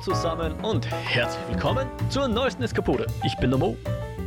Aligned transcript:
zusammen 0.00 0.54
und 0.64 0.90
herzlich 0.90 1.46
willkommen 1.50 1.86
zur 2.08 2.26
neuesten 2.26 2.62
Eskapode. 2.62 3.06
Ich 3.22 3.36
bin 3.36 3.50
der 3.50 3.58
Mo. 3.58 3.76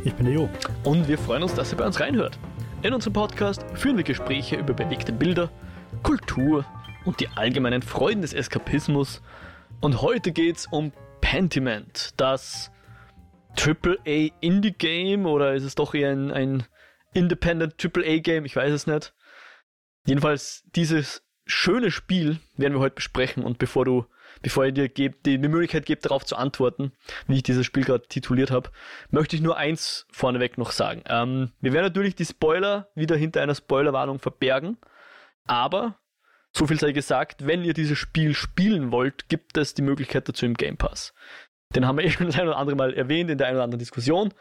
Ich 0.04 0.14
bin 0.14 0.26
der 0.26 0.34
Jo. 0.34 0.48
Und 0.84 1.08
wir 1.08 1.18
freuen 1.18 1.42
uns, 1.42 1.52
dass 1.54 1.72
ihr 1.72 1.76
bei 1.76 1.84
uns 1.84 1.98
reinhört. 1.98 2.38
In 2.82 2.94
unserem 2.94 3.14
Podcast 3.14 3.66
führen 3.74 3.96
wir 3.96 4.04
Gespräche 4.04 4.54
über 4.54 4.72
bewegte 4.72 5.12
Bilder, 5.12 5.50
Kultur 6.04 6.64
und 7.04 7.18
die 7.18 7.26
allgemeinen 7.28 7.82
Freuden 7.82 8.22
des 8.22 8.34
Eskapismus. 8.34 9.20
Und 9.80 10.00
heute 10.00 10.30
geht's 10.30 10.68
um 10.70 10.92
Pentiment, 11.20 12.14
das 12.18 12.70
AAA 13.58 14.30
Indie 14.40 14.74
Game 14.74 15.26
oder 15.26 15.54
ist 15.54 15.64
es 15.64 15.74
doch 15.74 15.92
eher 15.92 16.12
ein, 16.12 16.30
ein 16.30 16.66
Independent 17.14 17.74
AAA 17.84 18.18
Game? 18.18 18.44
Ich 18.44 18.54
weiß 18.54 18.72
es 18.72 18.86
nicht. 18.86 19.12
Jedenfalls 20.06 20.62
dieses 20.76 21.24
schöne 21.46 21.90
Spiel 21.90 22.38
werden 22.56 22.74
wir 22.74 22.80
heute 22.80 22.94
besprechen 22.94 23.42
und 23.42 23.58
bevor 23.58 23.84
du 23.84 24.06
bevor 24.44 24.66
ich 24.66 24.74
dir 24.74 24.90
geb, 24.90 25.22
die, 25.24 25.38
die 25.40 25.48
Möglichkeit 25.48 25.86
gebe, 25.86 26.02
darauf 26.02 26.24
zu 26.24 26.36
antworten, 26.36 26.92
wie 27.26 27.36
ich 27.36 27.42
dieses 27.42 27.64
Spiel 27.64 27.82
gerade 27.82 28.06
tituliert 28.06 28.50
habe, 28.50 28.70
möchte 29.10 29.34
ich 29.34 29.42
nur 29.42 29.56
eins 29.56 30.06
vorneweg 30.12 30.58
noch 30.58 30.70
sagen. 30.70 31.02
Ähm, 31.08 31.52
wir 31.60 31.72
werden 31.72 31.86
natürlich 31.86 32.14
die 32.14 32.26
Spoiler 32.26 32.88
wieder 32.94 33.16
hinter 33.16 33.40
einer 33.40 33.54
Spoilerwarnung 33.54 34.18
verbergen, 34.18 34.76
aber 35.46 35.98
so 36.52 36.66
viel 36.66 36.78
sei 36.78 36.92
gesagt, 36.92 37.46
wenn 37.46 37.64
ihr 37.64 37.72
dieses 37.72 37.98
Spiel 37.98 38.34
spielen 38.34 38.92
wollt, 38.92 39.30
gibt 39.30 39.56
es 39.56 39.72
die 39.72 39.82
Möglichkeit 39.82 40.28
dazu 40.28 40.44
im 40.44 40.54
Game 40.54 40.76
Pass. 40.76 41.14
Den 41.74 41.86
haben 41.86 41.96
wir 41.96 42.04
eh 42.04 42.10
schon 42.10 42.26
das 42.26 42.38
ein 42.38 42.46
oder 42.46 42.58
andere 42.58 42.76
Mal 42.76 42.92
erwähnt 42.92 43.30
in 43.30 43.38
der 43.38 43.46
einen 43.46 43.56
oder 43.56 43.64
anderen 43.64 43.80
Diskussion. 43.80 44.34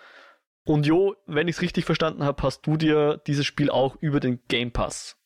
Und 0.65 0.85
Jo, 0.85 1.15
wenn 1.27 1.48
ich 1.48 1.55
es 1.55 1.62
richtig 1.62 1.85
verstanden 1.85 2.26
habe, 2.26 2.43
hast 2.43 2.67
du 2.67 2.76
dir 2.76 3.21
dieses 3.26 3.45
Spiel 3.45 3.70
auch 3.70 3.95
über 4.01 4.20
den 4.20 4.41
Game 4.49 4.71
Pass 4.71 5.17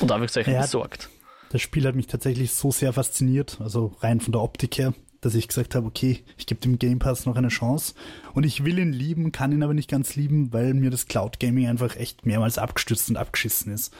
und 0.00 0.10
Anführungszeichen 0.10 0.54
ja, 0.54 0.62
besorgt. 0.62 1.08
Das 1.56 1.62
Spiel 1.62 1.86
hat 1.86 1.94
mich 1.94 2.06
tatsächlich 2.06 2.52
so 2.52 2.70
sehr 2.70 2.92
fasziniert, 2.92 3.62
also 3.62 3.96
rein 4.00 4.20
von 4.20 4.32
der 4.32 4.42
Optik 4.42 4.76
her, 4.76 4.92
dass 5.22 5.34
ich 5.34 5.48
gesagt 5.48 5.74
habe, 5.74 5.86
okay, 5.86 6.22
ich 6.36 6.44
gebe 6.44 6.60
dem 6.60 6.78
Game 6.78 6.98
Pass 6.98 7.24
noch 7.24 7.36
eine 7.36 7.48
Chance. 7.48 7.94
Und 8.34 8.44
ich 8.44 8.66
will 8.66 8.78
ihn 8.78 8.92
lieben, 8.92 9.32
kann 9.32 9.52
ihn 9.52 9.62
aber 9.62 9.72
nicht 9.72 9.88
ganz 9.88 10.16
lieben, 10.16 10.52
weil 10.52 10.74
mir 10.74 10.90
das 10.90 11.06
Cloud 11.06 11.40
Gaming 11.40 11.66
einfach 11.66 11.96
echt 11.96 12.26
mehrmals 12.26 12.58
abgestürzt 12.58 13.08
und 13.08 13.16
abgeschissen 13.16 13.72
ist. 13.72 13.96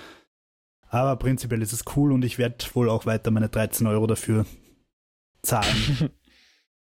Aber 0.90 1.16
prinzipiell 1.16 1.62
ist 1.62 1.72
es 1.72 1.84
cool 1.96 2.12
und 2.12 2.26
ich 2.26 2.36
werde 2.36 2.62
wohl 2.74 2.90
auch 2.90 3.06
weiter 3.06 3.30
meine 3.30 3.48
13 3.48 3.86
Euro 3.86 4.06
dafür 4.06 4.44
zahlen. 5.40 6.10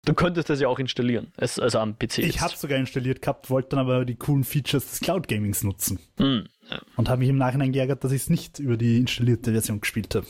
Du 0.03 0.16
könntest 0.16 0.49
das 0.49 0.59
ja 0.59 0.67
auch 0.67 0.80
installieren, 0.80 1.31
also 1.38 1.77
am 1.77 1.99
PC. 1.99 2.17
Ich 2.19 2.42
habe 2.42 2.55
sogar 2.55 2.80
installiert 2.80 3.22
gehabt, 3.22 3.52
wollte 3.52 3.69
dann 3.75 3.80
aber 3.80 4.03
die 4.03 4.16
coolen 4.16 4.44
Features 4.44 4.89
des 4.89 4.99
Cloud 4.99 5.27
Gamings 5.27 5.64
nutzen. 5.64 5.99
Mm, 6.17 6.39
ja. 6.72 6.81
Und 6.95 7.08
habe 7.08 7.19
mich 7.19 7.30
im 7.30 7.38
Nachhinein 7.38 7.72
geärgert, 7.72 8.03
dass 8.03 8.11
ich 8.11 8.23
es 8.23 8.30
nicht 8.31 8.58
über 8.58 8.77
die 8.77 8.97
installierte 8.97 9.52
Version 9.52 9.80
gespielt 9.80 10.16
habe. 10.16 10.25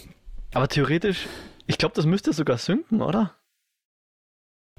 Aber 0.53 0.67
theoretisch, 0.67 1.27
ich 1.67 1.77
glaube, 1.77 1.95
das 1.95 2.05
müsste 2.05 2.33
sogar 2.33 2.57
synken, 2.57 3.01
oder? 3.01 3.35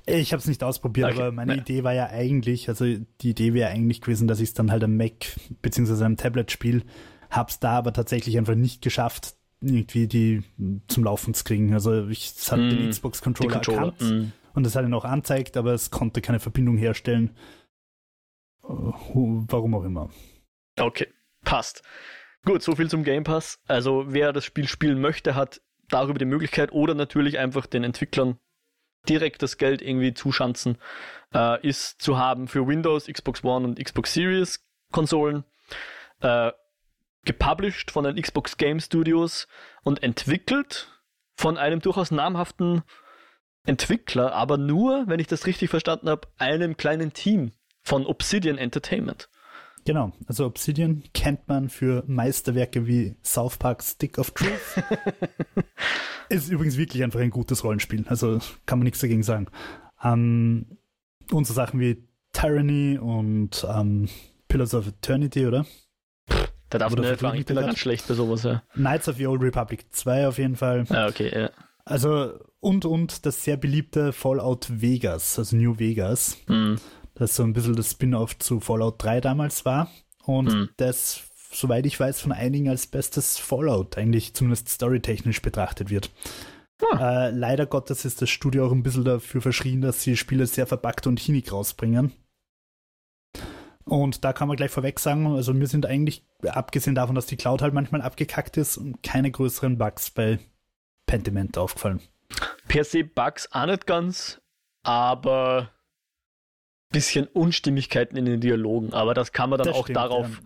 Ich 0.04 0.32
habe 0.32 0.40
es 0.40 0.48
nicht 0.48 0.64
ausprobiert, 0.64 1.12
okay. 1.12 1.20
aber 1.20 1.32
meine 1.32 1.54
ja. 1.54 1.60
Idee 1.60 1.84
war 1.84 1.92
ja 1.92 2.08
eigentlich, 2.08 2.68
also 2.68 2.84
die 2.84 3.30
Idee 3.30 3.54
wäre 3.54 3.70
eigentlich 3.70 4.00
gewesen, 4.00 4.26
dass 4.26 4.40
ich 4.40 4.48
es 4.48 4.54
dann 4.54 4.72
halt 4.72 4.82
am 4.82 4.96
Mac 4.96 5.26
beziehungsweise 5.62 6.04
am 6.04 6.16
Tablet 6.16 6.50
spiele. 6.50 6.82
Hab's 7.30 7.60
da 7.60 7.78
aber 7.78 7.92
tatsächlich 7.92 8.36
einfach 8.36 8.56
nicht 8.56 8.82
geschafft, 8.82 9.36
irgendwie 9.60 10.08
die 10.08 10.42
zum 10.88 11.04
Laufen 11.04 11.34
zu 11.34 11.44
kriegen. 11.44 11.72
Also 11.72 12.08
ich 12.08 12.34
es 12.36 12.50
hat 12.50 12.58
mm, 12.58 12.68
den 12.68 12.90
Xbox 12.90 13.22
Controller, 13.22 13.52
Controller 13.52 13.92
erkannt 13.92 14.00
mm. 14.00 14.32
und 14.54 14.66
es 14.66 14.74
hat 14.74 14.84
ihn 14.84 14.92
auch 14.92 15.04
anzeigt, 15.04 15.56
aber 15.56 15.72
es 15.72 15.92
konnte 15.92 16.20
keine 16.20 16.40
Verbindung 16.40 16.76
herstellen. 16.76 17.36
Warum 18.62 19.74
auch 19.74 19.84
immer. 19.84 20.10
Okay, 20.78 21.08
passt. 21.44 21.82
Gut, 22.44 22.62
so 22.62 22.74
viel 22.74 22.90
zum 22.90 23.04
Game 23.04 23.24
Pass. 23.24 23.60
Also 23.68 24.04
wer 24.08 24.32
das 24.32 24.44
Spiel 24.44 24.66
spielen 24.66 25.00
möchte, 25.00 25.34
hat 25.34 25.60
darüber 25.88 26.18
die 26.18 26.24
Möglichkeit 26.24 26.72
oder 26.72 26.94
natürlich 26.94 27.38
einfach 27.38 27.66
den 27.66 27.84
Entwicklern 27.84 28.38
direkt 29.08 29.42
das 29.42 29.58
Geld 29.58 29.82
irgendwie 29.82 30.14
zuschanzen, 30.14 30.78
äh, 31.34 31.66
ist 31.66 32.00
zu 32.00 32.18
haben 32.18 32.48
für 32.48 32.66
Windows, 32.66 33.06
Xbox 33.06 33.44
One 33.44 33.67
und 33.67 33.83
Xbox 33.83 34.14
Series 34.14 34.64
Konsolen. 34.90 35.44
Äh, 36.20 36.52
gepublished 37.24 37.90
von 37.90 38.05
den 38.05 38.20
Xbox 38.20 38.56
Game 38.56 38.80
Studios 38.80 39.46
und 39.84 40.02
entwickelt 40.02 40.88
von 41.34 41.56
einem 41.56 41.80
durchaus 41.80 42.11
namhaften 42.11 42.83
Entwickler, 43.64 44.33
aber 44.33 44.58
nur, 44.58 45.05
wenn 45.06 45.20
ich 45.20 45.28
das 45.28 45.46
richtig 45.46 45.70
verstanden 45.70 46.08
habe, 46.08 46.27
einem 46.38 46.77
kleinen 46.77 47.12
Team 47.12 47.52
von 47.83 48.06
Obsidian 48.06 48.58
Entertainment. 48.58 49.28
Genau, 49.84 50.12
also 50.26 50.46
Obsidian 50.46 51.02
kennt 51.12 51.48
man 51.48 51.68
für 51.68 52.04
Meisterwerke 52.06 52.86
wie 52.86 53.16
South 53.24 53.56
Park 53.56 53.82
Stick 53.82 54.18
of 54.18 54.30
Truth. 54.30 54.84
ist 56.28 56.50
übrigens 56.50 56.76
wirklich 56.76 57.02
einfach 57.02 57.20
ein 57.20 57.30
gutes 57.30 57.64
Rollenspiel, 57.64 58.04
also 58.08 58.38
kann 58.64 58.78
man 58.78 58.84
nichts 58.84 59.00
dagegen 59.00 59.24
sagen. 59.24 59.48
Ähm, 60.02 60.78
und 61.32 61.46
so 61.46 61.52
Sachen 61.52 61.80
wie 61.80 62.04
Tyranny 62.32 62.96
und 62.98 63.66
ähm, 63.68 64.08
Pillars 64.46 64.74
of 64.74 64.86
Eternity, 64.86 65.46
oder? 65.46 65.66
Da 66.70 66.78
darf 66.78 66.94
man 66.94 67.34
nicht 67.34 67.46
bin 67.46 67.56
da 67.56 67.62
ganz 67.62 67.78
schlecht 67.78 68.06
bei 68.06 68.14
sowas, 68.14 68.44
ja. 68.44 68.62
Knights 68.74 69.08
of 69.08 69.16
the 69.16 69.26
Old 69.26 69.42
Republic 69.42 69.86
2 69.90 70.28
auf 70.28 70.38
jeden 70.38 70.56
Fall. 70.56 70.84
Ah, 70.90 71.08
okay, 71.08 71.30
ja. 71.34 71.50
Also, 71.84 72.38
und, 72.60 72.84
und 72.84 73.26
das 73.26 73.42
sehr 73.42 73.56
beliebte 73.56 74.12
Fallout 74.12 74.68
Vegas, 74.70 75.38
also 75.38 75.56
New 75.56 75.78
Vegas. 75.78 76.38
Mhm 76.46 76.78
das 77.14 77.36
so 77.36 77.42
ein 77.42 77.52
bisschen 77.52 77.77
das 77.77 77.90
Spin-off 77.90 78.39
zu 78.39 78.61
Fallout 78.61 79.02
3 79.02 79.20
damals 79.20 79.64
war. 79.64 79.90
Und 80.24 80.52
mhm. 80.52 80.68
das, 80.77 81.23
soweit 81.52 81.86
ich 81.86 81.98
weiß, 81.98 82.20
von 82.20 82.33
einigen 82.33 82.68
als 82.68 82.86
bestes 82.86 83.39
Fallout 83.39 83.98
eigentlich 83.98 84.34
zumindest 84.34 84.68
storytechnisch 84.68 85.42
betrachtet 85.42 85.90
wird. 85.90 86.11
Ah. 86.90 87.27
Äh, 87.27 87.30
leider 87.30 87.67
Gottes 87.67 88.05
ist 88.05 88.23
das 88.23 88.30
Studio 88.30 88.67
auch 88.67 88.73
ein 88.73 88.83
bisschen 88.83 89.05
dafür 89.05 89.40
verschrien, 89.40 89.80
dass 89.80 90.02
sie 90.02 90.17
Spiele 90.17 90.46
sehr 90.46 90.67
verpackt 90.67 91.06
und 91.06 91.20
hinig 91.20 91.52
rausbringen. 91.52 92.12
Und 93.84 94.24
da 94.24 94.33
kann 94.33 94.48
man 94.48 94.56
gleich 94.56 94.70
vorweg 94.70 95.00
sagen, 95.00 95.27
also 95.27 95.52
mir 95.52 95.67
sind 95.67 95.86
eigentlich, 95.86 96.24
abgesehen 96.46 96.94
davon, 96.94 97.14
dass 97.14 97.27
die 97.27 97.36
Cloud 97.36 97.62
halt 97.62 97.74
manchmal 97.74 98.00
abgekackt 98.00 98.56
ist, 98.56 98.80
keine 99.02 99.30
größeren 99.30 99.77
Bugs 99.77 100.11
bei 100.11 100.39
Pentiment 101.06 101.58
aufgefallen. 101.58 102.00
Per 102.68 102.84
se 102.84 103.05
Bugs 103.05 103.48
auch 103.50 103.67
nicht 103.67 103.86
ganz, 103.86 104.40
aber 104.83 105.70
bisschen 106.92 107.27
Unstimmigkeiten 107.27 108.17
in 108.17 108.25
den 108.25 108.41
Dialogen, 108.41 108.92
aber 108.92 109.14
das 109.14 109.33
kann 109.33 109.51
man 109.51 109.58
dann 109.58 109.69
das 109.69 109.77
auch 109.77 109.85
stimmt, 109.85 109.97
darauf 109.97 110.41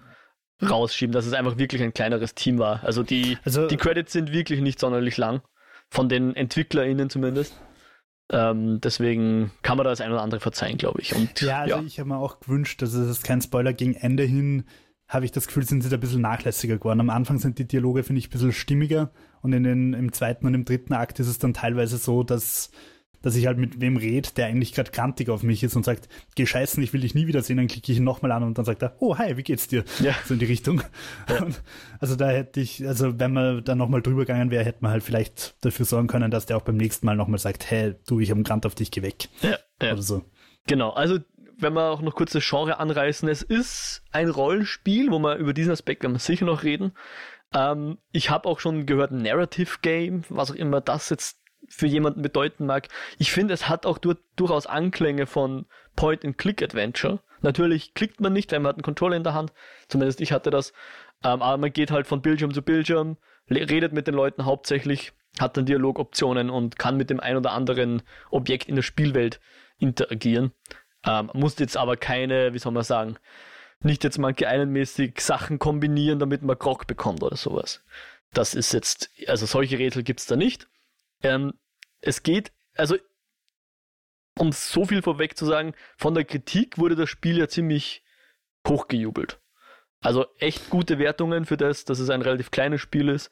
ja. 0.61 0.69
rausschieben, 0.69 1.12
dass 1.12 1.27
es 1.27 1.33
einfach 1.33 1.59
wirklich 1.59 1.83
ein 1.83 1.93
kleineres 1.93 2.34
Team 2.34 2.59
war. 2.59 2.83
Also 2.84 3.03
die, 3.03 3.37
also, 3.45 3.67
die 3.67 3.77
Credits 3.77 4.12
sind 4.12 4.33
wirklich 4.33 4.61
nicht 4.61 4.81
sonderlich 4.81 5.17
lang, 5.17 5.43
von 5.91 6.09
den 6.09 6.34
EntwicklerInnen 6.34 7.11
zumindest. 7.11 7.61
Ähm, 8.31 8.81
deswegen 8.81 9.53
kann 9.62 9.77
man 9.77 9.84
da 9.84 9.91
das 9.91 10.01
ein 10.01 10.11
oder 10.11 10.23
andere 10.23 10.41
verzeihen, 10.41 10.79
glaube 10.79 11.01
ich. 11.01 11.15
Und, 11.15 11.41
ja, 11.43 11.61
also 11.61 11.77
ja. 11.77 11.83
ich 11.83 12.01
habe 12.01 12.09
mir 12.09 12.17
auch 12.17 12.41
gewünscht, 12.41 12.83
dass 12.83 12.93
es 12.95 13.23
kein 13.23 13.41
Spoiler 13.41 13.73
gegen 13.73 13.95
Ende 13.95 14.25
hin, 14.25 14.65
habe 15.09 15.25
ich 15.25 15.31
das 15.31 15.47
Gefühl, 15.47 15.65
sind 15.65 15.83
sie 15.83 15.89
da 15.89 15.97
ein 15.97 16.01
bisschen 16.01 16.23
nachlässiger 16.23 16.78
geworden. 16.78 17.01
Am 17.01 17.11
Anfang 17.11 17.39
sind 17.39 17.59
die 17.59 17.69
Dialoge, 17.69 18.03
finde 18.03 18.19
ich, 18.19 18.27
ein 18.27 18.31
bisschen 18.31 18.53
stimmiger 18.53 19.13
und 19.43 19.53
in 19.53 19.63
den, 19.63 19.93
im 19.93 20.13
zweiten 20.13 20.47
und 20.47 20.55
im 20.55 20.65
dritten 20.65 20.95
Akt 20.95 21.21
ist 21.21 21.28
es 21.28 21.39
dann 21.39 21.55
teilweise 21.55 21.99
so, 21.99 22.25
dass 22.25 22.71
dass 23.22 23.37
ich 23.37 23.47
halt 23.47 23.59
mit 23.59 23.81
wem 23.81 23.97
rede, 23.97 24.28
der 24.37 24.47
eigentlich 24.47 24.72
gerade 24.72 24.91
kantig 24.91 25.28
auf 25.28 25.43
mich 25.43 25.62
ist 25.62 25.77
und 25.77 25.84
sagt, 25.84 26.09
geh 26.34 26.47
scheißen, 26.47 26.82
ich 26.82 26.93
will 26.93 27.00
dich 27.00 27.15
nie 27.15 27.27
wiedersehen, 27.27 27.56
dann 27.56 27.66
klicke 27.66 27.93
ich 27.93 27.99
ihn 27.99 28.04
nochmal 28.04 28.32
an 28.32 28.43
und 28.43 28.59
dann 28.59 28.65
sagt 28.65 28.82
er, 28.82 28.97
oh 29.00 29.19
hi, 29.19 29.37
wie 29.37 29.43
geht's 29.43 29.69
dir? 29.69 29.84
Ja. 30.00 30.15
So 30.25 30.34
in 30.34 30.41
die 30.41 30.47
Richtung. 30.47 30.82
Ja. 31.28 31.47
also 32.00 32.16
da 32.16 32.28
hätte 32.28 32.60
ich, 32.60 32.87
also 32.87 33.19
wenn 33.19 33.32
man 33.32 33.65
da 33.65 33.75
nochmal 33.75 34.03
drüber 34.03 34.21
gegangen 34.21 34.50
wäre, 34.50 34.65
hätte 34.65 34.78
man 34.81 34.93
halt 34.93 35.03
vielleicht 35.03 35.56
dafür 35.65 35.84
sorgen 35.87 36.09
können, 36.09 36.31
dass 36.31 36.47
der 36.47 36.56
auch 36.56 36.62
beim 36.62 36.77
nächsten 36.77 37.06
Mal 37.06 37.16
nochmal 37.16 37.38
sagt, 37.38 37.71
hey, 37.71 37.94
du, 38.06 38.21
ich 38.21 38.31
habe 38.31 38.38
einen 38.38 38.44
Grant 38.44 38.66
auf 38.66 38.75
dich, 38.75 38.91
geh 38.91 39.03
weg. 39.03 39.28
Ja, 39.43 39.59
ja. 39.83 39.93
Oder 39.93 40.03
so. 40.03 40.25
Genau, 40.66 40.91
also 40.91 41.19
wenn 41.59 41.72
wir 41.72 41.91
auch 41.91 42.03
noch 42.03 42.15
kurz 42.15 42.33
das 42.33 42.47
Genre 42.48 42.78
anreißen, 42.78 43.28
es 43.28 43.43
ist 43.43 44.03
ein 44.12 44.28
Rollenspiel, 44.28 45.10
wo 45.10 45.19
wir 45.19 45.37
über 45.37 45.54
diesen 45.54 45.72
Aspekt 45.72 46.03
werden 46.03 46.15
wir 46.15 46.19
sicher 46.19 46.44
noch 46.44 46.62
reden. 46.65 46.93
Ähm, 47.54 47.98
ich 48.12 48.31
habe 48.31 48.48
auch 48.48 48.60
schon 48.60 48.87
gehört, 48.87 49.12
Narrative 49.12 49.78
Game, 49.83 50.25
was 50.28 50.50
auch 50.50 50.56
immer 50.56 50.80
das 50.80 51.09
jetzt 51.10 51.39
für 51.68 51.86
jemanden 51.86 52.22
bedeuten 52.22 52.66
mag. 52.66 52.89
Ich 53.18 53.33
finde, 53.33 53.54
es 53.54 53.68
hat 53.68 53.86
auch 53.86 53.98
dur 53.98 54.16
durchaus 54.36 54.66
Anklänge 54.66 55.27
von 55.27 55.66
Point-and-Click-Adventure. 55.97 57.21
Natürlich 57.41 57.95
klickt 57.95 58.21
man 58.21 58.33
nicht, 58.33 58.53
wenn 58.53 58.63
man 58.63 58.71
hat 58.71 58.77
einen 58.77 58.83
Controller 58.83 59.16
in 59.16 59.24
der 59.24 59.34
Hand. 59.34 59.53
Zumindest 59.89 60.21
ich 60.21 60.33
hatte 60.33 60.51
das. 60.51 60.72
Ähm, 61.22 61.42
aber 61.42 61.57
man 61.57 61.72
geht 61.72 61.91
halt 61.91 62.07
von 62.07 62.22
Bildschirm 62.22 62.53
zu 62.53 62.63
Bildschirm, 62.63 63.16
redet 63.48 63.92
mit 63.92 64.07
den 64.07 64.15
Leuten 64.15 64.45
hauptsächlich, 64.45 65.13
hat 65.39 65.57
dann 65.57 65.66
Dialogoptionen 65.66 66.51
und 66.51 66.78
kann 66.78 66.97
mit 66.97 67.10
dem 67.10 67.21
ein 67.21 67.36
oder 67.36 67.53
anderen 67.53 68.03
Objekt 68.30 68.68
in 68.68 68.77
der 68.77 68.83
Spielwelt 68.83 69.41
interagieren. 69.78 70.53
Ähm, 71.04 71.30
muss 71.34 71.59
jetzt 71.59 71.77
aber 71.77 71.97
keine, 71.97 72.53
wie 72.53 72.59
soll 72.59 72.72
man 72.72 72.83
sagen, 72.83 73.16
nicht 73.80 74.04
jetzt 74.04 74.18
mal 74.18 74.34
mäßig 74.66 75.21
Sachen 75.21 75.59
kombinieren, 75.59 76.18
damit 76.18 76.42
man 76.42 76.59
Grog 76.59 76.86
bekommt 76.86 77.22
oder 77.22 77.36
sowas. 77.36 77.84
Das 78.33 78.54
ist 78.54 78.72
jetzt, 78.72 79.10
also 79.28 79.47
solche 79.47 79.78
Rätsel 79.78 80.03
gibt's 80.03 80.27
da 80.27 80.36
nicht. 80.36 80.68
Ähm, 81.22 81.54
es 82.01 82.22
geht, 82.22 82.53
also 82.74 82.97
um 84.39 84.53
so 84.53 84.84
viel 84.84 85.03
vorweg 85.03 85.36
zu 85.36 85.47
sagen, 85.47 85.74
von 85.97 86.15
der 86.15 86.24
Kritik 86.24 86.78
wurde 86.78 86.95
das 86.95 87.09
Spiel 87.09 87.39
ja 87.39 87.48
ziemlich 87.48 88.04
hochgejubelt. 88.68 89.41
Also 90.01 90.27
echt 90.39 90.68
gute 90.71 90.98
Wertungen 90.98 91.47
für 91.47 91.57
das, 91.57 91.84
dass 91.84 91.98
es 91.98 92.10
ein 92.10 92.22
relativ 92.22 92.51
kleines 92.51 92.80
Spiel 92.80 93.09
ist. 93.09 93.30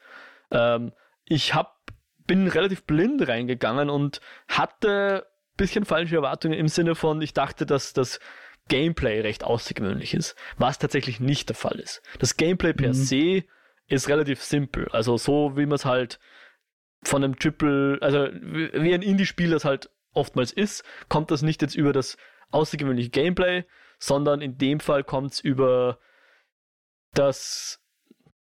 Ähm, 0.51 0.93
ich 1.25 1.55
hab, 1.55 1.83
bin 2.27 2.49
relativ 2.49 2.85
blind 2.85 3.29
reingegangen 3.29 3.91
und 3.91 4.21
hatte 4.49 5.27
bisschen 5.57 5.85
falsche 5.85 6.17
Erwartungen 6.17 6.59
im 6.59 6.69
Sinne 6.69 6.95
von, 6.95 7.23
ich 7.23 7.33
dachte, 7.33 7.65
dass 7.67 7.93
das 7.93 8.19
Gameplay 8.69 9.21
recht 9.21 9.45
außergewöhnlich 9.45 10.15
ist, 10.15 10.35
was 10.57 10.79
tatsächlich 10.79 11.21
nicht 11.21 11.49
der 11.51 11.57
Fall 11.57 11.79
ist. 11.79 12.03
Das 12.19 12.37
Gameplay 12.37 12.73
per 12.73 12.89
Mhm. 12.89 12.95
se 12.95 13.45
ist 13.87 14.09
relativ 14.09 14.43
simpel. 14.43 14.89
Also 14.91 15.17
so 15.17 15.57
wie 15.57 15.67
man 15.67 15.77
es 15.77 15.85
halt 15.85 16.19
von 17.09 17.23
einem 17.25 17.39
Triple, 17.39 17.99
also 18.01 18.29
wie 18.33 18.95
ein 18.95 19.03
Indie-Spiel 19.03 19.51
das 19.51 19.65
halt 19.65 19.91
oftmals 20.13 20.53
ist, 20.53 20.85
kommt 21.09 21.31
das 21.31 21.43
nicht 21.43 21.63
jetzt 21.63 21.75
über 21.75 21.93
das 21.93 22.17
außergewöhnliche 22.51 23.11
Gameplay, 23.11 23.65
sondern 23.99 24.41
in 24.41 24.59
dem 24.59 24.81
Fall 24.81 25.03
kommt 25.05 25.33
es 25.33 25.41
über 25.41 25.99
das, 27.15 27.81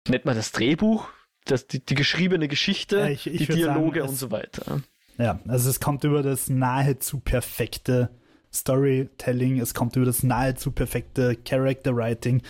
nennt 0.09 0.25
man 0.25 0.37
das 0.37 0.53
Drehbuch, 0.53 1.09
das, 1.45 1.67
die, 1.67 1.85
die 1.85 1.95
geschriebene 1.95 2.49
Geschichte, 2.49 2.99
Ja, 2.99 3.09
ich- 3.09 3.27
ich 3.27 3.39
die 3.39 3.49
würd 3.49 3.61
sagen, 3.61 3.75
Dialoge 3.75 4.01
es- 4.01 4.11
und 4.11 4.17
so 4.17 4.31
weiter. 4.31 4.83
Ja, 5.19 5.41
also 5.49 5.69
es 5.71 5.81
kommt 5.81 6.05
über 6.05 6.23
das 6.23 6.49
nahezu 6.49 7.21
perfekte 7.21 8.11
Storytelling, 8.53 9.61
es 9.61 9.75
kommt 9.75 9.97
über 9.97 10.07
das 10.07 10.23
nahezu 10.23 10.71
perfekte 10.73 11.37
Character 11.37 11.95
Writing. 11.97 12.43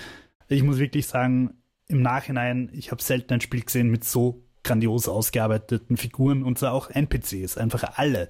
Ich 0.49 0.63
muss 0.63 0.79
wirklich 0.79 1.07
sagen, 1.07 1.63
im 1.87 2.03
Nachhinein, 2.03 2.69
ich 2.73 2.91
habe 2.91 3.03
selten 3.03 3.33
ein 3.35 3.41
Spiel 3.41 3.63
gesehen 3.63 3.89
mit 3.89 4.05
so 4.05 4.45
grandios 4.69 5.09
ausgearbeiteten 5.09 5.97
Figuren 5.97 6.43
und 6.43 6.59
zwar 6.59 6.73
auch 6.73 6.91
NPCs, 6.91 7.57
einfach 7.59 7.97
alle. 7.97 8.29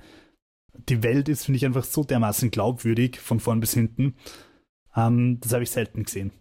Die 0.88 1.02
Welt 1.02 1.28
ist, 1.28 1.44
finde 1.46 1.56
ich, 1.56 1.66
einfach 1.66 1.84
so 1.84 2.04
dermaßen 2.04 2.50
glaubwürdig 2.50 3.18
von 3.18 3.40
vorn 3.40 3.60
bis 3.60 3.74
hinten. 3.74 4.14
Ähm, 4.96 5.38
das 5.40 5.52
habe 5.52 5.64
ich 5.64 5.70
selten 5.70 6.04
gesehen. 6.04 6.32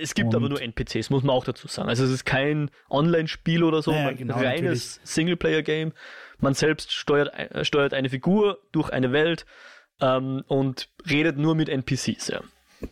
Es 0.00 0.14
gibt 0.14 0.28
Und- 0.30 0.36
aber 0.36 0.48
nur 0.48 0.62
NPCs, 0.62 1.10
muss 1.10 1.22
man 1.22 1.36
auch 1.36 1.44
dazu 1.44 1.68
sagen. 1.68 1.90
Also 1.90 2.04
es 2.04 2.10
ist 2.10 2.24
kein 2.24 2.70
Online-Spiel 2.88 3.62
oder 3.62 3.82
so, 3.82 3.92
Ja, 3.92 4.12
genau, 4.12 4.36
reines 4.36 5.00
Singleplayer-Game. 5.04 5.92
Man 6.38 6.54
selbst 6.54 6.90
steuert, 6.92 7.34
äh, 7.34 7.64
steuert 7.66 7.92
eine 7.92 8.08
Figur 8.08 8.58
durch 8.72 8.88
eine 8.90 9.12
Welt 9.12 9.44
ähm, 10.00 10.42
und 10.48 10.88
redet 11.08 11.36
nur 11.36 11.54
mit 11.54 11.68
NPCs. 11.68 12.28
Ja. 12.28 12.40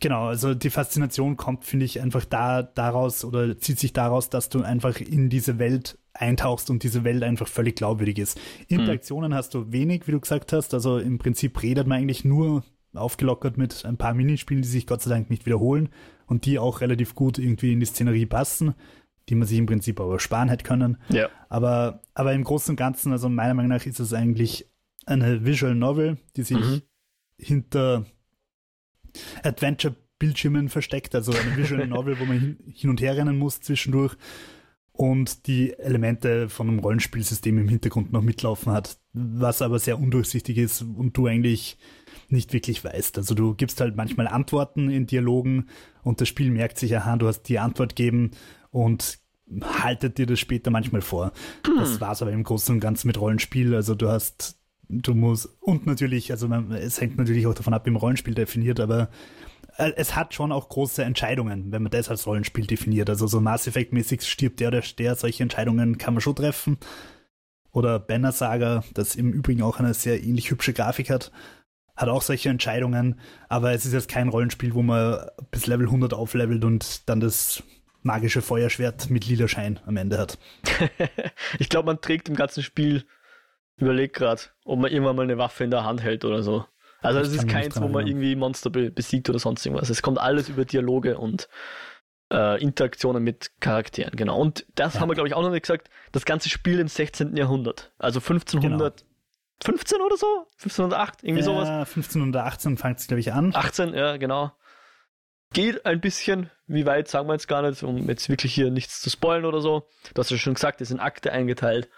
Genau, 0.01 0.27
also 0.27 0.55
die 0.55 0.71
Faszination 0.71 1.37
kommt, 1.37 1.65
finde 1.65 1.87
ich, 1.87 2.01
einfach 2.01 2.25
da 2.25 2.63
daraus 2.63 3.25
oder 3.25 3.59
zieht 3.59 3.79
sich 3.79 3.93
daraus, 3.93 4.29
dass 4.31 4.49
du 4.51 4.63
einfach 4.63 5.01
in 5.01 5.29
diese 5.31 5.59
Welt 5.59 5.99
eintauchst 6.23 6.71
und 6.71 6.83
diese 6.83 7.05
Welt 7.05 7.23
einfach 7.23 7.49
völlig 7.49 7.77
glaubwürdig 7.77 8.19
ist. 8.19 8.41
Interaktionen 8.69 9.35
hast 9.35 9.55
du 9.55 9.71
wenig, 9.73 10.07
wie 10.07 10.13
du 10.13 10.21
gesagt 10.21 10.53
hast. 10.53 10.73
Also 10.73 10.99
im 10.99 11.19
Prinzip 11.19 11.63
redet 11.63 11.87
man 11.87 11.99
eigentlich 11.99 12.25
nur 12.25 12.65
aufgelockert 12.95 13.59
mit 13.59 13.85
ein 13.85 13.97
paar 13.97 14.15
Minispielen, 14.15 14.63
die 14.63 14.69
sich 14.69 14.87
Gott 14.87 15.03
sei 15.03 15.11
Dank 15.11 15.31
nicht 15.31 15.47
wiederholen 15.47 15.89
und 16.27 16.47
die 16.47 16.59
auch 16.59 16.81
relativ 16.81 17.15
gut 17.15 17.39
irgendwie 17.39 17.73
in 17.73 17.81
die 17.81 17.87
Szenerie 17.87 18.27
passen, 18.27 18.75
die 19.29 19.35
man 19.35 19.47
sich 19.49 19.59
im 19.59 19.67
Prinzip 19.67 19.99
aber 20.01 20.19
sparen 20.21 20.49
hätte 20.49 20.65
können. 20.65 20.97
ja. 21.11 21.29
Aber, 21.49 22.01
aber 22.15 22.33
im 22.33 22.45
Großen 22.45 22.73
und 22.73 22.77
Ganzen, 22.77 23.13
also 23.13 23.29
meiner 23.29 23.55
Meinung 23.55 23.71
nach 23.71 23.85
ist 23.87 24.01
es 24.01 24.13
eigentlich 24.15 24.67
eine 25.07 25.45
Visual 25.45 25.75
Novel, 25.75 26.19
die 26.37 26.43
sich 26.43 26.59
Mhm. 26.59 26.83
hinter 27.39 28.05
Adventure-Bildschirmen 29.43 30.69
versteckt, 30.69 31.15
also 31.15 31.33
eine 31.33 31.57
Visual 31.57 31.87
Novel, 31.87 32.19
wo 32.21 32.25
man 32.25 32.39
hin, 32.39 32.57
hin 32.73 32.91
und 32.91 33.01
her 33.01 33.17
rennen 33.17 33.39
muss 33.39 33.61
zwischendurch 33.61 34.17
und 35.03 35.49
die 35.49 35.77
Elemente 35.81 36.49
von 36.49 36.69
einem 36.69 36.79
Rollenspielsystem 36.79 37.59
im 37.59 37.67
Hintergrund 37.67 38.13
noch 38.13 38.23
mitlaufen 38.23 38.71
hat, 38.71 38.99
was 39.13 39.61
aber 39.61 39.81
sehr 39.81 39.99
undurchsichtig 39.99 40.59
ist 40.59 40.83
und 40.83 41.17
du 41.17 41.27
eigentlich 41.27 41.77
nicht 42.29 42.53
wirklich 42.53 42.85
weißt. 42.85 43.19
Also 43.19 43.35
du 43.35 43.57
gibst 43.57 43.81
halt 43.81 43.97
manchmal 43.97 44.29
Antworten 44.29 44.91
in 44.91 45.09
Dialogen 45.09 45.67
und 46.05 46.21
das 46.21 46.29
Spiel 46.29 46.53
merkt 46.53 46.79
sich, 46.79 46.97
aha, 46.97 47.17
du 47.17 47.27
hast 47.27 47.43
die 47.49 47.59
Antwort 47.59 47.97
gegeben 47.97 48.31
und 48.71 49.19
haltet 49.61 50.19
dir 50.19 50.27
das 50.27 50.39
später 50.39 50.71
manchmal 50.71 51.03
vor. 51.03 51.33
Das 51.65 52.01
war's 52.01 52.23
aber 52.23 52.31
im 52.31 52.45
Großen 52.45 52.73
und 52.73 52.81
Ganzen 52.81 53.09
mit 53.09 53.21
Rollenspiel. 53.21 53.75
Also 53.75 53.97
du 53.97 54.09
hast, 54.09 54.57
du 54.89 55.15
musst, 55.15 55.49
und 55.59 55.85
natürlich, 55.85 56.31
also 56.31 56.47
man, 56.47 56.71
es 56.71 57.01
hängt 57.01 57.19
natürlich 57.19 57.49
auch 57.49 57.55
davon 57.55 57.75
ab, 57.75 57.87
wie 57.87 57.91
man 57.91 58.01
Rollenspiel 58.01 58.35
definiert, 58.35 58.79
aber 58.79 59.09
es 59.77 60.15
hat 60.15 60.35
schon 60.35 60.53
auch 60.53 60.69
große 60.69 61.03
Entscheidungen, 61.03 61.73
wenn 61.73 61.83
man 61.83 61.91
das 61.91 62.09
als 62.09 62.27
Rollenspiel 62.27 62.67
definiert. 62.67 63.09
Also 63.09 63.27
so 63.27 63.41
Mass 63.41 63.67
Effect-mäßig 63.67 64.23
stirbt 64.23 64.61
der 64.61 64.69
oder 64.69 64.83
der, 64.99 65.15
solche 65.15 65.43
Entscheidungen 65.43 65.99
kann 65.99 66.15
man 66.15 66.21
schon 66.21 66.37
treffen. 66.37 66.79
Oder 67.73 67.99
Banner 67.99 68.33
Saga, 68.33 68.85
das 68.93 69.17
im 69.17 69.33
Übrigen 69.33 69.63
auch 69.63 69.79
eine 69.79 69.95
sehr 69.95 70.23
ähnlich 70.23 70.51
hübsche 70.51 70.75
Grafik 70.75 71.09
hat, 71.09 71.33
hat 71.97 72.09
auch 72.09 72.23
solche 72.23 72.49
Entscheidungen, 72.49 73.19
aber 73.49 73.73
es 73.73 73.87
ist 73.87 73.93
jetzt 73.93 74.09
kein 74.09 74.29
Rollenspiel, 74.29 74.75
wo 74.75 74.83
man 74.83 75.27
bis 75.51 75.67
Level 75.67 75.87
100 75.87 76.13
auflevelt 76.15 76.65
und 76.65 77.09
dann 77.09 77.21
das 77.21 77.63
magische 78.03 78.43
Feuerschwert 78.43 79.09
mit 79.11 79.27
lila 79.27 79.49
Schein 79.49 79.81
am 79.87 79.97
Ende 79.97 80.19
hat. 80.19 80.39
ich 81.59 81.69
glaube, 81.69 81.87
man 81.87 82.01
trägt 82.01 82.29
im 82.29 82.35
ganzen 82.35 82.63
Spiel, 82.63 83.05
überlegt 83.77 84.17
gerade, 84.17 84.43
ob 84.65 84.81
man 84.81 84.91
irgendwann 84.91 85.17
mal 85.17 85.23
eine 85.23 85.39
Waffe 85.39 85.65
in 85.65 85.71
der 85.71 85.85
Hand 85.85 86.03
hält 86.03 86.25
oder 86.25 86.43
so. 86.43 86.65
Also 87.03 87.21
Ich 87.21 87.27
es 87.29 87.35
ist 87.35 87.49
keins, 87.49 87.81
wo 87.81 87.89
man 87.89 88.07
irgendwie 88.07 88.37
Monster 88.37 88.71
be 88.71 88.91
besiegt 88.91 89.29
oder 89.29 89.39
sonst 89.39 89.65
irgendwas. 89.67 89.91
Es 89.91 90.03
kommt 90.03 90.19
alles 90.19 90.49
über 90.49 90.65
Dialoge 90.65 91.19
und 91.19 91.49
äh, 92.33 92.63
Interaktionen 92.63 93.23
mit 93.23 93.51
Charakteren, 93.61 94.17
genau. 94.17 94.39
Und 94.39 94.65
das 94.75 94.95
Ja. 94.95 95.01
haben 95.01 95.11
wir, 95.11 95.15
glaube 95.15 95.29
ich, 95.29 95.35
auch 95.35 95.43
noch 95.43 95.51
nicht 95.51 95.63
gesagt. 95.63 95.91
Das 96.13 96.25
ganze 96.25 96.49
Spiel 96.49 96.79
im 96.79 96.89
16. 96.89 97.37
Jahrhundert. 97.37 97.93
Also 97.99 98.21
1515 98.21 100.01
oder 100.01 100.17
so? 100.17 100.47
1508, 100.59 101.23
irgendwie 101.23 101.43
sowas. 101.43 101.69
Ja, 101.69 101.85
15 101.85 102.29
oder 102.29 102.47
18 102.47 102.77
fängt 102.79 102.99
es, 102.99 103.07
glaube 103.07 103.21
ich, 103.21 103.33
an. 103.33 103.55
18, 103.55 103.95
ja, 103.95 104.17
genau. 104.17 104.53
Geht 105.53 105.85
ein 105.85 106.01
bisschen, 106.01 106.51
wie 106.67 106.87
weit 106.87 107.09
sagen 107.09 107.29
wir 107.29 107.35
jetzt 107.35 107.49
gar 107.49 107.61
nicht, 107.63 107.83
um 107.83 108.09
jetzt 108.09 108.29
wirklich 108.31 108.55
hier 108.55 108.71
nichts 108.71 109.03
zu 109.03 109.11
spoilen 109.11 109.45
oder 109.45 109.61
so. 109.61 109.87
Du 110.15 110.21
hast 110.21 110.31
ja 110.31 110.39
schon 110.39 110.55
gesagt, 110.55 110.81
es 110.81 110.89
sind 110.89 111.01
Akte 111.01 111.31
eingeteilt. 111.33 111.91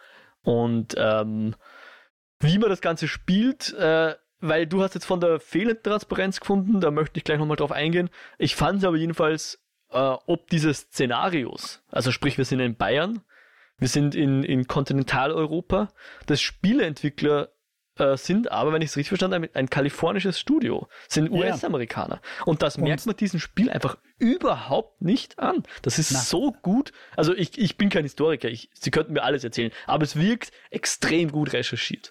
Und 0.43 0.95
ähm, 0.99 1.55
wie 2.41 2.59
man 2.59 2.69
das 2.69 2.81
Ganze 2.81 3.07
spielt, 3.07 3.73
äh, 3.75 4.15
weil 4.49 4.67
du 4.67 4.83
hast 4.83 4.95
jetzt 4.95 5.07
von 5.07 5.21
der 5.21 5.41
fehlenden 5.41 5.83
Transparenz 5.83 6.41
gefunden, 6.41 6.81
da 6.81 6.91
möchte 6.91 7.19
ich 7.19 7.25
gleich 7.25 7.39
nochmal 7.39 7.57
drauf 7.57 7.73
eingehen. 7.73 8.11
Ich 8.39 8.55
fand 8.55 8.79
es 8.79 8.85
aber 8.85 8.97
jedenfalls, 8.97 9.63
äh, 9.91 9.99
ob 9.99 10.49
diese 10.51 10.73
Szenarios, 10.73 11.83
also 11.91 12.11
sprich, 12.13 12.39
wir 12.39 12.45
sind 12.45 12.61
in 12.61 12.77
Bayern, 12.77 13.23
wir 13.79 13.89
sind 13.89 14.15
in, 14.15 14.43
in 14.43 14.67
Kontinentaleuropa, 14.67 15.93
das 16.27 16.41
Spieleentwickler 16.41 17.51
äh, 17.99 18.17
sind 18.17 18.51
aber, 18.51 18.73
wenn 18.73 18.83
ich 18.83 18.91
es 18.91 18.97
richtig 18.97 19.09
verstanden 19.11 19.35
habe, 19.37 19.51
ein 19.55 19.71
kalifornisches 19.71 20.39
Studio, 20.39 20.89
sind. 21.09 21.31
US-Amerikaner. 21.31 22.21
Und 22.45 22.63
das 22.63 22.77
Und- 22.77 22.85
merkt 22.85 23.07
man 23.07 23.17
diesem 23.17 23.39
Spiel 23.41 23.71
einfach 23.71 23.97
überhaupt 24.19 25.01
nicht 25.01 25.39
an. 25.39 25.63
Das 25.83 25.99
ist 25.99 26.11
Na. 26.13 26.19
so 26.19 26.53
gut. 26.63 26.93
Also 27.17 27.35
ich, 27.35 27.57
ich 27.59 27.77
bin 27.77 27.91
kein 27.91 28.03
Historiker, 28.05 28.49
ich, 28.49 28.69
sie 28.75 28.91
könnten 28.91 29.13
mir 29.13 29.23
alles 29.23 29.45
erzählen, 29.45 29.71
aber 29.87 30.05
es 30.05 30.17
wirkt 30.17 30.51
extrem 30.71 31.31
gut 31.31 31.53
recherchiert. 31.53 32.11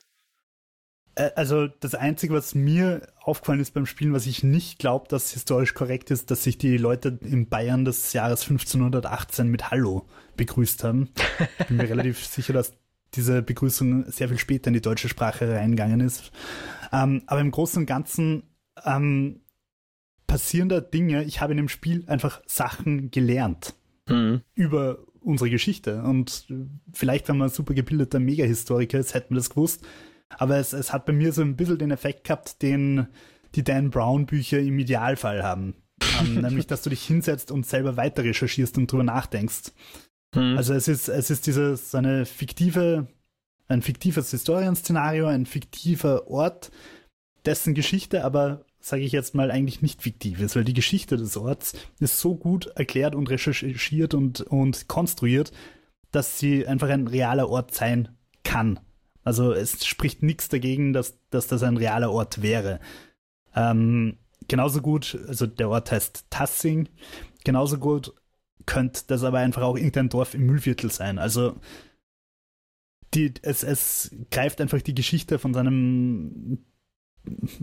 Äh, 1.15 1.31
Also 1.35 1.67
das 1.67 1.95
Einzige, 1.95 2.33
was 2.33 2.55
mir 2.55 3.07
aufgefallen 3.21 3.59
ist 3.59 3.73
beim 3.73 3.85
Spielen, 3.85 4.13
was 4.13 4.25
ich 4.25 4.43
nicht 4.43 4.79
glaube, 4.79 5.07
dass 5.09 5.31
historisch 5.31 5.73
korrekt 5.73 6.11
ist, 6.11 6.31
dass 6.31 6.43
sich 6.43 6.57
die 6.57 6.77
Leute 6.77 7.17
in 7.21 7.47
Bayern 7.47 7.85
des 7.85 8.13
Jahres 8.13 8.41
1518 8.43 9.47
mit 9.47 9.71
Hallo 9.71 10.05
begrüßt 10.37 10.83
haben. 10.83 11.09
Ich 11.59 11.67
bin 11.67 11.77
mir 11.77 11.89
relativ 11.89 12.25
sicher, 12.25 12.53
dass 12.53 12.73
diese 13.13 13.41
Begrüßung 13.43 14.05
sehr 14.11 14.27
viel 14.27 14.39
später 14.39 14.69
in 14.69 14.73
die 14.73 14.81
deutsche 14.81 15.07
Sprache 15.07 15.53
reingegangen 15.53 15.99
ist. 15.99 16.31
Ähm, 16.91 17.21
aber 17.27 17.41
im 17.41 17.51
Großen 17.51 17.81
und 17.81 17.85
Ganzen 17.85 18.43
ähm, 18.85 19.41
passieren 20.25 20.69
da 20.69 20.81
Dinge. 20.81 21.23
Ich 21.23 21.39
habe 21.39 21.53
in 21.53 21.57
dem 21.57 21.69
Spiel 21.69 22.03
einfach 22.07 22.41
Sachen 22.47 23.11
gelernt 23.11 23.75
Mhm. 24.09 24.41
über 24.53 24.97
unsere 25.21 25.49
Geschichte. 25.49 26.01
Und 26.03 26.45
vielleicht, 26.91 27.29
wenn 27.29 27.37
man 27.37 27.47
ein 27.47 27.53
super 27.53 27.73
gebildeter 27.73 28.19
Megahistoriker 28.19 28.99
ist, 28.99 29.13
hätte 29.13 29.27
man 29.29 29.37
das 29.37 29.49
gewusst. 29.49 29.81
Aber 30.37 30.57
es, 30.57 30.73
es 30.73 30.93
hat 30.93 31.05
bei 31.05 31.13
mir 31.13 31.31
so 31.31 31.41
ein 31.41 31.55
bisschen 31.55 31.77
den 31.77 31.91
Effekt 31.91 32.25
gehabt, 32.25 32.61
den 32.61 33.07
die 33.55 33.63
Dan 33.63 33.89
Brown 33.89 34.25
Bücher 34.25 34.59
im 34.59 34.79
Idealfall 34.79 35.43
haben. 35.43 35.75
ähm, 36.19 36.35
nämlich, 36.41 36.67
dass 36.67 36.81
du 36.81 36.89
dich 36.89 37.03
hinsetzt 37.03 37.51
und 37.51 37.65
selber 37.65 37.97
weiter 37.97 38.23
recherchierst 38.23 38.77
und 38.77 38.91
drüber 38.91 39.03
nachdenkst. 39.03 39.71
Mhm. 40.35 40.57
Also 40.57 40.73
es 40.73 40.87
ist, 40.87 41.07
es 41.07 41.29
ist 41.29 41.47
dieses, 41.47 41.91
so 41.91 41.97
eine 41.97 42.25
fiktive, 42.25 43.07
ein 43.67 43.81
fiktives 43.81 44.31
Historienszenario, 44.31 45.27
ein 45.27 45.45
fiktiver 45.45 46.27
Ort, 46.27 46.71
dessen 47.45 47.73
Geschichte 47.73 48.23
aber, 48.23 48.65
sage 48.79 49.03
ich 49.03 49.11
jetzt 49.11 49.35
mal, 49.35 49.51
eigentlich 49.51 49.81
nicht 49.81 50.01
fiktiv 50.01 50.39
ist, 50.39 50.55
weil 50.55 50.63
die 50.63 50.73
Geschichte 50.73 51.17
des 51.17 51.37
Orts 51.37 51.73
ist 51.99 52.19
so 52.19 52.35
gut 52.35 52.67
erklärt 52.67 53.15
und 53.15 53.29
recherchiert 53.29 54.13
und, 54.13 54.41
und 54.41 54.87
konstruiert, 54.87 55.51
dass 56.11 56.39
sie 56.39 56.67
einfach 56.67 56.89
ein 56.89 57.07
realer 57.07 57.49
Ort 57.49 57.73
sein 57.73 58.09
kann. 58.43 58.79
Also 59.23 59.53
es 59.53 59.85
spricht 59.85 60.23
nichts 60.23 60.49
dagegen, 60.49 60.93
dass, 60.93 61.17
dass 61.29 61.47
das 61.47 61.63
ein 61.63 61.77
realer 61.77 62.11
Ort 62.11 62.41
wäre. 62.41 62.79
Ähm, 63.55 64.17
genauso 64.47 64.81
gut, 64.81 65.17
also 65.27 65.47
der 65.47 65.69
Ort 65.69 65.91
heißt 65.91 66.25
Tassing, 66.29 66.89
genauso 67.43 67.77
gut 67.77 68.13
könnte 68.65 69.01
das 69.07 69.23
aber 69.23 69.39
einfach 69.39 69.61
auch 69.61 69.75
irgendein 69.75 70.09
Dorf 70.09 70.33
im 70.33 70.45
Müllviertel 70.45 70.91
sein. 70.91 71.19
Also 71.19 71.55
die, 73.13 73.33
es, 73.41 73.63
es 73.63 74.15
greift 74.31 74.61
einfach 74.61 74.81
die 74.81 74.95
Geschichte 74.95 75.39
von 75.39 75.53
seinem 75.53 76.59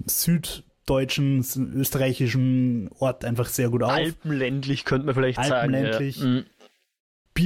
süddeutschen, 0.06 1.44
österreichischen 1.74 2.88
Ort 2.98 3.24
einfach 3.24 3.48
sehr 3.48 3.70
gut 3.70 3.82
auf. 3.82 3.90
Alpenländlich 3.90 4.84
könnte 4.84 5.06
man 5.06 5.14
vielleicht 5.14 5.38
Alpenländlich. 5.38 6.16
sagen. 6.18 6.36
Ja. 6.36 6.42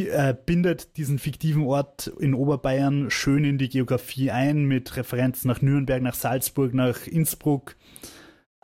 Äh, 0.02 0.36
bindet 0.44 0.96
diesen 0.96 1.18
fiktiven 1.18 1.64
Ort 1.64 2.08
in 2.18 2.34
Oberbayern 2.34 3.10
schön 3.10 3.44
in 3.44 3.58
die 3.58 3.68
Geografie 3.68 4.30
ein, 4.30 4.64
mit 4.64 4.96
Referenzen 4.96 5.48
nach 5.48 5.62
Nürnberg, 5.62 6.02
nach 6.02 6.14
Salzburg, 6.14 6.74
nach 6.74 7.06
Innsbruck, 7.06 7.76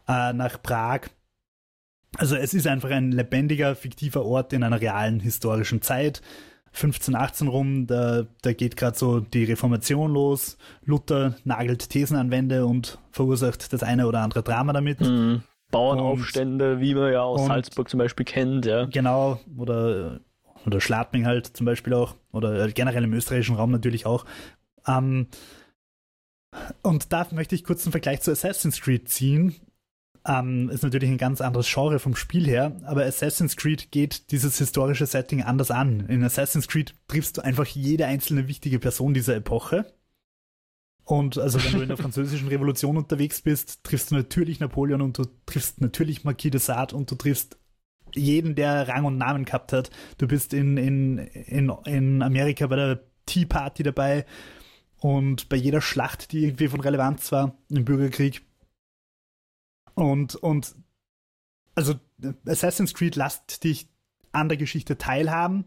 äh, 0.09 0.33
nach 0.33 0.63
Prag. 0.63 1.09
Also 2.17 2.37
es 2.37 2.55
ist 2.55 2.67
einfach 2.67 2.91
ein 2.91 3.13
lebendiger, 3.13 3.77
fiktiver 3.77 4.25
Ort 4.25 4.53
in 4.53 4.63
einer 4.63 4.81
realen 4.81 5.21
historischen 5.21 5.81
Zeit. 5.81 6.23
15, 6.73 7.17
18 7.17 7.49
rum, 7.49 7.87
da, 7.87 8.27
da 8.43 8.53
geht 8.53 8.77
gerade 8.77 8.97
so 8.97 9.21
die 9.21 9.45
Reformation 9.45 10.13
los. 10.13 10.57
Luther 10.85 11.37
nagelt 11.45 11.91
Thesen 11.91 12.17
an 12.17 12.31
Wände 12.31 12.67
und 12.67 12.99
verursacht 13.11 13.73
das 13.73 13.83
eine 13.83 14.07
oder 14.07 14.21
andere 14.21 14.43
Drama 14.43 14.73
damit. 14.73 15.01
Mhm. 15.01 15.43
Bauernaufstände, 15.71 16.75
und, 16.75 16.81
wie 16.81 16.95
man 16.95 17.13
ja 17.13 17.23
aus 17.23 17.47
Salzburg 17.47 17.89
zum 17.89 17.99
Beispiel 17.99 18.25
kennt, 18.27 18.67
ja. 18.67 18.87
Genau, 18.87 19.39
oder, 19.57 20.21
oder 20.67 20.81
Schladming 20.81 21.27
halt 21.27 21.47
zum 21.47 21.67
Beispiel 21.67 21.95
auch, 21.95 22.17
oder 22.33 22.69
generell 22.71 23.05
im 23.05 23.13
österreichischen 23.13 23.57
Raum 23.57 23.71
natürlich 23.71 24.07
auch. 24.07 24.25
Ähm, 24.87 25.29
und 26.83 27.13
da 27.13 27.27
möchte 27.33 27.55
ich 27.55 27.65
kurz 27.65 27.85
einen 27.85 27.93
Vergleich 27.93 28.23
zu 28.23 28.31
Assassin's 28.31 28.81
Creed 28.81 29.09
ziehen, 29.09 29.55
ähm, 30.27 30.69
ist 30.69 30.83
natürlich 30.83 31.09
ein 31.09 31.19
ganz 31.19 31.41
anderes 31.41 31.73
Genre 31.73 31.99
vom 31.99 32.15
Spiel 32.15 32.47
her, 32.47 32.77
aber 32.85 33.05
Assassin's 33.05 33.57
Creed 33.57 33.91
geht 33.91 34.31
dieses 34.33 34.59
historische 34.59 35.07
Setting 35.07 35.43
anders 35.43 35.71
an. 35.71 36.01
In 36.09 36.23
Assassin's 36.23 36.69
Creed 36.69 36.95
triffst 37.09 37.39
du 37.39 37.43
einfach 37.43 37.67
jede 37.67 38.07
einzelne 38.07 38.47
wichtige 38.47 38.79
Person 38.79 39.15
dieser 39.15 39.37
Epoche. 39.37 39.87
Und 41.05 41.39
also 41.39 41.63
wenn 41.65 41.73
du 41.73 41.81
in 41.81 41.89
der 41.89 41.97
französischen 41.97 42.49
Revolution 42.49 42.97
unterwegs 42.97 43.41
bist, 43.41 43.83
triffst 43.83 44.11
du 44.11 44.15
natürlich 44.15 44.61
Napoleon 44.61 45.01
und 45.01 45.19
du 45.19 45.25
triffst 45.47 45.81
natürlich 45.81 46.25
Marquis 46.25 46.51
de 46.51 46.61
Sade 46.61 46.95
und 46.95 47.11
du 47.11 47.15
triffst 47.15 47.57
jeden, 48.15 48.55
der 48.55 48.89
Rang 48.89 49.05
und 49.05 49.19
Namen 49.19 49.45
gehabt 49.45 49.73
hat. 49.73 49.91
Du 50.19 50.27
bist 50.27 50.53
in, 50.55 50.77
in, 50.77 51.19
in, 51.19 51.71
in 51.85 52.23
Amerika 52.23 52.67
bei 52.67 52.77
der 52.77 53.01
Tea 53.27 53.47
Party 53.47 53.83
dabei 53.83 54.27
und 54.99 55.49
bei 55.49 55.57
jeder 55.57 55.81
Schlacht, 55.81 56.33
die 56.33 56.45
irgendwie 56.45 56.69
von 56.69 56.81
Relevanz 56.81 57.33
war 57.33 57.57
im 57.71 57.85
Bürgerkrieg. 57.85 58.43
Und, 59.95 60.35
und 60.37 60.75
also 61.75 61.95
Assassin's 62.47 62.95
Creed 62.95 63.17
lasst 63.17 63.65
dich 63.65 63.89
an 64.33 64.49
der 64.49 64.59
Geschichte 64.59 64.99
teilhaben, 64.99 65.65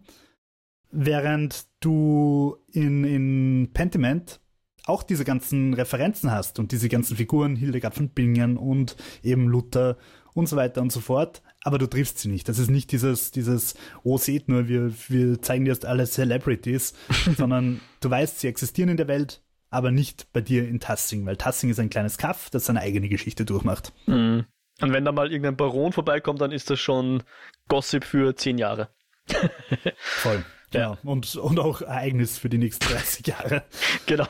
während 0.92 1.68
du 1.80 2.58
in, 2.72 3.04
in 3.04 3.72
Pentiment 3.74 4.40
auch 4.86 5.04
diese 5.04 5.26
ganzen 5.26 5.74
Referenzen 5.74 6.32
hast 6.32 6.60
und 6.60 6.72
diese 6.72 6.90
ganzen 6.90 7.18
Figuren, 7.18 7.56
Hildegard 7.56 7.96
von 7.96 8.10
Bingen 8.10 8.58
und 8.58 8.96
eben 9.24 9.48
Luther 9.48 9.98
und 10.34 10.48
so 10.48 10.56
weiter 10.56 10.82
und 10.82 10.92
so 10.92 11.00
fort, 11.00 11.42
aber 11.64 11.78
du 11.78 11.88
triffst 11.88 12.20
sie 12.20 12.30
nicht. 12.30 12.50
Das 12.50 12.60
ist 12.60 12.70
nicht 12.70 12.92
dieses, 12.92 13.32
dieses, 13.32 13.76
oh, 14.04 14.18
seht 14.18 14.50
nur, 14.50 14.68
wir, 14.68 14.94
wir 15.08 15.42
zeigen 15.42 15.66
dir 15.66 15.72
jetzt 15.72 15.86
alle 15.86 16.06
Celebrities, 16.06 16.94
sondern 17.38 17.80
du 18.02 18.10
weißt, 18.10 18.40
sie 18.40 18.48
existieren 18.48 18.90
in 18.90 18.98
der 18.98 19.08
Welt, 19.08 19.42
aber 19.70 19.92
nicht 19.92 20.32
bei 20.34 20.42
dir 20.42 20.68
in 20.68 20.80
Tassing, 20.80 21.26
weil 21.26 21.38
Tassing 21.38 21.70
ist 21.70 21.80
ein 21.80 21.90
kleines 21.90 22.18
Kaff, 22.18 22.50
das 22.50 22.66
seine 22.66 22.82
eigene 22.82 23.10
Geschichte 23.10 23.46
durchmacht. 23.46 23.94
Mhm. 24.06 24.46
Und 24.82 24.92
wenn 24.92 25.06
da 25.06 25.12
mal 25.12 25.32
irgendein 25.32 25.56
Baron 25.56 25.94
vorbeikommt, 25.94 26.42
dann 26.42 26.52
ist 26.52 26.70
das 26.70 26.80
schon 26.80 27.24
Gossip 27.70 28.04
für 28.04 28.36
zehn 28.36 28.58
Jahre. 28.58 28.90
Voll. 29.98 30.44
Ja, 30.74 30.98
und, 31.04 31.36
und 31.36 31.60
auch 31.60 31.82
Ereignis 31.82 32.38
für 32.38 32.50
die 32.50 32.58
nächsten 32.58 32.86
30 32.86 33.28
Jahre. 33.28 33.64
genau. 34.06 34.28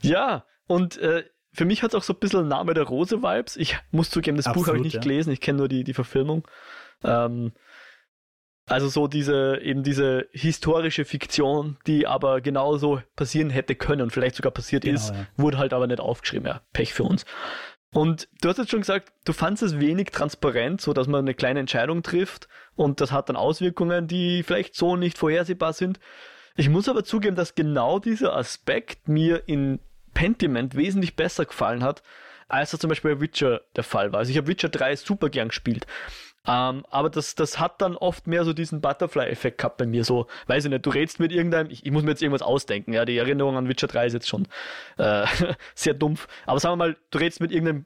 Ja, 0.00 0.46
und 0.66 0.96
äh, 0.98 1.24
für 1.52 1.64
mich 1.64 1.82
hat 1.82 1.90
es 1.90 1.94
auch 1.94 2.02
so 2.02 2.12
ein 2.12 2.18
bisschen 2.18 2.48
Name 2.48 2.74
der 2.74 2.84
Rose-Vibes. 2.84 3.56
Ich 3.56 3.76
muss 3.90 4.10
zugeben, 4.10 4.36
das 4.36 4.46
Absolut, 4.46 4.64
Buch 4.64 4.68
habe 4.68 4.78
ich 4.78 4.84
nicht 4.84 4.94
ja. 4.94 5.00
gelesen, 5.00 5.32
ich 5.32 5.40
kenne 5.40 5.58
nur 5.58 5.68
die, 5.68 5.84
die 5.84 5.94
Verfilmung. 5.94 6.46
Ähm, 7.02 7.52
also 8.66 8.88
so 8.88 9.08
diese, 9.08 9.58
eben 9.60 9.82
diese 9.82 10.28
historische 10.30 11.04
Fiktion, 11.04 11.78
die 11.86 12.06
aber 12.06 12.40
genauso 12.40 13.02
passieren 13.16 13.50
hätte 13.50 13.74
können 13.74 14.02
und 14.02 14.12
vielleicht 14.12 14.36
sogar 14.36 14.52
passiert 14.52 14.84
genau, 14.84 14.94
ist, 14.94 15.10
ja. 15.10 15.26
wurde 15.36 15.58
halt 15.58 15.72
aber 15.72 15.88
nicht 15.88 16.00
aufgeschrieben. 16.00 16.46
Ja, 16.46 16.62
Pech 16.72 16.94
für 16.94 17.02
uns. 17.02 17.24
Und 17.92 18.28
du 18.40 18.48
hast 18.48 18.58
jetzt 18.58 18.70
schon 18.70 18.80
gesagt, 18.80 19.12
du 19.24 19.32
fandest 19.32 19.64
es 19.64 19.80
wenig 19.80 20.10
transparent, 20.10 20.80
so 20.80 20.92
dass 20.92 21.08
man 21.08 21.24
eine 21.24 21.34
kleine 21.34 21.58
Entscheidung 21.58 22.04
trifft 22.04 22.46
und 22.76 23.00
das 23.00 23.10
hat 23.10 23.28
dann 23.28 23.34
Auswirkungen, 23.34 24.06
die 24.06 24.44
vielleicht 24.44 24.76
so 24.76 24.94
nicht 24.94 25.18
vorhersehbar 25.18 25.72
sind. 25.72 25.98
Ich 26.54 26.68
muss 26.68 26.88
aber 26.88 27.02
zugeben, 27.02 27.34
dass 27.34 27.56
genau 27.56 27.98
dieser 27.98 28.36
Aspekt 28.36 29.08
mir 29.08 29.48
in 29.48 29.80
Pentiment 30.14 30.74
wesentlich 30.76 31.16
besser 31.16 31.44
gefallen 31.44 31.82
hat, 31.82 32.02
als 32.48 32.72
das 32.72 32.80
zum 32.80 32.88
Beispiel 32.88 33.14
bei 33.14 33.20
Witcher 33.20 33.62
der 33.76 33.84
Fall 33.84 34.12
war. 34.12 34.20
Also 34.20 34.30
ich 34.30 34.36
habe 34.36 34.48
Witcher 34.48 34.68
3 34.68 34.96
super 34.96 35.28
gern 35.28 35.48
gespielt. 35.48 35.86
Ähm, 36.46 36.86
aber 36.90 37.10
das, 37.10 37.34
das 37.34 37.58
hat 37.58 37.82
dann 37.82 37.96
oft 37.96 38.26
mehr 38.26 38.44
so 38.44 38.52
diesen 38.52 38.80
Butterfly-Effekt 38.80 39.58
gehabt 39.58 39.76
bei 39.76 39.86
mir. 39.86 40.04
So, 40.04 40.26
weiß 40.46 40.64
ich 40.64 40.70
nicht, 40.70 40.86
du 40.86 40.90
redst 40.90 41.20
mit 41.20 41.32
irgendeinem, 41.32 41.70
ich, 41.70 41.84
ich, 41.84 41.92
muss 41.92 42.02
mir 42.02 42.10
jetzt 42.10 42.22
irgendwas 42.22 42.42
ausdenken. 42.42 42.92
Ja, 42.92 43.04
die 43.04 43.18
Erinnerung 43.18 43.56
an 43.56 43.68
Witcher 43.68 43.88
3 43.88 44.06
ist 44.06 44.12
jetzt 44.14 44.28
schon 44.28 44.48
äh, 44.96 45.26
sehr 45.74 45.94
dumpf. 45.94 46.28
Aber 46.46 46.58
sagen 46.58 46.72
wir 46.72 46.76
mal, 46.86 46.96
du 47.10 47.18
redst 47.18 47.40
mit 47.40 47.52
irgendeinem 47.52 47.84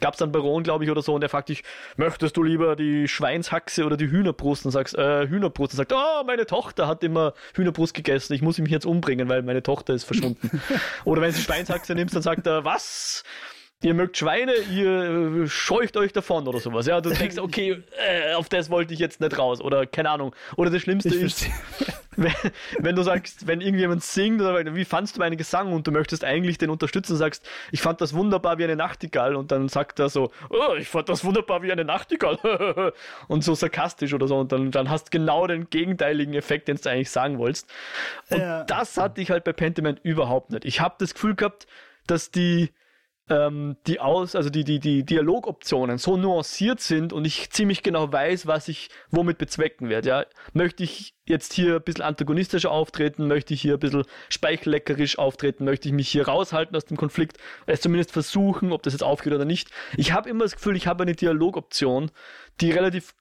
gab 0.00 0.14
es 0.14 0.18
dann 0.18 0.32
Baron, 0.32 0.62
glaube 0.62 0.84
ich, 0.84 0.90
oder 0.90 1.02
so, 1.02 1.14
und 1.14 1.20
der 1.20 1.28
fragt 1.28 1.48
dich, 1.48 1.62
möchtest 1.96 2.36
du 2.36 2.42
lieber 2.42 2.76
die 2.76 3.08
Schweinshaxe 3.08 3.84
oder 3.84 3.96
die 3.96 4.10
Hühnerbrust? 4.10 4.64
Und 4.64 4.72
sagst, 4.72 4.96
äh, 4.96 5.28
Hühnerbrust. 5.28 5.72
Und 5.72 5.76
sagt, 5.76 5.92
oh, 5.92 6.24
meine 6.26 6.46
Tochter 6.46 6.86
hat 6.86 7.02
immer 7.02 7.34
Hühnerbrust 7.54 7.94
gegessen, 7.94 8.32
ich 8.32 8.42
muss 8.42 8.58
mich 8.58 8.70
jetzt 8.70 8.86
umbringen, 8.86 9.28
weil 9.28 9.42
meine 9.42 9.62
Tochter 9.62 9.94
ist 9.94 10.04
verschwunden. 10.04 10.60
oder 11.04 11.22
wenn 11.22 11.32
du 11.32 11.38
Schweinshaxe 11.38 11.94
nimmst, 11.94 12.14
dann 12.14 12.22
sagt 12.22 12.46
er, 12.46 12.64
was? 12.64 13.24
ihr 13.82 13.94
mögt 13.94 14.16
Schweine, 14.16 14.54
ihr 14.72 15.44
äh, 15.44 15.48
scheucht 15.48 15.96
euch 15.96 16.12
davon 16.12 16.48
oder 16.48 16.58
sowas. 16.58 16.86
Ja, 16.86 17.00
du 17.00 17.10
denkst, 17.10 17.38
okay, 17.38 17.82
äh, 17.96 18.34
auf 18.34 18.48
das 18.48 18.70
wollte 18.70 18.92
ich 18.92 19.00
jetzt 19.00 19.20
nicht 19.20 19.38
raus 19.38 19.60
oder 19.60 19.86
keine 19.86 20.10
Ahnung. 20.10 20.34
Oder 20.56 20.70
das 20.70 20.82
Schlimmste 20.82 21.14
ich 21.14 21.22
ist, 21.22 21.46
wenn, 22.18 22.32
wenn, 22.78 22.96
du 22.96 23.02
sagst, 23.02 23.46
wenn 23.46 23.60
irgendjemand 23.60 24.02
singt 24.02 24.40
oder 24.40 24.74
wie 24.74 24.84
fandst 24.84 25.16
du 25.16 25.20
meinen 25.20 25.36
Gesang 25.36 25.72
und 25.72 25.86
du 25.86 25.92
möchtest 25.92 26.24
eigentlich 26.24 26.58
den 26.58 26.70
unterstützen 26.70 27.16
sagst, 27.16 27.48
ich 27.72 27.80
fand 27.80 28.00
das 28.00 28.14
wunderbar 28.14 28.58
wie 28.58 28.64
eine 28.64 28.76
Nachtigall 28.76 29.36
und 29.36 29.52
dann 29.52 29.68
sagt 29.68 29.98
er 29.98 30.08
so, 30.08 30.30
oh, 30.50 30.74
ich 30.76 30.88
fand 30.88 31.08
das 31.08 31.24
wunderbar 31.24 31.62
wie 31.62 31.72
eine 31.72 31.84
Nachtigall 31.84 32.92
und 33.28 33.44
so 33.44 33.54
sarkastisch 33.54 34.12
oder 34.12 34.26
so 34.26 34.38
und 34.38 34.52
dann, 34.52 34.70
dann 34.70 34.90
hast 34.90 35.04
du 35.06 35.10
genau 35.10 35.46
den 35.46 35.70
gegenteiligen 35.70 36.34
Effekt, 36.34 36.68
den 36.68 36.76
du 36.76 36.90
eigentlich 36.90 37.10
sagen 37.10 37.38
wolltest. 37.38 37.70
Und 38.30 38.40
ja. 38.40 38.64
das 38.64 38.96
hatte 38.96 39.20
ich 39.20 39.30
halt 39.30 39.44
bei 39.44 39.52
Pentiment 39.52 40.00
überhaupt 40.02 40.50
nicht. 40.50 40.64
Ich 40.64 40.80
habe 40.80 40.96
das 40.98 41.14
Gefühl 41.14 41.34
gehabt, 41.34 41.66
dass 42.06 42.30
die 42.30 42.70
ähm, 43.30 43.76
die 43.86 44.00
aus, 44.00 44.34
also 44.34 44.50
die, 44.50 44.64
die, 44.64 44.80
die 44.80 45.04
Dialogoptionen 45.04 45.98
so 45.98 46.16
nuanciert 46.16 46.80
sind 46.80 47.12
und 47.12 47.26
ich 47.26 47.50
ziemlich 47.50 47.82
genau 47.82 48.12
weiß, 48.12 48.46
was 48.46 48.68
ich 48.68 48.88
womit 49.10 49.38
bezwecken 49.38 49.88
werde. 49.88 50.08
Ja. 50.08 50.24
Möchte 50.52 50.82
ich 50.82 51.14
jetzt 51.26 51.52
hier 51.52 51.76
ein 51.76 51.82
bisschen 51.82 52.04
antagonistischer 52.04 52.70
auftreten, 52.70 53.26
möchte 53.26 53.54
ich 53.54 53.60
hier 53.60 53.74
ein 53.74 53.80
bisschen 53.80 54.04
speichelleckerisch 54.28 55.18
auftreten, 55.18 55.64
möchte 55.64 55.88
ich 55.88 55.94
mich 55.94 56.08
hier 56.08 56.26
raushalten 56.26 56.74
aus 56.76 56.86
dem 56.86 56.96
Konflikt, 56.96 57.38
es 57.66 57.80
zumindest 57.80 58.12
versuchen, 58.12 58.72
ob 58.72 58.82
das 58.82 58.94
jetzt 58.94 59.02
aufgeht 59.02 59.32
oder 59.32 59.44
nicht. 59.44 59.70
Ich 59.96 60.12
habe 60.12 60.28
immer 60.28 60.44
das 60.44 60.56
Gefühl, 60.56 60.76
ich 60.76 60.86
habe 60.86 61.02
eine 61.02 61.14
Dialogoption, 61.14 62.10
die 62.60 62.70
relativ 62.70 63.14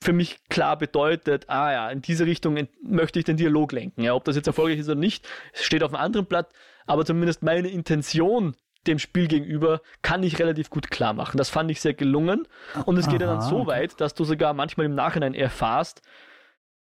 für 0.00 0.12
mich 0.12 0.38
klar 0.50 0.76
bedeutet, 0.76 1.48
ah 1.48 1.72
ja, 1.72 1.90
in 1.90 2.02
diese 2.02 2.26
Richtung 2.26 2.68
möchte 2.82 3.18
ich 3.18 3.24
den 3.24 3.38
Dialog 3.38 3.72
lenken. 3.72 4.02
Ja, 4.02 4.14
ob 4.14 4.24
das 4.24 4.36
jetzt 4.36 4.46
erfolgreich 4.46 4.78
ist 4.78 4.88
oder 4.88 5.00
nicht, 5.00 5.26
steht 5.54 5.82
auf 5.82 5.94
einem 5.94 6.04
anderen 6.04 6.26
Blatt, 6.26 6.52
aber 6.86 7.06
zumindest 7.06 7.42
meine 7.42 7.68
Intention 7.68 8.54
dem 8.86 8.98
Spiel 8.98 9.28
gegenüber 9.28 9.80
kann 10.02 10.22
ich 10.22 10.38
relativ 10.38 10.70
gut 10.70 10.90
klar 10.90 11.12
machen. 11.12 11.38
Das 11.38 11.50
fand 11.50 11.70
ich 11.70 11.80
sehr 11.80 11.94
gelungen. 11.94 12.46
Und 12.86 12.96
es 12.96 13.08
geht 13.08 13.22
Aha, 13.22 13.34
dann 13.34 13.40
so 13.40 13.66
weit, 13.66 14.00
dass 14.00 14.14
du 14.14 14.24
sogar 14.24 14.54
manchmal 14.54 14.86
im 14.86 14.94
Nachhinein 14.94 15.34
erfahrst, 15.34 16.02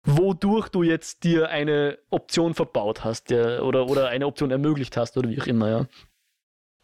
wodurch 0.04 0.68
du 0.68 0.82
jetzt 0.82 1.24
dir 1.24 1.48
eine 1.48 1.98
Option 2.10 2.54
verbaut 2.54 3.04
hast 3.04 3.30
der, 3.30 3.64
oder, 3.64 3.88
oder 3.88 4.08
eine 4.08 4.26
Option 4.26 4.50
ermöglicht 4.50 4.96
hast 4.96 5.16
oder 5.16 5.28
wie 5.28 5.40
auch 5.40 5.46
immer, 5.46 5.68
ja. 5.68 5.86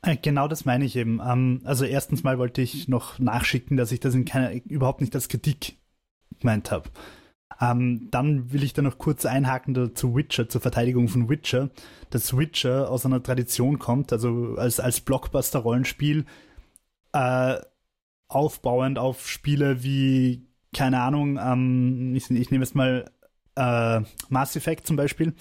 Äh, 0.03 0.17
genau 0.17 0.49
das 0.49 0.65
meine 0.65 0.85
ich 0.85 0.97
eben. 0.97 1.21
Ähm, 1.27 1.63
also 1.65 1.85
erstens 1.85 2.23
mal 2.23 2.39
wollte 2.39 2.63
ich 2.63 2.89
noch 2.89 3.19
nachschicken, 3.19 3.77
dass 3.77 3.93
ich 3.93 4.01
das 4.01 4.15
in 4.15 4.25
keiner, 4.25 4.53
überhaupt 4.67 5.01
nicht 5.01 5.15
als 5.15 5.29
Kritik 5.29 5.79
gemeint 6.41 6.71
habe. 6.71 6.91
Ähm, 7.61 8.09
dann 8.11 8.53
will 8.53 8.63
ich 8.63 8.75
da 8.75 8.83
noch 8.83 8.99
kurz 8.99 9.25
einhaken 9.25 9.95
zu 9.95 10.15
Witcher, 10.15 10.49
zur 10.49 10.61
Verteidigung 10.61 11.09
von 11.09 11.29
Witcher, 11.29 11.71
dass 12.11 12.37
Witcher 12.37 12.91
aus 12.91 13.07
einer 13.07 13.23
Tradition 13.23 13.79
kommt, 13.79 14.13
also 14.13 14.57
als, 14.57 14.81
als 14.81 15.01
Blockbuster-Rollenspiel, 15.01 16.27
äh, 17.13 17.57
aufbauend 18.29 18.99
auf 18.99 19.29
Spiele 19.29 19.83
wie, 19.83 20.49
keine 20.75 21.01
Ahnung, 21.01 21.39
ähm, 21.39 22.15
ich, 22.15 22.31
ich 22.31 22.51
nehme 22.51 22.65
jetzt 22.65 22.75
mal 22.75 23.11
äh, 23.55 24.01
Mass 24.29 24.57
Effect 24.57 24.87
zum 24.87 24.97
Beispiel, 24.97 25.35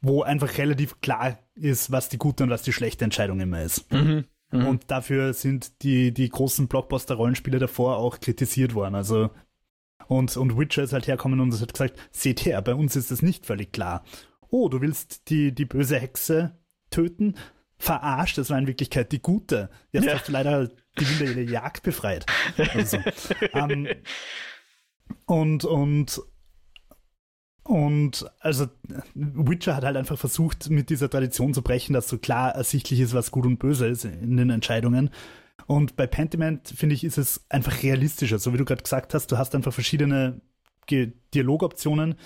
wo 0.00 0.22
einfach 0.22 0.58
relativ 0.58 1.00
klar 1.00 1.38
ist, 1.54 1.92
was 1.92 2.08
die 2.08 2.18
gute 2.18 2.44
und 2.44 2.50
was 2.50 2.62
die 2.62 2.72
schlechte 2.72 3.04
Entscheidung 3.04 3.40
immer 3.40 3.62
ist. 3.62 3.92
Mhm. 3.92 4.24
Mhm. 4.50 4.66
Und 4.66 4.90
dafür 4.90 5.32
sind 5.32 5.82
die, 5.82 6.12
die 6.12 6.28
großen 6.28 6.68
Blockbuster-Rollenspiele 6.68 7.58
davor 7.58 7.98
auch 7.98 8.20
kritisiert 8.20 8.74
worden. 8.74 8.94
Also 8.94 9.30
und, 10.06 10.36
und 10.36 10.58
Witcher 10.58 10.82
ist 10.82 10.92
halt 10.92 11.06
herkommen 11.06 11.40
und 11.40 11.58
hat 11.60 11.72
gesagt, 11.72 11.98
seht 12.10 12.44
her, 12.44 12.60
bei 12.62 12.74
uns 12.74 12.96
ist 12.96 13.10
es 13.10 13.22
nicht 13.22 13.46
völlig 13.46 13.72
klar. 13.72 14.04
Oh, 14.48 14.68
du 14.68 14.80
willst 14.80 15.30
die, 15.30 15.54
die 15.54 15.64
böse 15.64 15.98
Hexe 15.98 16.58
töten? 16.90 17.34
Verarscht, 17.76 18.38
das 18.38 18.50
war 18.50 18.58
in 18.58 18.66
Wirklichkeit 18.66 19.12
die 19.12 19.20
gute. 19.20 19.68
Jetzt 19.90 20.06
ja. 20.06 20.14
hast 20.14 20.28
du 20.28 20.32
leider 20.32 20.68
die 20.98 21.18
wilde 21.18 21.42
Jagd 21.42 21.82
befreit. 21.82 22.24
Also, 22.74 22.98
ähm, 23.52 23.88
und, 25.26 25.64
und 25.64 26.20
Und 27.64 28.26
also 28.40 28.66
Witcher 29.14 29.74
hat 29.74 29.84
halt 29.84 29.96
einfach 29.96 30.18
versucht, 30.18 30.68
mit 30.68 30.90
dieser 30.90 31.08
Tradition 31.08 31.54
zu 31.54 31.62
brechen, 31.62 31.94
dass 31.94 32.08
so 32.08 32.18
klar 32.18 32.54
ersichtlich 32.54 33.00
ist, 33.00 33.14
was 33.14 33.30
gut 33.30 33.46
und 33.46 33.58
böse 33.58 33.86
ist 33.86 34.04
in 34.04 34.36
den 34.36 34.50
Entscheidungen. 34.50 35.10
Und 35.66 35.96
bei 35.96 36.06
Pentiment, 36.06 36.68
finde 36.68 36.94
ich, 36.94 37.04
ist 37.04 37.18
es 37.18 37.44
einfach 37.48 37.82
realistischer. 37.82 38.38
So 38.38 38.52
wie 38.52 38.58
du 38.58 38.64
gerade 38.64 38.82
gesagt 38.82 39.14
hast, 39.14 39.32
du 39.32 39.38
hast 39.38 39.54
einfach 39.54 39.72
verschiedene 39.72 40.40
Dialogoptionen. 40.90 42.16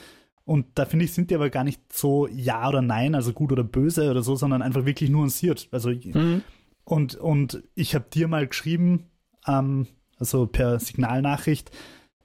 Und 0.44 0.66
da 0.74 0.86
finde 0.86 1.04
ich, 1.04 1.12
sind 1.12 1.30
die 1.30 1.34
aber 1.34 1.50
gar 1.50 1.62
nicht 1.62 1.92
so 1.92 2.26
ja 2.26 2.66
oder 2.68 2.80
nein, 2.80 3.14
also 3.14 3.32
gut 3.32 3.52
oder 3.52 3.64
böse 3.64 4.10
oder 4.10 4.22
so, 4.22 4.34
sondern 4.34 4.62
einfach 4.62 4.86
wirklich 4.86 5.10
nuanciert. 5.10 5.68
Also, 5.72 5.90
mhm. 5.90 6.42
und, 6.84 7.16
und 7.16 7.62
ich 7.74 7.94
habe 7.94 8.06
dir 8.10 8.28
mal 8.28 8.46
geschrieben, 8.46 9.10
ähm, 9.46 9.86
also 10.18 10.46
per 10.46 10.80
Signalnachricht, 10.80 11.70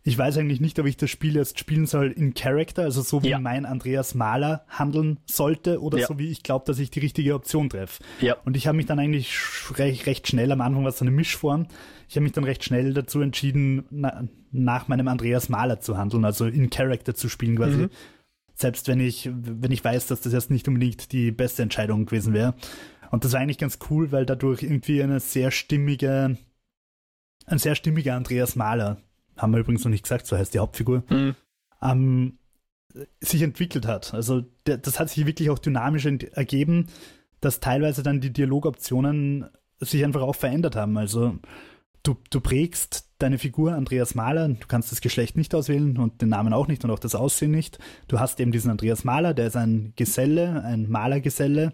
ich 0.06 0.18
weiß 0.18 0.38
eigentlich 0.38 0.60
nicht, 0.60 0.78
ob 0.80 0.86
ich 0.86 0.98
das 0.98 1.10
Spiel 1.10 1.36
jetzt 1.36 1.60
spielen 1.60 1.86
soll 1.86 2.12
in 2.12 2.34
Character, 2.34 2.84
also 2.84 3.02
so 3.02 3.24
wie 3.24 3.30
ja. 3.30 3.40
mein 3.40 3.66
Andreas 3.66 4.16
Mahler 4.16 4.66
handeln 4.68 5.20
sollte 5.26 5.82
oder 5.82 5.98
ja. 5.98 6.08
so 6.08 6.20
wie 6.20 6.30
ich 6.30 6.44
glaube, 6.44 6.66
dass 6.66 6.78
ich 6.80 6.92
die 6.92 7.00
richtige 7.00 7.34
Option 7.34 7.70
treffe. 7.70 8.04
Ja. 8.20 8.36
Und 8.44 8.58
ich 8.58 8.68
habe 8.68 8.76
mich 8.76 8.86
dann 8.86 9.00
eigentlich 9.00 9.34
recht, 9.76 10.06
recht 10.06 10.28
schnell, 10.28 10.52
am 10.52 10.60
Anfang 10.60 10.84
war 10.84 10.90
es 10.90 10.98
so 10.98 11.06
eine 11.06 11.12
Mischform, 11.12 11.68
ich 12.10 12.18
habe 12.18 12.24
mich 12.26 12.34
dann 12.34 12.44
recht 12.44 12.66
schnell 12.66 12.94
dazu 12.94 13.22
entschieden, 13.22 13.86
na, 13.92 14.28
nach 14.52 14.90
meinem 14.90 15.08
Andreas 15.08 15.48
Mahler 15.48 15.80
zu 15.80 15.98
handeln, 15.98 16.26
also 16.26 16.48
in 16.48 16.70
Character 16.70 17.16
zu 17.16 17.30
spielen 17.30 17.56
quasi. 17.56 17.78
Mhm. 17.78 17.90
Selbst 18.56 18.90
wenn 18.90 19.00
ich, 19.00 19.30
wenn 19.34 19.72
ich 19.72 19.84
weiß, 19.84 20.08
dass 20.08 20.22
das 20.22 20.34
jetzt 20.34 20.52
nicht 20.52 20.68
unbedingt 20.68 21.14
die 21.14 21.32
beste 21.32 21.64
Entscheidung 21.64 22.06
gewesen 22.06 22.34
wäre. 22.34 22.54
Und 23.10 23.24
das 23.24 23.32
war 23.32 23.40
eigentlich 23.40 23.58
ganz 23.58 23.80
cool, 23.90 24.12
weil 24.12 24.26
dadurch 24.26 24.64
irgendwie 24.64 25.02
eine 25.02 25.20
sehr 25.20 25.50
stimmige, 25.50 26.38
ein 27.46 27.58
sehr 27.58 27.74
stimmiger 27.74 28.16
Andreas 28.16 28.56
Mahler 28.56 29.02
haben 29.38 29.52
wir 29.52 29.60
übrigens 29.60 29.84
noch 29.84 29.92
nicht 29.92 30.04
gesagt, 30.04 30.25
so 30.28 30.38
heißt 30.38 30.54
die 30.54 30.60
Hauptfigur, 30.60 31.04
mhm. 31.10 31.36
ähm, 31.82 32.38
sich 33.20 33.42
entwickelt 33.42 33.88
hat. 33.88 34.13
Also 34.13 34.44
der, 34.68 34.78
das 34.78 35.00
hat 35.00 35.10
sich 35.10 35.25
wirklich 35.25 35.50
auch 35.50 35.60
dynamisch 35.60 36.06
ergeben, 36.06 36.88
dass 37.42 37.60
teilweise 37.60 38.04
dann 38.04 38.22
die 38.22 38.32
Dialogoptionen 38.32 39.50
sich 39.80 40.04
einfach 40.04 40.22
auch 40.22 40.36
verändert 40.36 40.75
haben. 40.75 40.98
Also 40.98 41.38
du, 42.04 42.16
du 42.30 42.42
prägst 42.42 43.10
deine 43.18 43.38
Figur 43.38 43.74
Andreas 43.74 44.16
Mahler, 44.16 44.48
du 44.50 44.68
kannst 44.68 44.92
das 44.92 45.02
Geschlecht 45.02 45.36
nicht 45.38 45.56
auswählen 45.56 45.98
und 45.98 46.22
den 46.22 46.30
Namen 46.30 46.54
auch 46.54 46.68
nicht 46.68 46.84
und 46.84 46.92
auch 46.92 47.00
das 47.00 47.16
Aussehen 47.16 47.52
nicht. 47.52 47.80
Du 48.08 48.20
hast 48.20 48.40
eben 48.40 48.52
diesen 48.52 48.72
Andreas 48.72 49.04
Mahler, 49.04 49.34
der 49.34 49.48
ist 49.48 49.56
ein 49.56 49.94
Geselle, 49.96 50.63
ein 50.63 50.90
Malergeselle 50.90 51.74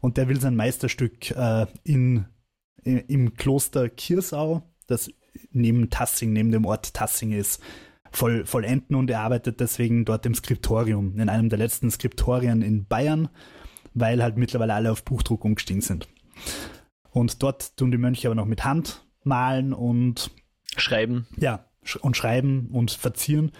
und 0.00 0.16
der 0.16 0.28
will 0.28 0.40
sein 0.40 0.56
Meisterstück 0.56 1.30
äh, 1.30 1.66
in, 1.84 2.26
im 2.82 3.34
Kloster 3.34 3.88
Kirsau, 3.88 4.62
das 4.86 5.10
neben 5.52 5.90
Tassing, 5.90 6.32
neben 6.32 6.52
dem 6.52 6.64
Ort 6.64 6.94
Tassing 6.94 7.32
ist, 7.32 7.62
voll, 8.10 8.44
vollenden 8.44 8.96
und 8.96 9.10
er 9.10 9.20
arbeitet 9.20 9.60
deswegen 9.60 10.04
dort 10.04 10.26
im 10.26 10.34
Skriptorium, 10.34 11.18
in 11.18 11.28
einem 11.28 11.48
der 11.48 11.58
letzten 11.58 11.90
Skriptorien 11.90 12.62
in 12.62 12.86
Bayern, 12.86 13.28
weil 13.94 14.22
halt 14.22 14.36
mittlerweile 14.36 14.74
alle 14.74 14.92
auf 14.92 15.04
Buchdruck 15.04 15.44
umgestiegen 15.44 15.82
sind. 15.82 16.08
Und 17.10 17.42
dort 17.42 17.76
tun 17.76 17.90
die 17.90 17.98
Mönche 17.98 18.28
aber 18.28 18.34
noch 18.34 18.46
mit 18.46 18.64
Hand 18.64 19.04
malen 19.24 19.72
und 19.72 20.30
schreiben. 20.76 21.26
Ja, 21.36 21.66
und 22.00 22.16
schreiben 22.16 22.68
und 22.72 22.90
verzieren. 22.90 23.52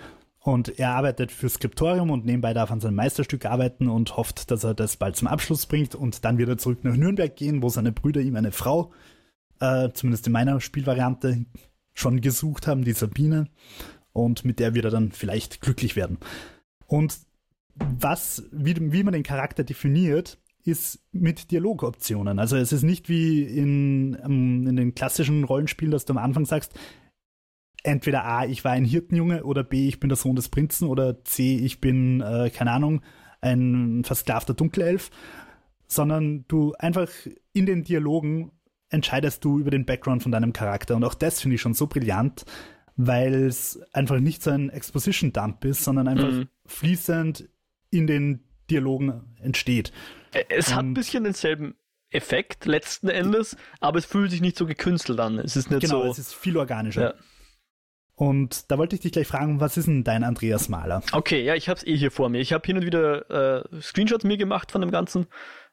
Und 0.42 0.78
er 0.78 0.94
arbeitet 0.94 1.32
für 1.32 1.50
Skriptorium 1.50 2.10
und 2.10 2.24
nebenbei 2.24 2.54
darf 2.54 2.70
er 2.70 2.74
an 2.74 2.80
seinem 2.80 2.94
Meisterstück 2.94 3.44
arbeiten 3.44 3.88
und 3.88 4.16
hofft, 4.16 4.50
dass 4.50 4.64
er 4.64 4.72
das 4.72 4.96
bald 4.96 5.16
zum 5.16 5.28
Abschluss 5.28 5.66
bringt 5.66 5.94
und 5.94 6.24
dann 6.24 6.38
wieder 6.38 6.56
zurück 6.56 6.82
nach 6.82 6.96
Nürnberg 6.96 7.34
gehen, 7.36 7.62
wo 7.62 7.68
seine 7.68 7.92
Brüder 7.92 8.22
ihm 8.22 8.36
eine 8.36 8.52
Frau, 8.52 8.90
äh, 9.60 9.90
zumindest 9.92 10.26
in 10.26 10.32
meiner 10.32 10.60
Spielvariante, 10.60 11.44
schon 11.94 12.20
gesucht 12.20 12.66
haben, 12.66 12.84
die 12.84 12.92
Sabine, 12.92 13.48
und 14.12 14.44
mit 14.44 14.58
der 14.58 14.74
wird 14.74 14.86
er 14.86 14.90
dann 14.90 15.12
vielleicht 15.12 15.60
glücklich 15.60 15.96
werden. 15.96 16.18
Und 16.86 17.18
was, 17.74 18.44
wie, 18.52 18.92
wie 18.92 19.02
man 19.02 19.12
den 19.12 19.22
Charakter 19.22 19.64
definiert, 19.64 20.38
ist 20.64 21.00
mit 21.12 21.50
Dialogoptionen. 21.50 22.38
Also 22.38 22.56
es 22.56 22.72
ist 22.72 22.82
nicht 22.82 23.08
wie 23.08 23.42
in, 23.42 24.14
um, 24.16 24.66
in 24.66 24.76
den 24.76 24.94
klassischen 24.94 25.44
Rollenspielen, 25.44 25.92
dass 25.92 26.04
du 26.04 26.12
am 26.12 26.18
Anfang 26.18 26.44
sagst, 26.44 26.78
entweder 27.82 28.24
A, 28.24 28.44
ich 28.44 28.64
war 28.64 28.72
ein 28.72 28.84
Hirtenjunge 28.84 29.44
oder 29.44 29.64
B, 29.64 29.88
ich 29.88 30.00
bin 30.00 30.10
der 30.10 30.16
Sohn 30.16 30.36
des 30.36 30.48
Prinzen 30.48 30.88
oder 30.88 31.24
C, 31.24 31.56
ich 31.56 31.80
bin, 31.80 32.20
äh, 32.20 32.50
keine 32.50 32.72
Ahnung, 32.72 33.00
ein 33.40 34.04
versklavter 34.04 34.52
Dunkelelf, 34.52 35.10
sondern 35.86 36.44
du 36.46 36.74
einfach 36.78 37.08
in 37.54 37.64
den 37.64 37.82
Dialogen 37.82 38.52
entscheidest 38.90 39.44
du 39.44 39.58
über 39.58 39.70
den 39.70 39.86
Background 39.86 40.22
von 40.22 40.32
deinem 40.32 40.52
Charakter. 40.52 40.96
Und 40.96 41.04
auch 41.04 41.14
das 41.14 41.40
finde 41.40 41.54
ich 41.54 41.60
schon 41.60 41.74
so 41.74 41.86
brillant, 41.86 42.44
weil 42.96 43.44
es 43.44 43.80
einfach 43.92 44.20
nicht 44.20 44.42
so 44.42 44.50
ein 44.50 44.68
Exposition-Dump 44.68 45.64
ist, 45.64 45.84
sondern 45.84 46.08
einfach 46.08 46.30
mhm. 46.30 46.48
fließend 46.66 47.48
in 47.90 48.06
den 48.06 48.44
Dialogen 48.70 49.36
entsteht. 49.40 49.92
Es 50.48 50.68
Und 50.68 50.74
hat 50.74 50.84
ein 50.84 50.94
bisschen 50.94 51.24
denselben 51.24 51.74
Effekt 52.10 52.66
letzten 52.66 53.08
Endes, 53.08 53.56
aber 53.80 53.98
es 53.98 54.04
fühlt 54.04 54.30
sich 54.30 54.40
nicht 54.40 54.56
so 54.56 54.66
gekünstelt 54.66 55.20
an. 55.20 55.38
Es 55.38 55.56
ist 55.56 55.70
nicht 55.70 55.80
genau, 55.80 56.04
so. 56.04 56.10
es 56.10 56.18
ist 56.18 56.34
viel 56.34 56.56
organischer. 56.56 57.02
Ja. 57.02 57.14
Und 58.16 58.70
da 58.70 58.76
wollte 58.76 58.96
ich 58.96 59.00
dich 59.00 59.12
gleich 59.12 59.26
fragen, 59.26 59.60
was 59.60 59.76
ist 59.78 59.86
denn 59.86 60.04
dein 60.04 60.24
Andreas 60.24 60.68
Maler? 60.68 61.02
Okay, 61.12 61.42
ja, 61.42 61.54
ich 61.54 61.68
habe 61.68 61.78
es 61.78 61.86
eh 61.86 61.96
hier 61.96 62.10
vor 62.10 62.28
mir. 62.28 62.40
Ich 62.40 62.52
habe 62.52 62.66
hin 62.66 62.76
und 62.76 62.84
wieder 62.84 63.64
äh, 63.64 63.80
Screenshots 63.80 64.24
mir 64.24 64.36
gemacht 64.36 64.72
von 64.72 64.82
dem 64.82 64.90
Ganzen. 64.90 65.26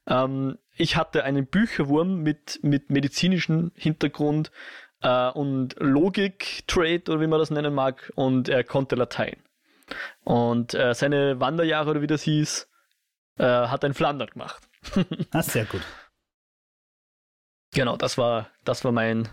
Ähm, 0.07 0.57
ich 0.77 0.95
hatte 0.95 1.23
einen 1.23 1.47
Bücherwurm 1.47 2.21
mit, 2.21 2.59
mit 2.63 2.89
medizinischem 2.89 3.71
Hintergrund 3.75 4.51
äh, 5.01 5.29
und 5.29 5.75
Logik-Trade 5.79 7.03
oder 7.09 7.21
wie 7.21 7.27
man 7.27 7.39
das 7.39 7.51
nennen 7.51 7.73
mag 7.73 8.11
und 8.15 8.49
er 8.49 8.63
konnte 8.63 8.95
Latein. 8.95 9.37
Und 10.23 10.73
äh, 10.73 10.93
seine 10.93 11.39
Wanderjahre 11.39 11.91
oder 11.91 12.01
wie 12.01 12.07
das 12.07 12.23
hieß, 12.23 12.69
äh, 13.37 13.43
hat 13.43 13.85
ein 13.85 13.93
Flandern 13.93 14.29
gemacht. 14.29 14.67
ah, 15.31 15.41
sehr 15.41 15.65
gut. 15.65 15.81
Genau, 17.73 17.97
das 17.97 18.17
war, 18.17 18.49
das 18.63 18.83
war 18.83 18.91
mein 18.91 19.27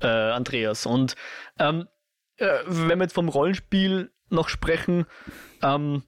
äh, 0.00 0.06
Andreas. 0.06 0.86
Und 0.86 1.16
ähm, 1.58 1.88
äh, 2.36 2.58
wenn 2.66 2.98
wir 2.98 3.04
jetzt 3.04 3.14
vom 3.14 3.28
Rollenspiel 3.28 4.12
noch 4.30 4.48
sprechen, 4.48 5.06
ähm, 5.62 6.02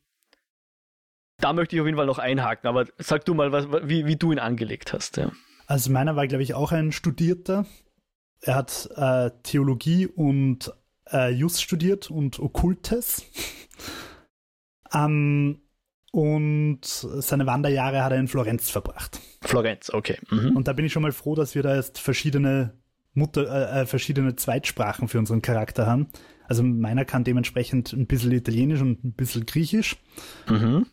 da 1.39 1.53
möchte 1.53 1.77
ich 1.77 1.81
auf 1.81 1.87
jeden 1.87 1.99
Fall 1.99 2.07
noch 2.07 2.19
einhaken, 2.19 2.69
aber 2.69 2.87
sag 2.99 3.25
du 3.25 3.35
mal, 3.35 3.53
was, 3.53 3.67
wie, 3.89 4.07
wie 4.07 4.17
du 4.17 4.33
ihn 4.33 4.39
angelegt 4.39 4.93
hast. 4.93 5.17
Ja. 5.17 5.33
Also 5.67 5.91
meiner 5.91 6.17
war, 6.17 6.27
glaube 6.27 6.43
ich, 6.43 6.55
auch 6.55 6.73
ein 6.73 6.93
Studierter. 6.93 7.67
Er 8.41 8.55
hat 8.55 8.89
äh, 8.97 9.31
Theologie 9.43 10.07
und 10.07 10.73
äh, 11.11 11.31
Just 11.31 11.63
studiert 11.63 12.11
und 12.11 12.39
Okkultes. 12.39 13.25
ähm, 14.95 15.61
und 16.13 16.81
seine 16.85 17.47
Wanderjahre 17.47 18.03
hat 18.03 18.13
er 18.13 18.19
in 18.19 18.29
Florenz 18.29 18.71
verbracht. 18.71 19.21
Florenz, 19.43 19.91
okay. 19.91 20.19
Mhm. 20.31 20.57
Und 20.57 20.69
da 20.69 20.73
bin 20.73 20.87
ich 20.87 20.93
schon 20.93 21.03
mal 21.03 21.13
froh, 21.13 21.35
dass 21.35 21.55
wir 21.55 21.63
da 21.63 21.77
jetzt 21.77 21.99
verschiedene 21.99 22.73
Mutter, 23.13 23.43
äh, 23.43 23.83
äh, 23.83 23.87
verschiedene 23.87 24.37
Zweitsprachen 24.37 25.09
für 25.09 25.19
unseren 25.19 25.43
Charakter 25.43 25.87
haben. 25.87 26.09
Also 26.49 26.63
meiner 26.63 27.05
kann 27.05 27.25
dementsprechend 27.25 27.93
ein 27.93 28.07
bisschen 28.07 28.33
Italienisch 28.33 28.81
und 28.81 29.05
ein 29.05 29.13
bisschen 29.13 29.47
Griechisch. 29.47 29.97
Mhm. 30.49 30.87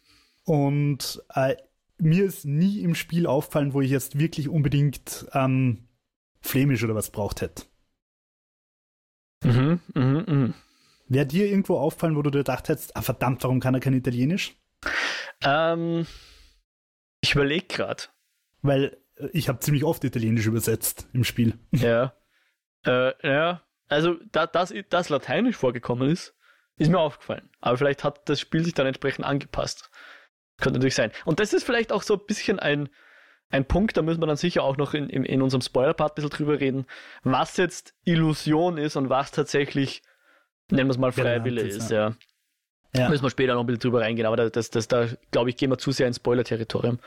Und 0.46 1.24
äh, 1.34 1.56
mir 1.98 2.26
ist 2.26 2.46
nie 2.46 2.82
im 2.82 2.96
Spiel 2.96 3.28
auffallen, 3.28 3.74
wo 3.74 3.82
ich 3.82 3.92
jetzt 3.92 4.20
wirklich 4.20 4.50
unbedingt 4.50 5.26
ähm, 5.34 5.88
Flämisch 6.42 6.84
oder 6.84 6.96
was 6.96 7.12
braucht 7.12 7.42
hätte. 7.42 7.64
Mhm, 9.44 9.80
mhm, 9.94 10.26
mhm. 10.28 10.54
Wäre 11.08 11.26
dir 11.26 11.48
irgendwo 11.48 11.78
auffallen, 11.78 12.16
wo 12.16 12.22
du 12.22 12.30
dir 12.30 12.40
gedacht 12.40 12.70
hättest, 12.70 12.96
ah 12.96 13.02
verdammt, 13.02 13.44
warum 13.44 13.60
kann 13.60 13.74
er 13.74 13.80
kein 13.80 13.94
Italienisch? 13.94 14.56
Ähm, 15.42 16.08
ich 17.22 17.36
überlege 17.36 17.68
gerade. 17.68 18.04
Weil 18.62 18.98
äh, 19.16 19.28
ich 19.34 19.50
habe 19.50 19.60
ziemlich 19.60 19.84
oft 19.84 20.04
Italienisch 20.04 20.46
übersetzt 20.46 21.08
im 21.14 21.24
Spiel. 21.24 21.58
Ja. 21.72 22.14
Äh, 22.86 23.14
ja. 23.28 23.62
Also, 23.88 24.16
da, 24.32 24.48
dass 24.48 24.74
das 24.90 25.10
Lateinisch 25.10 25.56
vorgekommen 25.56 26.10
ist, 26.10 26.36
ist 26.78 26.90
mir 26.90 27.00
aufgefallen. 27.00 27.50
Aber 27.62 27.78
vielleicht 27.78 28.04
hat 28.04 28.28
das 28.28 28.40
Spiel 28.40 28.64
sich 28.64 28.74
dann 28.74 28.88
entsprechend 28.88 29.26
angepasst. 29.26 29.92
Könnte 30.58 30.80
natürlich 30.80 30.96
sein. 30.96 31.12
Und 31.26 31.40
das 31.40 31.54
ist 31.54 31.64
vielleicht 31.64 31.92
auch 31.92 32.04
so 32.04 32.16
ein 32.16 32.26
bisschen 32.28 32.60
ein, 32.60 32.90
ein 33.50 33.66
Punkt, 33.66 33.98
da 33.98 34.02
müssen 34.02 34.22
wir 34.22 34.28
dann 34.28 34.38
sicher 34.38 34.64
auch 34.64 34.78
noch 34.78 34.94
in, 34.94 35.10
in, 35.10 35.24
in 35.26 35.42
unserem 35.42 35.62
Spoiler-Part 35.62 36.14
ein 36.14 36.16
bisschen 36.16 36.30
drüber 36.30 36.60
reden, 36.60 36.86
was 37.24 37.58
jetzt 37.58 37.94
Illusion 38.04 38.78
ist 38.78 38.96
und 38.96 39.10
was 39.10 39.32
tatsächlich, 39.32 40.02
nennen 40.72 40.88
wir 40.88 40.92
es 40.92 40.98
mal, 40.98 41.12
Freiwille 41.12 41.62
ist, 41.62 41.92
ja. 41.92 42.16
ja. 42.96 43.10
Müssen 43.10 43.24
wir 43.24 43.30
später 43.30 43.54
noch 43.54 43.62
ein 43.62 43.68
bisschen 43.68 43.82
drüber 43.82 44.02
reingehen, 44.02 44.26
aber 44.26 44.50
das, 44.50 44.70
das, 44.70 44.88
da 44.88 45.08
glaube 45.32 45.50
ich, 45.50 45.58
gehen 45.58 45.70
wir 45.70 45.78
zu 45.78 45.92
sehr 45.92 46.08
ins 46.08 46.18
Spoiler-Territorium. 46.18 47.00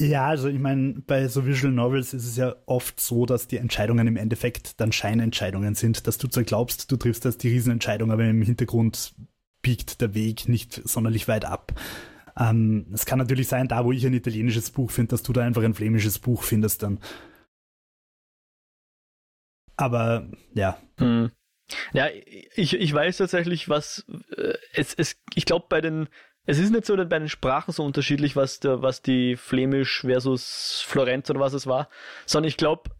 Ja, 0.00 0.26
also 0.28 0.48
ich 0.48 0.60
meine, 0.60 1.02
bei 1.06 1.26
so 1.26 1.44
Visual 1.44 1.72
Novels 1.72 2.14
ist 2.14 2.24
es 2.24 2.36
ja 2.36 2.54
oft 2.66 3.00
so, 3.00 3.26
dass 3.26 3.48
die 3.48 3.56
Entscheidungen 3.56 4.06
im 4.06 4.16
Endeffekt 4.16 4.80
dann 4.80 4.92
Scheinentscheidungen 4.92 5.74
sind, 5.74 6.06
dass 6.06 6.18
du 6.18 6.28
zwar 6.28 6.44
glaubst, 6.44 6.92
du 6.92 6.96
triffst 6.96 7.24
das 7.24 7.36
die 7.36 7.48
Riesenentscheidung, 7.48 8.12
aber 8.12 8.24
im 8.24 8.42
Hintergrund 8.42 9.12
biegt 9.60 10.00
der 10.00 10.14
Weg 10.14 10.48
nicht 10.48 10.88
sonderlich 10.88 11.26
weit 11.26 11.44
ab. 11.44 11.72
Ähm, 12.38 12.86
es 12.92 13.04
kann 13.04 13.18
natürlich 13.18 13.48
sein, 13.48 13.68
da 13.68 13.84
wo 13.84 13.92
ich 13.92 14.06
ein 14.06 14.14
italienisches 14.14 14.70
Buch 14.70 14.90
finde, 14.90 15.10
dass 15.10 15.22
du 15.22 15.32
da 15.32 15.42
einfach 15.42 15.62
ein 15.62 15.74
flämisches 15.74 16.18
Buch 16.18 16.42
findest 16.42 16.82
dann. 16.82 17.00
Aber 19.76 20.28
ja. 20.54 20.78
Hm. 20.98 21.30
Ja, 21.92 22.08
ich, 22.54 22.74
ich 22.74 22.94
weiß 22.94 23.18
tatsächlich, 23.18 23.68
was 23.68 24.04
äh, 24.36 24.54
es, 24.72 24.94
es, 24.94 25.16
ich 25.34 25.44
glaube, 25.44 25.66
bei 25.68 25.80
den 25.80 26.08
es 26.48 26.58
ist 26.58 26.70
nicht 26.70 26.86
so 26.86 26.96
bei 26.96 27.18
den 27.18 27.28
Sprachen 27.28 27.72
so 27.72 27.84
unterschiedlich, 27.84 28.34
was, 28.34 28.58
der, 28.58 28.80
was 28.80 29.02
die 29.02 29.36
Flämisch 29.36 30.00
versus 30.00 30.82
Florenz 30.86 31.28
oder 31.28 31.40
was 31.40 31.52
es 31.52 31.66
war, 31.66 31.90
sondern 32.24 32.48
ich 32.48 32.56
glaube, 32.56 32.90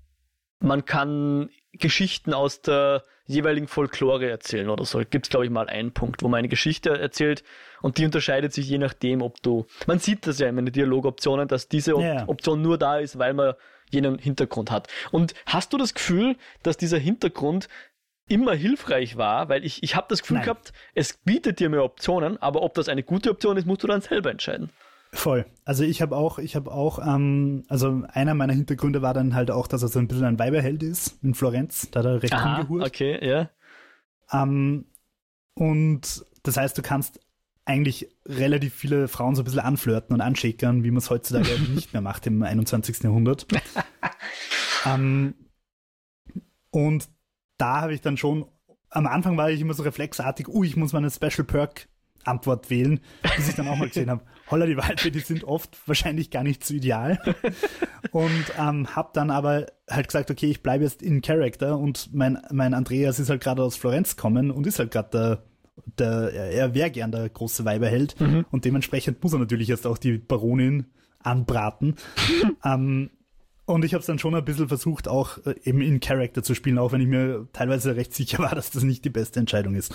man 0.60 0.84
kann 0.84 1.48
Geschichten 1.72 2.34
aus 2.34 2.60
der 2.60 3.04
jeweiligen 3.28 3.68
Folklore 3.68 4.28
erzählen 4.28 4.68
oder 4.70 4.84
so. 4.84 4.98
Gibt 4.98 5.26
es, 5.26 5.30
glaube 5.30 5.44
ich, 5.44 5.50
mal 5.52 5.68
einen 5.68 5.92
Punkt, 5.92 6.22
wo 6.22 6.28
man 6.28 6.38
eine 6.38 6.48
Geschichte 6.48 6.98
erzählt 6.98 7.44
und 7.82 7.98
die 7.98 8.04
unterscheidet 8.04 8.52
sich 8.52 8.68
je 8.68 8.78
nachdem, 8.78 9.22
ob 9.22 9.40
du. 9.42 9.66
Man 9.86 10.00
sieht 10.00 10.26
das 10.26 10.40
ja 10.40 10.48
in 10.48 10.56
den 10.56 10.72
Dialogoptionen, 10.72 11.46
dass 11.46 11.68
diese 11.68 11.92
yeah. 11.92 12.26
Option 12.26 12.62
nur 12.62 12.78
da 12.78 12.98
ist, 12.98 13.18
weil 13.18 13.34
man 13.34 13.54
jenen 13.90 14.18
Hintergrund 14.18 14.70
hat. 14.70 14.88
Und 15.12 15.34
hast 15.46 15.72
du 15.72 15.78
das 15.78 15.94
Gefühl, 15.94 16.36
dass 16.62 16.76
dieser 16.76 16.98
Hintergrund 16.98 17.68
immer 18.28 18.54
hilfreich 18.54 19.16
war, 19.16 19.48
weil 19.48 19.64
ich, 19.64 19.82
ich 19.82 19.94
habe 19.94 20.06
das 20.08 20.20
Gefühl 20.20 20.38
Nein. 20.38 20.44
gehabt, 20.44 20.72
es 20.94 21.14
bietet 21.14 21.60
dir 21.60 21.68
mehr 21.68 21.84
Optionen, 21.84 22.40
aber 22.42 22.62
ob 22.62 22.74
das 22.74 22.88
eine 22.88 23.02
gute 23.02 23.30
Option 23.30 23.56
ist, 23.56 23.66
musst 23.66 23.82
du 23.82 23.86
dann 23.86 24.00
selber 24.00 24.30
entscheiden. 24.30 24.70
Voll. 25.12 25.46
Also 25.64 25.84
ich 25.84 26.02
habe 26.02 26.16
auch, 26.16 26.38
ich 26.38 26.54
habe 26.54 26.70
auch, 26.70 26.98
ähm, 26.98 27.64
also 27.68 28.02
einer 28.12 28.34
meiner 28.34 28.52
Hintergründe 28.52 29.02
war 29.02 29.14
dann 29.14 29.34
halt 29.34 29.50
auch, 29.50 29.66
dass 29.66 29.82
er 29.82 29.88
so 29.88 29.98
ein 29.98 30.08
bisschen 30.08 30.24
ein 30.24 30.38
Weiberheld 30.38 30.82
ist 30.82 31.22
in 31.22 31.34
Florenz. 31.34 31.90
Da 31.90 32.00
hat 32.00 32.06
er 32.06 32.22
recht 32.22 32.32
Aha, 32.34 32.60
umgehurt. 32.60 32.86
Okay, 32.86 33.26
ja. 33.26 33.50
Ähm, 34.32 34.86
und 35.54 36.24
das 36.42 36.56
heißt, 36.56 36.76
du 36.76 36.82
kannst 36.82 37.20
eigentlich 37.64 38.08
relativ 38.24 38.74
viele 38.74 39.08
Frauen 39.08 39.34
so 39.34 39.42
ein 39.42 39.44
bisschen 39.44 39.60
anflirten 39.60 40.14
und 40.14 40.20
anschickern, 40.20 40.84
wie 40.84 40.90
man 40.90 40.98
es 40.98 41.10
heutzutage 41.10 41.60
nicht 41.74 41.92
mehr 41.92 42.02
macht 42.02 42.26
im 42.26 42.42
21. 42.42 43.02
Jahrhundert. 43.02 43.46
ähm, 44.86 45.34
und 46.70 47.08
da 47.58 47.80
habe 47.82 47.94
ich 47.94 48.00
dann 48.00 48.16
schon, 48.16 48.46
am 48.90 49.06
Anfang 49.06 49.36
war 49.36 49.50
ich 49.50 49.60
immer 49.60 49.74
so 49.74 49.82
reflexartig, 49.82 50.48
uh, 50.48 50.64
ich 50.64 50.76
muss 50.76 50.92
meine 50.92 51.10
Special 51.10 51.44
Perk 51.44 51.88
Antwort 52.24 52.70
wählen, 52.70 53.00
bis 53.36 53.48
ich 53.48 53.54
dann 53.54 53.68
auch 53.68 53.76
mal 53.76 53.88
gesehen 53.88 54.10
habe, 54.10 54.22
holla 54.50 54.66
die 54.66 54.76
Waldfee, 54.76 55.10
die 55.10 55.20
sind 55.20 55.44
oft 55.44 55.76
wahrscheinlich 55.86 56.30
gar 56.30 56.42
nicht 56.42 56.64
so 56.64 56.74
ideal. 56.74 57.18
Und 58.10 58.44
ähm, 58.58 58.94
habe 58.94 59.10
dann 59.12 59.30
aber 59.30 59.66
halt 59.88 60.08
gesagt, 60.08 60.30
okay, 60.30 60.46
ich 60.46 60.62
bleibe 60.62 60.84
jetzt 60.84 61.02
in 61.02 61.22
Character 61.22 61.78
und 61.78 62.14
mein, 62.14 62.38
mein 62.50 62.74
Andreas 62.74 63.18
ist 63.18 63.30
halt 63.30 63.42
gerade 63.42 63.62
aus 63.62 63.76
Florenz 63.76 64.16
gekommen 64.16 64.50
und 64.50 64.66
ist 64.66 64.78
halt 64.78 64.90
gerade 64.90 65.08
der 65.12 65.42
der, 65.98 66.32
er 66.32 66.74
wäre 66.74 66.90
gern 66.90 67.12
der 67.12 67.28
große 67.28 67.64
Weiberheld 67.64 68.20
mhm. 68.20 68.44
und 68.50 68.64
dementsprechend 68.64 69.22
muss 69.22 69.32
er 69.32 69.38
natürlich 69.38 69.68
jetzt 69.68 69.86
auch 69.86 69.98
die 69.98 70.18
Baronin 70.18 70.86
anbraten. 71.20 71.96
ähm, 72.64 73.10
und 73.64 73.84
ich 73.84 73.92
habe 73.92 74.00
es 74.00 74.06
dann 74.06 74.18
schon 74.18 74.34
ein 74.34 74.44
bisschen 74.44 74.68
versucht, 74.68 75.08
auch 75.08 75.38
äh, 75.44 75.54
eben 75.64 75.82
in 75.82 76.00
Character 76.00 76.42
zu 76.42 76.54
spielen, 76.54 76.78
auch 76.78 76.92
wenn 76.92 77.00
ich 77.00 77.08
mir 77.08 77.48
teilweise 77.52 77.96
recht 77.96 78.14
sicher 78.14 78.38
war, 78.38 78.54
dass 78.54 78.70
das 78.70 78.82
nicht 78.82 79.04
die 79.04 79.10
beste 79.10 79.40
Entscheidung 79.40 79.74
ist. 79.74 79.94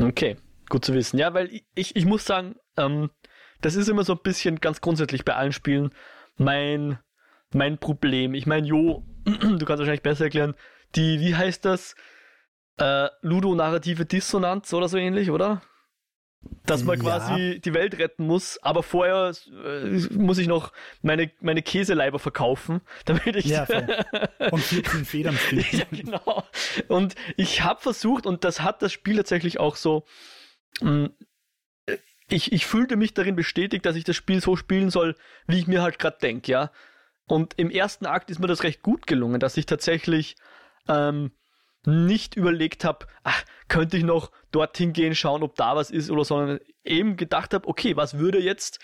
Okay. 0.00 0.36
Gut 0.68 0.84
zu 0.84 0.94
wissen. 0.94 1.18
Ja, 1.18 1.34
weil 1.34 1.50
ich, 1.74 1.94
ich 1.94 2.04
muss 2.06 2.24
sagen, 2.24 2.56
ähm, 2.76 3.10
das 3.60 3.74
ist 3.74 3.88
immer 3.88 4.04
so 4.04 4.14
ein 4.14 4.22
bisschen 4.22 4.60
ganz 4.60 4.80
grundsätzlich 4.80 5.24
bei 5.24 5.34
allen 5.34 5.52
Spielen 5.52 5.90
mein, 6.36 6.98
mein 7.52 7.78
Problem. 7.78 8.34
Ich 8.34 8.46
meine, 8.46 8.66
Jo, 8.66 9.04
du 9.24 9.58
kannst 9.64 9.78
wahrscheinlich 9.78 10.02
besser 10.02 10.24
erklären, 10.24 10.54
die, 10.94 11.20
wie 11.20 11.34
heißt 11.34 11.64
das? 11.64 11.94
Äh, 12.78 13.08
Ludo-narrative 13.22 14.04
Dissonanz 14.04 14.72
oder 14.72 14.88
so 14.88 14.98
ähnlich, 14.98 15.30
oder? 15.30 15.62
Dass 16.64 16.84
man 16.84 16.98
ja. 16.98 17.02
quasi 17.02 17.60
die 17.64 17.74
Welt 17.74 17.98
retten 17.98 18.26
muss, 18.26 18.58
aber 18.62 18.82
vorher 18.82 19.32
äh, 19.64 19.88
muss 20.14 20.38
ich 20.38 20.46
noch 20.46 20.72
meine, 21.02 21.30
meine 21.40 21.62
Käseleiber 21.62 22.18
verkaufen, 22.18 22.82
damit 23.04 23.36
ich. 23.36 23.46
Ja, 23.46 23.66
und 24.50 24.60
14 24.60 25.04
Federn 25.04 25.38
ja, 25.72 25.84
genau. 25.90 26.44
Und 26.88 27.14
ich 27.36 27.62
habe 27.62 27.80
versucht, 27.80 28.26
und 28.26 28.44
das 28.44 28.60
hat 28.60 28.82
das 28.82 28.92
Spiel 28.92 29.16
tatsächlich 29.16 29.58
auch 29.58 29.76
so 29.76 30.04
ich, 32.28 32.52
ich 32.52 32.66
fühlte 32.66 32.96
mich 32.96 33.14
darin 33.14 33.36
bestätigt, 33.36 33.86
dass 33.86 33.96
ich 33.96 34.04
das 34.04 34.16
Spiel 34.16 34.40
so 34.40 34.56
spielen 34.56 34.90
soll, 34.90 35.16
wie 35.46 35.58
ich 35.58 35.66
mir 35.66 35.82
halt 35.82 35.98
gerade 35.98 36.18
denke, 36.20 36.52
ja. 36.52 36.72
Und 37.28 37.54
im 37.56 37.70
ersten 37.70 38.06
Akt 38.06 38.30
ist 38.30 38.38
mir 38.38 38.46
das 38.46 38.62
recht 38.62 38.82
gut 38.82 39.06
gelungen, 39.06 39.40
dass 39.40 39.56
ich 39.56 39.66
tatsächlich 39.66 40.36
ähm, 40.88 41.32
nicht 41.84 42.36
überlegt 42.36 42.84
habe, 42.84 43.06
könnte 43.68 43.96
ich 43.96 44.04
noch 44.04 44.30
dorthin 44.52 44.92
gehen, 44.92 45.14
schauen, 45.14 45.42
ob 45.42 45.54
da 45.54 45.76
was 45.76 45.90
ist 45.90 46.10
oder 46.10 46.24
sondern 46.24 46.60
eben 46.84 47.16
gedacht 47.16 47.54
habe, 47.54 47.66
okay, 47.68 47.96
was 47.96 48.18
würde 48.18 48.38
jetzt 48.38 48.80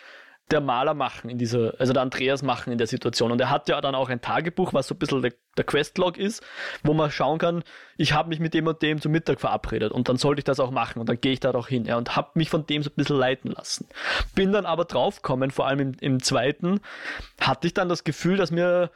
der 0.53 0.61
Maler 0.61 0.95
machen 0.95 1.31
in 1.31 1.38
dieser, 1.38 1.75
also 1.81 1.93
der 1.93 2.03
Andreas 2.03 2.43
machen 2.43 2.73
in 2.73 2.79
der 2.79 2.87
Situation. 2.87 3.33
Und 3.33 3.41
er 3.41 3.51
hat 3.51 3.69
ja 3.69 3.81
dann 3.81 3.95
auch 3.95 4.09
ein 4.09 4.21
Tagebuch, 4.21 4.73
was 4.73 4.87
so 4.87 4.95
ein 4.95 4.99
bisschen 4.99 5.23
der, 5.23 5.33
der 5.57 5.65
Questlog 5.65 6.19
ist, 6.19 6.43
wo 6.83 6.95
man 6.95 7.11
schauen 7.11 7.38
kann, 7.38 7.65
ich 7.97 8.12
habe 8.12 8.29
mich 8.29 8.38
mit 8.38 8.55
dem 8.55 8.67
und 8.67 8.83
dem 8.83 9.01
zum 9.01 9.12
Mittag 9.12 9.41
verabredet 9.41 9.93
und 9.93 10.09
dann 10.09 10.17
sollte 10.17 10.41
ich 10.41 10.45
das 10.45 10.61
auch 10.61 10.71
machen 10.71 11.01
und 11.01 11.09
dann 11.09 11.21
gehe 11.21 11.33
ich 11.33 11.41
da 11.41 11.53
auch 11.53 11.69
hin. 11.69 11.85
Ja, 11.85 11.97
und 11.97 12.15
habe 12.15 12.31
mich 12.35 12.51
von 12.51 12.67
dem 12.67 12.83
so 12.83 12.91
ein 12.91 12.97
bisschen 12.97 13.17
leiten 13.17 13.51
lassen. 13.51 13.88
Bin 14.35 14.53
dann 14.53 14.67
aber 14.67 14.85
draufgekommen, 14.85 15.51
vor 15.51 15.67
allem 15.67 15.81
im, 15.81 15.93
im 16.01 16.23
zweiten, 16.23 16.81
hatte 17.41 17.67
ich 17.67 17.75
dann 17.75 17.88
das 17.88 18.05
Gefühl, 18.05 18.37
dass 18.37 18.51
mir 18.51 18.91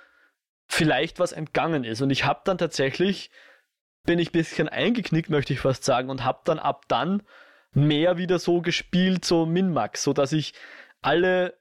vielleicht 0.68 1.18
was 1.18 1.32
entgangen 1.32 1.84
ist. 1.84 2.02
Und 2.02 2.10
ich 2.10 2.24
habe 2.24 2.40
dann 2.44 2.58
tatsächlich, 2.58 3.30
bin 4.04 4.18
ich 4.18 4.28
ein 4.28 4.32
bisschen 4.32 4.68
eingeknickt, 4.68 5.30
möchte 5.30 5.52
ich 5.52 5.60
fast 5.60 5.84
sagen, 5.84 6.10
und 6.10 6.24
habe 6.24 6.40
dann 6.44 6.58
ab 6.58 6.84
dann 6.88 7.22
mehr 7.72 8.16
wieder 8.16 8.38
so 8.38 8.62
gespielt, 8.62 9.24
so 9.24 9.46
Min-Max, 9.46 10.02
so 10.02 10.12
dass 10.12 10.32
ich 10.32 10.54
alle 11.06 11.56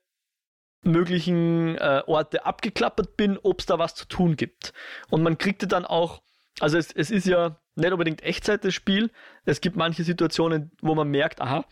möglichen 0.81 1.77
äh, 1.77 2.01
Orte 2.07 2.45
abgeklappert 2.45 3.15
bin, 3.15 3.37
ob 3.37 3.59
es 3.59 3.67
da 3.67 3.77
was 3.77 3.93
zu 3.93 4.07
tun 4.07 4.35
gibt. 4.35 4.73
Und 5.09 5.21
man 5.21 5.37
kriegte 5.37 5.67
dann 5.67 5.85
auch, 5.85 6.23
also 6.59 6.77
es, 6.77 6.91
es 6.91 7.11
ist 7.11 7.27
ja 7.27 7.59
nicht 7.75 7.91
unbedingt 7.91 8.23
Echtzeit 8.23 8.65
das 8.65 8.73
Spiel. 8.73 9.11
Es 9.45 9.61
gibt 9.61 9.75
manche 9.75 10.03
Situationen, 10.03 10.71
wo 10.81 10.95
man 10.95 11.09
merkt, 11.09 11.41
aha, 11.41 11.65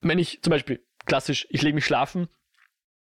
wenn 0.00 0.18
ich 0.18 0.42
zum 0.42 0.52
Beispiel 0.52 0.84
klassisch, 1.04 1.46
ich 1.50 1.62
lege 1.62 1.74
mich 1.74 1.84
schlafen, 1.84 2.28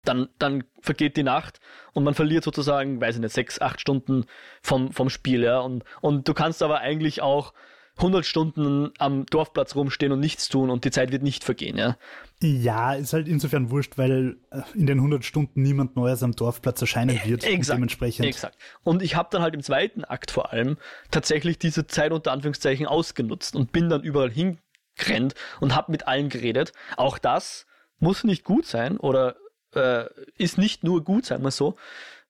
dann, 0.05 0.29
dann 0.39 0.65
vergeht 0.81 1.17
die 1.17 1.23
Nacht 1.23 1.61
und 1.93 2.05
man 2.05 2.15
verliert 2.15 2.45
sozusagen, 2.45 3.01
weiß 3.01 3.17
ich 3.17 3.21
nicht, 3.23 3.35
sechs, 3.35 3.61
acht 3.61 3.81
Stunden 3.81 4.27
vom, 4.63 4.93
vom 4.93 5.09
Spiel, 5.09 5.43
ja. 5.43 5.61
Und, 5.61 5.85
und 6.01 6.29
du 6.29 6.35
kannst 6.35 6.63
aber 6.63 6.81
eigentlich 6.81 7.23
auch 7.23 7.55
100 8.01 8.25
Stunden 8.25 8.91
am 8.99 9.27
Dorfplatz 9.27 9.75
rumstehen 9.75 10.13
und 10.13 10.21
nichts 10.21 10.49
tun 10.49 10.71
und 10.71 10.85
die 10.85 10.91
Zeit 10.91 11.13
wird 11.13 11.23
nicht 11.23 11.45
vergehen, 11.45 11.77
ja. 11.77 11.97
Ja, 12.43 12.95
ist 12.95 13.13
halt 13.13 13.29
insofern 13.29 13.71
wurscht, 13.71 13.99
weil 13.99 14.39
äh, 14.51 14.63
in 14.75 14.87
den 14.87 14.99
100 14.99 15.25
Stunden 15.25 15.63
niemand 15.63 15.97
Neues 15.97 16.23
am 16.23 16.33
Dorfplatz 16.33 16.81
erscheinen 16.81 17.17
äh, 17.19 17.29
wird. 17.29 17.45
Exakt. 17.45 17.71
Und 17.71 17.77
dementsprechend. 17.77 18.27
Exakt. 18.27 18.57
Und 18.83 19.03
ich 19.03 19.15
habe 19.17 19.29
dann 19.31 19.43
halt 19.43 19.55
im 19.55 19.63
zweiten 19.63 20.05
Akt 20.05 20.31
vor 20.31 20.53
allem 20.53 20.79
tatsächlich 21.11 21.59
diese 21.59 21.87
Zeit 21.87 22.13
unter 22.13 22.33
Anführungszeichen 22.33 22.87
ausgenutzt 22.87 23.55
und 23.55 23.73
bin 23.73 23.91
dann 23.91 24.03
überall 24.03 24.31
hingerannt 24.31 25.35
und 25.61 25.75
habe 25.75 25.93
mit 25.93 26.09
allen 26.09 26.31
geredet. 26.31 26.73
Auch 26.97 27.19
das 27.19 27.67
muss 27.99 28.25
nicht 28.25 28.45
gut 28.45 28.65
sein 28.65 28.97
oder 28.97 29.37
äh, 29.75 30.07
ist 30.39 30.57
nicht 30.57 30.83
nur 30.83 31.05
gut, 31.05 31.27
sagen 31.27 31.45
wir 31.45 31.51
so. 31.51 31.77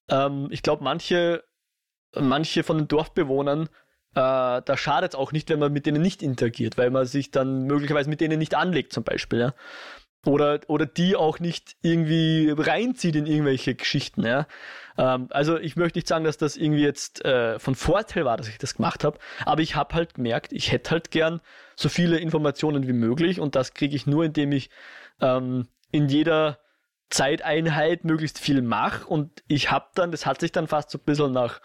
Ähm, 0.09 0.49
ich 0.51 0.63
glaube, 0.63 0.83
manche, 0.83 1.45
manche 2.19 2.65
von 2.65 2.79
den 2.79 2.89
Dorfbewohnern 2.89 3.69
äh, 4.15 4.63
da 4.65 4.77
schadet 4.77 5.13
es 5.13 5.19
auch 5.19 5.33
nicht, 5.33 5.51
wenn 5.51 5.61
man 5.61 5.73
mit 5.73 5.87
denen 5.87 6.03
nicht 6.03 6.23
interagiert, 6.23 6.77
weil 6.77 6.91
man 6.91 7.07
sich 7.07 7.31
dann 7.31 7.65
möglicherweise 7.65 8.11
mit 8.11 8.21
denen 8.21 8.39
nicht 8.39 8.55
anlegt 8.55 8.93
zum 8.93 9.05
Beispiel. 9.05 9.39
Ja? 9.39 9.55
Oder, 10.27 10.61
oder 10.67 10.85
die 10.85 11.17
auch 11.17 11.39
nicht 11.39 11.77
irgendwie 11.81 12.53
reinzieht 12.57 13.15
in 13.15 13.27
irgendwelche 13.27 13.75
Geschichten. 13.75 14.25
Ja? 14.25 14.47
Ähm, 14.99 15.29
also 15.31 15.59
ich 15.59 15.77
möchte 15.77 15.99
nicht 15.99 16.09
sagen, 16.09 16.25
dass 16.25 16.37
das 16.37 16.57
irgendwie 16.57 16.83
jetzt 16.83 17.25
äh, 17.25 17.59
von 17.59 17.77
Vorteil 17.77 18.25
war, 18.25 18.37
dass 18.37 18.49
ich 18.49 18.59
das 18.59 18.75
gemacht 18.75 19.05
habe, 19.05 19.19
aber 19.45 19.63
ich 19.63 19.77
habe 19.77 19.95
halt 19.95 20.15
gemerkt, 20.15 20.53
ich 20.53 20.73
hätte 20.73 20.91
halt 20.91 21.11
gern 21.11 21.41
so 21.77 21.89
viele 21.89 22.19
Informationen 22.19 22.89
wie 22.89 22.93
möglich 22.93 23.39
und 23.39 23.55
das 23.55 23.75
kriege 23.75 23.95
ich 23.95 24.07
nur, 24.07 24.25
indem 24.25 24.53
ich 24.53 24.71
ähm, 25.21 25.69
in 25.93 26.09
jeder 26.09 26.59
Zeiteinheit 27.11 28.05
möglichst 28.05 28.39
viel 28.39 28.61
mache 28.61 29.07
und 29.07 29.43
ich 29.49 29.71
habe 29.71 29.87
dann, 29.95 30.11
das 30.11 30.27
hat 30.27 30.41
sich 30.41 30.53
dann 30.53 30.67
fast 30.67 30.91
so 30.91 30.99
ein 30.99 31.05
bisschen 31.05 31.33
nach 31.33 31.61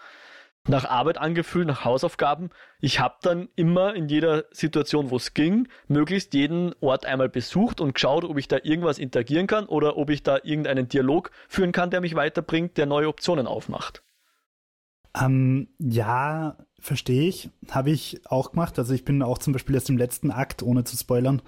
nach 0.68 0.84
Arbeit 0.84 1.18
angefühlt, 1.18 1.66
nach 1.66 1.84
Hausaufgaben. 1.84 2.50
Ich 2.80 3.00
habe 3.00 3.16
dann 3.22 3.48
immer 3.56 3.94
in 3.94 4.08
jeder 4.08 4.44
Situation, 4.50 5.10
wo 5.10 5.16
es 5.16 5.34
ging, 5.34 5.68
möglichst 5.88 6.34
jeden 6.34 6.74
Ort 6.80 7.06
einmal 7.06 7.28
besucht 7.28 7.80
und 7.80 7.94
geschaut, 7.94 8.24
ob 8.24 8.38
ich 8.38 8.48
da 8.48 8.58
irgendwas 8.62 8.98
interagieren 8.98 9.46
kann 9.46 9.66
oder 9.66 9.96
ob 9.96 10.10
ich 10.10 10.22
da 10.22 10.38
irgendeinen 10.42 10.88
Dialog 10.88 11.30
führen 11.48 11.72
kann, 11.72 11.90
der 11.90 12.00
mich 12.00 12.14
weiterbringt, 12.14 12.76
der 12.76 12.86
neue 12.86 13.08
Optionen 13.08 13.46
aufmacht. 13.46 14.02
Ähm, 15.18 15.68
ja, 15.78 16.58
verstehe 16.78 17.28
ich. 17.28 17.50
Habe 17.70 17.90
ich 17.90 18.20
auch 18.26 18.52
gemacht. 18.52 18.78
Also 18.78 18.92
ich 18.92 19.04
bin 19.04 19.22
auch 19.22 19.38
zum 19.38 19.52
Beispiel 19.52 19.74
erst 19.74 19.88
im 19.88 19.96
letzten 19.96 20.30
Akt, 20.30 20.62
ohne 20.62 20.84
zu 20.84 20.96
spoilern, 20.96 21.42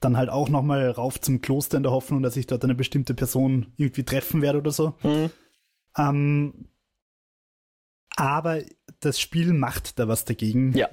dann 0.00 0.16
halt 0.16 0.30
auch 0.30 0.48
nochmal 0.48 0.90
rauf 0.90 1.20
zum 1.20 1.40
Kloster 1.40 1.76
in 1.76 1.82
der 1.82 1.92
Hoffnung, 1.92 2.22
dass 2.22 2.36
ich 2.36 2.46
dort 2.46 2.64
eine 2.64 2.74
bestimmte 2.74 3.14
Person 3.14 3.72
irgendwie 3.76 4.04
treffen 4.04 4.42
werde 4.42 4.58
oder 4.58 4.70
so. 4.70 4.94
Mhm. 5.02 5.30
Ähm, 5.96 6.68
aber 8.16 8.60
das 9.00 9.20
Spiel 9.20 9.52
macht 9.52 9.98
da 9.98 10.08
was 10.08 10.24
dagegen. 10.24 10.72
Ja. 10.72 10.88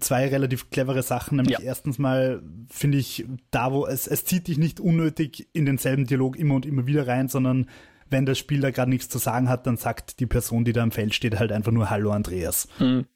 Zwei 0.00 0.28
relativ 0.28 0.70
clevere 0.70 1.02
Sachen. 1.02 1.36
Nämlich 1.36 1.58
ja. 1.58 1.64
erstens 1.64 1.98
mal 1.98 2.42
finde 2.68 2.98
ich, 2.98 3.26
da 3.50 3.72
wo 3.72 3.86
es, 3.86 4.06
es 4.06 4.24
zieht 4.24 4.46
dich 4.46 4.58
nicht 4.58 4.78
unnötig 4.78 5.48
in 5.52 5.66
denselben 5.66 6.06
Dialog 6.06 6.36
immer 6.36 6.54
und 6.54 6.66
immer 6.66 6.86
wieder 6.86 7.06
rein, 7.06 7.28
sondern 7.28 7.68
wenn 8.08 8.26
das 8.26 8.38
Spiel 8.38 8.60
da 8.60 8.70
gerade 8.70 8.90
nichts 8.90 9.08
zu 9.08 9.18
sagen 9.18 9.48
hat, 9.48 9.66
dann 9.66 9.76
sagt 9.76 10.20
die 10.20 10.26
Person, 10.26 10.64
die 10.64 10.72
da 10.72 10.82
am 10.82 10.92
Feld 10.92 11.14
steht, 11.14 11.38
halt 11.38 11.50
einfach 11.50 11.72
nur 11.72 11.90
Hallo 11.90 12.12
Andreas. 12.12 12.68
Mhm. 12.78 13.06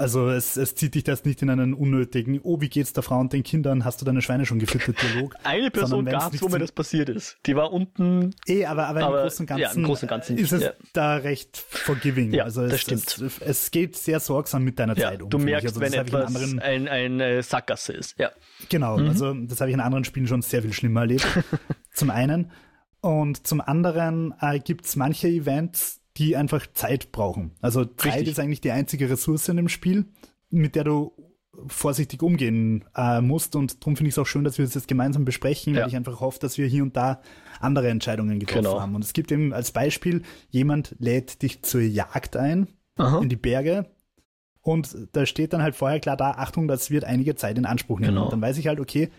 Also 0.00 0.30
es, 0.30 0.56
es 0.56 0.74
zieht 0.74 0.94
dich 0.94 1.04
das 1.04 1.26
nicht 1.26 1.42
in 1.42 1.50
einen 1.50 1.74
unnötigen, 1.74 2.40
oh, 2.42 2.58
wie 2.62 2.70
geht's 2.70 2.94
der 2.94 3.02
Frau 3.02 3.20
und 3.20 3.34
den 3.34 3.42
Kindern, 3.42 3.84
hast 3.84 4.00
du 4.00 4.06
deine 4.06 4.22
Schweine 4.22 4.46
schon 4.46 4.58
gefüttert, 4.58 4.96
Dialog. 5.02 5.36
Eine 5.44 5.70
Person 5.70 6.06
gab 6.06 6.32
es, 6.32 6.40
wo 6.40 6.48
mir 6.48 6.58
das 6.58 6.72
passiert 6.72 7.10
ist. 7.10 7.36
Die 7.44 7.54
war 7.54 7.70
unten. 7.70 8.34
Eh, 8.46 8.64
aber, 8.64 8.86
aber, 8.86 9.02
aber 9.02 9.16
im, 9.18 9.22
Großen 9.24 9.42
und 9.42 9.46
Ganzen 9.46 9.62
ja, 9.62 9.72
im 9.72 9.82
Großen 9.82 10.08
und 10.08 10.08
Ganzen 10.08 10.38
ist 10.38 10.52
es 10.52 10.62
ja. 10.62 10.72
da 10.94 11.16
recht 11.16 11.58
forgiving. 11.58 12.32
Ja, 12.32 12.44
also 12.44 12.62
es, 12.62 12.70
das 12.70 12.80
stimmt. 12.80 13.18
Es, 13.18 13.40
es, 13.40 13.70
geht 13.70 13.94
sehr 13.94 14.20
sorgsam 14.20 14.64
mit 14.64 14.78
deiner 14.78 14.96
ja, 14.96 15.10
Zeit 15.10 15.22
um. 15.22 15.28
Du 15.28 15.38
merkst, 15.38 15.68
also, 15.68 15.80
wenn 15.82 15.92
etwas 15.92 16.28
anderen, 16.28 16.60
ein, 16.60 16.88
ein 16.88 17.20
äh, 17.20 17.42
Sackgasse 17.42 17.92
ist. 17.92 18.18
Ja. 18.18 18.30
Genau, 18.70 18.96
mhm. 18.96 19.08
also 19.08 19.34
das 19.34 19.60
habe 19.60 19.68
ich 19.68 19.74
in 19.74 19.80
anderen 19.80 20.04
Spielen 20.04 20.26
schon 20.26 20.40
sehr 20.40 20.62
viel 20.62 20.72
schlimmer 20.72 21.00
erlebt. 21.00 21.26
zum 21.92 22.08
einen. 22.08 22.50
Und 23.02 23.46
zum 23.46 23.60
anderen 23.60 24.32
äh, 24.40 24.60
gibt 24.60 24.86
es 24.86 24.96
manche 24.96 25.28
Events, 25.28 25.99
die 26.16 26.36
einfach 26.36 26.66
Zeit 26.74 27.12
brauchen. 27.12 27.52
Also 27.60 27.84
Zeit 27.84 28.14
Richtig. 28.14 28.28
ist 28.32 28.40
eigentlich 28.40 28.60
die 28.60 28.72
einzige 28.72 29.08
Ressource 29.08 29.48
in 29.48 29.56
dem 29.56 29.68
Spiel 29.68 30.06
mit 30.50 30.74
der 30.74 30.84
du 30.84 31.12
vorsichtig 31.66 32.22
umgehen 32.22 32.84
äh, 32.94 33.20
musst. 33.20 33.56
Und 33.56 33.80
darum 33.80 33.96
finde 33.96 34.08
ich 34.08 34.14
es 34.14 34.18
auch 34.18 34.26
schön, 34.26 34.44
dass 34.44 34.58
wir 34.58 34.64
das 34.64 34.74
jetzt 34.74 34.88
gemeinsam 34.88 35.24
besprechen, 35.24 35.74
ja. 35.74 35.82
weil 35.82 35.88
ich 35.88 35.96
einfach 35.96 36.20
hoffe, 36.20 36.38
dass 36.40 36.58
wir 36.58 36.66
hier 36.66 36.82
und 36.82 36.96
da 36.96 37.20
andere 37.60 37.88
Entscheidungen 37.88 38.38
getroffen 38.38 38.64
genau. 38.64 38.80
haben. 38.80 38.94
Und 38.94 39.04
es 39.04 39.12
gibt 39.12 39.30
eben 39.32 39.52
als 39.52 39.72
Beispiel, 39.72 40.22
jemand 40.48 40.94
lädt 40.98 41.42
dich 41.42 41.62
zur 41.62 41.82
Jagd 41.82 42.36
ein 42.36 42.68
Aha. 42.96 43.20
in 43.20 43.28
die 43.28 43.36
Berge. 43.36 43.86
Und 44.62 45.08
da 45.12 45.24
steht 45.26 45.52
dann 45.52 45.62
halt 45.62 45.74
vorher 45.74 46.00
klar 46.00 46.16
da, 46.16 46.32
Achtung, 46.32 46.68
das 46.68 46.90
wird 46.90 47.04
einige 47.04 47.34
Zeit 47.34 47.58
in 47.58 47.66
Anspruch 47.66 47.98
nehmen. 47.98 48.14
Genau. 48.14 48.24
Und 48.24 48.32
dann 48.32 48.42
weiß 48.42 48.58
ich 48.58 48.66
halt, 48.66 48.80
okay, 48.80 49.10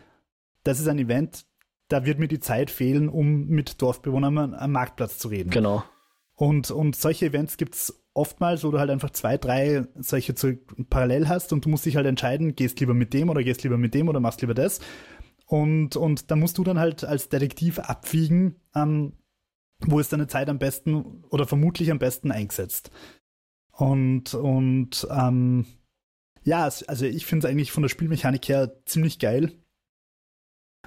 das 0.63 0.79
ist 0.79 0.87
ein 0.87 0.99
Event, 0.99 1.45
da 1.87 2.05
wird 2.05 2.19
mir 2.19 2.27
die 2.27 2.39
Zeit 2.39 2.69
fehlen, 2.69 3.09
um 3.09 3.47
mit 3.47 3.81
Dorfbewohnern 3.81 4.53
am 4.53 4.71
Marktplatz 4.71 5.17
zu 5.17 5.27
reden. 5.27 5.49
Genau. 5.49 5.83
Und, 6.41 6.71
und 6.71 6.95
solche 6.95 7.27
Events 7.27 7.55
gibt 7.55 7.75
es 7.75 8.03
oftmals, 8.15 8.63
wo 8.63 8.71
du 8.71 8.79
halt 8.79 8.89
einfach 8.89 9.11
zwei, 9.11 9.37
drei 9.37 9.85
solche 9.99 10.33
zu, 10.33 10.57
parallel 10.89 11.29
hast 11.29 11.53
und 11.53 11.63
du 11.63 11.69
musst 11.69 11.85
dich 11.85 11.97
halt 11.97 12.07
entscheiden, 12.07 12.55
gehst 12.55 12.79
lieber 12.79 12.95
mit 12.95 13.13
dem 13.13 13.29
oder 13.29 13.43
gehst 13.43 13.61
lieber 13.61 13.77
mit 13.77 13.93
dem 13.93 14.09
oder 14.09 14.19
machst 14.19 14.41
lieber 14.41 14.55
das. 14.55 14.79
Und, 15.45 15.97
und 15.97 16.31
da 16.31 16.35
musst 16.35 16.57
du 16.57 16.63
dann 16.63 16.79
halt 16.79 17.03
als 17.03 17.29
Detektiv 17.29 17.77
abwiegen, 17.77 18.55
ähm, 18.73 19.13
wo 19.81 19.99
ist 19.99 20.13
deine 20.13 20.25
Zeit 20.25 20.49
am 20.49 20.57
besten 20.57 21.23
oder 21.29 21.45
vermutlich 21.45 21.91
am 21.91 21.99
besten 21.99 22.31
eingesetzt. 22.31 22.89
Und, 23.69 24.33
und 24.33 25.07
ähm, 25.11 25.67
ja, 26.41 26.63
also 26.63 27.05
ich 27.05 27.27
finde 27.27 27.45
es 27.45 27.51
eigentlich 27.51 27.71
von 27.71 27.83
der 27.83 27.89
Spielmechanik 27.89 28.49
her 28.49 28.81
ziemlich 28.87 29.19
geil. 29.19 29.51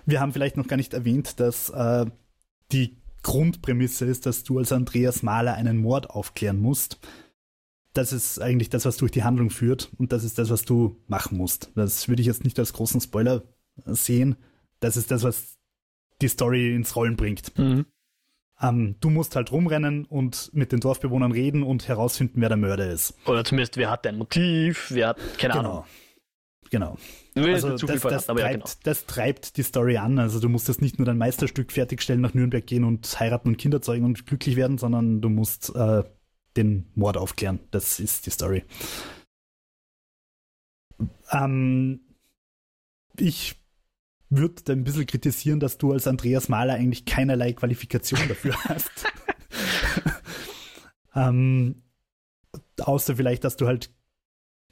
Wir 0.05 0.21
haben 0.21 0.33
vielleicht 0.33 0.57
noch 0.57 0.67
gar 0.67 0.79
nicht 0.79 0.95
erwähnt, 0.95 1.38
dass 1.38 1.71
äh, 1.71 2.07
die 2.73 3.04
Grundprämisse 3.25 4.05
ist, 4.05 4.27
dass 4.27 4.45
du 4.45 4.59
als 4.59 4.71
Andreas 4.71 5.25
Mahler 5.25 5.55
einen 5.55 5.79
Mord 5.79 6.11
aufklären 6.11 6.61
musst. 6.61 7.01
Das 7.93 8.13
ist 8.13 8.41
eigentlich 8.41 8.71
das, 8.71 8.85
was 8.85 8.97
durch 8.97 9.11
die 9.11 9.25
Handlung 9.25 9.51
führt 9.51 9.91
und 9.99 10.13
das 10.13 10.23
ist 10.23 10.39
das, 10.39 10.51
was 10.51 10.65
du 10.65 11.01
machen 11.09 11.37
musst. 11.37 11.73
Das 11.75 12.09
würde 12.09 12.23
ich 12.23 12.27
jetzt 12.27 12.45
nicht 12.45 12.59
als 12.59 12.73
großen 12.73 13.01
Spoiler 13.01 13.43
sehen. 13.87 14.37
Das 14.79 14.97
ist 14.97 15.11
das, 15.11 15.23
was 15.25 15.57
die 16.21 16.29
Story 16.29 16.75
ins 16.75 16.95
Rollen 16.95 17.17
bringt. 17.17 17.57
Mhm. 17.59 17.87
Ähm, 18.61 18.97
du 19.01 19.11
musst 19.11 19.35
halt 19.37 19.51
rumrennen 19.51 20.05
und 20.05 20.51
mit 20.53 20.71
den 20.71 20.81
Dorfbewohnern 20.81 21.33
reden 21.33 21.63
und 21.63 21.89
herausfinden, 21.89 22.41
wer 22.41 22.49
der 22.49 22.59
Mörder 22.59 22.91
ist. 22.91 23.15
Oder 23.27 23.45
zumindest, 23.45 23.77
wer 23.77 23.91
hat 23.91 24.07
ein 24.07 24.19
Motiv, 24.19 24.91
wer 24.91 25.09
hat, 25.09 25.19
keine 25.39 25.55
genau. 25.55 25.71
Ahnung. 25.71 25.85
Genau. 26.70 26.96
Also 27.37 27.77
das, 27.77 28.00
das, 28.00 28.27
treibt, 28.27 28.40
ja, 28.40 28.53
genau. 28.53 28.64
das, 28.83 29.07
treibt, 29.07 29.57
die 29.57 29.62
Story 29.62 29.96
an. 29.96 30.18
Also 30.18 30.40
du 30.40 30.48
musst 30.48 30.68
jetzt 30.68 30.81
nicht 30.81 30.98
nur 30.98 31.07
dein 31.07 31.18
Meisterstück 31.18 31.72
fertigstellen, 31.72 32.20
nach 32.20 32.35
Nürnberg 32.35 32.66
gehen 32.66 32.85
und 32.85 33.18
heiraten 33.20 33.48
und 33.48 33.57
Kinder 33.57 33.83
zeugen 33.83 34.05
und 34.05 34.27
glücklich 34.27 34.57
werden, 34.57 34.79
sondern 34.79 35.20
du 35.20 35.29
musst 35.29 35.74
äh, 35.74 36.05
den 36.57 36.87
Mord 36.94 37.16
aufklären. 37.16 37.61
Das 37.70 38.00
ist 38.00 38.27
die 38.27 38.31
Story. 38.31 38.64
Ähm, 41.31 42.00
ich 43.18 43.57
würde 44.31 44.72
ein 44.72 44.85
bisschen 44.85 45.07
kritisieren, 45.07 45.61
dass 45.61 45.79
du 45.79 45.92
als 45.92 46.07
Andreas 46.07 46.48
Mahler 46.48 46.74
eigentlich 46.74 47.05
keinerlei 47.05 47.53
Qualifikation 47.53 48.20
dafür 48.29 48.55
hast. 48.64 48.90
ähm, 51.14 51.83
außer 52.81 53.16
vielleicht, 53.16 53.44
dass 53.44 53.57
du 53.57 53.66
halt 53.66 53.90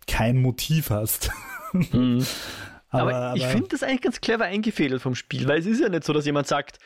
kein 0.06 0.40
Motiv 0.40 0.90
hast. 0.90 1.30
Mhm. 1.72 2.26
aber, 2.90 3.14
aber, 3.14 3.36
ich 3.36 3.46
finde 3.46 3.68
das 3.68 3.82
eigentlich 3.82 4.02
ganz 4.02 4.20
clever 4.20 4.44
eingefädelt 4.44 5.02
vom 5.02 5.14
Spiel, 5.14 5.48
weil 5.48 5.58
es 5.58 5.66
ist 5.66 5.80
ja 5.80 5.88
nicht 5.88 6.04
so, 6.04 6.12
dass 6.12 6.26
jemand 6.26 6.46
sagt, 6.46 6.78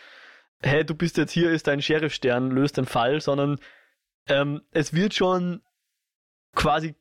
hey, 0.62 0.84
du 0.84 0.94
bist 0.94 1.16
jetzt 1.16 1.32
hier, 1.32 1.50
ist 1.50 1.66
dein 1.66 1.82
Sheriff-Stern, 1.82 2.50
löst 2.50 2.76
den 2.76 2.86
Fall, 2.86 3.20
sondern 3.20 3.58
ähm, 4.28 4.62
es 4.70 4.92
wird 4.92 5.14
schon 5.14 5.62
quasi 6.54 6.94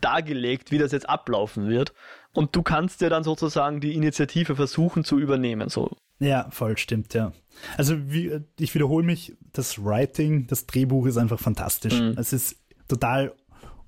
dargelegt, 0.00 0.70
wie 0.70 0.78
das 0.78 0.92
jetzt 0.92 1.08
ablaufen 1.08 1.68
wird. 1.68 1.92
Und 2.32 2.54
du 2.54 2.62
kannst 2.62 3.00
ja 3.00 3.08
dann 3.08 3.24
sozusagen 3.24 3.80
die 3.80 3.94
Initiative 3.94 4.56
versuchen 4.56 5.04
zu 5.04 5.18
übernehmen. 5.18 5.68
So. 5.68 5.96
Ja, 6.18 6.48
voll 6.50 6.76
stimmt, 6.76 7.14
ja. 7.14 7.32
Also 7.76 8.10
wie, 8.10 8.40
ich 8.58 8.74
wiederhole 8.74 9.04
mich, 9.04 9.34
das 9.52 9.82
Writing, 9.82 10.46
das 10.46 10.66
Drehbuch 10.66 11.06
ist 11.06 11.16
einfach 11.16 11.40
fantastisch. 11.40 11.98
Mhm. 11.98 12.14
Es 12.18 12.32
ist 12.32 12.56
total 12.88 13.34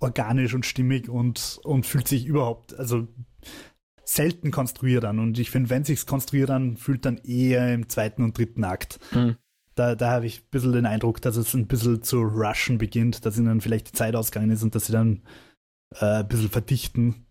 organisch 0.01 0.55
und 0.55 0.65
stimmig 0.65 1.09
und, 1.09 1.61
und 1.65 1.85
fühlt 1.85 2.09
sich 2.09 2.25
überhaupt, 2.25 2.79
also 2.79 3.09
selten 4.05 4.51
konstruiert 4.51 5.05
an. 5.05 5.19
Und 5.19 5.39
ich 5.39 5.51
finde, 5.51 5.71
wenn 5.71 5.85
sich's 5.85 6.07
konstruiert 6.07 6.51
an, 6.51 6.77
fühlt 6.77 7.05
dann 7.05 7.19
eher 7.19 7.73
im 7.75 7.89
zweiten 7.89 8.23
und 8.23 8.37
dritten 8.37 8.65
Akt. 8.65 8.99
Mhm. 9.13 9.37
Da, 9.75 9.95
da 9.95 10.11
habe 10.11 10.27
ich 10.27 10.41
ein 10.41 10.51
bisschen 10.51 10.73
den 10.73 10.87
Eindruck, 10.87 11.21
dass 11.21 11.37
es 11.37 11.55
ein 11.55 11.67
bisschen 11.67 12.03
zu 12.03 12.23
rushen 12.23 12.79
beginnt, 12.79 13.25
dass 13.25 13.39
ihnen 13.39 13.61
vielleicht 13.61 13.89
die 13.89 13.93
Zeit 13.93 14.17
ausgegangen 14.17 14.51
ist 14.51 14.63
und 14.63 14.75
dass 14.75 14.87
sie 14.87 14.93
dann 14.93 15.23
äh, 16.01 16.21
ein 16.21 16.29
bisschen 16.29 16.49
verdichten. 16.49 17.27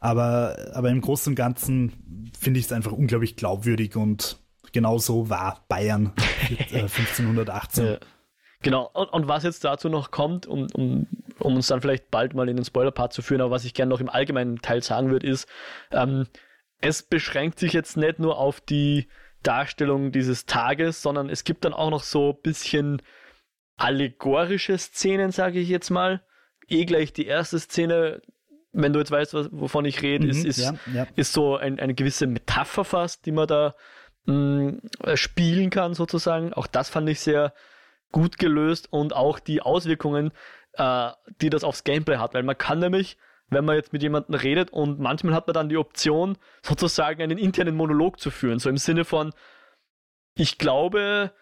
Aber, 0.00 0.56
aber 0.74 0.90
im 0.90 1.00
Großen 1.00 1.30
und 1.30 1.36
Ganzen 1.36 2.30
finde 2.38 2.60
ich 2.60 2.66
es 2.66 2.72
einfach 2.72 2.92
unglaublich 2.92 3.36
glaubwürdig 3.36 3.96
und 3.96 4.38
genauso 4.72 5.30
war 5.30 5.64
Bayern 5.68 6.12
mit, 6.50 6.72
äh, 6.72 6.80
1518. 6.82 7.86
Ja. 7.86 7.98
Genau, 8.64 8.90
und, 8.94 9.12
und, 9.12 9.28
was 9.28 9.44
jetzt 9.44 9.62
dazu 9.62 9.90
noch 9.90 10.10
kommt, 10.10 10.46
um, 10.46 10.66
um, 10.72 11.06
um 11.38 11.56
uns 11.56 11.66
dann 11.66 11.82
vielleicht 11.82 12.10
bald 12.10 12.32
mal 12.32 12.48
in 12.48 12.56
den 12.56 12.64
Spoiler-Part 12.64 13.12
zu 13.12 13.20
führen, 13.20 13.42
aber 13.42 13.50
was 13.50 13.66
ich 13.66 13.74
gerne 13.74 13.90
noch 13.90 14.00
im 14.00 14.08
allgemeinen 14.08 14.62
Teil 14.62 14.82
sagen 14.82 15.10
würde, 15.10 15.26
ist, 15.26 15.46
ähm, 15.92 16.26
es 16.80 17.02
beschränkt 17.02 17.58
sich 17.58 17.74
jetzt 17.74 17.98
nicht 17.98 18.18
nur 18.18 18.38
auf 18.38 18.62
die 18.62 19.06
Darstellung 19.42 20.12
dieses 20.12 20.46
Tages, 20.46 21.02
sondern 21.02 21.28
es 21.28 21.44
gibt 21.44 21.66
dann 21.66 21.74
auch 21.74 21.90
noch 21.90 22.02
so 22.02 22.30
ein 22.30 22.42
bisschen 22.42 23.02
allegorische 23.76 24.78
Szenen, 24.78 25.30
sage 25.30 25.60
ich 25.60 25.68
jetzt 25.68 25.90
mal. 25.90 26.22
Eh 26.66 26.86
gleich 26.86 27.12
die 27.12 27.26
erste 27.26 27.58
Szene, 27.58 28.22
wenn 28.72 28.94
du 28.94 28.98
jetzt 28.98 29.10
weißt, 29.10 29.34
was, 29.34 29.48
wovon 29.52 29.84
ich 29.84 30.00
rede, 30.00 30.24
mhm, 30.24 30.30
ist, 30.30 30.44
ist, 30.44 30.58
ja, 30.58 30.74
ja. 30.94 31.06
ist 31.16 31.34
so 31.34 31.58
ein, 31.58 31.78
eine 31.78 31.92
gewisse 31.92 32.26
Metapher 32.26 32.84
fast, 32.84 33.26
die 33.26 33.32
man 33.32 33.46
da 33.46 33.74
mh, 34.24 34.34
mm, 34.34 34.80
spielen 35.16 35.68
kann 35.68 35.92
sozusagen. 35.92 36.54
Auch 36.54 36.66
das 36.66 36.88
fand 36.88 37.10
ich 37.10 37.20
sehr 37.20 37.52
gut 38.14 38.38
gelöst 38.38 38.86
und 38.92 39.12
auch 39.12 39.40
die 39.40 39.60
Auswirkungen, 39.60 40.30
äh, 40.74 41.10
die 41.40 41.50
das 41.50 41.64
aufs 41.64 41.82
Gameplay 41.82 42.18
hat. 42.18 42.32
Weil 42.32 42.44
man 42.44 42.56
kann 42.56 42.78
nämlich, 42.78 43.18
wenn 43.48 43.64
man 43.64 43.74
jetzt 43.74 43.92
mit 43.92 44.04
jemandem 44.04 44.36
redet 44.36 44.70
und 44.70 45.00
manchmal 45.00 45.34
hat 45.34 45.48
man 45.48 45.54
dann 45.54 45.68
die 45.68 45.76
Option, 45.76 46.38
sozusagen 46.62 47.20
einen 47.20 47.38
internen 47.38 47.74
Monolog 47.74 48.20
zu 48.20 48.30
führen. 48.30 48.60
So 48.60 48.70
im 48.70 48.76
Sinne 48.76 49.04
von, 49.04 49.32
ich 50.36 50.58
glaube, 50.58 51.32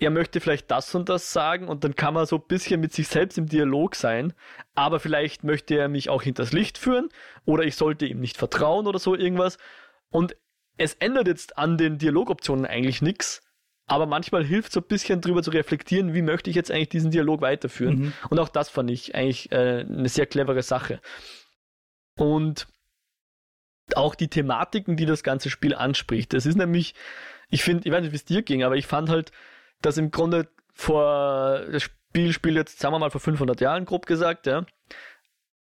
er 0.00 0.10
möchte 0.10 0.40
vielleicht 0.40 0.72
das 0.72 0.92
und 0.96 1.08
das 1.08 1.32
sagen 1.32 1.68
und 1.68 1.84
dann 1.84 1.94
kann 1.94 2.14
man 2.14 2.26
so 2.26 2.36
ein 2.36 2.48
bisschen 2.48 2.80
mit 2.80 2.92
sich 2.92 3.06
selbst 3.06 3.38
im 3.38 3.46
Dialog 3.46 3.94
sein, 3.94 4.32
aber 4.74 4.98
vielleicht 4.98 5.44
möchte 5.44 5.76
er 5.76 5.88
mich 5.88 6.08
auch 6.08 6.22
hinters 6.22 6.52
Licht 6.52 6.78
führen 6.78 7.10
oder 7.44 7.62
ich 7.62 7.76
sollte 7.76 8.06
ihm 8.06 8.18
nicht 8.18 8.36
vertrauen 8.36 8.88
oder 8.88 8.98
so 8.98 9.14
irgendwas. 9.14 9.56
Und 10.10 10.36
es 10.78 10.94
ändert 10.94 11.28
jetzt 11.28 11.58
an 11.58 11.78
den 11.78 11.98
Dialogoptionen 11.98 12.66
eigentlich 12.66 13.02
nichts, 13.02 13.47
aber 13.88 14.06
manchmal 14.06 14.44
hilft 14.44 14.72
so 14.72 14.80
ein 14.80 14.86
bisschen 14.86 15.20
drüber 15.20 15.42
zu 15.42 15.50
reflektieren, 15.50 16.14
wie 16.14 16.22
möchte 16.22 16.50
ich 16.50 16.56
jetzt 16.56 16.70
eigentlich 16.70 16.90
diesen 16.90 17.10
Dialog 17.10 17.40
weiterführen. 17.40 17.98
Mhm. 17.98 18.12
Und 18.28 18.38
auch 18.38 18.50
das 18.50 18.68
fand 18.68 18.90
ich 18.90 19.14
eigentlich 19.14 19.50
äh, 19.50 19.84
eine 19.88 20.08
sehr 20.08 20.26
clevere 20.26 20.62
Sache. 20.62 21.00
Und 22.16 22.68
auch 23.94 24.14
die 24.14 24.28
Thematiken, 24.28 24.96
die 24.96 25.06
das 25.06 25.22
ganze 25.22 25.48
Spiel 25.48 25.74
anspricht. 25.74 26.34
Das 26.34 26.44
ist 26.44 26.56
nämlich, 26.56 26.94
ich 27.48 27.62
finde, 27.62 27.88
ich 27.88 27.92
weiß 27.92 28.02
nicht, 28.02 28.12
wie 28.12 28.16
es 28.16 28.24
dir 28.26 28.42
ging, 28.42 28.62
aber 28.62 28.76
ich 28.76 28.86
fand 28.86 29.08
halt, 29.08 29.32
dass 29.80 29.96
im 29.96 30.10
Grunde 30.10 30.48
vor, 30.74 31.60
das 31.72 31.82
Spiel 31.82 32.32
spielt 32.32 32.56
jetzt, 32.56 32.78
sagen 32.78 32.94
wir 32.94 32.98
mal, 32.98 33.10
vor 33.10 33.22
500 33.22 33.60
Jahren, 33.60 33.86
grob 33.86 34.04
gesagt, 34.04 34.46
ja, 34.46 34.66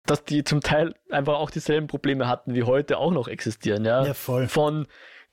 dass 0.05 0.25
die 0.25 0.43
zum 0.43 0.61
Teil 0.61 0.95
einfach 1.09 1.35
auch 1.35 1.49
dieselben 1.49 1.87
Probleme 1.87 2.27
hatten, 2.27 2.53
wie 2.53 2.63
heute 2.63 2.97
auch 2.97 3.11
noch 3.11 3.27
existieren, 3.27 3.85
ja. 3.85 4.05
Ja, 4.05 4.13
voll. 4.13 4.47
Von, 4.47 4.87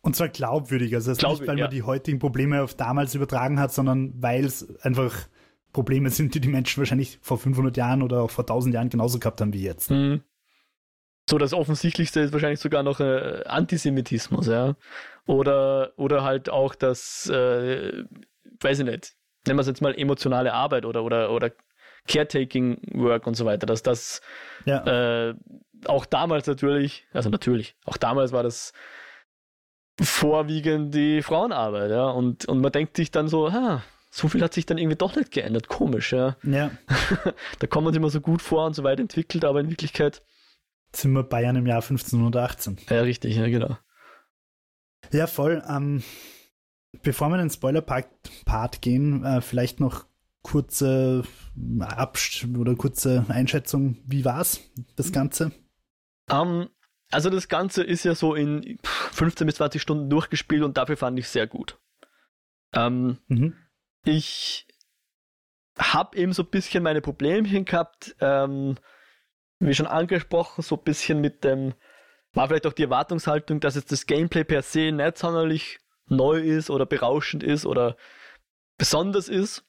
und 0.05 0.15
zwar 0.15 0.29
glaubwürdig. 0.29 0.95
Also 0.95 1.11
das 1.11 1.19
Glaub, 1.19 1.41
nicht, 1.41 1.49
weil 1.49 1.59
ja. 1.59 1.65
man 1.65 1.71
die 1.71 1.83
heutigen 1.83 2.19
Probleme 2.19 2.63
auf 2.63 2.75
damals 2.75 3.15
übertragen 3.15 3.59
hat, 3.59 3.73
sondern 3.73 4.13
weil 4.23 4.45
es 4.45 4.77
einfach 4.83 5.15
Probleme 5.73 6.11
sind, 6.11 6.35
die 6.35 6.41
die 6.41 6.49
Menschen 6.49 6.79
wahrscheinlich 6.79 7.19
vor 7.23 7.39
500 7.39 7.77
Jahren 7.77 8.03
oder 8.03 8.21
auch 8.23 8.31
vor 8.31 8.45
1000 8.45 8.75
Jahren 8.75 8.91
genauso 8.91 9.19
gehabt 9.19 9.41
haben 9.41 9.55
wie 9.55 9.63
jetzt. 9.63 9.91
Mhm. 9.91 10.23
So, 11.29 11.39
das 11.39 11.55
Offensichtlichste 11.55 12.21
ist 12.21 12.35
wahrscheinlich 12.35 12.61
sogar 12.61 12.83
noch 12.83 13.01
äh, 13.01 13.45
Antisemitismus, 13.47 14.47
ja. 14.47 14.77
Oder, 15.27 15.95
oder 15.97 16.23
halt 16.23 16.51
auch 16.51 16.75
das, 16.75 17.27
äh, 17.31 18.05
weiß 18.61 18.81
ich 18.81 18.85
nicht, 18.85 19.15
nennen 19.47 19.57
wir 19.57 19.63
es 19.63 19.67
jetzt 19.67 19.81
mal 19.81 19.99
emotionale 19.99 20.53
Arbeit 20.53 20.85
oder, 20.85 21.03
oder, 21.03 21.31
oder 21.31 21.51
Caretaking 22.07 22.79
Work 22.93 23.27
und 23.27 23.35
so 23.35 23.47
weiter, 23.47 23.65
dass 23.65 23.83
das 23.83 24.21
ja. 24.67 25.31
äh, 25.31 25.35
auch 25.87 26.05
damals 26.05 26.47
natürlich, 26.47 27.07
also 27.15 27.31
natürlich, 27.31 27.75
auch 27.87 27.97
damals 27.97 28.33
war 28.33 28.43
das 28.43 28.75
vorwiegend 30.01 30.95
die 30.95 31.23
Frauenarbeit, 31.23 31.91
ja. 31.91 32.09
Und, 32.11 32.47
und 32.47 32.61
man 32.61 32.73
denkt 32.73 32.97
sich 32.97 33.11
dann 33.11 33.29
so, 33.29 33.53
ha, 33.53 33.83
so 34.11 34.29
viel 34.29 34.43
hat 34.43 34.55
sich 34.55 34.67
dann 34.67 34.79
irgendwie 34.79 34.97
doch 34.97 35.17
nicht 35.17 35.33
geändert. 35.33 35.69
Komisch, 35.69 36.13
ja. 36.13 36.37
Ja. 36.43 36.71
da 37.59 37.67
kommt 37.67 37.85
man 37.85 37.93
sich 37.93 38.01
immer 38.01 38.11
so 38.11 38.21
gut 38.21 38.43
vor 38.43 38.67
und 38.67 38.75
so 38.75 38.85
weit 38.85 39.01
entwickelt, 39.01 39.45
aber 39.45 39.61
in 39.61 39.71
Wirklichkeit. 39.71 40.23
Sind 40.93 41.13
wir 41.13 41.25
Bayern 41.25 41.57
im 41.57 41.67
Jahr 41.67 41.83
1518. 41.83 42.79
Ja, 42.89 43.01
richtig, 43.01 43.37
ja, 43.37 43.49
genau. 43.49 43.77
Ja, 45.13 45.27
voll. 45.27 45.63
Ähm, 45.69 46.03
bevor 47.03 47.29
wir 47.29 47.37
in 47.37 47.43
den 47.43 47.51
Spoiler-Part 47.51 48.81
gehen, 48.81 49.25
äh, 49.25 49.41
vielleicht 49.41 49.81
noch 49.81 50.07
kurze 50.43 51.25
Abst 51.81 52.47
oder 52.57 52.77
kurze 52.77 53.25
Einschätzung. 53.29 53.97
Wie 54.07 54.25
war's, 54.25 54.61
das 54.95 55.11
Ganze? 55.11 55.51
Um, 56.31 56.69
also 57.15 57.31
das 57.31 57.49
Ganze 57.49 57.85
ist 57.85 58.05
ja 58.05 58.15
so 58.15 58.35
in 58.35 58.79
15 58.83 59.47
bis 59.47 59.57
20 59.57 59.81
Stunden 59.81 60.11
durchgespielt 60.11 60.65
und 60.65 60.77
dafür 60.77 60.97
fand 60.97 61.19
ich 61.19 61.29
sehr 61.29 61.47
gut. 61.47 61.79
Ähm, 62.73 63.19
mhm. 63.29 63.55
Ich 64.05 64.67
habe 65.79 66.17
eben 66.17 66.33
so 66.33 66.43
ein 66.43 66.51
bisschen 66.51 66.83
meine 66.83 67.01
Problemchen 67.01 67.65
gehabt, 67.65 68.17
ähm, 68.21 68.77
wie 69.61 69.75
schon 69.75 69.87
angesprochen, 69.87 70.63
so 70.63 70.77
ein 70.77 70.83
bisschen 70.83 71.21
mit 71.21 71.45
dem, 71.45 71.75
war 72.33 72.49
vielleicht 72.49 72.67
auch 72.67 72.73
die 72.73 72.83
Erwartungshaltung, 72.83 73.61
dass 73.61 73.77
jetzt 73.77 73.93
das 73.93 74.07
Gameplay 74.07 74.43
per 74.43 74.63
se 74.63 74.91
nicht 74.91 75.19
sonderlich 75.19 75.79
neu 76.07 76.41
ist 76.41 76.69
oder 76.69 76.85
berauschend 76.85 77.45
ist 77.45 77.65
oder 77.65 77.97
besonders 78.77 79.29
ist. 79.29 79.65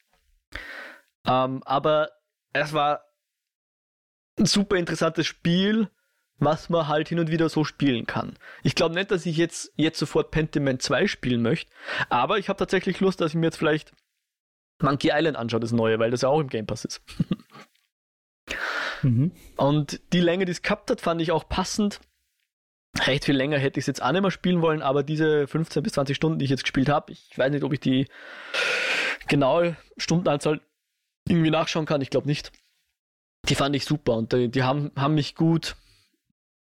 Ähm, 1.27 1.61
aber 1.63 2.09
es 2.53 2.73
war 2.73 3.05
ein 4.39 4.47
super 4.47 4.77
interessantes 4.77 5.27
Spiel, 5.27 5.89
was 6.37 6.69
man 6.69 6.87
halt 6.87 7.09
hin 7.09 7.19
und 7.19 7.31
wieder 7.31 7.49
so 7.49 7.63
spielen 7.63 8.05
kann. 8.05 8.37
Ich 8.63 8.75
glaube 8.75 8.95
nicht, 8.95 9.11
dass 9.11 9.25
ich 9.25 9.37
jetzt, 9.37 9.71
jetzt 9.75 9.99
sofort 9.99 10.31
Pentiment 10.31 10.81
2 10.81 11.07
spielen 11.07 11.41
möchte, 11.41 11.71
aber 12.09 12.37
ich 12.37 12.49
habe 12.49 12.57
tatsächlich 12.57 12.99
Lust, 12.99 13.21
dass 13.21 13.31
ich 13.31 13.35
mir 13.35 13.47
jetzt 13.47 13.57
vielleicht 13.57 13.93
Monkey 14.81 15.11
Island 15.13 15.37
anschaue, 15.37 15.59
das 15.59 15.71
neue, 15.71 15.99
weil 15.99 16.11
das 16.11 16.21
ja 16.21 16.29
auch 16.29 16.39
im 16.39 16.49
Game 16.49 16.65
Pass 16.65 16.85
ist. 16.85 17.01
mhm. 19.01 19.31
Und 19.55 20.01
die 20.11 20.19
Länge, 20.19 20.45
die 20.45 20.51
es 20.51 20.61
gehabt 20.61 20.91
hat, 20.91 21.01
fand 21.01 21.21
ich 21.21 21.31
auch 21.31 21.47
passend. 21.47 22.01
Recht 22.99 23.25
viel 23.25 23.35
länger 23.35 23.57
hätte 23.57 23.79
ich 23.79 23.83
es 23.83 23.87
jetzt 23.87 24.01
auch 24.01 24.11
nicht 24.11 24.21
mehr 24.21 24.31
spielen 24.31 24.61
wollen, 24.61 24.81
aber 24.81 25.03
diese 25.03 25.47
15 25.47 25.83
bis 25.83 25.93
20 25.93 26.15
Stunden, 26.15 26.39
die 26.39 26.45
ich 26.45 26.51
jetzt 26.51 26.63
gespielt 26.63 26.89
habe, 26.89 27.11
ich 27.11 27.37
weiß 27.37 27.51
nicht, 27.51 27.63
ob 27.63 27.73
ich 27.73 27.79
die 27.79 28.07
genaue 29.27 29.75
Stundenanzahl 29.97 30.61
irgendwie 31.27 31.49
nachschauen 31.49 31.85
kann, 31.85 32.01
ich 32.01 32.09
glaube 32.09 32.27
nicht. 32.27 32.51
Die 33.49 33.55
fand 33.55 33.75
ich 33.75 33.85
super 33.85 34.13
und 34.13 34.33
die, 34.33 34.49
die 34.49 34.63
haben, 34.63 34.91
haben 34.95 35.15
mich 35.15 35.35
gut 35.35 35.75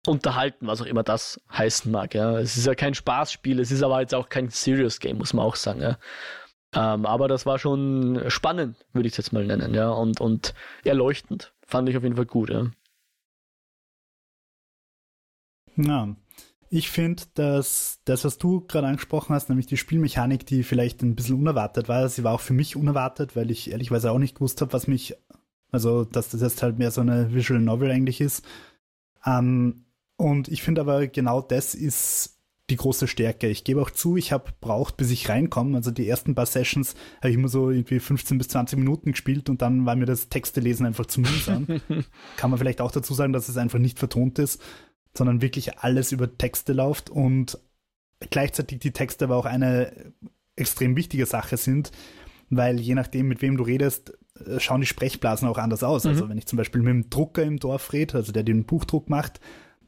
unterhalten, 0.09 0.67
was 0.67 0.81
auch 0.81 0.85
immer 0.85 1.03
das 1.03 1.39
heißen 1.51 1.91
mag. 1.91 2.13
Ja. 2.13 2.39
Es 2.39 2.57
ist 2.57 2.67
ja 2.67 2.75
kein 2.75 2.93
Spaßspiel, 2.93 3.59
es 3.59 3.71
ist 3.71 3.83
aber 3.83 4.01
jetzt 4.01 4.15
auch 4.15 4.29
kein 4.29 4.49
Serious 4.49 4.99
Game, 4.99 5.17
muss 5.17 5.33
man 5.33 5.45
auch 5.45 5.55
sagen. 5.55 5.81
Ja. 5.81 5.97
Ähm, 6.73 7.05
aber 7.05 7.27
das 7.27 7.45
war 7.45 7.57
schon 7.59 8.23
spannend, 8.27 8.77
würde 8.93 9.07
ich 9.07 9.13
es 9.13 9.17
jetzt 9.17 9.33
mal 9.33 9.45
nennen, 9.45 9.73
ja, 9.73 9.89
und, 9.89 10.21
und 10.21 10.53
erleuchtend. 10.83 11.53
Fand 11.65 11.89
ich 11.89 11.97
auf 11.97 12.03
jeden 12.03 12.15
Fall 12.15 12.25
gut, 12.25 12.49
ja. 12.49 12.67
Ja, 15.77 16.15
ich 16.69 16.91
finde, 16.91 17.23
dass 17.33 17.99
das, 18.05 18.25
was 18.25 18.37
du 18.37 18.61
gerade 18.61 18.87
angesprochen 18.87 19.33
hast, 19.33 19.49
nämlich 19.49 19.65
die 19.65 19.77
Spielmechanik, 19.77 20.45
die 20.45 20.61
vielleicht 20.63 21.01
ein 21.01 21.15
bisschen 21.15 21.37
unerwartet 21.39 21.89
war, 21.89 22.07
sie 22.09 22.23
war 22.23 22.33
auch 22.33 22.41
für 22.41 22.53
mich 22.53 22.75
unerwartet, 22.75 23.35
weil 23.35 23.49
ich 23.49 23.71
ehrlicherweise 23.71 24.11
auch 24.11 24.19
nicht 24.19 24.35
gewusst 24.35 24.61
habe, 24.61 24.73
was 24.73 24.87
mich, 24.87 25.15
also 25.71 26.05
dass 26.05 26.29
das 26.29 26.41
jetzt 26.41 26.61
halt 26.61 26.77
mehr 26.77 26.91
so 26.91 27.01
eine 27.01 27.33
Visual 27.33 27.59
Novel 27.59 27.89
eigentlich 27.89 28.21
ist. 28.21 28.45
Ähm, 29.25 29.85
und 30.19 30.47
ich 30.47 30.61
finde 30.61 30.81
aber 30.81 31.07
genau 31.07 31.41
das 31.41 31.73
ist 31.73 32.35
die 32.69 32.75
große 32.75 33.07
Stärke. 33.07 33.47
Ich 33.47 33.63
gebe 33.63 33.81
auch 33.81 33.89
zu, 33.89 34.15
ich 34.15 34.31
habe 34.31 34.51
braucht, 34.61 34.95
bis 34.95 35.09
ich 35.09 35.27
reinkomme. 35.27 35.75
Also 35.75 35.89
die 35.89 36.07
ersten 36.07 36.35
paar 36.35 36.45
Sessions 36.45 36.93
habe 37.17 37.29
ich 37.29 37.35
immer 37.35 37.47
so 37.47 37.71
irgendwie 37.71 37.99
15 37.99 38.37
bis 38.37 38.49
20 38.49 38.77
Minuten 38.77 39.13
gespielt 39.13 39.49
und 39.49 39.63
dann 39.63 39.87
war 39.87 39.95
mir 39.95 40.05
das 40.05 40.29
Textelesen 40.29 40.85
einfach 40.85 41.07
zu 41.07 41.21
mühsam. 41.21 41.65
Kann 42.37 42.51
man 42.51 42.59
vielleicht 42.59 42.79
auch 42.79 42.91
dazu 42.91 43.15
sagen, 43.15 43.33
dass 43.33 43.49
es 43.49 43.57
einfach 43.57 43.79
nicht 43.79 43.97
vertont 43.97 44.37
ist 44.37 44.61
sondern 45.13 45.41
wirklich 45.41 45.79
alles 45.79 46.11
über 46.11 46.37
Texte 46.37 46.73
läuft 46.73 47.09
und 47.09 47.57
gleichzeitig 48.29 48.79
die 48.79 48.91
Texte 48.91 49.25
aber 49.25 49.37
auch 49.37 49.45
eine 49.45 50.13
extrem 50.55 50.95
wichtige 50.95 51.25
Sache 51.25 51.57
sind, 51.57 51.91
weil 52.49 52.79
je 52.79 52.95
nachdem, 52.95 53.27
mit 53.27 53.41
wem 53.41 53.57
du 53.57 53.63
redest, 53.63 54.17
äh, 54.45 54.59
schauen 54.59 54.81
die 54.81 54.87
Sprechblasen 54.87 55.47
auch 55.47 55.57
anders 55.57 55.83
aus. 55.83 56.05
Also 56.05 56.09
mhm. 56.09 56.15
Also 56.15 56.29
wenn 56.29 56.37
ich 56.37 56.47
zum 56.47 56.57
Beispiel 56.57 56.81
mit 56.81 56.89
dem 56.89 57.09
Drucker 57.09 57.43
im 57.43 57.59
Dorf 57.59 57.93
rede, 57.93 58.15
also 58.15 58.31
der 58.31 58.43
den 58.43 58.65
Buchdruck 58.65 59.09
macht, 59.09 59.39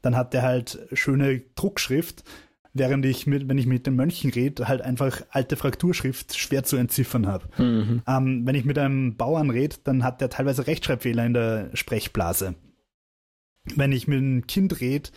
dann 0.02 0.16
hat 0.16 0.34
der 0.34 0.42
halt 0.42 0.86
schöne 0.92 1.40
Druckschrift, 1.54 2.24
während 2.74 3.04
ich 3.06 3.26
mit, 3.26 3.48
wenn 3.48 3.58
ich 3.58 3.66
mit 3.66 3.86
den 3.86 3.96
Mönchen 3.96 4.30
rede, 4.30 4.68
halt 4.68 4.82
einfach 4.82 5.22
alte 5.30 5.56
Frakturschrift 5.56 6.36
schwer 6.36 6.64
zu 6.64 6.76
entziffern 6.76 7.26
habe. 7.26 7.48
Mhm. 7.62 8.02
Ähm, 8.06 8.46
wenn 8.46 8.54
ich 8.54 8.64
mit 8.64 8.78
einem 8.78 9.16
Bauern 9.16 9.50
rede, 9.50 9.76
dann 9.84 10.04
hat 10.04 10.20
der 10.20 10.30
teilweise 10.30 10.66
Rechtschreibfehler 10.66 11.24
in 11.24 11.34
der 11.34 11.70
Sprechblase 11.74 12.54
wenn 13.64 13.92
ich 13.92 14.08
mit 14.08 14.18
einem 14.18 14.46
Kind 14.46 14.80
rede, 14.80 15.10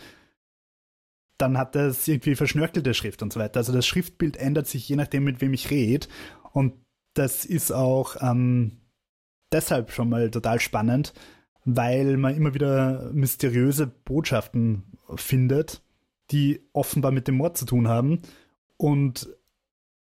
dann 1.38 1.58
hat 1.58 1.74
das 1.74 2.06
irgendwie 2.08 2.34
verschnörkelte 2.34 2.94
Schrift 2.94 3.22
und 3.22 3.32
so 3.32 3.40
weiter. 3.40 3.58
Also 3.58 3.72
das 3.72 3.86
Schriftbild 3.86 4.36
ändert 4.36 4.66
sich 4.66 4.88
je 4.88 4.96
nachdem, 4.96 5.24
mit 5.24 5.40
wem 5.40 5.52
ich 5.52 5.70
rede. 5.70 6.06
Und 6.52 6.74
das 7.14 7.44
ist 7.44 7.72
auch 7.72 8.16
ähm, 8.20 8.80
deshalb 9.52 9.92
schon 9.92 10.08
mal 10.08 10.30
total 10.30 10.60
spannend, 10.60 11.12
weil 11.66 12.16
man 12.16 12.34
immer 12.34 12.54
wieder 12.54 13.10
mysteriöse 13.12 13.88
Botschaften 13.88 14.84
findet, 15.16 15.82
die 16.30 16.60
offenbar 16.72 17.10
mit 17.10 17.28
dem 17.28 17.36
Mord 17.36 17.58
zu 17.58 17.66
tun 17.66 17.88
haben. 17.88 18.22
Und 18.76 19.28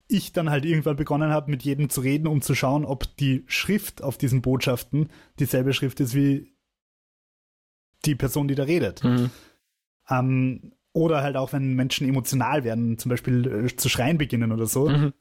ich 0.07 0.33
dann 0.33 0.51
halt 0.51 0.65
irgendwann 0.65 0.97
begonnen 0.97 1.31
habe, 1.31 1.51
mit 1.51 1.65
jedem 1.65 1.91
zu 1.91 2.01
reden, 2.01 2.29
um 2.29 2.41
zu 2.41 2.55
schauen, 2.55 2.85
ob 2.85 3.15
die 3.17 3.45
Schrift 3.47 4.03
auf 4.03 4.17
diesen 4.17 4.41
Botschaften 4.41 5.11
dieselbe 5.39 5.75
Schrift 5.75 6.01
ist 6.01 6.15
wie 6.15 6.55
die 8.05 8.15
Person, 8.15 8.49
die 8.49 8.55
da 8.55 8.63
redet. 8.63 9.03
Mhm. 9.03 9.31
Ähm, 10.09 10.73
oder 10.93 11.23
halt 11.23 11.37
auch, 11.37 11.53
wenn 11.53 11.75
Menschen 11.75 12.09
emotional 12.09 12.63
werden, 12.65 12.99
zum 12.99 13.11
Beispiel 13.11 13.67
äh, 13.67 13.77
zu 13.77 13.89
schreien 13.89 14.17
beginnen 14.17 14.53
oder 14.53 14.67
so, 14.67 14.89
mhm. 14.89 15.13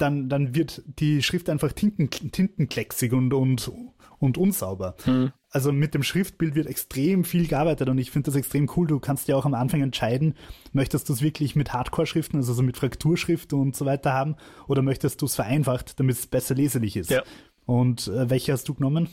Dann, 0.00 0.28
dann 0.28 0.54
wird 0.54 0.82
die 0.86 1.22
Schrift 1.22 1.48
einfach 1.48 1.72
tinten, 1.72 2.10
tintenklecksig 2.10 3.12
und, 3.12 3.32
und, 3.32 3.70
und 4.18 4.38
unsauber. 4.38 4.96
Mhm. 5.06 5.32
Also 5.50 5.72
mit 5.72 5.94
dem 5.94 6.02
Schriftbild 6.02 6.54
wird 6.54 6.66
extrem 6.66 7.24
viel 7.24 7.48
gearbeitet 7.48 7.88
und 7.88 7.98
ich 7.98 8.10
finde 8.10 8.26
das 8.26 8.36
extrem 8.36 8.70
cool. 8.76 8.86
Du 8.86 9.00
kannst 9.00 9.26
ja 9.26 9.36
auch 9.36 9.46
am 9.46 9.54
Anfang 9.54 9.82
entscheiden, 9.82 10.34
möchtest 10.72 11.08
du 11.08 11.12
es 11.12 11.22
wirklich 11.22 11.56
mit 11.56 11.72
Hardcore-Schriften, 11.72 12.36
also 12.36 12.52
so 12.52 12.62
mit 12.62 12.76
Frakturschrift 12.76 13.52
und 13.52 13.74
so 13.74 13.84
weiter 13.84 14.12
haben, 14.12 14.36
oder 14.68 14.82
möchtest 14.82 15.20
du 15.22 15.26
es 15.26 15.34
vereinfacht, 15.34 15.98
damit 15.98 16.16
es 16.16 16.26
besser 16.26 16.54
leserlich 16.54 16.96
ist. 16.96 17.10
Ja. 17.10 17.22
Und 17.66 18.08
äh, 18.08 18.30
welche 18.30 18.52
hast 18.52 18.68
du 18.68 18.74
genommen? 18.74 19.08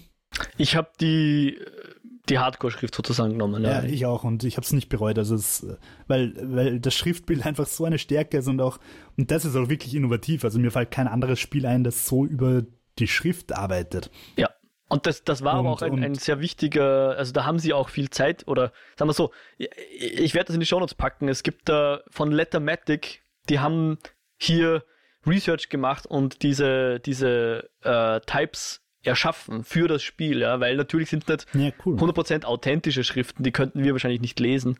Ich 0.58 0.76
habe 0.76 0.90
die 1.00 1.58
die 2.30 2.40
Hardcore-Schrift 2.40 2.94
sozusagen 2.94 3.34
genommen. 3.34 3.64
Ja, 3.64 3.82
ja 3.82 3.84
ich 3.84 4.06
auch 4.06 4.24
und 4.24 4.44
ich 4.44 4.58
habe 4.58 4.66
es 4.66 4.74
nicht 4.74 4.90
bereut. 4.90 5.18
Also 5.18 5.36
es, 5.36 5.66
weil, 6.08 6.34
weil 6.42 6.80
das 6.80 6.94
Schriftbild 6.96 7.46
einfach 7.46 7.66
so 7.66 7.86
eine 7.86 8.00
Stärke 8.00 8.38
ist 8.38 8.48
und 8.48 8.62
auch, 8.62 8.80
und 9.18 9.32
das 9.32 9.46
ist 9.46 9.56
auch 9.56 9.70
wirklich 9.70 9.96
innovativ. 9.96 10.44
Also 10.44 10.60
mir 10.60 10.72
fällt 10.72 10.92
kein 10.92 11.08
anderes 11.08 11.40
Spiel 11.40 11.66
ein, 11.66 11.84
das 11.84 12.08
so 12.08 12.26
über 12.26 12.64
die 13.00 13.08
Schrift 13.08 13.54
arbeitet. 13.54 14.10
Ja. 14.36 14.50
Und 14.90 15.06
das, 15.06 15.26
das 15.26 15.44
war 15.44 15.54
und, 15.54 15.60
aber 15.60 15.72
auch 15.72 15.82
ein, 15.82 16.02
ein, 16.02 16.16
sehr 16.16 16.40
wichtiger, 16.40 17.18
also 17.18 17.34
da 17.34 17.44
haben 17.44 17.60
sie 17.60 17.74
auch 17.74 17.90
viel 17.90 18.10
Zeit 18.10 18.48
oder 18.48 18.72
sagen 18.96 19.10
wir 19.10 19.14
so, 19.14 19.32
ich, 19.58 19.70
ich 20.00 20.34
werde 20.34 20.48
das 20.48 20.54
in 20.54 20.62
die 20.62 20.66
Shownotes 20.66 20.96
packen. 20.96 21.28
Es 21.28 21.44
gibt 21.44 21.68
da 21.68 22.02
von 22.10 22.32
Lettermatic, 22.32 23.22
die 23.50 23.60
haben 23.60 23.98
hier 24.38 24.86
Research 25.26 25.68
gemacht 25.68 26.06
und 26.06 26.42
diese, 26.42 27.02
diese 27.02 27.70
äh, 27.82 28.22
Types 28.22 28.82
erschaffen 29.08 29.64
für 29.64 29.88
das 29.88 30.04
Spiel, 30.04 30.42
ja, 30.42 30.60
weil 30.60 30.76
natürlich 30.76 31.10
sind 31.10 31.28
nicht 31.28 31.48
ja, 31.54 31.72
cool. 31.86 31.98
100% 31.98 32.46
authentische 32.46 33.04
Schriften, 33.04 33.44
die 33.44 33.52
könnten 33.52 33.84
wir 33.84 33.94
wahrscheinlich 33.94 34.22
nicht 34.22 34.40
lesen. 34.40 34.78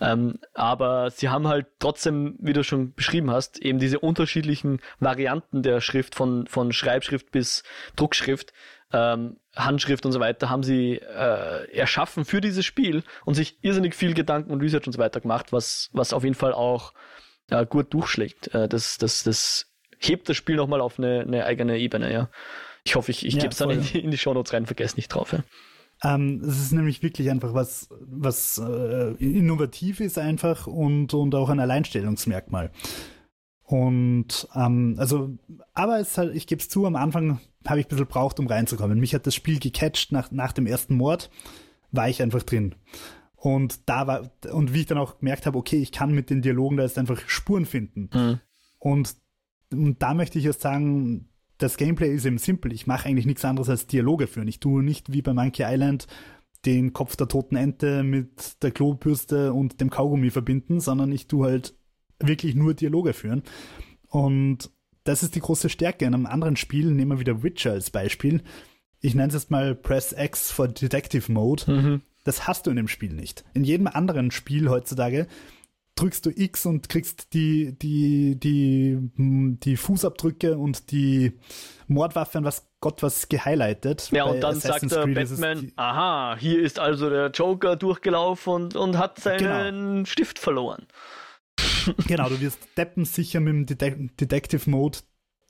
Ähm, 0.00 0.38
aber 0.54 1.10
sie 1.10 1.28
haben 1.28 1.46
halt 1.46 1.66
trotzdem, 1.78 2.36
wie 2.40 2.52
du 2.52 2.64
schon 2.64 2.94
beschrieben 2.94 3.30
hast, 3.30 3.58
eben 3.60 3.78
diese 3.78 4.00
unterschiedlichen 4.00 4.80
Varianten 4.98 5.62
der 5.62 5.80
Schrift 5.80 6.14
von, 6.14 6.46
von 6.46 6.72
Schreibschrift 6.72 7.30
bis 7.30 7.62
Druckschrift, 7.94 8.52
ähm, 8.92 9.36
Handschrift 9.54 10.04
und 10.04 10.12
so 10.12 10.20
weiter, 10.20 10.50
haben 10.50 10.62
sie 10.62 10.94
äh, 10.96 11.76
erschaffen 11.76 12.24
für 12.24 12.40
dieses 12.40 12.64
Spiel 12.64 13.04
und 13.24 13.34
sich 13.34 13.58
irrsinnig 13.62 13.94
viel 13.94 14.14
Gedanken 14.14 14.50
und 14.50 14.60
Research 14.60 14.86
und 14.86 14.92
so 14.92 14.98
weiter 14.98 15.20
gemacht, 15.20 15.52
was, 15.52 15.88
was 15.92 16.12
auf 16.12 16.24
jeden 16.24 16.34
Fall 16.34 16.52
auch 16.52 16.92
äh, 17.50 17.64
gut 17.66 17.92
durchschlägt. 17.94 18.52
Äh, 18.54 18.68
das, 18.68 18.98
das, 18.98 19.22
das 19.22 19.72
hebt 19.98 20.28
das 20.28 20.36
Spiel 20.36 20.56
nochmal 20.56 20.80
auf 20.80 20.98
eine, 20.98 21.20
eine 21.20 21.44
eigene 21.44 21.78
Ebene, 21.78 22.12
ja. 22.12 22.28
Ich 22.84 22.96
hoffe, 22.96 23.10
ich, 23.10 23.24
ich 23.24 23.34
ja, 23.34 23.40
gebe 23.40 23.52
es 23.52 23.58
dann 23.58 23.70
in 23.70 23.82
die, 23.82 23.98
in 24.00 24.10
die 24.10 24.18
Shownotes 24.18 24.52
rein, 24.52 24.66
vergesst 24.66 24.96
nicht 24.96 25.08
drauf. 25.08 25.32
Ja. 25.32 25.44
Ähm, 26.04 26.42
es 26.44 26.58
ist 26.60 26.72
nämlich 26.72 27.02
wirklich 27.02 27.30
einfach 27.30 27.54
was, 27.54 27.88
was 28.00 28.58
äh, 28.58 29.12
innovativ 29.18 30.00
ist 30.00 30.18
einfach 30.18 30.66
und, 30.66 31.14
und 31.14 31.34
auch 31.34 31.48
ein 31.48 31.60
Alleinstellungsmerkmal. 31.60 32.72
Und 33.62 34.48
ähm, 34.54 34.96
also, 34.98 35.38
aber 35.74 36.00
es 36.00 36.18
halt, 36.18 36.34
ich 36.34 36.46
gebe 36.46 36.60
es 36.60 36.68
zu, 36.68 36.84
am 36.86 36.96
Anfang 36.96 37.40
habe 37.66 37.80
ich 37.80 37.86
ein 37.86 37.88
bisschen 37.88 38.06
braucht, 38.06 38.40
um 38.40 38.46
reinzukommen. 38.46 38.98
Mich 38.98 39.14
hat 39.14 39.26
das 39.26 39.34
Spiel 39.34 39.60
gecatcht 39.60 40.12
nach, 40.12 40.30
nach 40.32 40.52
dem 40.52 40.66
ersten 40.66 40.96
Mord, 40.96 41.30
war 41.92 42.08
ich 42.08 42.20
einfach 42.20 42.42
drin. 42.42 42.74
Und 43.36 43.88
da 43.88 44.06
war, 44.06 44.30
und 44.52 44.74
wie 44.74 44.80
ich 44.80 44.86
dann 44.86 44.98
auch 44.98 45.18
gemerkt 45.18 45.46
habe, 45.46 45.58
okay, 45.58 45.76
ich 45.76 45.92
kann 45.92 46.12
mit 46.12 46.30
den 46.30 46.42
Dialogen 46.42 46.76
da 46.76 46.82
jetzt 46.82 46.98
einfach 46.98 47.20
Spuren 47.28 47.66
finden. 47.66 48.10
Mhm. 48.12 48.40
Und, 48.78 49.14
und 49.72 50.02
da 50.02 50.14
möchte 50.14 50.38
ich 50.38 50.44
jetzt 50.44 50.60
sagen, 50.60 51.28
das 51.58 51.76
Gameplay 51.76 52.14
ist 52.14 52.24
eben 52.24 52.38
simpel. 52.38 52.72
Ich 52.72 52.86
mache 52.86 53.08
eigentlich 53.08 53.26
nichts 53.26 53.44
anderes 53.44 53.68
als 53.68 53.86
Dialoge 53.86 54.26
führen. 54.26 54.48
Ich 54.48 54.60
tue 54.60 54.82
nicht 54.82 55.12
wie 55.12 55.22
bei 55.22 55.32
Monkey 55.32 55.64
Island 55.64 56.06
den 56.64 56.92
Kopf 56.92 57.16
der 57.16 57.28
toten 57.28 57.56
Ente 57.56 58.02
mit 58.02 58.62
der 58.62 58.70
Klobürste 58.70 59.52
und 59.52 59.80
dem 59.80 59.90
Kaugummi 59.90 60.30
verbinden, 60.30 60.80
sondern 60.80 61.10
ich 61.10 61.26
tue 61.26 61.46
halt 61.46 61.74
wirklich 62.20 62.54
nur 62.54 62.74
Dialoge 62.74 63.12
führen. 63.12 63.42
Und 64.08 64.70
das 65.04 65.22
ist 65.22 65.34
die 65.34 65.40
große 65.40 65.68
Stärke. 65.68 66.04
In 66.04 66.14
einem 66.14 66.26
anderen 66.26 66.56
Spiel, 66.56 66.90
nehmen 66.92 67.12
wir 67.12 67.20
wieder 67.20 67.42
Witcher 67.42 67.72
als 67.72 67.90
Beispiel. 67.90 68.42
Ich 69.00 69.14
nenne 69.14 69.28
es 69.28 69.34
jetzt 69.34 69.50
mal 69.50 69.74
Press 69.74 70.14
X 70.16 70.52
for 70.52 70.68
Detective 70.68 71.30
Mode. 71.32 71.64
Mhm. 71.70 72.02
Das 72.24 72.46
hast 72.46 72.66
du 72.66 72.70
in 72.70 72.76
dem 72.76 72.88
Spiel 72.88 73.12
nicht. 73.12 73.44
In 73.52 73.64
jedem 73.64 73.88
anderen 73.88 74.30
Spiel 74.30 74.68
heutzutage 74.68 75.26
drückst 75.94 76.26
du 76.26 76.30
X 76.30 76.66
und 76.66 76.88
kriegst 76.88 77.34
die, 77.34 77.76
die, 77.78 78.38
die, 78.38 78.98
die 79.16 79.76
Fußabdrücke 79.76 80.56
und 80.56 80.90
die 80.90 81.32
Mordwaffe 81.86 82.38
an 82.38 82.44
was 82.44 82.66
Gott 82.80 83.02
was 83.02 83.28
gehighlightet. 83.28 84.10
Ja, 84.10 84.24
und 84.24 84.40
dann 84.40 84.58
sagt 84.58 84.90
der 84.90 85.06
Batman, 85.06 85.72
aha, 85.76 86.36
hier 86.38 86.60
ist 86.60 86.78
also 86.78 87.08
der 87.08 87.30
Joker 87.30 87.76
durchgelaufen 87.76 88.52
und, 88.52 88.76
und 88.76 88.98
hat 88.98 89.20
seinen 89.20 89.96
genau. 89.96 90.04
Stift 90.04 90.38
verloren. 90.38 90.86
genau, 92.08 92.28
du 92.28 92.40
wirst 92.40 92.58
deppensicher 92.76 93.40
mit 93.40 93.52
dem 93.52 93.66
Detec 93.66 94.16
Detective 94.16 94.68
Mode 94.68 94.98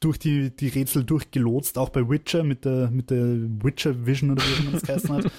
durch 0.00 0.18
die, 0.18 0.54
die 0.54 0.68
Rätsel 0.68 1.04
durchgelotst, 1.04 1.78
auch 1.78 1.90
bei 1.90 2.08
Witcher 2.08 2.42
mit 2.42 2.64
der, 2.64 2.90
mit 2.90 3.10
der 3.10 3.24
Witcher 3.62 4.04
Vision 4.04 4.32
oder 4.32 4.42
wie 4.42 4.64
man 4.64 4.72
das 4.72 4.82
geheißen 4.82 5.12
hat. 5.12 5.24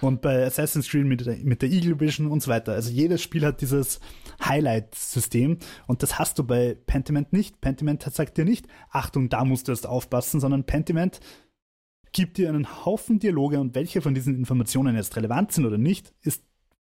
Und 0.00 0.20
bei 0.22 0.44
Assassin's 0.44 0.88
Creed 0.88 1.06
mit 1.06 1.26
der, 1.26 1.36
mit 1.38 1.62
der 1.62 1.70
Eagle 1.70 1.98
Vision 1.98 2.28
und 2.28 2.42
so 2.42 2.50
weiter. 2.50 2.72
Also 2.72 2.90
jedes 2.90 3.22
Spiel 3.22 3.44
hat 3.44 3.60
dieses 3.60 4.00
Highlight-System 4.44 5.58
und 5.86 6.02
das 6.02 6.18
hast 6.18 6.38
du 6.38 6.44
bei 6.44 6.76
Pentiment 6.86 7.32
nicht. 7.32 7.60
Pentiment 7.60 8.02
sagt 8.02 8.38
dir 8.38 8.44
nicht, 8.44 8.66
Achtung, 8.90 9.28
da 9.28 9.44
musst 9.44 9.68
du 9.68 9.72
erst 9.72 9.86
aufpassen, 9.86 10.40
sondern 10.40 10.64
Pentiment 10.64 11.20
gibt 12.12 12.38
dir 12.38 12.48
einen 12.48 12.84
Haufen 12.84 13.18
Dialoge 13.18 13.60
und 13.60 13.74
welche 13.74 14.00
von 14.00 14.14
diesen 14.14 14.34
Informationen 14.34 14.96
jetzt 14.96 15.16
relevant 15.16 15.52
sind 15.52 15.66
oder 15.66 15.78
nicht, 15.78 16.12
ist, 16.22 16.42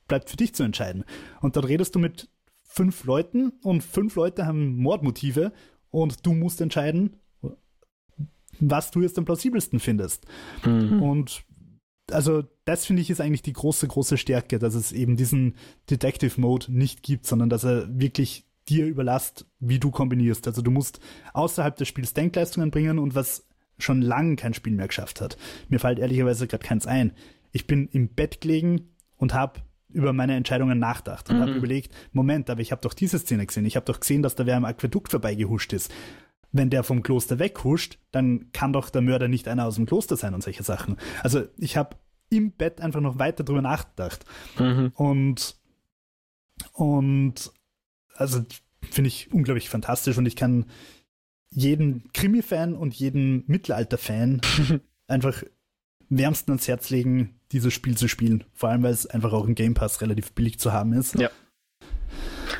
bleibt 0.08 0.30
für 0.30 0.36
dich 0.36 0.54
zu 0.54 0.62
entscheiden. 0.62 1.04
Und 1.40 1.56
dort 1.56 1.68
redest 1.68 1.94
du 1.94 1.98
mit 1.98 2.28
fünf 2.62 3.04
Leuten 3.04 3.52
und 3.62 3.82
fünf 3.82 4.16
Leute 4.16 4.46
haben 4.46 4.76
Mordmotive 4.76 5.52
und 5.90 6.26
du 6.26 6.34
musst 6.34 6.60
entscheiden, 6.60 7.16
was 8.60 8.90
du 8.90 9.02
jetzt 9.02 9.18
am 9.18 9.24
plausibelsten 9.24 9.80
findest. 9.80 10.26
Mhm. 10.64 11.02
Und 11.02 11.44
also 12.10 12.44
das 12.64 12.86
finde 12.86 13.02
ich 13.02 13.10
ist 13.10 13.20
eigentlich 13.20 13.42
die 13.42 13.52
große, 13.52 13.88
große 13.88 14.16
Stärke, 14.16 14.58
dass 14.58 14.74
es 14.74 14.92
eben 14.92 15.16
diesen 15.16 15.54
Detective 15.90 16.40
Mode 16.40 16.66
nicht 16.68 17.02
gibt, 17.02 17.26
sondern 17.26 17.48
dass 17.48 17.64
er 17.64 17.88
wirklich 17.88 18.44
dir 18.68 18.86
überlasst, 18.86 19.46
wie 19.60 19.78
du 19.78 19.90
kombinierst. 19.90 20.46
Also 20.46 20.62
du 20.62 20.70
musst 20.70 21.00
außerhalb 21.32 21.76
des 21.76 21.88
Spiels 21.88 22.14
Denkleistungen 22.14 22.70
bringen 22.70 22.98
und 22.98 23.14
was 23.14 23.46
schon 23.78 24.02
lange 24.02 24.36
kein 24.36 24.54
Spiel 24.54 24.72
mehr 24.72 24.88
geschafft 24.88 25.20
hat. 25.20 25.36
Mir 25.68 25.78
fällt 25.78 25.98
ehrlicherweise 25.98 26.46
gerade 26.46 26.64
keins 26.64 26.86
ein. 26.86 27.12
Ich 27.52 27.66
bin 27.66 27.88
im 27.92 28.08
Bett 28.08 28.40
gelegen 28.40 28.88
und 29.16 29.34
habe 29.34 29.60
über 29.90 30.12
meine 30.12 30.34
Entscheidungen 30.34 30.78
nachgedacht 30.78 31.30
und 31.30 31.36
mhm. 31.36 31.42
habe 31.42 31.52
überlegt, 31.52 31.94
Moment, 32.12 32.50
aber 32.50 32.60
ich 32.60 32.72
habe 32.72 32.82
doch 32.82 32.94
diese 32.94 33.18
Szene 33.18 33.46
gesehen. 33.46 33.64
Ich 33.64 33.76
habe 33.76 33.86
doch 33.86 34.00
gesehen, 34.00 34.22
dass 34.22 34.34
da 34.34 34.46
wer 34.46 34.56
am 34.56 34.64
Aquädukt 34.64 35.10
vorbeigehuscht 35.10 35.72
ist. 35.72 35.92
Wenn 36.56 36.70
der 36.70 36.82
vom 36.82 37.02
Kloster 37.02 37.38
weghuscht, 37.38 37.98
dann 38.12 38.50
kann 38.52 38.72
doch 38.72 38.90
der 38.90 39.02
Mörder 39.02 39.28
nicht 39.28 39.48
einer 39.48 39.66
aus 39.66 39.76
dem 39.76 39.86
Kloster 39.86 40.16
sein 40.16 40.34
und 40.34 40.42
solche 40.42 40.62
Sachen. 40.62 40.96
Also 41.22 41.44
ich 41.58 41.76
habe 41.76 41.96
im 42.30 42.52
Bett 42.52 42.80
einfach 42.80 43.00
noch 43.00 43.18
weiter 43.18 43.44
drüber 43.44 43.62
nachgedacht. 43.62 44.24
Mhm. 44.58 44.92
Und, 44.94 45.56
und 46.72 47.52
also 48.14 48.44
finde 48.90 49.08
ich 49.08 49.32
unglaublich 49.32 49.68
fantastisch 49.68 50.16
und 50.16 50.26
ich 50.26 50.36
kann 50.36 50.66
jeden 51.50 52.10
Krimi-Fan 52.12 52.74
und 52.74 52.94
jeden 52.94 53.44
Mittelalter-Fan 53.46 54.40
einfach 55.06 55.42
wärmsten 56.08 56.52
ans 56.52 56.68
Herz 56.68 56.90
legen, 56.90 57.40
dieses 57.52 57.72
Spiel 57.72 57.96
zu 57.96 58.08
spielen. 58.08 58.44
Vor 58.52 58.68
allem, 58.68 58.82
weil 58.82 58.92
es 58.92 59.06
einfach 59.06 59.32
auch 59.32 59.46
im 59.46 59.54
Game 59.54 59.74
Pass 59.74 60.00
relativ 60.00 60.32
billig 60.32 60.58
zu 60.58 60.72
haben 60.72 60.92
ist. 60.92 61.18
Ja. 61.18 61.30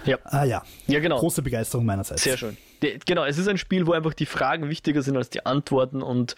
Ja. 0.04 0.18
Ah 0.24 0.44
ja. 0.44 0.62
Ja, 0.86 1.00
genau. 1.00 1.18
Große 1.18 1.42
Begeisterung 1.42 1.84
meinerseits. 1.84 2.22
Sehr 2.22 2.36
schön. 2.36 2.56
Genau, 2.80 3.24
es 3.24 3.38
ist 3.38 3.48
ein 3.48 3.58
Spiel, 3.58 3.86
wo 3.86 3.92
einfach 3.92 4.14
die 4.14 4.26
Fragen 4.26 4.68
wichtiger 4.68 5.02
sind 5.02 5.16
als 5.16 5.30
die 5.30 5.46
Antworten 5.46 6.02
und 6.02 6.36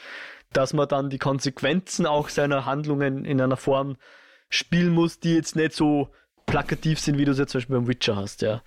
dass 0.52 0.72
man 0.72 0.88
dann 0.88 1.10
die 1.10 1.18
Konsequenzen 1.18 2.06
auch 2.06 2.28
seiner 2.28 2.64
Handlungen 2.64 3.24
in 3.24 3.40
einer 3.40 3.56
Form 3.56 3.96
spielen 4.48 4.90
muss, 4.90 5.20
die 5.20 5.34
jetzt 5.34 5.56
nicht 5.56 5.74
so 5.74 6.08
plakativ 6.46 6.98
sind, 6.98 7.18
wie 7.18 7.24
du 7.24 7.32
es 7.32 7.38
jetzt 7.38 7.52
zum 7.52 7.58
Beispiel 7.58 7.76
beim 7.76 7.88
Witcher 7.88 8.16
hast, 8.16 8.42
ja. 8.42 8.62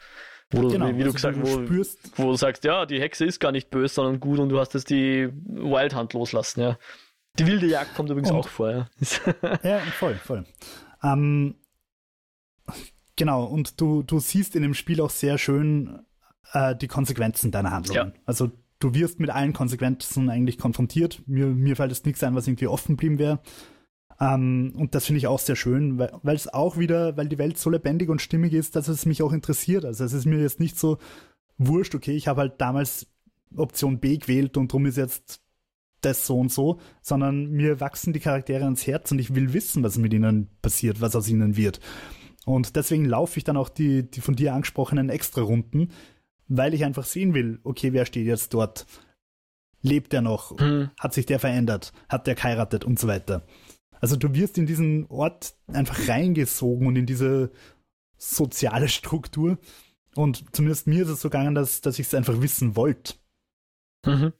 Wo 0.51 0.63
du, 0.63 0.67
genau, 0.69 0.89
wie, 0.89 0.97
wie 0.97 1.03
also 1.03 1.07
du 1.07 1.13
gesagt 1.13 1.37
wo, 1.41 2.23
wo, 2.23 2.31
du 2.31 2.35
sagst, 2.35 2.63
ja, 2.65 2.85
die 2.85 2.99
Hexe 2.99 3.25
ist 3.25 3.39
gar 3.39 3.51
nicht 3.51 3.69
böse, 3.69 3.95
sondern 3.95 4.19
gut 4.19 4.39
und 4.39 4.49
du 4.49 4.59
hast 4.59 4.73
jetzt 4.73 4.89
die 4.89 5.29
Wildhand 5.45 6.13
loslassen, 6.13 6.61
ja. 6.61 6.77
Die 7.39 7.47
wilde 7.47 7.65
Jagd 7.65 7.95
kommt 7.95 8.09
übrigens 8.09 8.31
und, 8.31 8.37
auch 8.37 8.47
vor, 8.47 8.69
ja. 8.69 8.89
ja, 9.63 9.79
voll, 9.79 10.15
voll. 10.15 10.45
Ähm, 11.01 11.55
genau, 13.15 13.45
und 13.45 13.79
du, 13.79 14.03
du 14.03 14.19
siehst 14.19 14.55
in 14.55 14.61
dem 14.61 14.73
Spiel 14.73 14.99
auch 15.01 15.09
sehr 15.09 15.37
schön 15.37 16.05
äh, 16.53 16.75
die 16.75 16.87
Konsequenzen 16.87 17.51
deiner 17.51 17.71
Handlungen. 17.71 18.13
Ja. 18.15 18.21
Also 18.25 18.51
du 18.79 18.93
wirst 18.93 19.19
mit 19.19 19.29
allen 19.29 19.53
Konsequenzen 19.53 20.29
eigentlich 20.29 20.57
konfrontiert. 20.57 21.21
Mir, 21.27 21.47
mir 21.47 21.75
fällt 21.75 21.91
es 21.91 22.03
nichts 22.03 22.23
ein, 22.23 22.35
was 22.35 22.47
irgendwie 22.47 22.67
offen 22.67 22.97
geblieben 22.97 23.19
wäre. 23.19 23.39
Ähm, 24.19 24.73
und 24.77 24.93
das 24.95 25.05
finde 25.05 25.17
ich 25.17 25.27
auch 25.27 25.39
sehr 25.39 25.55
schön, 25.55 25.97
weil 25.97 26.35
es 26.35 26.47
auch 26.47 26.77
wieder, 26.77 27.17
weil 27.17 27.27
die 27.27 27.37
Welt 27.37 27.57
so 27.57 27.69
lebendig 27.69 28.09
und 28.09 28.21
stimmig 28.21 28.53
ist, 28.53 28.75
dass 28.75 28.87
es 28.87 29.05
mich 29.05 29.23
auch 29.23 29.33
interessiert. 29.33 29.85
Also 29.85 30.03
es 30.03 30.13
ist 30.13 30.25
mir 30.25 30.39
jetzt 30.39 30.59
nicht 30.59 30.77
so 30.77 30.97
wurscht, 31.57 31.95
okay, 31.95 32.13
ich 32.13 32.27
habe 32.27 32.41
halt 32.41 32.59
damals 32.59 33.07
Option 33.55 33.99
B 33.99 34.17
gewählt 34.17 34.57
und 34.57 34.71
drum 34.71 34.85
ist 34.85 34.97
jetzt 34.97 35.41
das 36.01 36.25
so 36.25 36.39
und 36.39 36.51
so, 36.51 36.79
sondern 37.01 37.51
mir 37.51 37.79
wachsen 37.79 38.13
die 38.13 38.19
Charaktere 38.19 38.63
ans 38.63 38.87
Herz 38.87 39.11
und 39.11 39.19
ich 39.19 39.35
will 39.35 39.53
wissen, 39.53 39.83
was 39.83 39.97
mit 39.97 40.13
ihnen 40.13 40.49
passiert, 40.61 41.01
was 41.01 41.15
aus 41.15 41.27
ihnen 41.27 41.57
wird. 41.57 41.79
Und 42.45 42.75
deswegen 42.75 43.05
laufe 43.05 43.37
ich 43.37 43.43
dann 43.43 43.57
auch 43.57 43.69
die, 43.69 44.09
die 44.09 44.21
von 44.21 44.35
dir 44.35 44.53
angesprochenen 44.53 45.09
Extra-Runden, 45.09 45.91
weil 46.57 46.73
ich 46.73 46.83
einfach 46.83 47.05
sehen 47.05 47.33
will, 47.33 47.59
okay, 47.63 47.93
wer 47.93 48.05
steht 48.05 48.27
jetzt 48.27 48.53
dort? 48.53 48.85
Lebt 49.81 50.13
er 50.13 50.21
noch? 50.21 50.59
Mhm. 50.59 50.91
Hat 50.99 51.13
sich 51.13 51.25
der 51.25 51.39
verändert? 51.39 51.93
Hat 52.09 52.27
der 52.27 52.35
geheiratet 52.35 52.83
und 52.83 52.99
so 52.99 53.07
weiter? 53.07 53.43
Also 53.99 54.15
du 54.15 54.33
wirst 54.33 54.57
in 54.57 54.65
diesen 54.65 55.05
Ort 55.07 55.55
einfach 55.67 56.07
reingesogen 56.07 56.87
und 56.87 56.95
in 56.97 57.05
diese 57.05 57.51
soziale 58.17 58.89
Struktur. 58.89 59.57
Und 60.15 60.43
zumindest 60.53 60.87
mir 60.87 61.03
ist 61.03 61.09
es 61.09 61.21
so 61.21 61.29
gegangen, 61.29 61.55
dass, 61.55 61.81
dass 61.81 61.99
ich 61.99 62.07
es 62.07 62.13
einfach 62.13 62.41
wissen 62.41 62.75
wollte. 62.75 63.13
Mhm. 64.05 64.33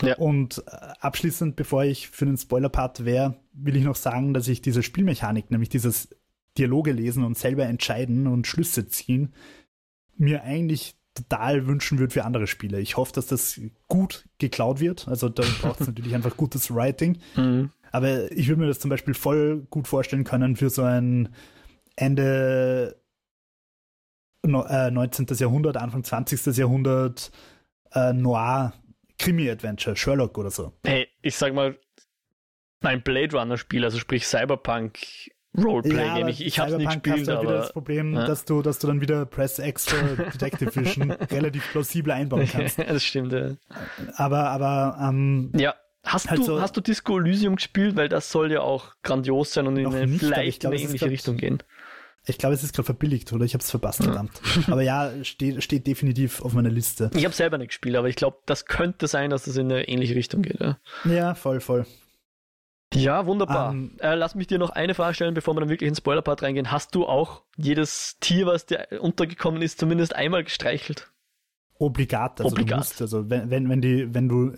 Ja. 0.00 0.16
Und 0.18 0.62
äh, 0.66 0.70
abschließend, 1.00 1.56
bevor 1.56 1.84
ich 1.84 2.08
für 2.08 2.24
den 2.24 2.36
Spoiler-Part 2.36 3.04
wäre, 3.04 3.40
will 3.52 3.76
ich 3.76 3.82
noch 3.82 3.96
sagen, 3.96 4.32
dass 4.32 4.46
ich 4.46 4.62
diese 4.62 4.84
Spielmechanik, 4.84 5.50
nämlich 5.50 5.70
dieses 5.70 6.16
Dialoge 6.56 6.92
lesen 6.92 7.24
und 7.24 7.36
selber 7.36 7.64
entscheiden 7.64 8.28
und 8.28 8.46
Schlüsse 8.46 8.86
ziehen, 8.86 9.34
mir 10.18 10.42
eigentlich 10.42 10.96
total 11.14 11.66
wünschen 11.66 11.98
würde 11.98 12.12
für 12.12 12.24
andere 12.24 12.46
Spiele. 12.46 12.80
Ich 12.80 12.96
hoffe, 12.96 13.12
dass 13.12 13.26
das 13.26 13.60
gut 13.88 14.24
geklaut 14.38 14.80
wird. 14.80 15.08
Also 15.08 15.28
da 15.28 15.42
braucht 15.60 15.80
es 15.80 15.86
natürlich 15.86 16.14
einfach 16.14 16.36
gutes 16.36 16.72
Writing. 16.74 17.18
Mhm. 17.36 17.70
Aber 17.90 18.30
ich 18.32 18.48
würde 18.48 18.60
mir 18.60 18.66
das 18.68 18.78
zum 18.78 18.90
Beispiel 18.90 19.14
voll 19.14 19.66
gut 19.70 19.88
vorstellen 19.88 20.24
können 20.24 20.56
für 20.56 20.70
so 20.70 20.82
ein 20.82 21.34
Ende 21.96 23.00
19. 24.46 25.26
Äh, 25.26 25.34
Jahrhundert, 25.34 25.76
Anfang 25.76 26.04
20. 26.04 26.56
Jahrhundert 26.56 27.32
äh, 27.92 28.12
Noir 28.12 28.74
Krimi-Adventure, 29.18 29.96
Sherlock 29.96 30.38
oder 30.38 30.50
so. 30.50 30.72
Hey, 30.84 31.08
ich 31.22 31.34
sag 31.36 31.54
mal, 31.54 31.76
ein 32.80 33.02
Blade 33.02 33.36
Runner-Spiel, 33.36 33.84
also 33.84 33.98
sprich 33.98 34.26
Cyberpunk 34.26 35.00
Roleplay-Game. 35.62 36.18
Ja, 36.18 36.28
ich, 36.28 36.44
ich 36.44 36.58
hab's 36.58 36.72
nicht 36.72 37.02
gespielt, 37.02 37.28
halt 37.28 37.42
wieder 37.42 37.58
das 37.58 37.72
Problem, 37.72 38.14
ja. 38.14 38.26
dass, 38.26 38.44
du, 38.44 38.62
dass 38.62 38.78
du 38.78 38.86
dann 38.86 39.00
wieder 39.00 39.26
Press 39.26 39.58
X 39.58 39.86
für 39.86 40.16
Detective 40.32 40.74
Vision 40.74 41.10
relativ 41.10 41.70
plausibel 41.72 42.12
einbauen 42.12 42.48
kannst. 42.50 42.78
das 42.88 43.04
stimmt, 43.04 43.32
ja. 43.32 43.56
Aber, 44.16 44.50
aber, 44.50 44.98
ähm, 45.08 45.52
Ja. 45.56 45.74
Hast, 46.04 46.30
halt 46.30 46.40
du, 46.40 46.44
so, 46.44 46.60
hast 46.60 46.76
du 46.76 46.80
Disco 46.80 47.18
Elysium 47.18 47.56
gespielt? 47.56 47.96
Weil 47.96 48.08
das 48.08 48.30
soll 48.30 48.50
ja 48.50 48.60
auch 48.60 48.94
grandios 49.02 49.52
sein 49.52 49.66
und 49.66 49.76
in 49.76 49.86
eine, 49.86 50.06
nicht, 50.06 50.20
vielleicht 50.20 50.60
glaub, 50.60 50.72
in 50.72 50.78
eine 50.78 50.86
ähnliche 50.86 51.04
grad, 51.04 51.12
Richtung 51.12 51.36
gehen. 51.36 51.62
Ich 52.24 52.38
glaube, 52.38 52.54
es 52.54 52.62
ist 52.62 52.74
gerade 52.74 52.86
verbilligt, 52.86 53.32
oder? 53.32 53.44
Ich 53.44 53.54
habe 53.54 53.62
es 53.62 53.70
verpasst, 53.70 54.02
verdammt. 54.04 54.40
aber 54.68 54.82
ja, 54.82 55.12
steht, 55.22 55.62
steht 55.62 55.86
definitiv 55.86 56.42
auf 56.42 56.52
meiner 56.52 56.70
Liste. 56.70 57.10
Ich 57.14 57.24
habe 57.24 57.34
selber 57.34 57.58
nicht 57.58 57.68
gespielt, 57.68 57.96
aber 57.96 58.08
ich 58.08 58.16
glaube, 58.16 58.38
das 58.46 58.66
könnte 58.66 59.06
sein, 59.06 59.30
dass 59.30 59.46
es 59.46 59.56
in 59.56 59.70
eine 59.70 59.88
ähnliche 59.88 60.14
Richtung 60.14 60.42
geht. 60.42 60.60
Ja, 60.60 60.78
ja 61.04 61.34
voll, 61.34 61.60
voll. 61.60 61.86
Ja, 62.94 63.26
wunderbar. 63.26 63.72
Ähm, 63.72 63.96
äh, 64.00 64.14
lass 64.14 64.34
mich 64.34 64.46
dir 64.46 64.58
noch 64.58 64.70
eine 64.70 64.94
Frage 64.94 65.14
stellen, 65.14 65.34
bevor 65.34 65.54
wir 65.54 65.60
dann 65.60 65.68
wirklich 65.68 65.88
ins 65.88 65.98
Spoiler-Part 65.98 66.42
reingehen. 66.42 66.70
Hast 66.70 66.94
du 66.94 67.06
auch 67.06 67.42
jedes 67.56 68.16
Tier, 68.20 68.46
was 68.46 68.66
dir 68.66 68.86
untergekommen 69.00 69.60
ist, 69.60 69.78
zumindest 69.78 70.16
einmal 70.16 70.44
gestreichelt? 70.44 71.10
Obligat, 71.74 72.40
also 72.40 72.52
Obligat. 72.52 72.72
du 72.72 72.76
musst, 72.78 73.02
also 73.02 73.30
wenn, 73.30 73.50
wenn, 73.50 73.68
wenn 73.68 73.80
die, 73.80 74.12
wenn 74.14 74.28
du 74.28 74.52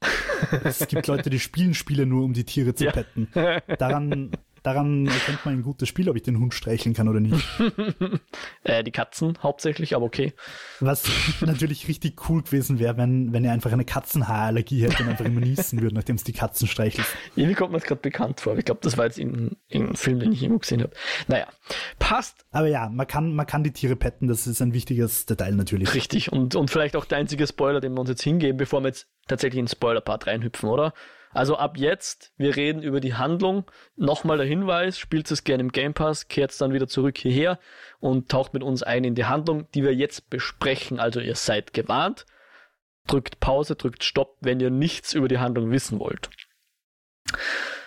es 0.64 0.86
gibt 0.88 1.06
Leute, 1.06 1.30
die 1.30 1.40
spielen 1.40 1.74
Spiele 1.74 2.06
nur, 2.06 2.24
um 2.24 2.32
die 2.32 2.44
Tiere 2.44 2.74
zu 2.74 2.84
ja. 2.84 2.92
petten. 2.92 3.28
Daran, 3.78 4.32
daran 4.66 5.06
erkennt 5.06 5.44
man 5.44 5.54
ein 5.54 5.62
gutes 5.62 5.88
Spiel, 5.88 6.08
ob 6.10 6.16
ich 6.16 6.22
den 6.22 6.40
Hund 6.40 6.52
streicheln 6.52 6.92
kann 6.92 7.08
oder 7.08 7.20
nicht. 7.20 7.46
äh, 8.64 8.82
die 8.82 8.90
Katzen 8.90 9.38
hauptsächlich, 9.40 9.94
aber 9.94 10.04
okay. 10.04 10.32
Was 10.80 11.04
natürlich 11.40 11.86
richtig 11.86 12.28
cool 12.28 12.42
gewesen 12.42 12.80
wäre, 12.80 12.96
wenn, 12.96 13.32
wenn 13.32 13.44
er 13.44 13.52
einfach 13.52 13.70
eine 13.70 13.84
Katzenhaarallergie 13.84 14.82
hätte 14.82 15.04
und 15.04 15.10
einfach 15.10 15.24
immer 15.24 15.40
niesen 15.40 15.80
würde, 15.80 15.94
nachdem 15.94 16.16
es 16.16 16.24
die 16.24 16.32
Katzen 16.32 16.66
streichelt. 16.66 17.06
Irgendwie 17.36 17.54
kommt 17.54 17.70
mir 17.70 17.78
das 17.78 17.86
gerade 17.86 18.00
bekannt 18.00 18.40
vor. 18.40 18.58
Ich 18.58 18.64
glaube, 18.64 18.80
das 18.82 18.98
war 18.98 19.04
jetzt 19.04 19.18
in, 19.18 19.56
in 19.68 19.84
einem 19.84 19.94
Film, 19.94 20.18
den 20.18 20.32
ich 20.32 20.42
irgendwo 20.42 20.58
gesehen 20.58 20.82
habe. 20.82 20.92
Naja, 21.28 21.46
passt. 22.00 22.44
Aber 22.50 22.66
ja, 22.66 22.88
man 22.88 23.06
kann, 23.06 23.34
man 23.34 23.46
kann 23.46 23.62
die 23.62 23.72
Tiere 23.72 23.94
petten, 23.94 24.26
das 24.26 24.48
ist 24.48 24.60
ein 24.60 24.72
wichtiges 24.72 25.26
Detail 25.26 25.52
natürlich. 25.52 25.94
Richtig, 25.94 26.32
und, 26.32 26.56
und 26.56 26.72
vielleicht 26.72 26.96
auch 26.96 27.04
der 27.04 27.18
einzige 27.18 27.46
Spoiler, 27.46 27.80
den 27.80 27.94
wir 27.94 28.00
uns 28.00 28.10
jetzt 28.10 28.22
hingeben, 28.22 28.56
bevor 28.56 28.80
wir 28.80 28.88
jetzt 28.88 29.06
tatsächlich 29.28 29.60
in 29.60 29.66
den 29.66 29.70
Spoiler-Part 29.70 30.26
reinhüpfen, 30.26 30.68
oder? 30.68 30.92
Also 31.36 31.58
ab 31.58 31.76
jetzt, 31.76 32.32
wir 32.38 32.56
reden 32.56 32.82
über 32.82 32.98
die 32.98 33.14
Handlung. 33.14 33.70
Nochmal 33.94 34.38
der 34.38 34.46
Hinweis, 34.46 34.98
spielt 34.98 35.30
es 35.30 35.44
gerne 35.44 35.62
im 35.62 35.70
Game 35.70 35.92
Pass, 35.92 36.28
kehrt 36.28 36.58
dann 36.60 36.72
wieder 36.72 36.88
zurück 36.88 37.18
hierher 37.18 37.58
und 38.00 38.30
taucht 38.30 38.54
mit 38.54 38.62
uns 38.62 38.82
ein 38.82 39.04
in 39.04 39.14
die 39.14 39.26
Handlung, 39.26 39.70
die 39.72 39.82
wir 39.82 39.94
jetzt 39.94 40.30
besprechen. 40.30 40.98
Also 40.98 41.20
ihr 41.20 41.34
seid 41.34 41.74
gewarnt. 41.74 42.24
Drückt 43.06 43.38
Pause, 43.38 43.76
drückt 43.76 44.02
Stopp, 44.02 44.38
wenn 44.40 44.60
ihr 44.60 44.70
nichts 44.70 45.12
über 45.12 45.28
die 45.28 45.38
Handlung 45.38 45.70
wissen 45.70 46.00
wollt. 46.00 46.30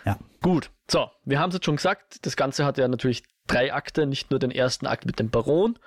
Ja. 0.06 0.20
Gut, 0.44 0.70
so, 0.88 1.10
wir 1.26 1.40
haben 1.40 1.50
es 1.50 1.56
jetzt 1.56 1.66
schon 1.66 1.78
gesagt, 1.78 2.26
das 2.28 2.38
Ganze 2.38 2.66
hat 2.66 2.78
ja 2.78 2.88
natürlich 2.88 3.24
drei 3.48 3.74
Akte, 3.74 4.06
nicht 4.06 4.30
nur 4.30 4.40
den 4.40 4.52
ersten 4.52 4.86
Akt 4.86 5.08
mit 5.08 5.18
dem 5.18 5.32
Baron. 5.32 5.80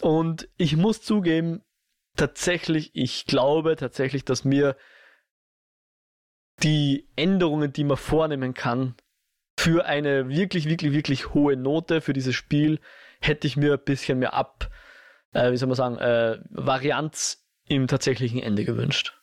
Und 0.00 0.48
ich 0.56 0.76
muss 0.76 1.02
zugeben, 1.02 1.62
tatsächlich, 2.16 2.90
ich 2.94 3.26
glaube 3.26 3.76
tatsächlich, 3.76 4.24
dass 4.24 4.44
mir 4.44 4.76
die 6.62 7.08
Änderungen, 7.16 7.72
die 7.72 7.84
man 7.84 7.96
vornehmen 7.96 8.54
kann, 8.54 8.94
für 9.58 9.84
eine 9.84 10.28
wirklich, 10.28 10.68
wirklich, 10.68 10.92
wirklich 10.92 11.34
hohe 11.34 11.56
Note 11.56 12.00
für 12.00 12.12
dieses 12.12 12.34
Spiel, 12.34 12.80
hätte 13.20 13.46
ich 13.46 13.56
mir 13.56 13.74
ein 13.74 13.84
bisschen 13.84 14.18
mehr 14.18 14.34
ab, 14.34 14.70
äh, 15.32 15.52
wie 15.52 15.56
soll 15.56 15.68
man 15.68 15.76
sagen, 15.76 15.98
äh, 15.98 16.38
Varianz 16.50 17.46
im 17.66 17.86
tatsächlichen 17.86 18.40
Ende 18.40 18.64
gewünscht. 18.64 19.20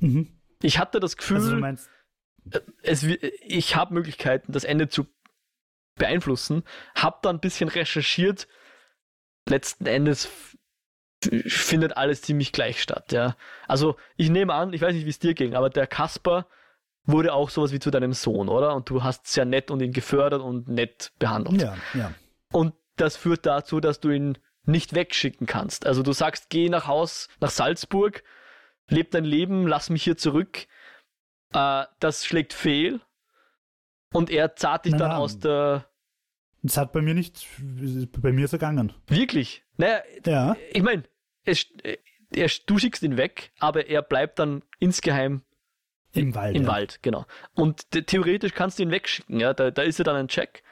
Mhm. 0.00 0.40
Ich 0.62 0.78
hatte 0.78 1.00
das 1.00 1.16
Gefühl, 1.16 1.38
also 1.38 1.56
meinst... 1.56 1.90
Äh, 2.50 2.60
es, 2.82 3.02
ich 3.02 3.76
habe 3.76 3.94
Möglichkeiten, 3.94 4.52
das 4.52 4.64
Ende 4.64 4.88
zu 4.88 5.06
beeinflussen, 5.96 6.64
habe 6.94 7.18
da 7.22 7.30
ein 7.30 7.40
bisschen 7.40 7.68
recherchiert. 7.68 8.48
Letzten 9.48 9.86
Endes 9.86 10.53
findet 11.46 11.96
alles 11.96 12.22
ziemlich 12.22 12.52
gleich 12.52 12.82
statt, 12.82 13.12
ja. 13.12 13.36
Also 13.68 13.96
ich 14.16 14.30
nehme 14.30 14.54
an, 14.54 14.72
ich 14.72 14.80
weiß 14.80 14.94
nicht, 14.94 15.06
wie 15.06 15.10
es 15.10 15.18
dir 15.18 15.34
ging, 15.34 15.54
aber 15.54 15.70
der 15.70 15.86
Kasper 15.86 16.46
wurde 17.06 17.34
auch 17.34 17.50
sowas 17.50 17.72
wie 17.72 17.80
zu 17.80 17.90
deinem 17.90 18.12
Sohn, 18.12 18.48
oder? 18.48 18.74
Und 18.74 18.88
du 18.90 19.02
hast 19.02 19.26
sehr 19.26 19.44
nett 19.44 19.70
und 19.70 19.82
ihn 19.82 19.92
gefördert 19.92 20.40
und 20.40 20.68
nett 20.68 21.12
behandelt. 21.18 21.62
Ja, 21.62 21.76
ja. 21.94 22.14
Und 22.52 22.74
das 22.96 23.16
führt 23.16 23.46
dazu, 23.46 23.80
dass 23.80 24.00
du 24.00 24.10
ihn 24.10 24.38
nicht 24.64 24.94
wegschicken 24.94 25.46
kannst. 25.46 25.86
Also 25.86 26.02
du 26.02 26.12
sagst, 26.12 26.48
geh 26.48 26.68
nach 26.68 26.86
Haus, 26.86 27.28
nach 27.40 27.50
Salzburg, 27.50 28.22
leb 28.88 29.10
dein 29.10 29.24
Leben, 29.24 29.66
lass 29.66 29.90
mich 29.90 30.02
hier 30.02 30.16
zurück. 30.16 30.66
Äh, 31.52 31.84
das 32.00 32.24
schlägt 32.24 32.52
fehl. 32.52 33.00
Und 34.12 34.30
er 34.30 34.54
zahlt 34.56 34.84
dich 34.84 34.92
Na, 34.92 34.98
dann 34.98 35.12
aus 35.12 35.38
der. 35.40 35.86
Das 36.62 36.76
hat 36.78 36.92
bei 36.92 37.02
mir 37.02 37.14
nicht, 37.14 37.46
bei 38.22 38.32
mir 38.32 38.48
so 38.48 38.56
gegangen. 38.56 38.94
Wirklich? 39.06 39.64
Naja, 39.76 40.02
ja. 40.24 40.56
ich 40.72 40.82
meine, 40.82 41.02
es, 41.44 41.66
er, 42.32 42.50
du 42.66 42.78
schickst 42.78 43.02
ihn 43.02 43.16
weg, 43.16 43.52
aber 43.58 43.86
er 43.86 44.02
bleibt 44.02 44.38
dann 44.38 44.62
insgeheim 44.78 45.42
im 46.12 46.34
Wald. 46.34 46.56
Im 46.56 46.62
ja. 46.62 46.68
Wald, 46.68 46.98
genau. 47.02 47.26
Und 47.54 47.90
theoretisch 47.90 48.54
kannst 48.54 48.78
du 48.78 48.84
ihn 48.84 48.90
wegschicken, 48.90 49.40
ja. 49.40 49.52
Da, 49.52 49.70
da 49.70 49.82
ist 49.82 49.98
ja 49.98 50.04
dann 50.04 50.16
ein 50.16 50.28
Check 50.28 50.62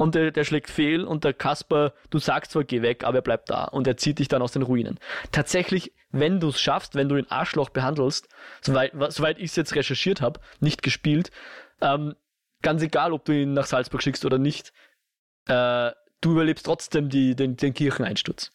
und 0.00 0.14
der, 0.14 0.30
der 0.30 0.44
schlägt 0.44 0.70
fehl 0.70 1.04
und 1.04 1.24
der 1.24 1.34
Kasper, 1.34 1.92
du 2.10 2.18
sagst 2.18 2.52
zwar, 2.52 2.64
geh 2.64 2.82
weg, 2.82 3.04
aber 3.04 3.18
er 3.18 3.22
bleibt 3.22 3.50
da 3.50 3.64
und 3.64 3.86
er 3.86 3.96
zieht 3.96 4.18
dich 4.18 4.28
dann 4.28 4.42
aus 4.42 4.52
den 4.52 4.62
Ruinen. 4.62 4.98
Tatsächlich, 5.32 5.92
wenn 6.10 6.40
du 6.40 6.48
es 6.48 6.60
schaffst, 6.60 6.94
wenn 6.94 7.08
du 7.08 7.16
den 7.16 7.30
Arschloch 7.30 7.70
behandelst, 7.70 8.28
soweit, 8.60 8.92
soweit 9.08 9.38
ich 9.38 9.50
es 9.50 9.56
jetzt 9.56 9.74
recherchiert 9.74 10.20
habe, 10.20 10.40
nicht 10.58 10.82
gespielt, 10.82 11.30
ähm, 11.80 12.14
ganz 12.62 12.82
egal, 12.82 13.12
ob 13.12 13.24
du 13.24 13.32
ihn 13.32 13.52
nach 13.52 13.66
Salzburg 13.66 14.02
schickst 14.02 14.24
oder 14.24 14.38
nicht, 14.38 14.72
äh, 15.46 15.90
du 16.20 16.32
überlebst 16.32 16.66
trotzdem 16.66 17.08
die, 17.08 17.34
den, 17.34 17.56
den 17.56 17.74
Kircheneinsturz. 17.74 18.52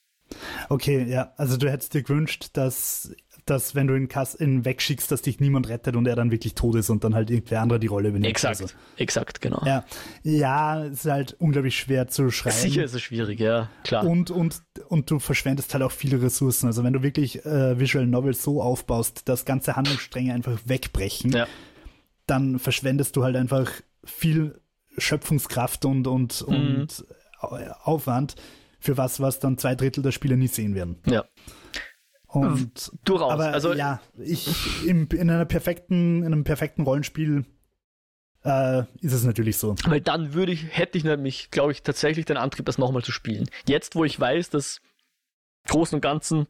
Okay, 0.70 1.06
ja, 1.08 1.34
also 1.38 1.58
du 1.58 1.70
hättest 1.70 1.94
dir 1.94 2.04
gewünscht, 2.04 2.50
dass, 2.54 3.16
dass 3.46 3.76
wenn 3.76 3.88
du 3.88 3.96
ihn, 3.96 4.08
Kass, 4.08 4.40
ihn 4.40 4.66
wegschickst, 4.66 5.12
dass 5.12 5.22
dich 5.22 5.40
niemand 5.40 5.70
rettet 5.70 5.96
und 5.96 6.08
er 6.08 6.16
dann 6.16 6.32
wirklich 6.32 6.56
tot 6.56 6.76
ist 6.76 6.90
und 6.90 7.04
dann 7.04 7.14
halt 7.16 7.30
irgendwer 7.30 7.62
andere 7.62 7.80
die 7.80 7.88
Rolle 7.88 8.10
übernimmt. 8.10 8.30
Exakt, 8.30 8.62
also. 8.62 8.74
exakt, 8.98 9.42
genau. 9.42 9.62
Ja, 9.66 9.86
ja, 10.24 10.86
es 10.86 11.06
ist 11.06 11.12
halt 11.12 11.36
unglaublich 11.40 11.78
schwer 11.78 12.08
zu 12.08 12.32
schreiben. 12.32 12.56
Sicher 12.56 12.84
ist 12.84 12.94
es 12.94 13.02
schwierig, 13.02 13.40
ja, 13.40 13.70
klar. 13.84 14.06
Und, 14.06 14.32
und, 14.32 14.62
und 14.90 15.12
du 15.12 15.20
verschwendest 15.20 15.74
halt 15.74 15.84
auch 15.84 15.92
viele 15.92 16.22
Ressourcen. 16.22 16.68
Also 16.68 16.84
wenn 16.84 16.94
du 16.94 17.04
wirklich 17.04 17.46
äh, 17.46 17.80
Visual 17.80 18.08
Novels 18.08 18.44
so 18.44 18.62
aufbaust, 18.62 19.28
dass 19.30 19.46
ganze 19.46 19.76
Handlungsstränge 19.76 20.34
einfach 20.34 20.60
wegbrechen, 20.66 21.32
ja. 21.32 21.48
dann 22.28 22.60
verschwendest 22.60 23.16
du 23.16 23.24
halt 23.24 23.36
einfach 23.36 23.72
viel 24.04 24.60
Schöpfungskraft 24.98 25.86
und, 25.86 26.08
und, 26.08 26.48
mhm. 26.48 26.56
und 26.56 27.06
Aufwand 27.40 28.36
für 28.86 28.98
was, 28.98 29.20
was 29.20 29.40
dann 29.40 29.58
zwei 29.58 29.76
Drittel 29.76 30.04
der 30.04 30.12
Spieler 30.12 30.36
nie 30.36 30.48
sehen 30.48 30.76
werden. 30.76 30.98
Ja. 31.06 31.26
Und 32.28 32.92
durchaus. 33.06 33.32
Aber 33.32 33.54
also 33.54 33.74
ja, 33.74 34.02
ich 34.18 34.86
im, 34.86 35.08
in 35.12 35.30
einer 35.30 35.46
perfekten, 35.46 36.20
in 36.20 36.28
einem 36.28 36.44
perfekten 36.44 36.84
Rollenspiel 36.84 37.46
äh, 38.44 38.84
ist 39.02 39.14
es 39.14 39.24
natürlich 39.24 39.58
so. 39.58 39.76
Weil 39.86 40.02
dann 40.02 40.34
würde 40.34 40.52
ich, 40.52 40.66
hätte 40.70 40.98
ich 40.98 41.04
nämlich, 41.04 41.50
glaube 41.50 41.72
ich, 41.72 41.82
tatsächlich 41.82 42.26
den 42.26 42.38
Antrieb, 42.38 42.66
das 42.66 42.78
nochmal 42.78 43.04
zu 43.04 43.12
spielen. 43.12 43.50
Jetzt, 43.68 43.96
wo 43.96 44.06
ich 44.06 44.20
weiß, 44.20 44.50
dass 44.50 44.82
Großen 45.68 45.96
und 45.96 46.02
Ganzen 46.02 46.48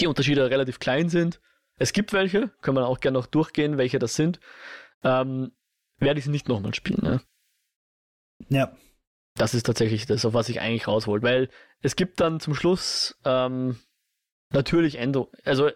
die 0.00 0.06
Unterschiede 0.06 0.50
relativ 0.50 0.78
klein 0.78 1.08
sind, 1.08 1.40
es 1.76 1.92
gibt 1.92 2.12
welche, 2.12 2.48
können 2.60 2.76
wir 2.76 2.86
auch 2.86 3.00
gerne 3.00 3.18
noch 3.18 3.26
durchgehen, 3.26 3.78
welche 3.78 3.98
das 3.98 4.14
sind, 4.14 4.38
ähm, 5.02 5.50
werde 5.98 6.18
ich 6.18 6.26
sie 6.26 6.30
nicht 6.30 6.48
nochmal 6.48 6.74
spielen. 6.74 7.02
Ne? 7.02 7.20
Ja. 8.48 8.76
Das 9.36 9.54
ist 9.54 9.64
tatsächlich 9.64 10.06
das, 10.06 10.24
auf 10.24 10.34
was 10.34 10.48
ich 10.48 10.60
eigentlich 10.60 10.88
rausholt, 10.88 11.22
weil 11.22 11.48
es 11.82 11.96
gibt 11.96 12.20
dann 12.20 12.40
zum 12.40 12.54
Schluss 12.54 13.16
ähm, 13.24 13.78
natürlich 14.50 14.98
Endo, 14.98 15.30
also 15.44 15.70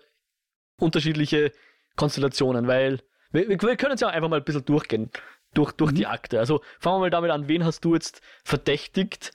unterschiedliche 0.78 1.52
Konstellationen, 1.96 2.66
weil 2.66 3.00
wir, 3.30 3.48
wir 3.48 3.56
können 3.76 3.92
jetzt 3.92 4.00
ja 4.00 4.08
einfach 4.08 4.28
mal 4.28 4.38
ein 4.38 4.44
bisschen 4.44 4.64
durchgehen, 4.64 5.10
durch, 5.54 5.72
durch 5.72 5.92
mhm. 5.92 5.96
die 5.96 6.06
Akte. 6.06 6.38
Also 6.38 6.60
fangen 6.78 6.96
wir 6.96 7.00
mal 7.00 7.10
damit 7.10 7.30
an, 7.30 7.48
wen 7.48 7.64
hast 7.64 7.84
du 7.84 7.94
jetzt 7.94 8.20
verdächtigt? 8.44 9.32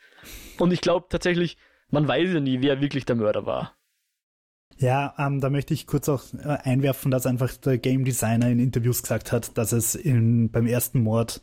Und 0.57 0.72
ich 0.72 0.82
glaube 0.82 1.07
tatsächlich, 1.09 1.57
man 1.89 2.07
weiß 2.07 2.34
ja 2.34 2.39
nie, 2.39 2.61
wer 2.61 2.82
wirklich 2.82 3.05
der 3.05 3.15
Mörder 3.15 3.45
war. 3.45 3.76
Ja, 4.78 5.13
ähm, 5.17 5.41
da 5.41 5.49
möchte 5.49 5.74
ich 5.74 5.88
kurz 5.88 6.07
auch 6.07 6.24
äh, 6.34 6.57
einwerfen, 6.63 7.11
dass 7.11 7.26
einfach 7.26 7.53
der 7.57 7.78
Game 7.78 8.05
Designer 8.05 8.49
in 8.49 8.59
Interviews 8.59 9.01
gesagt 9.01 9.34
hat, 9.34 9.57
dass 9.57 9.74
es 9.74 9.95
in, 9.95 10.51
beim 10.51 10.67
ersten 10.67 11.03
Mord 11.03 11.41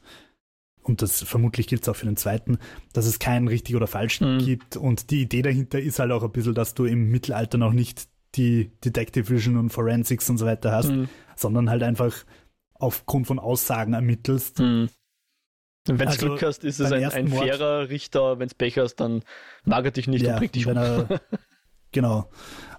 und 0.88 1.02
das 1.02 1.22
vermutlich 1.22 1.66
gilt 1.66 1.82
es 1.82 1.88
auch 1.88 1.96
für 1.96 2.06
den 2.06 2.16
zweiten, 2.16 2.58
dass 2.92 3.06
es 3.06 3.18
kein 3.18 3.48
richtig 3.48 3.76
oder 3.76 3.86
falsch 3.86 4.20
mhm. 4.20 4.38
gibt. 4.38 4.76
Und 4.76 5.10
die 5.10 5.22
Idee 5.22 5.42
dahinter 5.42 5.80
ist 5.80 5.98
halt 5.98 6.12
auch 6.12 6.22
ein 6.22 6.32
bisschen, 6.32 6.54
dass 6.54 6.74
du 6.74 6.84
im 6.84 7.10
Mittelalter 7.10 7.58
noch 7.58 7.72
nicht 7.72 8.08
die 8.34 8.70
Detective 8.84 9.28
Vision 9.28 9.56
und 9.56 9.70
Forensics 9.70 10.28
und 10.30 10.38
so 10.38 10.46
weiter 10.46 10.72
hast, 10.72 10.90
mhm. 10.90 11.08
sondern 11.36 11.70
halt 11.70 11.82
einfach 11.82 12.24
aufgrund 12.74 13.26
von 13.26 13.38
Aussagen 13.38 13.94
ermittelst. 13.94 14.58
Mhm. 14.58 14.88
Wenn 15.86 15.98
du 15.98 16.06
also 16.06 16.26
Glück 16.26 16.42
hast, 16.42 16.64
ist 16.64 16.80
es 16.80 16.90
ein, 16.90 17.04
ein 17.04 17.28
fairer 17.28 17.88
Richter. 17.88 18.38
Wenn 18.38 18.48
es 18.48 18.54
Pech 18.54 18.76
hast, 18.78 18.96
dann 18.96 19.22
mag 19.64 19.84
er 19.84 19.92
dich 19.92 20.08
nicht 20.08 20.22
ja, 20.22 20.32
und 20.32 20.38
bringt 20.38 20.54
dich 20.54 20.66
um. 20.66 20.76
Er, 20.76 21.06
genau. 21.96 22.28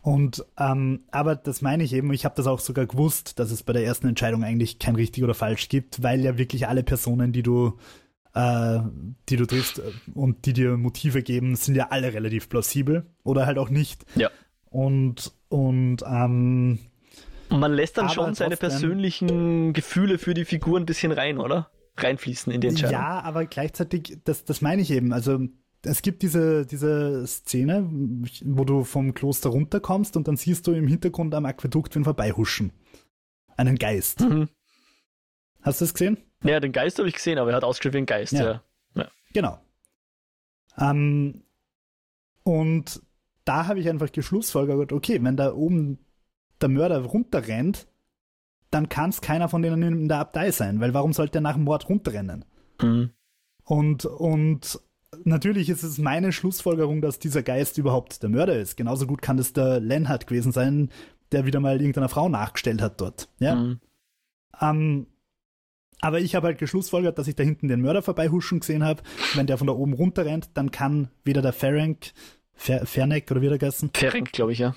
Und 0.04 0.46
ähm, 0.60 1.02
aber 1.12 1.36
das 1.36 1.64
meine 1.64 1.84
ich 1.84 1.92
eben, 1.92 2.14
ich 2.14 2.24
habe 2.24 2.36
das 2.36 2.46
auch 2.46 2.60
sogar 2.60 2.86
gewusst, 2.86 3.40
dass 3.40 3.52
es 3.52 3.64
bei 3.64 3.74
der 3.74 3.84
ersten 3.84 4.08
Entscheidung 4.08 4.44
eigentlich 4.44 4.78
kein 4.78 4.96
richtig 4.96 5.24
oder 5.24 5.34
falsch 5.34 5.70
gibt, 5.70 6.04
weil 6.04 6.22
ja 6.22 6.38
wirklich 6.38 6.68
alle 6.68 6.84
Personen, 6.84 7.34
die 7.34 7.42
du 7.42 7.78
äh, 8.36 8.80
die 9.28 9.36
du 9.36 9.48
triffst 9.48 9.82
und 10.14 10.46
die 10.46 10.54
dir 10.54 10.78
Motive 10.78 11.24
geben, 11.24 11.56
sind 11.56 11.76
ja 11.76 11.88
alle 11.90 12.14
relativ 12.14 12.48
plausibel 12.48 13.08
oder 13.24 13.48
halt 13.48 13.58
auch 13.58 13.70
nicht. 13.70 14.06
Ja. 14.16 14.30
Und 14.70 15.34
und 15.50 16.04
ähm, 16.08 16.78
man 17.50 17.74
lässt 17.74 17.98
dann 17.98 18.10
schon 18.10 18.36
seine 18.36 18.56
persönlichen 18.56 19.74
Gefühle 19.74 20.20
für 20.20 20.36
die 20.36 20.46
Figur 20.46 20.80
ein 20.80 20.86
bisschen 20.86 21.12
rein, 21.12 21.40
oder? 21.40 21.72
Reinfließen 21.98 22.54
in 22.54 22.62
die 22.62 22.68
Entscheidung. 22.68 22.94
Ja, 22.94 23.22
aber 23.22 23.46
gleichzeitig, 23.46 24.20
das, 24.26 24.46
das 24.46 24.62
meine 24.62 24.84
ich 24.84 24.92
eben. 24.92 25.12
Also 25.12 25.40
es 25.84 26.02
gibt 26.02 26.22
diese, 26.22 26.66
diese 26.66 27.26
Szene, 27.28 27.88
wo 28.44 28.66
du 28.66 28.84
vom 28.84 29.14
Kloster 29.14 29.50
runterkommst 29.50 30.18
und 30.18 30.28
dann 30.28 30.38
siehst 30.38 30.68
du 30.68 30.72
im 30.74 30.88
Hintergrund 30.88 31.34
am 31.36 31.46
Aquädukt 31.46 31.96
wen 31.96 32.04
vorbeihuschen. 32.04 32.72
Einen 33.56 33.78
Geist. 33.78 34.22
Mhm. 34.22 34.50
Hast 35.62 35.82
du 35.82 35.86
das 35.86 35.94
gesehen? 35.94 36.18
Ja, 36.44 36.60
den 36.60 36.72
Geist 36.72 37.00
habe 37.00 37.08
ich 37.08 37.16
gesehen, 37.16 37.38
aber 37.38 37.52
er 37.52 37.58
hat 37.58 37.64
ausgeschrieben 37.64 37.96
wie 37.96 38.04
ein 38.04 38.06
Geist, 38.06 38.34
ja. 38.34 38.46
ja. 38.46 38.62
ja. 38.96 39.08
Genau. 39.34 39.60
Ähm, 40.78 41.44
und 42.44 43.02
da 43.46 43.68
habe 43.68 43.80
ich 43.80 43.90
einfach 43.90 44.12
geschlussfolgert, 44.12 44.92
okay, 44.92 45.20
wenn 45.22 45.38
da 45.38 45.54
oben 45.54 46.00
der 46.62 46.70
Mörder 46.70 47.00
runterrennt, 47.00 47.88
dann 48.72 48.90
kann 48.90 49.10
es 49.10 49.22
keiner 49.22 49.50
von 49.50 49.62
denen 49.62 49.82
in 49.84 50.08
der 50.08 50.20
Abtei 50.20 50.52
sein, 50.52 50.80
weil 50.80 50.94
warum 50.94 51.14
sollte 51.14 51.40
er 51.40 51.42
nach 51.42 51.56
dem 51.56 51.64
Mord 51.64 51.88
runterrennen? 51.90 52.46
Mhm. 52.82 53.12
Und, 53.64 54.06
und 54.06 54.80
natürlich 55.24 55.70
ist 55.70 55.84
es 55.84 55.98
meine 55.98 56.32
Schlussfolgerung, 56.32 57.02
dass 57.02 57.20
dieser 57.20 57.44
Geist 57.44 57.78
überhaupt 57.78 58.22
der 58.24 58.30
Mörder 58.30 58.60
ist. 58.60 58.78
Genauso 58.78 59.08
gut 59.08 59.22
kann 59.22 59.38
das 59.38 59.54
der 59.54 59.80
Lenhard 59.80 60.28
gewesen 60.28 60.52
sein, 60.52 60.90
der 61.32 61.46
wieder 61.46 61.60
mal 61.60 61.80
irgendeiner 61.80 62.10
Frau 62.10 62.30
nachgestellt 62.30 62.82
hat 62.82 63.00
dort. 63.02 63.30
Ja. 63.40 63.56
Mhm. 63.56 63.80
Ähm, 64.62 65.08
aber 66.00 66.20
ich 66.20 66.36
habe 66.36 66.48
halt 66.48 66.60
geschlussfolgert, 66.60 67.18
dass 67.18 67.28
ich 67.28 67.36
da 67.36 67.44
hinten 67.44 67.68
den 67.68 67.82
Mörder 67.82 68.02
vorbeihuschen 68.02 68.60
gesehen 68.60 68.84
habe. 68.84 69.02
Wenn 69.34 69.48
der 69.48 69.58
von 69.58 69.68
da 69.68 69.74
oben 69.74 69.94
runter 69.94 70.26
rennt, 70.26 70.50
dann 70.54 70.72
kann 70.72 71.10
weder 71.24 71.42
der 71.42 71.54
Ferenc, 71.54 72.14
Fer 72.54 72.86
Fernek 72.86 73.30
oder 73.32 73.42
wie 73.42 73.50
der 73.50 73.58
gegessen? 73.58 73.92
Ferenc, 73.94 74.32
glaube 74.32 74.52
ich, 74.52 74.60
ja. 74.60 74.76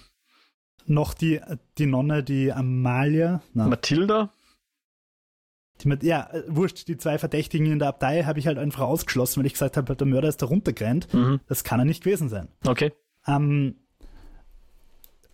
Noch 0.87 1.15
die, 1.15 1.41
die 1.79 1.87
Nonne, 1.87 2.23
die 2.23 2.53
Amalia. 2.53 3.43
Na. 3.53 3.69
Mathilda? 3.69 4.33
Ja, 6.03 6.31
äh, 6.33 6.43
wurscht, 6.49 6.89
die 6.89 6.97
zwei 6.97 7.19
Verdächtigen 7.19 7.67
in 7.67 7.79
der 7.79 7.89
Abtei 7.89 8.25
habe 8.25 8.39
ich 8.39 8.47
halt 8.47 8.59
einfach 8.59 8.83
ausgeschlossen, 8.83 9.41
weil 9.41 9.47
ich 9.47 9.55
gesagt 9.55 9.77
habe, 9.77 9.97
der 9.97 10.07
Mörder 10.07 10.29
ist 10.29 10.43
da 10.43 10.47
runtergerannt. 10.47 11.13
Mhm. 11.13 11.41
Das 11.47 11.65
kann 11.65 11.81
er 11.81 11.85
nicht 11.85 12.03
gewesen 12.03 12.29
sein. 12.29 12.49
Okay. 12.67 12.93
Ähm, 13.27 13.77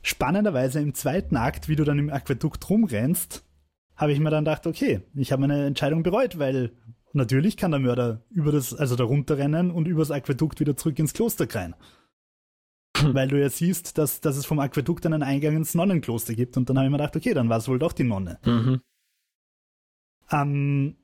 spannenderweise 0.03 0.81
im 0.81 0.95
zweiten 0.95 1.37
Akt, 1.37 1.69
wie 1.69 1.77
du 1.77 1.85
dann 1.85 1.99
im 1.99 2.11
Aquädukt 2.11 2.69
rumrennst, 2.69 3.45
habe 3.97 4.13
ich 4.13 4.21
mir 4.21 4.31
dann 4.31 4.45
gedacht, 4.45 4.67
okay, 4.67 5.01
ich 5.15 5.33
habe 5.33 5.41
meine 5.41 5.67
Entscheidung 5.67 6.03
bereut, 6.03 6.39
weil 6.39 6.73
natürlich 7.13 7.57
kann 7.57 7.71
der 7.71 7.81
Mörder 7.81 8.23
über 8.31 8.53
das, 8.53 8.75
also 8.75 8.95
da 8.95 9.05
runterrennen 9.05 9.71
und 9.71 9.89
übers 9.89 10.11
Aquädukt 10.11 10.61
wieder 10.61 10.77
zurück 10.77 10.99
ins 10.99 11.15
Kloster 11.15 11.47
rein. 11.55 11.75
weil 13.13 13.29
du 13.29 13.41
ja 13.41 13.49
siehst, 13.49 13.99
dass, 13.99 14.21
dass 14.21 14.37
es 14.37 14.47
vom 14.47 14.59
Aquädukt 14.59 15.07
einen 15.07 15.23
Eingang 15.23 15.57
ins 15.57 15.75
Nonnenkloster 15.75 16.35
gibt. 16.35 16.57
Und 16.57 16.69
dann 16.69 16.79
habe 16.79 16.87
ich 16.87 16.91
mir 16.91 16.99
gedacht, 16.99 17.17
okay, 17.17 17.35
dann 17.35 17.49
war 17.49 17.59
es 17.59 17.69
wohl 17.69 17.79
doch 17.79 17.93
die 17.93 18.05
Nonne. 18.05 18.39
Mhm. 18.45 18.81
Ähm, 20.31 20.97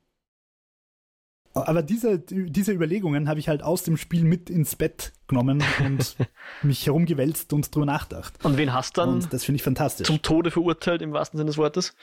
aber 1.54 1.82
diese, 1.82 2.18
diese 2.18 2.72
Überlegungen 2.72 3.28
habe 3.28 3.38
ich 3.38 3.48
halt 3.48 3.62
aus 3.62 3.82
dem 3.82 3.98
Spiel 3.98 4.24
mit 4.24 4.48
ins 4.48 4.74
Bett 4.74 5.12
genommen 5.28 5.62
und 5.84 6.16
mich 6.62 6.86
herumgewälzt 6.86 7.52
und 7.52 7.74
drüber 7.74 7.86
nachgedacht. 7.86 8.42
Und 8.42 8.56
wen 8.56 8.72
hast 8.72 8.96
du 8.96 9.02
dann? 9.02 9.10
Und 9.10 9.32
das 9.32 9.44
finde 9.44 9.56
ich 9.56 9.62
fantastisch. 9.62 10.06
Zum 10.06 10.22
Tode 10.22 10.50
verurteilt 10.50 11.02
im 11.02 11.12
wahrsten 11.12 11.36
Sinne 11.36 11.48
des 11.48 11.58
Wortes? 11.58 11.94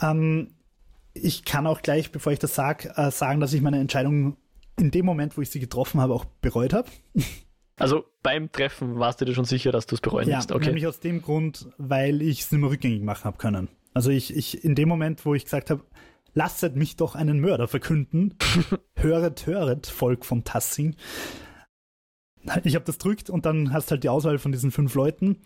Ähm, 0.00 0.54
ich 1.12 1.44
kann 1.44 1.66
auch 1.66 1.82
gleich, 1.82 2.10
bevor 2.10 2.32
ich 2.32 2.38
das 2.38 2.54
sage, 2.54 2.92
äh, 2.96 3.10
sagen, 3.10 3.40
dass 3.40 3.52
ich 3.52 3.60
meine 3.60 3.80
Entscheidung 3.80 4.36
in 4.78 4.90
dem 4.90 5.04
Moment, 5.04 5.36
wo 5.36 5.42
ich 5.42 5.50
sie 5.50 5.60
getroffen 5.60 6.00
habe, 6.00 6.14
auch 6.14 6.24
bereut 6.24 6.72
habe. 6.72 6.88
Also 7.78 8.06
beim 8.22 8.50
Treffen 8.50 8.98
warst 8.98 9.20
du 9.20 9.26
dir 9.26 9.34
schon 9.34 9.44
sicher, 9.44 9.70
dass 9.70 9.84
du 9.84 9.96
es 9.96 10.00
bereuen 10.00 10.30
ja, 10.30 10.38
wirst? 10.38 10.50
Okay. 10.50 10.64
Nämlich 10.64 10.86
aus 10.86 10.98
dem 10.98 11.20
Grund, 11.20 11.68
weil 11.76 12.22
ich 12.22 12.40
es 12.40 12.50
nicht 12.50 12.62
mehr 12.62 12.70
rückgängig 12.70 13.02
machen 13.02 13.24
habe 13.24 13.36
können. 13.36 13.68
Also 13.92 14.08
ich, 14.08 14.34
ich, 14.34 14.64
in 14.64 14.74
dem 14.74 14.88
Moment, 14.88 15.26
wo 15.26 15.34
ich 15.34 15.44
gesagt 15.44 15.68
habe, 15.68 15.82
lasset 16.36 16.76
mich 16.76 16.96
doch 16.96 17.16
einen 17.16 17.40
Mörder 17.40 17.66
verkünden. 17.66 18.34
höret, 18.94 19.46
höret, 19.46 19.86
Volk 19.86 20.24
von 20.24 20.44
Tassing. 20.44 20.94
Ich 22.62 22.76
habe 22.76 22.84
das 22.84 22.98
drückt 22.98 23.28
und 23.30 23.46
dann 23.46 23.72
hast 23.72 23.90
halt 23.90 24.04
die 24.04 24.08
Auswahl 24.08 24.38
von 24.38 24.52
diesen 24.52 24.70
fünf 24.70 24.94
Leuten. 24.94 25.38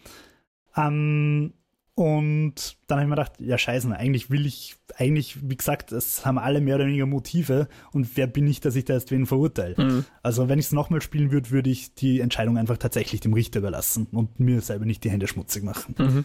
Ähm, 0.76 1.54
und 1.94 2.76
dann 2.86 2.98
habe 2.98 3.04
ich 3.04 3.08
mir 3.08 3.16
gedacht, 3.16 3.32
ja 3.40 3.56
scheiße, 3.56 3.94
eigentlich 3.94 4.30
will 4.30 4.46
ich, 4.46 4.76
eigentlich, 4.96 5.48
wie 5.48 5.56
gesagt, 5.56 5.92
es 5.92 6.26
haben 6.26 6.38
alle 6.38 6.60
mehr 6.60 6.76
oder 6.76 6.86
weniger 6.86 7.06
Motive 7.06 7.68
und 7.92 8.16
wer 8.16 8.26
bin 8.26 8.46
ich, 8.46 8.60
dass 8.60 8.74
ich 8.74 8.84
da 8.84 8.94
erst 8.94 9.10
wen 9.10 9.26
verurteile? 9.26 9.74
Mhm. 9.76 10.04
Also 10.22 10.48
wenn 10.48 10.58
ich 10.58 10.66
es 10.66 10.72
nochmal 10.72 11.02
spielen 11.02 11.30
würde, 11.30 11.50
würde 11.50 11.70
ich 11.70 11.94
die 11.94 12.20
Entscheidung 12.20 12.58
einfach 12.58 12.78
tatsächlich 12.78 13.20
dem 13.20 13.32
Richter 13.32 13.60
überlassen 13.60 14.08
und 14.12 14.40
mir 14.40 14.60
selber 14.60 14.86
nicht 14.86 15.04
die 15.04 15.10
Hände 15.10 15.28
schmutzig 15.28 15.62
machen. 15.62 15.94
Mhm. 15.98 16.24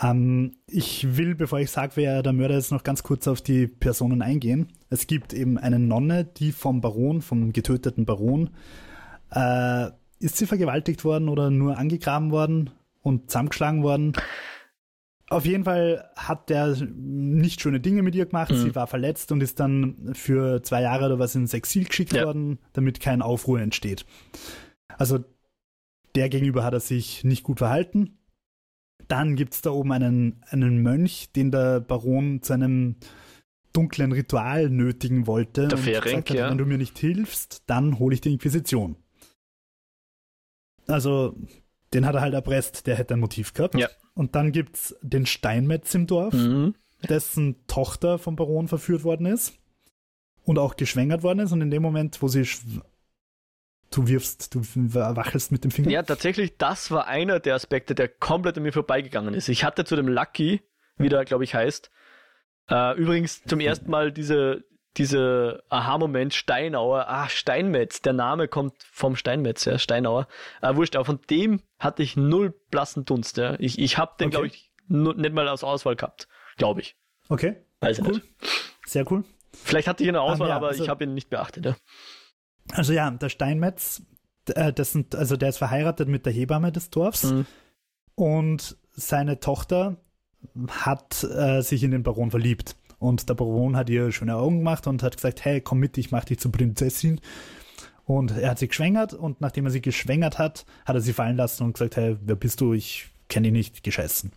Ähm, 0.00 0.56
ich 0.66 1.16
will, 1.16 1.34
bevor 1.34 1.60
ich 1.60 1.70
sage, 1.70 1.92
wer 1.96 2.22
der 2.22 2.32
Mörder 2.32 2.56
ist, 2.56 2.72
noch 2.72 2.82
ganz 2.82 3.02
kurz 3.02 3.28
auf 3.28 3.40
die 3.40 3.66
Personen 3.66 4.22
eingehen. 4.22 4.72
Es 4.90 5.06
gibt 5.06 5.32
eben 5.32 5.58
eine 5.58 5.78
Nonne, 5.78 6.24
die 6.24 6.52
vom 6.52 6.80
Baron, 6.80 7.22
vom 7.22 7.52
getöteten 7.52 8.04
Baron, 8.04 8.50
äh, 9.30 9.90
ist 10.20 10.36
sie 10.36 10.46
vergewaltigt 10.46 11.04
worden 11.04 11.28
oder 11.28 11.50
nur 11.50 11.78
angegraben 11.78 12.30
worden 12.30 12.70
und 13.02 13.30
zusammengeschlagen 13.30 13.82
worden? 13.82 14.14
Auf 15.28 15.46
jeden 15.46 15.64
Fall 15.64 16.10
hat 16.16 16.50
der 16.50 16.76
nicht 16.94 17.60
schöne 17.60 17.80
Dinge 17.80 18.02
mit 18.02 18.14
ihr 18.14 18.26
gemacht. 18.26 18.50
Mhm. 18.50 18.56
Sie 18.56 18.74
war 18.74 18.86
verletzt 18.86 19.32
und 19.32 19.42
ist 19.42 19.58
dann 19.58 20.12
für 20.12 20.62
zwei 20.62 20.82
Jahre 20.82 21.06
oder 21.06 21.18
was 21.18 21.34
ins 21.34 21.54
Exil 21.54 21.84
geschickt 21.84 22.12
ja. 22.12 22.24
worden, 22.24 22.58
damit 22.72 23.00
kein 23.00 23.22
Aufruhr 23.22 23.60
entsteht. 23.60 24.04
Also 24.96 25.24
der 26.14 26.28
gegenüber 26.28 26.62
hat 26.62 26.74
er 26.74 26.80
sich 26.80 27.24
nicht 27.24 27.42
gut 27.42 27.58
verhalten. 27.58 28.18
Dann 29.08 29.36
gibt 29.36 29.54
es 29.54 29.62
da 29.62 29.70
oben 29.70 29.92
einen, 29.92 30.42
einen 30.48 30.82
Mönch, 30.82 31.30
den 31.32 31.50
der 31.50 31.80
Baron 31.80 32.42
zu 32.42 32.52
einem 32.52 32.96
dunklen 33.72 34.12
Ritual 34.12 34.70
nötigen 34.70 35.26
wollte. 35.26 35.68
Der 35.68 35.78
hat, 36.16 36.30
ja. 36.30 36.50
Wenn 36.50 36.58
du 36.58 36.64
mir 36.64 36.78
nicht 36.78 36.98
hilfst, 36.98 37.62
dann 37.66 37.98
hole 37.98 38.14
ich 38.14 38.20
die 38.20 38.32
Inquisition. 38.32 38.96
Also, 40.86 41.36
den 41.92 42.06
hat 42.06 42.14
er 42.14 42.20
halt 42.20 42.34
erpresst, 42.34 42.86
der 42.86 42.96
hätte 42.96 43.14
ein 43.14 43.20
Motiv 43.20 43.52
gehabt. 43.52 43.74
Ja. 43.74 43.88
Und 44.14 44.34
dann 44.34 44.52
gibt 44.52 44.76
es 44.76 44.96
den 45.02 45.26
Steinmetz 45.26 45.94
im 45.94 46.06
Dorf, 46.06 46.34
mhm. 46.34 46.74
dessen 47.08 47.66
Tochter 47.66 48.18
vom 48.18 48.36
Baron 48.36 48.68
verführt 48.68 49.04
worden 49.04 49.26
ist 49.26 49.54
und 50.44 50.58
auch 50.58 50.76
geschwängert 50.76 51.22
worden 51.22 51.40
ist. 51.40 51.52
Und 51.52 51.60
in 51.60 51.70
dem 51.70 51.82
Moment, 51.82 52.22
wo 52.22 52.28
sie 52.28 52.46
du 53.96 54.08
wirfst, 54.08 54.54
du 54.54 54.60
wachelst 54.62 55.52
mit 55.52 55.64
dem 55.64 55.70
Finger. 55.70 55.90
Ja, 55.90 56.02
tatsächlich, 56.02 56.56
das 56.56 56.90
war 56.90 57.06
einer 57.06 57.40
der 57.40 57.54
Aspekte, 57.54 57.94
der 57.94 58.08
komplett 58.08 58.56
an 58.56 58.62
mir 58.62 58.72
vorbeigegangen 58.72 59.34
ist. 59.34 59.48
Ich 59.48 59.64
hatte 59.64 59.84
zu 59.84 59.96
dem 59.96 60.08
Lucky, 60.08 60.62
wie 60.96 61.08
der, 61.08 61.24
glaube 61.24 61.44
ich, 61.44 61.54
heißt, 61.54 61.90
äh, 62.70 62.96
übrigens 62.96 63.42
zum 63.44 63.60
ersten 63.60 63.90
Mal 63.90 64.12
diese, 64.12 64.64
diese 64.96 65.62
Aha-Moment 65.68 66.34
Steinauer, 66.34 67.06
ah, 67.08 67.28
Steinmetz, 67.28 68.00
der 68.00 68.12
Name 68.12 68.48
kommt 68.48 68.74
vom 68.90 69.16
Steinmetz, 69.16 69.64
ja, 69.64 69.78
Steinauer. 69.78 70.28
Äh, 70.62 70.74
wurscht, 70.76 70.96
aber 70.96 71.04
von 71.04 71.20
dem 71.30 71.60
hatte 71.78 72.02
ich 72.02 72.16
null 72.16 72.54
blassen 72.70 73.04
Dunst, 73.04 73.36
ja. 73.36 73.56
Ich, 73.58 73.78
ich 73.78 73.98
habe 73.98 74.12
den, 74.18 74.28
okay. 74.28 74.30
glaube 74.30 74.46
ich, 74.48 74.72
nicht 74.88 75.34
mal 75.34 75.48
aus 75.48 75.64
Auswahl 75.64 75.96
gehabt, 75.96 76.28
glaube 76.56 76.80
ich. 76.80 76.96
Okay. 77.28 77.56
Weiß 77.80 78.00
cool. 78.00 78.14
nicht. 78.14 78.22
Sehr 78.86 79.10
cool. 79.10 79.24
Vielleicht 79.52 79.88
hatte 79.88 80.02
ich 80.02 80.08
eine 80.08 80.20
Auswahl, 80.20 80.48
um, 80.48 80.50
ja, 80.50 80.56
aber 80.56 80.68
also, 80.68 80.82
ich 80.82 80.88
habe 80.88 81.04
ihn 81.04 81.14
nicht 81.14 81.30
beachtet, 81.30 81.64
ja. 81.64 81.76
Also 82.72 82.92
ja, 82.92 83.10
der 83.10 83.28
Steinmetz, 83.28 84.02
äh, 84.54 84.72
sind, 84.84 85.14
also 85.14 85.36
der 85.36 85.50
ist 85.50 85.58
verheiratet 85.58 86.08
mit 86.08 86.26
der 86.26 86.32
Hebamme 86.32 86.72
des 86.72 86.90
Dorfs 86.90 87.24
mhm. 87.24 87.46
und 88.14 88.76
seine 88.92 89.40
Tochter 89.40 89.96
hat 90.68 91.24
äh, 91.24 91.62
sich 91.62 91.82
in 91.82 91.90
den 91.90 92.02
Baron 92.02 92.30
verliebt. 92.30 92.76
Und 92.98 93.28
der 93.28 93.34
Baron 93.34 93.76
hat 93.76 93.90
ihr 93.90 94.12
schöne 94.12 94.36
Augen 94.36 94.58
gemacht 94.58 94.86
und 94.86 95.02
hat 95.02 95.16
gesagt, 95.16 95.44
hey, 95.44 95.60
komm 95.60 95.78
mit, 95.78 95.98
ich 95.98 96.10
mach 96.10 96.24
dich 96.24 96.38
zur 96.38 96.52
Prinzessin. 96.52 97.20
Und 98.04 98.32
er 98.32 98.50
hat 98.50 98.58
sie 98.58 98.68
geschwängert 98.68 99.14
und 99.14 99.40
nachdem 99.40 99.64
er 99.64 99.70
sie 99.70 99.80
geschwängert 99.80 100.38
hat, 100.38 100.66
hat 100.84 100.94
er 100.94 101.00
sie 101.00 101.12
fallen 101.12 101.36
lassen 101.36 101.64
und 101.64 101.72
gesagt, 101.72 101.96
hey, 101.96 102.16
wer 102.22 102.36
bist 102.36 102.60
du? 102.60 102.74
Ich 102.74 103.08
kenne 103.28 103.48
dich 103.48 103.52
nicht, 103.52 103.82
gescheißen. 103.82 104.30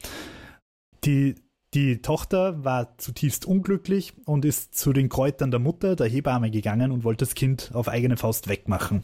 Die 1.04 1.36
die 1.74 2.02
Tochter 2.02 2.64
war 2.64 2.98
zutiefst 2.98 3.46
unglücklich 3.46 4.14
und 4.26 4.46
ist 4.46 4.76
zu 4.76 4.94
den 4.94 5.10
Kräutern 5.10 5.52
der 5.52 5.60
Mutter, 5.60 5.96
der 5.96 6.08
Hebamme, 6.08 6.50
gegangen 6.50 6.92
und 6.92 7.04
wollte 7.04 7.26
das 7.26 7.36
Kind 7.36 7.72
auf 7.74 7.88
eigene 7.90 8.18
Faust 8.18 8.48
wegmachen 8.48 9.04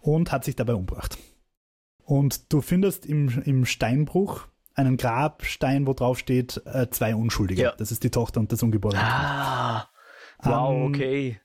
und 0.00 0.32
hat 0.32 0.44
sich 0.44 0.56
dabei 0.56 0.74
umgebracht. 0.74 1.18
Und 2.02 2.52
du 2.52 2.60
findest 2.60 3.04
im, 3.04 3.42
im 3.44 3.66
Steinbruch 3.66 4.46
einen 4.74 4.96
Grabstein, 4.96 5.86
wo 5.86 5.92
drauf 5.92 6.18
steht, 6.18 6.62
äh, 6.66 6.88
zwei 6.90 7.14
Unschuldige. 7.14 7.62
Ja. 7.62 7.72
Das 7.76 7.90
ist 7.90 8.04
die 8.04 8.10
Tochter 8.10 8.40
und 8.40 8.52
das 8.52 8.62
ungeborene 8.62 9.00
ah, 9.02 9.88
Kind. 10.42 10.54
Wow, 10.54 10.68
um, 10.68 10.76
ähm, 10.76 10.88
okay. 10.88 11.40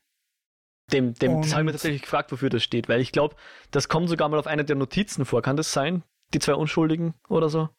Dem, 0.92 1.14
dem, 1.14 1.42
das 1.42 1.52
habe 1.52 1.62
ich 1.62 1.66
mir 1.66 1.72
tatsächlich 1.72 2.02
gefragt, 2.02 2.32
wofür 2.32 2.50
das 2.50 2.64
steht, 2.64 2.90
weil 2.90 3.00
ich 3.00 3.14
glaube, 3.14 3.36
das 3.72 3.88
kommt 3.88 4.10
sogar 4.10 4.28
mal 4.28 4.40
auf 4.40 4.48
einer 4.48 4.66
der 4.66 4.76
Notizen 4.76 5.24
vor. 5.26 5.42
Kann 5.42 5.56
das 5.56 5.72
sein? 5.72 6.04
Die 6.34 6.40
zwei 6.40 6.54
Unschuldigen 6.54 7.14
oder 7.30 7.50
so? 7.50 7.70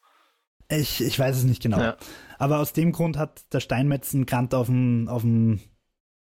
Ich, 0.79 1.01
ich 1.01 1.17
weiß 1.17 1.37
es 1.37 1.43
nicht 1.43 1.61
genau. 1.61 1.79
Ja. 1.79 1.97
Aber 2.37 2.59
aus 2.59 2.73
dem 2.73 2.91
Grund 2.91 3.17
hat 3.17 3.41
der 3.53 3.59
Steinmetz 3.59 4.13
einen 4.13 4.25
Grant 4.25 4.53
auf 4.53 4.67
den, 4.67 5.07
auf 5.07 5.21
den, 5.21 5.61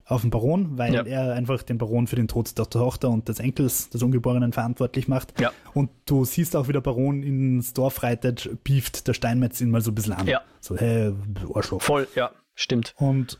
auf 0.06 0.22
den 0.22 0.30
Baron, 0.30 0.78
weil 0.78 0.94
ja. 0.94 1.04
er 1.04 1.34
einfach 1.34 1.64
den 1.64 1.78
Baron 1.78 2.08
für 2.08 2.16
den 2.16 2.28
Tod 2.28 2.58
der 2.58 2.70
Tochter 2.70 3.10
und 3.10 3.28
des 3.30 3.40
Enkels, 3.40 3.90
des 3.90 4.04
Ungeborenen, 4.04 4.54
verantwortlich 4.54 5.08
macht. 5.08 5.40
Ja. 5.40 5.52
Und 5.74 5.90
du 6.06 6.26
siehst 6.26 6.56
auch, 6.56 6.68
wie 6.68 6.74
der 6.74 6.82
Baron 6.82 7.24
ins 7.24 7.74
Dorf 7.74 8.04
reitet, 8.04 8.64
bieft 8.64 9.08
der 9.08 9.14
Steinmetz 9.14 9.62
ihn 9.62 9.72
mal 9.72 9.82
so 9.82 9.92
ein 9.92 9.96
bisschen 9.96 10.14
an. 10.14 10.28
Ja. 10.28 10.42
So, 10.60 10.78
hey, 10.78 11.14
Arschloch. 11.54 11.82
Voll, 11.82 12.08
ja, 12.16 12.32
stimmt. 12.56 12.94
Und 12.98 13.40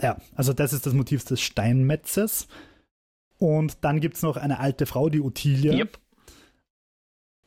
ja, 0.00 0.16
also 0.34 0.52
das 0.52 0.72
ist 0.72 0.86
das 0.86 0.94
Motiv 0.94 1.24
des 1.24 1.40
Steinmetzes. 1.40 2.48
Und 3.38 3.84
dann 3.84 4.00
gibt 4.00 4.16
es 4.16 4.22
noch 4.22 4.36
eine 4.36 4.60
alte 4.60 4.86
Frau, 4.86 5.08
die 5.08 5.20
Ottilia, 5.20 5.74
yep. 5.74 5.98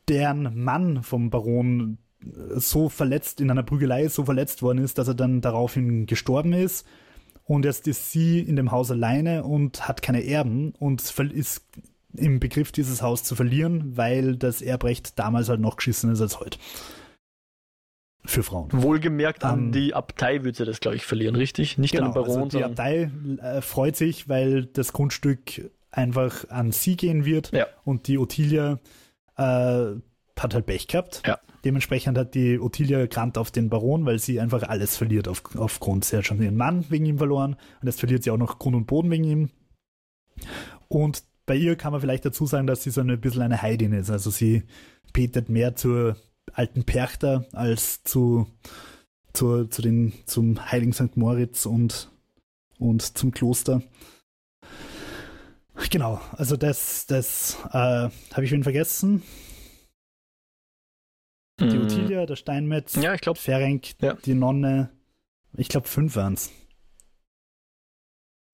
deren 0.08 0.62
Mann 0.62 1.02
vom 1.02 1.30
Baron 1.30 1.98
so 2.56 2.88
verletzt 2.88 3.40
in 3.40 3.50
einer 3.50 3.62
Prügelei 3.62 4.08
so 4.08 4.24
verletzt 4.24 4.62
worden 4.62 4.78
ist, 4.78 4.98
dass 4.98 5.08
er 5.08 5.14
dann 5.14 5.40
daraufhin 5.40 6.06
gestorben 6.06 6.52
ist. 6.52 6.86
Und 7.44 7.64
jetzt 7.64 7.88
ist 7.88 8.10
sie 8.12 8.40
in 8.40 8.56
dem 8.56 8.70
Haus 8.72 8.90
alleine 8.90 9.44
und 9.44 9.88
hat 9.88 10.02
keine 10.02 10.24
Erben 10.24 10.72
und 10.78 11.00
ist 11.32 11.64
im 12.14 12.40
Begriff, 12.40 12.72
dieses 12.72 13.00
Haus 13.02 13.24
zu 13.24 13.36
verlieren, 13.36 13.96
weil 13.96 14.36
das 14.36 14.60
Erbrecht 14.60 15.18
damals 15.18 15.48
halt 15.48 15.60
noch 15.60 15.76
geschissen 15.76 16.10
ist 16.10 16.20
als 16.20 16.40
heute. 16.40 16.58
Für 18.24 18.42
Frauen. 18.42 18.68
Wohlgemerkt 18.72 19.44
an 19.44 19.66
ähm, 19.66 19.72
die 19.72 19.94
Abtei 19.94 20.44
würde 20.44 20.58
sie 20.58 20.64
das, 20.66 20.80
glaube 20.80 20.96
ich, 20.96 21.06
verlieren, 21.06 21.36
richtig? 21.36 21.78
Nicht 21.78 21.92
genau, 21.92 22.06
an 22.08 22.12
den 22.12 22.22
Baron. 22.22 22.42
Also 22.42 22.58
die 22.58 22.64
Abtei 22.64 23.10
äh, 23.40 23.60
freut 23.62 23.96
sich, 23.96 24.28
weil 24.28 24.66
das 24.66 24.92
Grundstück 24.92 25.70
einfach 25.90 26.48
an 26.50 26.72
sie 26.72 26.96
gehen 26.96 27.24
wird 27.24 27.52
Ja. 27.52 27.66
und 27.84 28.06
die 28.08 28.18
Ottilia 28.18 28.80
äh, 29.36 29.42
hat 30.38 30.54
halt 30.54 30.66
Pech 30.66 30.88
gehabt. 30.88 31.22
Ja. 31.26 31.38
Dementsprechend 31.68 32.16
hat 32.16 32.34
die 32.34 32.58
Ottilia 32.58 33.04
Grant 33.04 33.36
auf 33.36 33.50
den 33.50 33.68
Baron, 33.68 34.06
weil 34.06 34.18
sie 34.18 34.40
einfach 34.40 34.62
alles 34.62 34.96
verliert 34.96 35.28
auf, 35.28 35.42
aufgrund. 35.54 36.06
Sie 36.06 36.16
hat 36.16 36.24
schon 36.24 36.40
ihren 36.40 36.56
Mann 36.56 36.86
wegen 36.88 37.04
ihm 37.04 37.18
verloren 37.18 37.56
und 37.82 37.86
jetzt 37.86 38.00
verliert 38.00 38.24
sie 38.24 38.30
auch 38.30 38.38
noch 38.38 38.58
Grund 38.58 38.74
und 38.74 38.86
Boden 38.86 39.10
wegen 39.10 39.24
ihm. 39.24 39.50
Und 40.88 41.24
bei 41.44 41.56
ihr 41.56 41.76
kann 41.76 41.92
man 41.92 42.00
vielleicht 42.00 42.24
dazu 42.24 42.46
sagen, 42.46 42.66
dass 42.66 42.84
sie 42.84 42.88
so 42.88 43.02
ein 43.02 43.20
bisschen 43.20 43.42
eine 43.42 43.60
Heidin 43.60 43.92
ist. 43.92 44.08
Also 44.08 44.30
sie 44.30 44.62
betet 45.12 45.50
mehr 45.50 45.76
zur 45.76 46.16
alten 46.54 46.84
Perchter 46.84 47.44
als 47.52 48.02
zu, 48.02 48.46
zu, 49.34 49.66
zu 49.66 49.82
den, 49.82 50.14
zum 50.24 50.72
Heiligen 50.72 50.94
St. 50.94 51.18
Moritz 51.18 51.66
und, 51.66 52.10
und 52.78 53.02
zum 53.18 53.30
Kloster. 53.30 53.82
Genau, 55.90 56.18
also 56.32 56.56
das, 56.56 57.04
das 57.04 57.58
äh, 57.74 58.08
habe 58.32 58.44
ich 58.44 58.52
wen 58.52 58.62
vergessen. 58.62 59.22
Die 61.60 61.64
Mm. 61.78 61.82
Ottilia, 61.82 62.26
der 62.26 62.36
Steinmetz, 62.36 62.94
Ja, 62.96 63.14
ich 63.14 63.20
glaube. 63.20 63.38
Ferenc, 63.38 64.00
Ja. 64.00 64.14
die 64.14 64.34
Nonne. 64.34 64.90
Ich 65.56 65.68
glaube, 65.68 65.88
fünf 65.88 66.14
waren 66.16 66.34
es. 66.34 66.50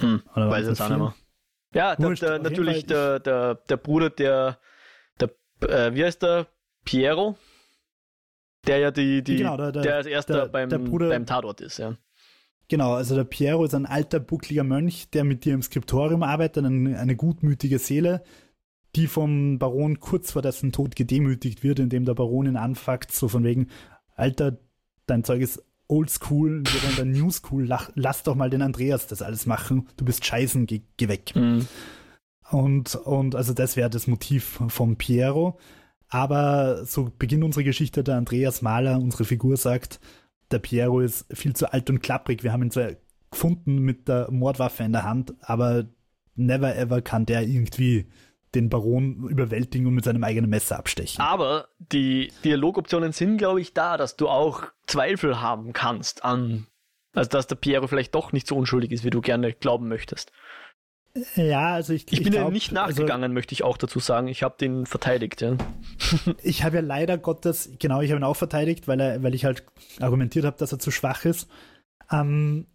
Hm, 0.01 0.23
Oder 0.35 0.49
weiß 0.51 0.67
jetzt 0.67 0.81
auch 0.81 0.89
nicht 0.89 0.99
mehr. 0.99 1.15
Ja, 1.75 1.97
der, 1.97 2.07
Wurscht, 2.09 2.23
der, 2.23 2.33
jeden 2.33 2.43
natürlich 2.45 2.87
der, 2.87 3.21
der, 3.21 3.55
der 3.57 3.77
Bruder 3.77 4.11
der, 4.11 4.59
der 5.21 5.31
äh, 5.69 5.95
wie 5.95 6.05
heißt 6.05 6.23
der? 6.23 6.47
Piero? 6.85 7.37
Der 8.67 8.79
ja 8.79 8.91
die, 8.91 9.23
die 9.23 9.37
Genau, 9.37 9.57
der- 9.57 9.73
der, 9.73 9.83
der- 9.83 9.97
als 9.97 10.07
erster 10.07 10.35
der- 10.35 10.47
beim, 10.49 10.69
der 10.69 10.79
Bruder- 10.79 11.09
beim 11.11 11.27
Tatort 11.27 11.61
ist, 11.61 11.79
ja. 11.79 11.97
Genau, 12.69 12.95
also 12.95 13.15
der 13.15 13.25
Piero 13.25 13.65
ist 13.65 13.75
ein 13.75 13.85
alter, 13.87 14.21
buckliger 14.21 14.65
Mönch, 14.65 15.11
der 15.11 15.25
mit 15.25 15.45
dir 15.45 15.53
im 15.55 15.63
Skriptorium 15.63 16.23
arbeitet, 16.23 16.65
eine, 16.65 16.99
eine 16.99 17.17
gutmütige 17.17 17.79
Seele, 17.79 18.23
die 18.97 19.07
vom 19.07 19.59
Baron 19.59 20.01
kurz 20.01 20.33
vor 20.33 20.43
dessen 20.43 20.73
Tod 20.73 20.97
gedemütigt 20.97 21.63
wird, 21.63 21.79
indem 21.79 22.05
der 22.05 22.15
Baron 22.15 22.47
ihn 22.47 22.57
anfuckt, 22.57 23.13
so 23.13 23.29
von 23.29 23.45
wegen, 23.45 23.69
Alter, 24.15 24.59
dein 25.07 25.25
Zeug 25.25 25.41
ist 25.41 25.63
oldschool, 25.89 26.63
wir 26.65 26.83
wollen 26.83 26.97
dann 26.97 27.11
newschool, 27.11 27.67
lach, 27.67 27.91
lass 27.95 28.23
doch 28.23 28.35
mal 28.35 28.51
den 28.51 28.63
Andreas 28.63 29.07
das 29.07 29.23
alles 29.23 29.47
machen, 29.47 29.89
du 29.97 30.05
bist 30.05 30.25
scheißen, 30.25 30.67
geh, 30.67 30.83
geh 30.97 31.09
weg. 31.09 31.35
Mhm. 31.35 31.67
Und, 32.51 32.95
und 32.95 33.35
also 33.35 33.53
das 33.53 33.77
wäre 33.77 33.91
das 33.91 34.07
Motiv 34.07 34.61
vom 34.69 34.97
Piero. 34.97 35.59
Aber 36.09 36.85
so 36.85 37.11
beginnt 37.19 37.43
unsere 37.43 37.65
Geschichte, 37.65 38.05
der 38.05 38.17
Andreas 38.17 38.63
Mahler, 38.63 38.99
unsere 38.99 39.25
Figur 39.25 39.57
sagt, 39.57 39.99
der 40.51 40.59
Piero 40.59 41.01
ist 41.01 41.27
viel 41.33 41.55
zu 41.57 41.73
alt 41.73 41.91
und 41.91 42.01
klapprig. 42.01 42.43
Wir 42.45 42.53
haben 42.53 42.63
ihn 42.63 42.71
zwar 42.71 42.93
gefunden 43.31 43.79
mit 43.79 44.07
der 44.09 44.31
Mordwaffe 44.31 44.85
in 44.85 44.93
der 44.93 45.05
Hand, 45.05 45.35
aber 45.41 45.87
never 46.37 46.77
ever 46.77 47.03
kann 47.03 47.27
der 47.27 47.43
irgendwie 47.43 48.07
den 48.55 48.69
Baron 48.69 49.29
überwältigen 49.29 49.87
und 49.87 49.95
mit 49.95 50.05
seinem 50.05 50.25
eigenen 50.25 50.51
Messer 50.51 50.79
abstechen. 50.79 51.21
Aber 51.21 51.69
die 51.79 52.33
Dialogoptionen 52.45 53.13
sind, 53.13 53.39
glaube 53.39 53.61
ich, 53.61 53.75
da, 53.75 53.97
dass 53.97 54.17
du 54.17 54.29
auch 54.29 54.65
Zweifel 54.87 55.41
haben 55.41 55.73
kannst 55.73 56.25
an, 56.25 56.67
also 57.15 57.31
dass 57.31 57.47
der 57.47 57.57
Piero 57.57 57.87
vielleicht 57.87 58.15
doch 58.15 58.33
nicht 58.33 58.47
so 58.47 58.57
unschuldig 58.57 58.93
ist, 58.93 59.05
wie 59.05 59.11
du 59.11 59.21
gerne 59.21 59.53
glauben 59.53 59.89
möchtest. 59.89 60.33
Ja, 61.37 61.75
also 61.75 61.93
ich, 61.93 62.13
Ich, 62.13 62.25
bin 62.25 62.33
glaub, 62.33 62.47
ja 62.47 62.51
nicht 62.51 62.77
also 62.77 63.03
nachgegangen, 63.03 63.33
möchte 63.33 63.53
ich 63.53 63.63
auch 63.63 63.77
dazu 63.77 64.01
sagen. 64.01 64.27
Ich 64.27 64.43
habe 64.43 64.57
den 64.59 64.85
verteidigt, 64.85 65.43
ja. 65.43 65.57
ich 66.43 66.65
habe 66.65 66.77
ja 66.77 66.83
leider 66.83 67.19
Gottes, 67.19 67.71
genau, 67.79 68.01
ich 68.01 68.11
habe 68.11 68.21
ihn 68.21 68.25
auch 68.25 68.37
verteidigt, 68.37 68.89
weil, 68.89 69.01
er, 69.01 69.23
weil 69.23 69.35
ich 69.35 69.45
halt 69.45 69.65
argumentiert 70.01 70.45
habe, 70.45 70.57
dass 70.59 70.73
er 70.73 70.81
zu 70.81 70.91
schwach 70.91 71.25
ist. 71.25 71.49
Ähm, 72.11 72.67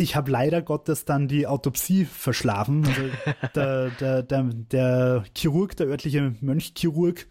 ich 0.00 0.14
habe 0.16 0.30
leider 0.30 0.62
Gottes 0.62 1.04
dann 1.04 1.26
die 1.28 1.46
Autopsie 1.46 2.04
verschlafen. 2.06 2.86
Also 2.86 3.02
der, 3.54 3.90
der, 3.90 4.22
der, 4.22 4.42
der 4.44 5.24
Chirurg, 5.36 5.76
der 5.76 5.88
örtliche 5.88 6.34
Mönchchirurg, 6.40 7.26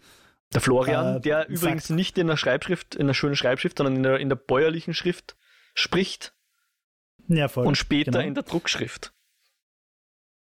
Der 0.52 0.60
Florian, 0.60 1.16
Äh, 1.16 1.20
der 1.20 1.38
sagt- 1.40 1.50
übrigens 1.50 1.90
nicht 1.90 2.18
in 2.18 2.26
der 2.28 2.36
Schreibschrift, 2.36 2.94
in 2.94 3.06
der 3.06 3.14
schönen 3.14 3.36
Schreibschrift, 3.36 3.78
sondern 3.78 3.96
in 3.96 4.02
der, 4.02 4.18
in 4.20 4.28
der 4.28 4.36
bäuerlichen 4.36 4.92
Schrift 4.94 5.36
spricht 5.74 6.34
ja, 7.26 7.48
voll, 7.48 7.66
und 7.66 7.76
später 7.76 8.12
genau. 8.12 8.24
in 8.24 8.34
der 8.34 8.42
Druckschrift. 8.44 9.12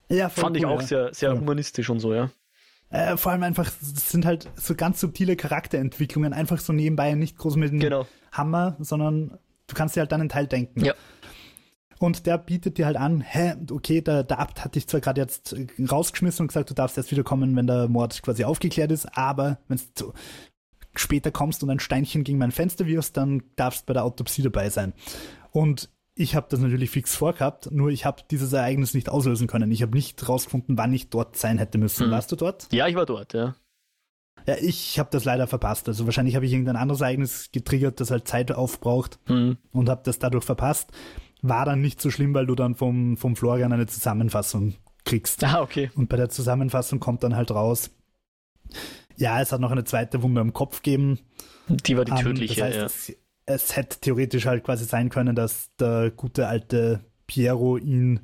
ja, 0.09 0.30
voll 0.30 0.43
Fand 0.45 0.57
ich 0.57 0.66
auch 0.66 0.82
ja. 0.82 0.88
sehr, 0.88 1.14
sehr 1.14 1.30
Voll. 1.32 1.39
humanistisch 1.39 1.89
und 1.89 1.99
so, 1.99 2.14
ja. 2.14 2.30
Äh, 2.89 3.18
vor 3.18 3.32
allem 3.32 3.41
einfach, 3.43 3.72
es 3.82 4.11
sind 4.11 4.26
halt 4.26 4.49
so 4.55 4.76
ganz 4.76 4.99
subtile 4.99 5.36
Charakterentwicklungen, 5.36 6.32
einfach 6.34 6.59
so 6.59 6.74
nebenbei, 6.74 7.11
nicht 7.16 7.38
groß 7.38 7.55
mit 7.55 7.72
dem 7.72 7.80
Genau. 7.80 8.05
Hammer, 8.32 8.76
sondern 8.80 9.39
du 9.66 9.74
kannst 9.76 9.95
dir 9.95 10.01
halt 10.01 10.11
dann 10.11 10.22
einen 10.22 10.30
Teil 10.30 10.45
denken. 10.45 10.86
Ja. 10.86 10.93
Und 12.03 12.25
der 12.25 12.37
bietet 12.37 12.77
dir 12.77 12.85
halt 12.85 12.97
an, 12.97 13.21
hä, 13.21 13.53
okay, 13.71 14.01
der, 14.01 14.25
der 14.25 14.39
Abt 14.39 14.65
hat 14.65 14.75
dich 14.75 14.87
zwar 14.87 14.99
gerade 14.99 15.21
jetzt 15.21 15.53
äh, 15.53 15.67
rausgeschmissen 15.89 16.43
und 16.43 16.47
gesagt, 16.47 16.69
du 16.69 16.73
darfst 16.73 16.97
erst 16.97 17.11
wiederkommen, 17.11 17.55
wenn 17.55 17.65
der 17.65 17.87
Mord 17.87 18.21
quasi 18.21 18.43
aufgeklärt 18.43 18.91
ist, 18.91 19.17
aber 19.17 19.59
wenn 19.69 19.79
du 19.95 20.11
später 20.95 21.31
kommst 21.31 21.63
und 21.63 21.69
ein 21.69 21.79
Steinchen 21.79 22.25
gegen 22.25 22.39
mein 22.39 22.51
Fenster 22.51 22.87
wirfst, 22.87 23.15
dann 23.15 23.43
darfst 23.55 23.83
du 23.83 23.85
bei 23.85 23.93
der 23.93 24.03
Autopsie 24.03 24.41
dabei 24.41 24.69
sein. 24.69 24.91
Und 25.51 25.89
ich 26.13 26.35
habe 26.35 26.47
das 26.49 26.59
natürlich 26.59 26.89
fix 26.89 27.15
vorgehabt, 27.15 27.71
nur 27.71 27.89
ich 27.89 28.03
habe 28.05 28.21
dieses 28.29 28.51
Ereignis 28.51 28.93
nicht 28.93 29.07
auslösen 29.07 29.47
können. 29.47 29.71
Ich 29.71 29.81
habe 29.81 29.95
nicht 29.95 30.27
rausgefunden, 30.27 30.77
wann 30.77 30.91
ich 30.91 31.09
dort 31.09 31.37
sein 31.37 31.57
hätte 31.57 31.77
müssen. 31.77 32.07
Hm. 32.07 32.11
Warst 32.11 32.33
du 32.33 32.35
dort? 32.35 32.67
Ja, 32.73 32.85
ich 32.85 32.95
war 32.95 33.05
dort, 33.05 33.33
ja. 33.33 33.55
Ja, 34.45 34.55
ich 34.59 34.99
habe 34.99 35.07
das 35.09 35.23
leider 35.23 35.47
verpasst. 35.47 35.87
Also 35.87 36.03
wahrscheinlich 36.03 36.35
habe 36.35 36.45
ich 36.45 36.51
irgendein 36.51 36.75
anderes 36.75 36.99
Ereignis 36.99 37.49
getriggert, 37.53 38.01
das 38.01 38.11
halt 38.11 38.27
Zeit 38.27 38.51
aufbraucht 38.51 39.19
Hm. 39.27 39.57
und 39.71 39.87
habe 39.87 40.01
das 40.03 40.19
dadurch 40.19 40.43
verpasst. 40.43 40.91
War 41.43 41.65
dann 41.65 41.81
nicht 41.81 42.01
so 42.01 42.09
schlimm, 42.09 42.33
weil 42.33 42.47
du 42.47 42.55
dann 42.55 42.73
vom, 42.73 43.17
vom 43.17 43.35
Florian 43.35 43.71
eine 43.73 43.85
Zusammenfassung 43.85 44.75
kriegst. 45.05 45.43
Ah, 45.43 45.61
okay. 45.61 45.91
Und 45.95 46.07
bei 46.09 46.17
der 46.17 46.29
Zusammenfassung 46.29 46.99
kommt 46.99 47.21
dann 47.23 47.35
halt 47.35 47.51
raus, 47.51 47.91
ja, 49.17 49.41
es 49.41 49.51
hat 49.51 49.61
noch 49.61 49.71
eine 49.71 49.83
zweite 49.83 50.23
Wunde 50.23 50.41
am 50.41 50.53
Kopf 50.53 50.81
gegeben. 50.81 51.19
Die 51.67 51.97
war 51.97 52.05
die 52.05 52.11
Ähm, 52.13 52.17
tödliche, 52.17 52.61
das 52.61 52.63
heißt, 52.63 52.77
ja. 52.77 52.85
es, 52.85 53.15
es 53.45 53.75
hätte 53.75 53.99
theoretisch 53.99 54.45
halt 54.45 54.63
quasi 54.63 54.85
sein 54.85 55.09
können, 55.09 55.35
dass 55.35 55.69
der 55.79 56.11
gute 56.11 56.47
alte 56.47 57.03
Piero 57.27 57.77
ihn 57.77 58.21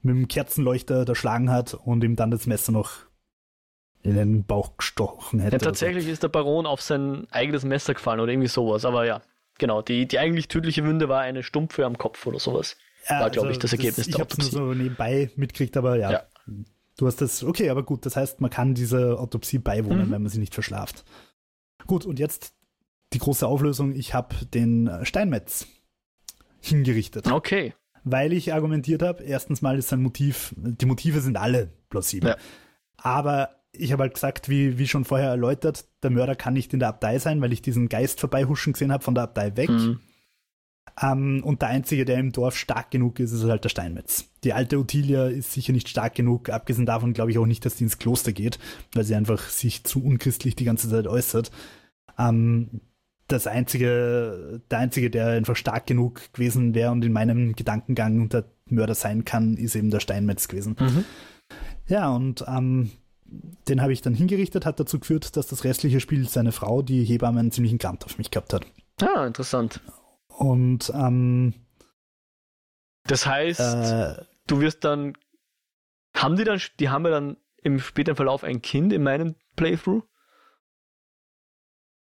mit 0.00 0.14
dem 0.14 0.28
Kerzenleuchter 0.28 1.06
erschlagen 1.06 1.50
hat 1.50 1.74
und 1.74 2.04
ihm 2.04 2.16
dann 2.16 2.30
das 2.30 2.46
Messer 2.46 2.72
noch 2.72 2.92
in 4.02 4.14
den 4.14 4.44
Bauch 4.44 4.76
gestochen 4.76 5.40
hätte. 5.40 5.56
Ja, 5.56 5.58
tatsächlich 5.58 6.08
ist 6.08 6.22
der 6.22 6.28
Baron 6.28 6.66
auf 6.66 6.80
sein 6.80 7.26
eigenes 7.30 7.64
Messer 7.64 7.94
gefallen 7.94 8.20
oder 8.20 8.32
irgendwie 8.32 8.48
sowas, 8.48 8.84
aber 8.84 9.04
ja, 9.04 9.20
genau. 9.60 9.80
Die, 9.82 10.08
die 10.08 10.18
eigentlich 10.18 10.48
tödliche 10.48 10.84
Wunde 10.84 11.08
war 11.08 11.20
eine 11.20 11.44
Stumpfe 11.44 11.86
am 11.86 11.96
Kopf 11.96 12.26
oder 12.26 12.40
sowas. 12.40 12.76
Ja, 13.08 13.20
war, 13.20 13.30
glaub 13.30 13.48
ich, 13.48 13.58
das 13.60 13.72
Ergebnis 13.72 14.08
Ich 14.08 14.14
der 14.16 14.24
habe 14.24 14.30
es 14.32 14.38
nur 14.38 14.50
so 14.50 14.74
nebenbei 14.74 15.30
mitgekriegt, 15.36 15.76
aber 15.76 15.96
ja, 15.96 16.10
Ja. 16.10 16.22
Du 16.98 17.06
hast 17.06 17.20
das, 17.22 17.42
okay, 17.44 17.70
aber 17.70 17.82
gut, 17.82 18.04
das 18.04 18.14
heißt, 18.16 18.42
man 18.42 18.50
kann 18.50 18.74
dieser 18.74 19.18
Autopsie 19.20 19.58
beiwohnen, 19.58 20.08
Mhm. 20.08 20.10
wenn 20.10 20.22
man 20.22 20.30
sie 20.30 20.38
nicht 20.40 20.52
verschlaft. 20.52 21.04
Gut, 21.86 22.04
und 22.04 22.18
jetzt 22.18 22.52
die 23.14 23.18
große 23.18 23.46
Auflösung. 23.46 23.94
Ich 23.94 24.12
habe 24.12 24.34
den 24.46 24.90
Steinmetz 25.04 25.66
hingerichtet, 26.60 27.30
Okay. 27.30 27.74
weil 28.04 28.32
ich 28.34 28.52
argumentiert 28.52 29.02
habe, 29.02 29.22
erstens 29.22 29.62
mal 29.62 29.78
ist 29.78 29.88
sein 29.88 30.02
Motiv, 30.02 30.54
die 30.56 30.84
Motive 30.86 31.20
sind 31.20 31.36
alle 31.38 31.72
plausibel. 31.88 32.30
Ja. 32.30 32.36
Aber 32.98 33.59
ich 33.72 33.92
habe 33.92 34.02
halt 34.02 34.14
gesagt, 34.14 34.48
wie, 34.48 34.78
wie 34.78 34.88
schon 34.88 35.04
vorher 35.04 35.28
erläutert, 35.28 35.86
der 36.02 36.10
Mörder 36.10 36.34
kann 36.34 36.54
nicht 36.54 36.72
in 36.72 36.80
der 36.80 36.88
Abtei 36.88 37.18
sein, 37.18 37.40
weil 37.40 37.52
ich 37.52 37.62
diesen 37.62 37.88
Geist 37.88 38.20
vorbeihuschen 38.20 38.72
gesehen 38.72 38.92
habe 38.92 39.04
von 39.04 39.14
der 39.14 39.24
Abtei 39.24 39.56
weg. 39.56 39.68
Hm. 39.68 40.00
Ähm, 41.00 41.42
und 41.44 41.62
der 41.62 41.68
Einzige, 41.68 42.04
der 42.04 42.18
im 42.18 42.32
Dorf 42.32 42.56
stark 42.56 42.90
genug 42.90 43.20
ist, 43.20 43.32
ist 43.32 43.44
halt 43.44 43.64
der 43.64 43.68
Steinmetz. 43.68 44.26
Die 44.44 44.52
alte 44.52 44.78
Ottilia 44.78 45.28
ist 45.28 45.52
sicher 45.52 45.72
nicht 45.72 45.88
stark 45.88 46.14
genug. 46.14 46.50
Abgesehen 46.50 46.86
davon 46.86 47.12
glaube 47.12 47.30
ich 47.30 47.38
auch 47.38 47.46
nicht, 47.46 47.64
dass 47.64 47.76
die 47.76 47.84
ins 47.84 47.98
Kloster 47.98 48.32
geht, 48.32 48.58
weil 48.94 49.04
sie 49.04 49.14
einfach 49.14 49.48
sich 49.48 49.84
zu 49.84 50.04
unchristlich 50.04 50.56
die 50.56 50.64
ganze 50.64 50.90
Zeit 50.90 51.06
äußert. 51.06 51.50
Ähm, 52.18 52.80
das 53.28 53.46
einzige, 53.46 54.60
der 54.70 54.78
Einzige, 54.78 55.08
der 55.08 55.28
einfach 55.28 55.54
stark 55.54 55.86
genug 55.86 56.32
gewesen 56.32 56.74
wäre 56.74 56.90
und 56.90 57.04
in 57.04 57.12
meinem 57.12 57.54
Gedankengang 57.54 58.28
der 58.28 58.44
Mörder 58.66 58.96
sein 58.96 59.24
kann, 59.24 59.56
ist 59.56 59.76
eben 59.76 59.90
der 59.90 60.00
Steinmetz 60.00 60.48
gewesen. 60.48 60.76
Mhm. 60.78 61.04
Ja, 61.86 62.10
und 62.10 62.44
ähm, 62.48 62.90
den 63.68 63.80
habe 63.80 63.92
ich 63.92 64.02
dann 64.02 64.14
hingerichtet, 64.14 64.66
hat 64.66 64.80
dazu 64.80 64.98
geführt, 64.98 65.36
dass 65.36 65.46
das 65.46 65.64
restliche 65.64 66.00
Spiel 66.00 66.28
seine 66.28 66.52
Frau, 66.52 66.82
die 66.82 67.04
Hebamme, 67.04 67.40
einen 67.40 67.52
ziemlichen 67.52 67.78
Krampf 67.78 68.04
auf 68.04 68.18
mich 68.18 68.30
gehabt 68.30 68.52
hat. 68.52 68.66
Ah, 69.00 69.26
interessant. 69.26 69.80
Und 70.28 70.90
ähm, 70.94 71.54
Das 73.04 73.26
heißt, 73.26 73.60
äh, 73.60 74.24
du 74.46 74.60
wirst 74.60 74.84
dann. 74.84 75.14
Haben 76.16 76.36
die 76.36 76.44
dann, 76.44 76.60
die 76.80 76.88
haben 76.88 77.04
ja 77.04 77.10
dann 77.12 77.36
im 77.62 77.78
späteren 77.78 78.16
Verlauf 78.16 78.42
ein 78.42 78.62
Kind 78.62 78.92
in 78.92 79.02
meinem 79.02 79.36
Playthrough? 79.54 80.02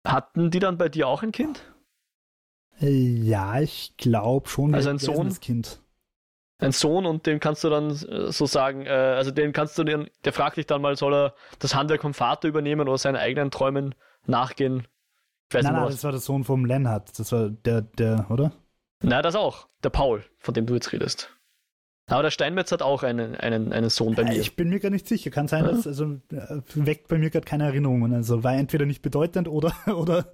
Hatten 0.06 0.50
die 0.50 0.60
dann 0.60 0.78
bei 0.78 0.88
dir 0.88 1.08
auch 1.08 1.22
ein 1.22 1.32
Kind? 1.32 1.62
Ja, 2.80 3.60
ich 3.60 3.94
glaube 3.96 4.48
schon. 4.48 4.74
Also 4.74 4.88
ein 4.88 4.98
Sohn? 4.98 5.38
Kind. 5.40 5.82
Ein 6.61 6.72
Sohn 6.72 7.06
und 7.06 7.26
den 7.26 7.38
kannst 7.38 7.62
du 7.62 7.70
dann 7.70 7.90
äh, 7.90 8.32
so 8.32 8.46
sagen, 8.46 8.84
äh, 8.84 8.90
also 8.90 9.30
den 9.30 9.52
kannst 9.52 9.78
du 9.78 9.84
den, 9.84 10.11
der 10.24 10.32
fragt 10.32 10.56
dich 10.56 10.66
dann 10.66 10.82
mal, 10.82 10.96
soll 10.96 11.14
er 11.14 11.34
das 11.61 11.74
Handwerk 11.74 12.02
vom 12.02 12.14
Vater 12.14 12.48
übernehmen 12.48 12.88
oder 12.88 12.98
seinen 12.98 13.16
eigenen 13.16 13.50
Träumen 13.50 13.94
nachgehen? 14.26 14.88
Ich 15.48 15.54
weiß 15.54 15.64
Nein, 15.64 15.74
nicht 15.74 15.82
nein, 15.82 15.90
das 15.92 16.04
war 16.04 16.11
der 16.11 16.20
Sohn 16.20 16.44
vom 16.44 16.64
Lennart. 16.64 17.18
Das 17.18 17.30
war 17.32 17.48
der, 17.48 17.82
der, 17.82 18.26
oder? 18.30 18.52
Na, 19.00 19.22
das 19.22 19.36
auch. 19.36 19.68
Der 19.84 19.90
Paul, 19.90 20.24
von 20.38 20.52
dem 20.52 20.66
du 20.66 20.74
jetzt 20.74 20.92
redest. 20.92 21.32
Aber 22.09 22.22
der 22.22 22.30
Steinmetz 22.30 22.72
hat 22.72 22.82
auch 22.82 23.02
einen, 23.02 23.36
einen, 23.36 23.72
einen 23.72 23.90
Sohn 23.90 24.14
bei 24.14 24.24
mir. 24.24 24.32
Ich 24.32 24.56
bin 24.56 24.70
mir 24.70 24.80
gar 24.80 24.90
nicht 24.90 25.06
sicher. 25.06 25.30
Kann 25.30 25.46
sein, 25.46 25.64
dass, 25.64 25.86
also, 25.86 26.20
äh, 26.32 26.61
weckt 26.74 27.09
bei 27.09 27.18
mir 27.18 27.30
gerade 27.30 27.44
keine 27.44 27.64
Erinnerungen. 27.64 28.14
Also 28.14 28.42
war 28.42 28.54
entweder 28.54 28.86
nicht 28.86 29.02
bedeutend 29.02 29.46
oder, 29.46 29.72
oder 29.94 30.32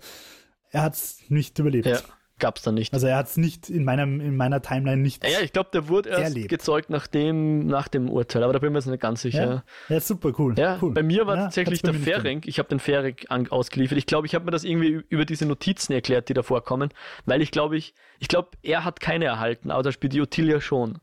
er 0.71 0.83
hat 0.83 0.95
es 0.95 1.19
nicht 1.29 1.59
überlebt. 1.59 1.87
Ja, 1.87 1.99
gab's 2.39 2.63
dann 2.63 2.75
nicht. 2.75 2.93
Also 2.93 3.07
er 3.07 3.17
hat 3.17 3.27
es 3.27 3.37
nicht 3.37 3.71
in, 3.71 3.85
meinem, 3.85 4.21
in 4.21 4.37
meiner 4.37 4.61
Timeline 4.61 5.01
nicht. 5.01 5.25
Ja, 5.25 5.31
ja 5.31 5.41
ich 5.41 5.53
glaube, 5.53 5.71
der 5.73 5.89
wurde 5.89 6.09
erst 6.11 6.23
erlebt. 6.23 6.49
gezeugt 6.49 6.91
nach 6.91 7.07
dem, 7.07 7.67
nach 7.67 7.89
dem 7.89 8.11
Urteil, 8.11 8.43
aber 8.43 8.53
da 8.53 8.59
bin 8.59 8.69
ich 8.69 8.73
mir 8.73 8.79
jetzt 8.79 8.87
nicht 8.87 9.01
ganz 9.01 9.23
sicher. 9.23 9.65
Ja, 9.89 9.95
ja 9.95 10.01
super, 10.01 10.33
cool. 10.39 10.55
Ja, 10.59 10.79
cool. 10.83 10.93
bei 10.93 11.03
mir 11.03 11.27
war 11.27 11.37
Ja, 11.37 11.43
tatsächlich 11.45 11.83
der 11.83 11.95
Ferenc. 11.95 12.47
Ich 12.47 12.59
habe 12.59 12.69
den 12.69 12.81
Ferenc 12.81 13.27
ausgeliefert. 13.51 13.99
Ich 13.99 14.07
glaube, 14.07 14.27
ich 14.27 14.35
habe 14.35 14.45
mir 14.45 14.51
das 14.51 14.65
irgendwie 14.65 15.05
über 15.09 15.25
diese 15.25 15.47
Notizen 15.47 15.93
erklärt, 15.93 16.29
die 16.29 16.35
da 16.35 16.43
vorkommen, 16.43 16.91
weil 17.25 17.41
ich 17.41 17.51
glaube, 17.51 17.77
ich, 17.77 17.95
ich 18.19 18.29
glaube, 18.29 18.51
er 18.63 18.85
hat 18.85 19.01
keine 19.01 19.27
erhalten, 19.27 19.71
aber 19.71 19.83
da 19.83 19.93
spielt 19.93 20.13
die 20.13 20.21
Ottilia 20.21 20.61
schon. 20.61 20.99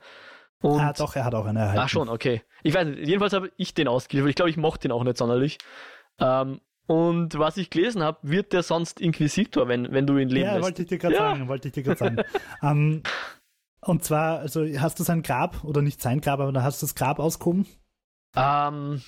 Und 0.61 0.79
ah, 0.79 0.93
doch, 0.93 1.15
er 1.15 1.25
hat 1.25 1.33
auch 1.33 1.45
eine 1.45 1.59
erhalten. 1.59 1.81
Ach 1.81 1.89
schon, 1.89 2.09
okay. 2.09 2.43
Ich 2.61 2.73
weiß 2.73 2.87
nicht, 2.87 3.07
jedenfalls 3.07 3.33
habe 3.33 3.51
ich 3.57 3.73
den 3.73 3.87
ausgeliefert. 3.87 4.29
Ich 4.29 4.35
glaube, 4.35 4.51
ich 4.51 4.57
mochte 4.57 4.87
ihn 4.87 4.91
auch 4.91 5.03
nicht 5.03 5.17
sonderlich. 5.17 5.57
Ähm, 6.19 6.61
und 6.91 7.37
was 7.39 7.55
ich 7.57 7.69
gelesen 7.69 8.03
habe, 8.03 8.17
wird 8.23 8.51
der 8.53 8.63
sonst 8.63 8.99
Inquisitor, 8.99 9.67
wenn, 9.67 9.91
wenn 9.93 10.05
du 10.05 10.17
ihn 10.17 10.27
leben 10.29 10.45
Ja, 10.47 10.53
lässt. 10.55 10.65
wollte 10.65 10.81
ich 10.81 10.87
dir 10.89 10.97
gerade 10.97 11.15
Ja. 11.15 11.19
sagen, 11.31 11.47
wollte 11.47 11.67
ich 11.69 11.73
dir 11.73 11.83
gerade 11.83 11.97
sagen. 11.99 12.17
ähm, 12.61 13.03
und 13.81 14.03
zwar, 14.03 14.39
also 14.39 14.65
hast 14.79 14.99
du 14.99 15.03
sein 15.03 15.23
Grab, 15.23 15.63
oder 15.63 15.81
nicht 15.81 16.01
sein 16.01 16.19
Grab, 16.21 16.39
aber 16.39 16.51
da 16.51 16.63
hast 16.63 16.81
du 16.81 16.85
das 16.85 16.95
Grab 16.95 17.19
ausgehoben? 17.19 17.65
Ähm, 18.35 19.01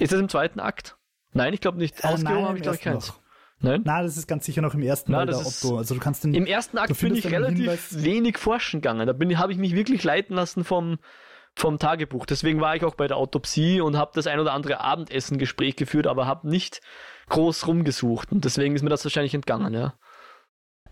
ist 0.00 0.12
das 0.12 0.20
im 0.20 0.28
zweiten 0.28 0.60
Akt? 0.60 0.96
Nein, 1.32 1.54
ich 1.54 1.60
glaube 1.60 1.78
nicht. 1.78 2.02
Äh, 2.04 2.08
Ausgehoben 2.08 2.34
nein, 2.34 2.44
habe 2.48 2.56
ich, 2.58 2.62
glaube 2.62 2.76
ich, 2.76 2.82
keins. 2.82 3.08
noch. 3.08 3.20
Nein? 3.60 3.82
Na, 3.84 4.02
das 4.02 4.16
ist 4.16 4.26
ganz 4.26 4.44
sicher 4.44 4.60
noch 4.60 4.74
im 4.74 4.82
ersten 4.82 5.12
Mal 5.12 5.24
das 5.26 5.40
ist- 5.46 5.64
Otto. 5.64 5.78
Also 5.78 5.94
du 5.94 6.00
kannst 6.00 6.24
den 6.24 6.34
Im 6.34 6.46
ersten 6.46 6.76
Akt 6.78 6.98
bin 7.00 7.14
ich 7.14 7.26
relativ 7.30 7.58
Hinweis- 7.70 8.02
wenig 8.02 8.36
forschen 8.38 8.80
gegangen. 8.80 9.06
Da 9.06 9.14
habe 9.38 9.52
ich 9.52 9.58
mich 9.58 9.74
wirklich 9.76 10.02
leiten 10.02 10.34
lassen 10.34 10.64
vom, 10.64 10.98
vom 11.56 11.78
Tagebuch. 11.78 12.26
Deswegen 12.26 12.60
war 12.60 12.74
ich 12.76 12.84
auch 12.84 12.94
bei 12.94 13.06
der 13.08 13.16
Autopsie 13.16 13.80
und 13.80 13.96
habe 13.96 14.12
das 14.14 14.26
ein 14.26 14.40
oder 14.40 14.52
andere 14.52 14.80
Abendessen-Gespräch 14.80 15.76
geführt, 15.76 16.06
aber 16.06 16.26
habe 16.26 16.48
nicht 16.48 16.80
groß 17.28 17.66
rumgesucht. 17.66 18.32
Und 18.32 18.44
deswegen 18.44 18.74
ist 18.74 18.82
mir 18.82 18.90
das 18.90 19.04
wahrscheinlich 19.04 19.34
entgangen, 19.34 19.72
ja. 19.74 19.94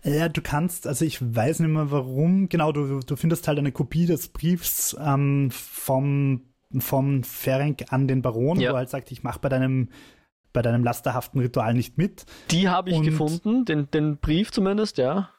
Ja, 0.03 0.29
du 0.29 0.41
kannst, 0.41 0.87
also 0.87 1.05
ich 1.05 1.21
weiß 1.21 1.59
nicht 1.59 1.69
mehr 1.69 1.91
warum, 1.91 2.49
genau, 2.49 2.71
du, 2.71 3.01
du 3.01 3.15
findest 3.15 3.47
halt 3.47 3.59
eine 3.59 3.71
Kopie 3.71 4.07
des 4.07 4.29
Briefs 4.29 4.95
ähm, 4.99 5.51
vom, 5.51 6.53
vom 6.79 7.23
Ferenc 7.23 7.85
an 7.93 8.07
den 8.07 8.21
Baron, 8.23 8.59
Ja. 8.59 8.71
wo 8.71 8.75
er 8.75 8.79
halt 8.79 8.89
sagt, 8.89 9.11
ich 9.11 9.21
mache 9.21 9.39
bei 9.39 9.49
deinem, 9.49 9.89
bei 10.53 10.63
deinem 10.63 10.83
lasterhaften 10.83 11.39
Ritual 11.39 11.75
nicht 11.75 11.97
mit. 11.99 12.25
Die 12.49 12.67
habe 12.67 12.89
ich 12.89 12.97
Und- 12.97 13.05
gefunden, 13.05 13.65
den, 13.65 13.91
den 13.91 14.17
Brief 14.17 14.51
zumindest, 14.51 14.97
ja. 14.97 15.29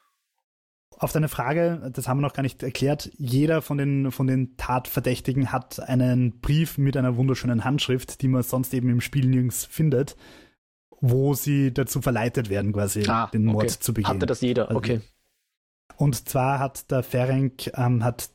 Auf 1.03 1.11
deine 1.11 1.27
Frage, 1.27 1.91
das 1.93 2.07
haben 2.07 2.19
wir 2.19 2.21
noch 2.21 2.31
gar 2.33 2.43
nicht 2.43 2.63
erklärt, 2.63 3.11
jeder 3.17 3.61
von 3.61 3.77
den, 3.77 4.09
von 4.11 4.25
den 4.25 4.55
Tatverdächtigen 4.55 5.51
hat 5.51 5.81
einen 5.81 6.39
Brief 6.39 6.77
mit 6.77 6.95
einer 6.95 7.17
wunderschönen 7.17 7.65
Handschrift, 7.65 8.21
die 8.21 8.29
man 8.29 8.41
sonst 8.41 8.73
eben 8.73 8.87
im 8.89 9.01
Spiel 9.01 9.27
nirgends 9.27 9.65
findet, 9.65 10.15
wo 11.01 11.33
sie 11.33 11.73
dazu 11.73 12.01
verleitet 12.01 12.49
werden, 12.49 12.71
quasi 12.71 13.01
den 13.33 13.43
Mord 13.43 13.63
Ah, 13.65 13.67
okay. 13.67 13.79
zu 13.81 13.93
begehen. 13.93 14.07
Hatte 14.07 14.25
das 14.27 14.39
jeder, 14.39 14.67
Also- 14.69 14.77
okay. 14.77 15.01
Und 15.97 16.29
zwar 16.29 16.59
hat 16.59 16.89
der 16.89 17.03
Ferenc, 17.03 17.69
ähm, 17.75 18.01
hat, 18.05 18.29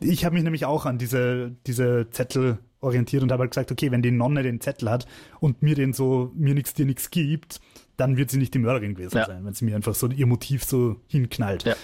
ich 0.00 0.24
habe 0.24 0.34
mich 0.34 0.44
nämlich 0.44 0.64
auch 0.64 0.86
an 0.86 0.96
diese, 0.96 1.56
diese 1.66 2.08
Zettel 2.08 2.56
orientiert 2.80 3.22
und 3.22 3.32
habe 3.32 3.42
halt 3.42 3.52
gesagt, 3.52 3.72
okay, 3.72 3.90
wenn 3.90 4.02
die 4.02 4.10
Nonne 4.10 4.42
den 4.42 4.60
Zettel 4.60 4.90
hat 4.90 5.06
und 5.40 5.62
mir 5.62 5.74
den 5.74 5.92
so, 5.92 6.30
mir 6.34 6.54
nichts, 6.54 6.74
dir 6.74 6.86
nichts 6.86 7.10
gibt, 7.10 7.60
dann 7.96 8.16
wird 8.16 8.30
sie 8.30 8.38
nicht 8.38 8.54
die 8.54 8.58
Mörderin 8.58 8.94
gewesen 8.94 9.16
Ja. 9.18 9.26
sein, 9.26 9.44
wenn 9.44 9.54
sie 9.54 9.64
mir 9.64 9.76
einfach 9.76 9.94
so 9.94 10.08
ihr 10.08 10.26
Motiv 10.26 10.64
so 10.64 11.00
hinknallt. 11.08 11.64
Ja. 11.64 11.74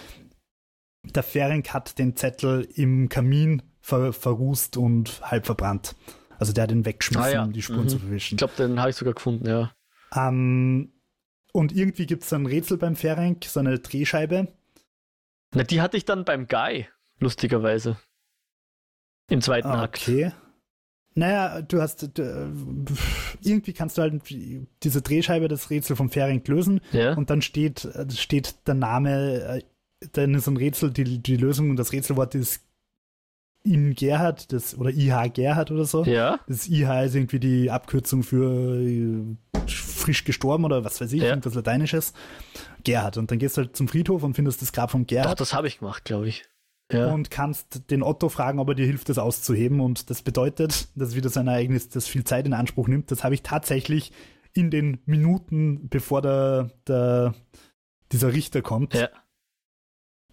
Der 1.05 1.23
Ferenc 1.23 1.71
hat 1.73 1.99
den 1.99 2.15
Zettel 2.17 2.69
im 2.75 3.09
Kamin 3.09 3.63
ver, 3.81 4.13
verrußt 4.13 4.77
und 4.77 5.21
halb 5.29 5.47
verbrannt. 5.47 5.97
Also 6.39 6.53
der 6.53 6.65
hat 6.65 6.73
ihn 6.73 6.85
weggeschmissen, 6.85 7.23
Ah 7.25 7.31
ja, 7.33 7.43
um 7.45 7.53
die 7.53 7.63
Spuren 7.63 7.85
mhm. 7.85 7.89
zu 7.89 7.97
Ich 7.97 8.03
verwischen. 8.03 8.37
glaube, 8.37 8.55
den 8.57 8.79
habe 8.79 8.91
ich 8.91 8.97
sogar 8.97 9.15
gefunden, 9.15 9.47
ja. 9.49 9.73
Ähm, 10.15 10.93
und 11.53 11.73
irgendwie 11.73 12.07
gibt 12.07 12.23
es 12.25 12.33
ein 12.33 12.47
Rätsel 12.47 12.77
beim 12.79 12.97
Ferenc, 12.97 13.45
so 13.45 13.61
eine 13.61 13.79
Drehscheibe, 13.79 14.49
Na, 15.55 15.63
die 15.65 15.81
hatte 15.81 15.97
ich 15.97 16.05
dann 16.05 16.25
beim 16.25 16.47
Guy, 16.47 16.87
lustigerweise. 17.19 17.97
Im 19.29 19.41
zweiten 19.41 19.69
Akt. 19.69 19.99
Ah, 20.09 20.11
Okay. 20.13 20.33
Naja, 21.15 21.61
du 21.63 21.81
hast, 21.83 22.09
du, 22.17 22.23
äh, 22.23 23.47
irgendwie 23.47 23.73
kannst 23.73 23.99
du 23.99 24.03
halt 24.03 24.23
diese 24.83 25.03
Drehscheibe, 25.03 25.49
das 25.49 25.69
Rätsel 25.71 25.95
vom 25.97 26.09
Ferenc 26.11 26.47
lösen 26.49 26.81
Ja. 26.93 27.15
und 27.15 27.29
dann 27.31 27.43
steht, 27.43 27.85
äh, 27.85 28.07
steht 28.11 28.55
der 28.67 28.75
Name, 28.75 29.41
äh, 29.43 29.63
dann 30.13 30.35
ist 30.35 30.47
ein 30.47 30.57
Rätsel, 30.57 30.91
die, 30.91 31.19
die 31.19 31.37
Lösung 31.37 31.71
und 31.71 31.77
das 31.77 31.93
Rätselwort 31.93 32.35
ist 32.35 32.63
in 33.65 33.95
Gerhard, 33.95 34.53
das, 34.53 34.77
oder 34.77 34.91
IH 34.91 35.29
Gerhard 35.35 35.71
oder 35.71 35.85
so. 35.85 36.03
ja. 36.05 36.41
Das 36.49 36.67
IH 36.69 37.05
ist 37.05 37.15
irgendwie 37.15 37.39
die 37.39 37.71
Abkürzung 37.71 38.23
für 38.25 38.81
frisch 39.69 40.25
gestorben 40.25 40.65
oder 40.65 40.85
was 40.85 41.01
weiß 41.01 41.13
ich, 41.13 41.23
Ja. 41.23 41.29
irgendwas 41.29 41.55
Lateinisches. 41.55 42.13
Gerhard. 42.85 43.19
Und 43.19 43.31
dann 43.31 43.39
gehst 43.39 43.57
du 43.57 43.61
halt 43.63 43.77
zum 43.77 43.87
Friedhof 43.87 44.25
und 44.25 44.35
findest 44.35 44.61
das 44.63 44.73
Grab 44.73 44.91
von 44.91 45.03
Doch, 45.03 45.07
Gerhard 45.09 45.41
das 45.41 45.53
habe 45.55 45.69
ich 45.69 45.79
gemacht, 45.79 46.05
glaube 46.05 46.27
ich. 46.27 46.45
Ja. 46.93 47.13
und 47.13 47.31
kannst 47.31 47.91
den 47.91 48.03
Otto 48.03 48.29
fragen, 48.29 48.59
ob 48.59 48.69
er 48.69 48.75
dir 48.75 48.87
hilft, 48.87 49.09
das 49.09 49.19
auszuheben. 49.19 49.81
Und 49.81 50.11
das 50.11 50.23
bedeutet, 50.23 50.89
das 50.95 51.11
ist 51.11 51.17
wieder 51.17 51.29
so 51.31 51.41
ein 51.41 51.49
Ereignis, 51.49 51.89
das 51.89 52.07
viel 52.07 52.25
Zeit 52.25 52.47
in 52.47 52.53
Anspruch 52.53 52.89
nimmt. 52.89 53.11
Das 53.11 53.25
habe 53.25 53.35
ich 53.35 53.43
tatsächlich 53.43 54.13
in 54.53 54.71
den 54.71 55.01
Minuten, 55.07 55.89
bevor 55.89 56.21
der, 56.23 56.71
der 56.87 57.35
dieser 58.13 58.33
Richter 58.33 58.63
kommt. 58.63 58.95
Ja. 58.95 59.09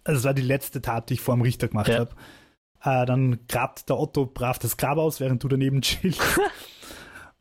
Also 0.04 0.18
es 0.20 0.24
war 0.24 0.34
die 0.34 0.42
letzte 0.42 0.80
Tat, 0.82 1.10
die 1.10 1.14
ich 1.14 1.20
vor 1.20 1.34
dem 1.34 1.42
Richter 1.42 1.68
gemacht 1.68 1.88
Ja. 1.88 1.98
habe. 2.00 2.10
Äh, 2.82 3.04
dann 3.06 3.40
grabt 3.48 3.88
der 3.88 3.98
Otto 3.98 4.26
brav 4.26 4.58
das 4.58 4.76
Grab 4.76 4.96
aus, 4.98 5.20
während 5.20 5.42
du 5.44 5.48
daneben 5.48 5.82
chillst. 5.82 6.20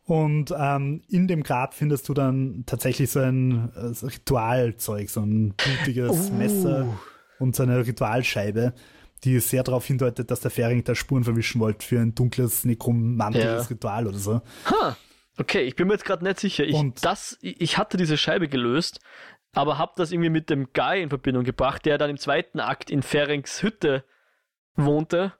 Und 0.05 0.51
ähm, 0.57 1.03
in 1.07 1.27
dem 1.27 1.43
Grab 1.43 1.75
findest 1.75 2.09
du 2.09 2.15
dann 2.15 2.63
tatsächlich 2.65 3.11
so 3.11 3.19
ein 3.19 3.71
äh, 3.75 4.05
Ritualzeug, 4.05 5.07
so 5.09 5.21
ein 5.21 5.53
blutiges 5.53 6.31
Uh. 6.31 6.33
Messer 6.33 6.97
und 7.37 7.55
so 7.55 7.61
eine 7.63 7.85
Ritualscheibe, 7.85 8.73
die 9.23 9.39
sehr 9.39 9.63
darauf 9.63 9.85
hindeutet, 9.85 10.31
dass 10.31 10.39
der 10.39 10.51
Fähring 10.51 10.83
da 10.83 10.95
Spuren 10.95 11.23
verwischen 11.23 11.59
wollte 11.59 11.85
für 11.85 11.99
ein 11.99 12.15
dunkles, 12.15 12.63
nekromantisches 12.65 13.63
Ja. 13.65 13.67
Ritual 13.69 14.07
oder 14.07 14.17
so. 14.17 14.41
Ha, 14.65 14.95
okay, 15.37 15.61
ich 15.61 15.75
bin 15.75 15.87
mir 15.87 15.93
jetzt 15.93 16.05
gerade 16.05 16.23
nicht 16.23 16.39
sicher. 16.39 16.63
Ich, 16.65 16.75
Und- 16.75 17.03
das, 17.05 17.37
ich 17.41 17.77
hatte 17.77 17.97
diese 17.97 18.17
Scheibe 18.17 18.47
gelöst, 18.47 18.99
aber 19.53 19.77
habe 19.77 19.93
das 19.97 20.11
irgendwie 20.11 20.29
mit 20.29 20.49
dem 20.49 20.71
Guy 20.73 21.01
in 21.01 21.09
Verbindung 21.09 21.43
gebracht, 21.43 21.85
der 21.85 21.97
dann 21.97 22.09
im 22.09 22.17
zweiten 22.17 22.59
Akt 22.59 22.89
in 22.89 23.01
Ferencs 23.01 23.61
Hütte 23.63 24.03
wohnte, 24.75 25.33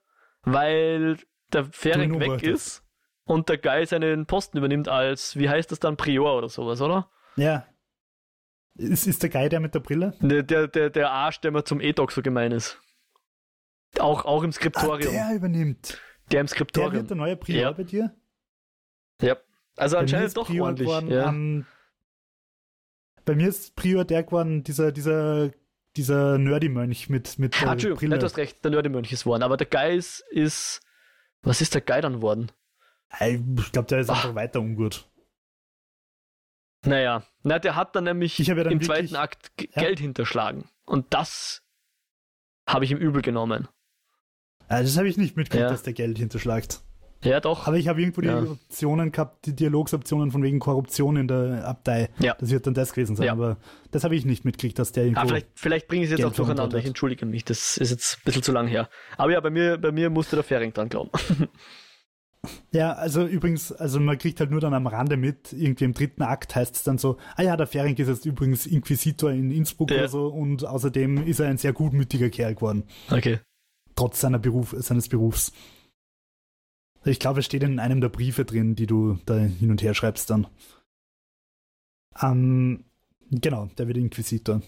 weil 0.43 1.17
der 1.53 1.65
ihn 1.97 2.19
weg 2.19 2.43
ist 2.43 2.83
und 3.25 3.49
der 3.49 3.57
Guy 3.57 3.85
seinen 3.85 4.25
Posten 4.25 4.57
übernimmt 4.57 4.87
als, 4.89 5.35
wie 5.37 5.49
heißt 5.49 5.71
das 5.71 5.79
dann, 5.79 5.95
Prior 5.97 6.37
oder 6.37 6.49
sowas, 6.49 6.81
oder? 6.81 7.09
Ja. 7.35 7.65
Ist, 8.75 9.07
ist 9.07 9.21
der 9.23 9.29
Guy 9.29 9.49
der 9.49 9.59
mit 9.59 9.75
der 9.75 9.79
Brille? 9.79 10.13
Der, 10.21 10.41
der, 10.43 10.67
der, 10.67 10.89
der 10.89 11.11
Arsch, 11.11 11.39
der 11.41 11.51
mir 11.51 11.63
zum 11.63 11.81
E-Doc 11.81 12.11
so 12.11 12.21
gemein 12.21 12.51
ist. 12.51 12.79
Auch, 13.97 14.25
auch 14.25 14.43
im 14.43 14.49
Ah, 14.49 14.53
Skriptorium. 14.53 15.11
der, 15.11 15.27
der 15.27 15.35
übernimmt. 15.35 15.99
im 16.25 16.29
Der 16.29 16.47
Skriptorium. 16.47 16.93
wird 16.93 17.09
der 17.09 17.17
neue 17.17 17.35
Prior 17.35 17.61
Ja. 17.61 17.71
bei 17.71 17.83
dir? 17.83 18.15
ja. 19.21 19.35
Also 19.77 19.95
Bei 19.95 20.01
anscheinend 20.01 20.27
ist 20.27 20.37
doch 20.37 20.47
Prior 20.47 20.65
ordentlich. 20.65 20.87
geworden, 20.87 21.09
ja. 21.09 21.29
ähm, 21.29 21.65
bei 23.25 23.35
mir 23.35 23.47
ist 23.47 23.75
Prior 23.75 24.03
der 24.05 24.23
geworden, 24.23 24.63
dieser, 24.63 24.91
dieser, 24.91 25.51
dieser 25.95 26.37
Nerdy-Mönch 26.37 27.09
mit, 27.09 27.39
mit 27.39 27.55
Ah, 27.55 27.59
der 27.63 27.71
Entschuldigung, 27.73 27.99
Brille. 27.99 28.19
du 28.19 28.25
hast 28.25 28.37
recht, 28.37 28.63
der 28.63 28.71
Nördemönch 28.71 29.11
ist 29.13 29.25
worden, 29.25 29.43
aber 29.43 29.55
der 29.57 29.67
Guy 29.67 29.95
ist. 29.97 30.81
Was 31.41 31.61
ist 31.61 31.73
der 31.73 31.81
Guy 31.81 32.01
dann 32.01 32.21
worden? 32.21 32.51
Ich 33.21 33.71
glaube, 33.71 33.87
der 33.87 33.99
ist 33.99 34.09
Ah. 34.09 34.13
einfach 34.13 34.35
weiter 34.35 34.59
ungut. 34.59 35.09
Naja, 36.85 37.23
na, 37.43 37.59
der 37.59 37.75
hat 37.75 37.95
dann 37.95 38.03
nämlich 38.05 38.37
ja 38.37 38.53
dann 38.55 38.65
im 38.65 38.71
wirklich- 38.81 38.87
zweiten 38.87 39.15
Akt 39.15 39.55
G 39.57 39.69
Ja. 39.73 39.81
Geld 39.81 39.99
hinterschlagen. 39.99 40.69
Und 40.85 41.13
das 41.13 41.61
habe 42.67 42.85
ich 42.85 42.91
ihm 42.91 42.97
übel 42.97 43.21
genommen. 43.21 43.67
Äh, 44.69 44.83
Das 44.83 44.97
habe 44.97 45.07
ich 45.09 45.17
nicht 45.17 45.35
mitgekriegt, 45.35 45.63
Ja. 45.63 45.69
dass 45.69 45.83
der 45.83 45.93
Geld 45.93 46.17
hinterschlägt. 46.17 46.81
Ja, 47.21 47.41
doch. 47.41 47.67
Aber 47.67 47.75
ich 47.75 47.89
habe 47.89 47.99
irgendwo 47.99 48.21
die 48.21 48.27
Ja. 48.29 48.41
Optionen 48.41 49.11
gehabt, 49.11 49.45
die 49.45 49.53
Dialogsoptionen 49.53 50.31
von 50.31 50.41
wegen 50.41 50.59
Korruption 50.59 51.17
in 51.17 51.27
der 51.27 51.67
Abtei. 51.67 52.07
Ja. 52.19 52.35
Das 52.39 52.49
wird 52.49 52.65
dann 52.65 52.73
das 52.73 52.93
gewesen 52.93 53.17
sein. 53.17 53.25
Ja. 53.25 53.33
Aber 53.33 53.57
das 53.91 54.05
habe 54.05 54.15
ich 54.15 54.23
nicht 54.25 54.45
mitgekriegt, 54.45 54.79
dass 54.79 54.93
der 54.93 55.03
irgendwo. 55.03 55.21
Ah, 55.21 55.27
vielleicht, 55.27 55.47
vielleicht 55.55 55.87
bringe 55.89 56.03
ich 56.03 56.07
es 56.07 56.11
jetzt 56.11 56.19
Geld 56.19 56.31
auch 56.31 56.35
durcheinander. 56.37 56.77
Ich 56.77 56.85
entschuldige 56.85 57.25
mich. 57.25 57.43
Das 57.43 57.75
ist 57.75 57.89
jetzt 57.91 58.19
ein 58.19 58.21
bisschen 58.23 58.43
zu 58.43 58.53
lang 58.53 58.67
her. 58.67 58.87
Aber 59.17 59.33
ja, 59.33 59.41
bei 59.41 59.49
mir, 59.49 59.77
bei 59.77 59.91
mir 59.91 60.09
musste 60.09 60.37
der 60.37 60.43
Fering 60.45 60.71
dran 60.71 60.87
glauben. 60.87 61.11
Ja, 62.71 62.93
also 62.93 63.25
übrigens, 63.25 63.73
also 63.73 63.99
man 63.99 64.17
kriegt 64.17 64.39
halt 64.39 64.49
nur 64.49 64.61
dann 64.61 64.73
am 64.73 64.87
Rande 64.87 65.17
mit, 65.17 65.51
irgendwie 65.51 65.83
im 65.83 65.93
dritten 65.93 66.21
Akt 66.21 66.55
heißt 66.55 66.73
es 66.73 66.83
dann 66.83 66.97
so, 66.97 67.17
ah 67.35 67.41
ja, 67.43 67.57
der 67.57 67.67
Fering 67.67 67.97
ist 67.97 68.07
jetzt 68.07 68.25
übrigens 68.25 68.65
Inquisitor 68.65 69.29
in 69.31 69.51
Innsbruck 69.51 69.91
Ja. 69.91 69.97
oder 69.97 70.07
so 70.07 70.27
und 70.27 70.65
außerdem 70.65 71.27
ist 71.27 71.41
er 71.41 71.49
ein 71.49 71.57
sehr 71.57 71.73
gutmütiger 71.73 72.29
Kerl 72.29 72.55
geworden, 72.55 72.83
Okay. 73.11 73.39
Trotz 73.99 74.21
seiner 74.21 74.39
Beruf, 74.39 74.73
seines 74.77 75.09
Berufs. 75.09 75.51
Ich 77.03 77.19
glaube, 77.19 77.41
es 77.41 77.45
steht 77.45 77.63
in 77.63 77.79
einem 77.79 77.99
der 77.99 78.07
Briefe 78.07 78.45
drin, 78.45 78.75
die 78.75 78.87
du 78.87 79.19
da 79.25 79.37
hin 79.37 79.71
und 79.71 79.81
her 79.81 79.93
schreibst 79.93 80.29
dann. 80.29 80.47
Ähm, 82.21 82.85
genau, 83.29 83.65
der 83.77 83.87
wird 83.87 83.97
Inquisitor. 83.97 84.61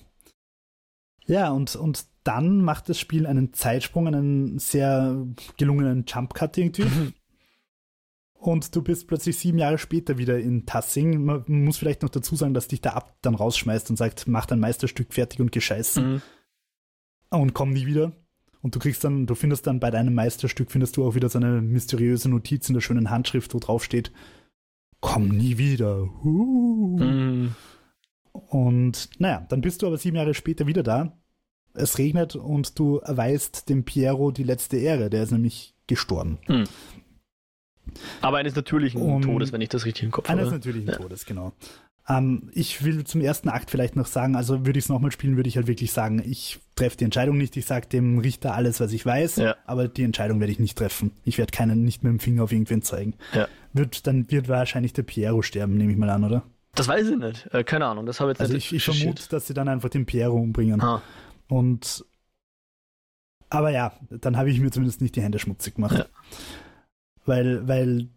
Ja, 1.28 1.52
und, 1.52 1.78
und 1.78 2.08
dann 2.24 2.62
macht 2.62 2.90
das 2.90 3.00
Spiel 3.00 3.26
einen 3.26 3.54
Zeitsprung, 3.54 4.08
einen 4.08 4.60
sehr 4.60 5.26
gelungenen 5.58 6.04
Jump-Cut 6.06 6.58
irgendwie. 6.58 7.14
und 8.34 8.76
du 8.76 8.82
bist 8.82 9.08
plötzlich 9.08 9.38
sieben 9.38 9.60
Jahre 9.60 9.78
später 9.78 10.18
wieder 10.18 10.40
in 10.40 10.66
Tassing. 10.66 11.24
Man 11.24 11.46
muss 11.48 11.78
vielleicht 11.78 12.02
noch 12.02 12.10
dazu 12.10 12.36
sagen, 12.36 12.54
dass 12.54 12.68
dich 12.68 12.82
der 12.82 12.98
Abt 12.98 13.26
dann 13.26 13.36
rausschmeißt 13.36 13.90
und 13.92 13.96
sagt, 13.96 14.28
mach 14.28 14.46
dein 14.46 14.60
Meisterstück 14.60 15.14
fertig 15.14 15.40
und 15.40 15.54
gescheißen. 15.54 16.16
Mhm. 16.16 16.22
Und 17.30 17.54
komm 17.54 17.70
nie 17.70 17.86
wieder. 17.86 18.12
Und 18.62 18.76
du 18.76 18.80
kriegst 18.80 19.04
dann, 19.04 19.26
du 19.26 19.36
findest 19.36 19.66
dann 19.68 19.80
bei 19.80 19.90
deinem 19.90 20.14
Meisterstück, 20.14 20.72
findest 20.72 20.98
du 20.98 21.06
auch 21.06 21.16
wieder 21.16 21.30
so 21.30 21.40
eine 21.40 21.62
mysteriöse 21.62 22.30
Notiz 22.30 22.70
in 22.70 22.74
der 22.74 22.82
schönen 22.82 23.10
Handschrift, 23.10 23.54
wo 23.54 23.60
drauf 23.60 23.84
steht, 23.84 24.12
komm 25.00 25.30
nie 25.30 25.58
wieder. 25.58 26.04
Uh. 26.24 27.50
Und 28.34 29.10
naja, 29.20 29.46
dann 29.50 29.62
bist 29.62 29.82
du 29.82 29.88
aber 29.88 29.98
sieben 29.98 30.18
Jahre 30.18 30.34
später 30.34 30.68
wieder 30.68 30.84
da. 30.84 31.18
Es 31.74 31.98
regnet 31.98 32.36
und 32.36 32.78
du 32.78 32.98
erweist 32.98 33.70
dem 33.70 33.84
Piero 33.84 34.32
die 34.32 34.44
letzte 34.44 34.78
Ehre. 34.78 35.10
Der 35.10 35.24
ist 35.24 35.32
nämlich 35.32 35.74
gestorben. 35.88 36.38
Mhm. 36.48 36.66
Aber 38.22 38.38
eines 38.38 38.56
natürlichen 38.56 39.02
um, 39.02 39.22
Todes, 39.22 39.52
wenn 39.52 39.62
ich 39.62 39.70
das 39.70 39.86
richtig 39.86 40.04
im 40.04 40.12
Kopf 40.12 40.30
habe. 40.30 40.40
Eines 40.40 40.52
natürlichen 40.52 40.90
ja. 40.90 40.96
Todes, 40.96 41.26
genau. 41.26 41.54
Ähm, 42.08 42.50
ich 42.54 42.84
will 42.84 43.04
zum 43.04 43.22
ersten 43.22 43.50
Akt 43.50 43.72
vielleicht 43.72 43.96
noch 43.96 44.08
sagen, 44.08 44.36
also 44.36 44.66
würde 44.66 44.80
ich 44.80 44.86
es 44.86 44.90
nochmal 44.90 45.12
spielen, 45.12 45.36
würde 45.36 45.50
ich 45.50 45.56
halt 45.56 45.68
wirklich 45.68 45.92
sagen, 45.92 46.22
ich 46.26 46.60
treffe 46.76 46.98
die 46.98 47.04
Entscheidung 47.04 47.38
nicht, 47.38 47.56
ich 47.58 47.66
sage 47.66 47.88
dem 47.88 48.20
Richter 48.20 48.56
alles, 48.56 48.80
was 48.80 48.92
ich 48.92 49.06
weiß, 49.06 49.38
ja. 49.38 49.56
aber 49.66 49.88
die 49.88 50.04
Entscheidung 50.04 50.40
werde 50.40 50.52
ich 50.52 50.60
nicht 50.60 50.78
treffen. 50.78 51.12
Ich 51.24 51.38
werde 51.38 51.52
keinen 51.52 51.84
nicht 51.84 52.04
mit 52.04 52.12
dem 52.12 52.20
Finger 52.20 52.44
auf 52.44 52.52
irgendwen 52.52 52.82
zeigen. 52.82 53.14
Ja. 53.34 53.48
Wird, 53.74 54.08
dann 54.08 54.30
wird 54.32 54.48
wahrscheinlich 54.50 54.94
der 54.94 55.04
Piero 55.04 55.42
sterben, 55.42 55.78
nehme 55.78 55.92
ich 55.92 55.98
mal 55.98 56.10
an, 56.10 56.24
oder? 56.24 56.44
Das 56.76 56.88
weiß 56.88 57.08
ich 57.08 57.18
nicht. 57.18 57.54
Äh, 57.54 57.64
keine 57.64 57.86
Ahnung. 57.86 58.06
Das 58.06 58.20
habe 58.20 58.32
ich 58.32 58.36
jetzt 58.36 58.42
Also 58.42 58.56
ich, 58.56 58.74
ich 58.74 58.84
vermute, 58.84 59.30
dass 59.30 59.48
sie 59.48 59.54
dann 59.54 59.68
einfach 59.68 59.90
den 59.90 60.06
Piero 60.06 60.36
umbringen. 60.36 60.82
Ha. 60.82 61.02
Und 61.48 62.06
aber 63.52 63.70
ja, 63.70 63.92
dann 64.10 64.38
habe 64.38 64.50
ich 64.50 64.60
mir 64.60 64.72
zumindest 64.72 65.02
nicht 65.02 65.16
die 65.16 65.22
Hände 65.22 65.38
schmutzig 65.38 65.76
gemacht. 65.76 65.98
Ja. 65.98 66.06
Weil, 67.26 67.68
weil 67.68 68.08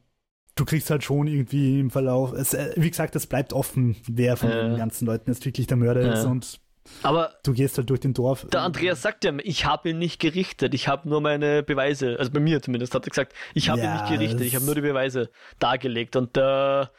du 0.55 0.65
kriegst 0.65 0.91
halt 0.91 1.05
schon 1.05 1.27
irgendwie 1.27 1.81
im 1.81 1.91
Verlauf, 1.91 2.33
es, 2.33 2.55
äh, 2.55 2.73
wie 2.77 2.91
gesagt, 2.91 3.17
es 3.17 3.27
bleibt 3.27 3.53
offen, 3.53 3.97
wer 4.07 4.37
von 4.37 4.51
ja. 4.51 4.69
den 4.69 4.77
ganzen 4.77 5.07
Leuten 5.07 5.31
jetzt 5.31 5.45
wirklich 5.45 5.67
der 5.67 5.77
Mörder 5.77 6.03
ja. 6.03 6.13
ist 6.13 6.25
und 6.25 6.61
aber 7.03 7.33
du 7.43 7.55
gehst 7.55 7.79
halt 7.79 7.89
durch 7.89 8.01
den 8.01 8.13
Dorf. 8.13 8.47
Der 8.53 8.61
Andreas 8.61 9.01
sagt 9.01 9.25
ja, 9.25 9.33
ich 9.43 9.65
habe 9.65 9.89
ihn 9.89 9.99
nicht 9.99 10.21
gerichtet, 10.21 10.75
ich 10.75 10.87
habe 10.87 11.09
nur 11.09 11.23
meine 11.23 11.63
Beweise, 11.63 12.17
also 12.19 12.31
bei 12.31 12.41
mir 12.41 12.61
zumindest 12.61 12.95
hat 12.95 13.07
er 13.07 13.11
gesagt, 13.11 13.33
ich 13.55 13.71
habe 13.71 13.81
ja, 13.81 13.87
ihn 13.87 14.01
nicht 14.01 14.13
gerichtet, 14.13 14.43
ich 14.43 14.55
habe 14.55 14.67
nur 14.67 14.75
die 14.75 14.83
Beweise 14.83 15.31
dargelegt 15.59 16.15
und 16.15 16.37
der, 16.37 16.91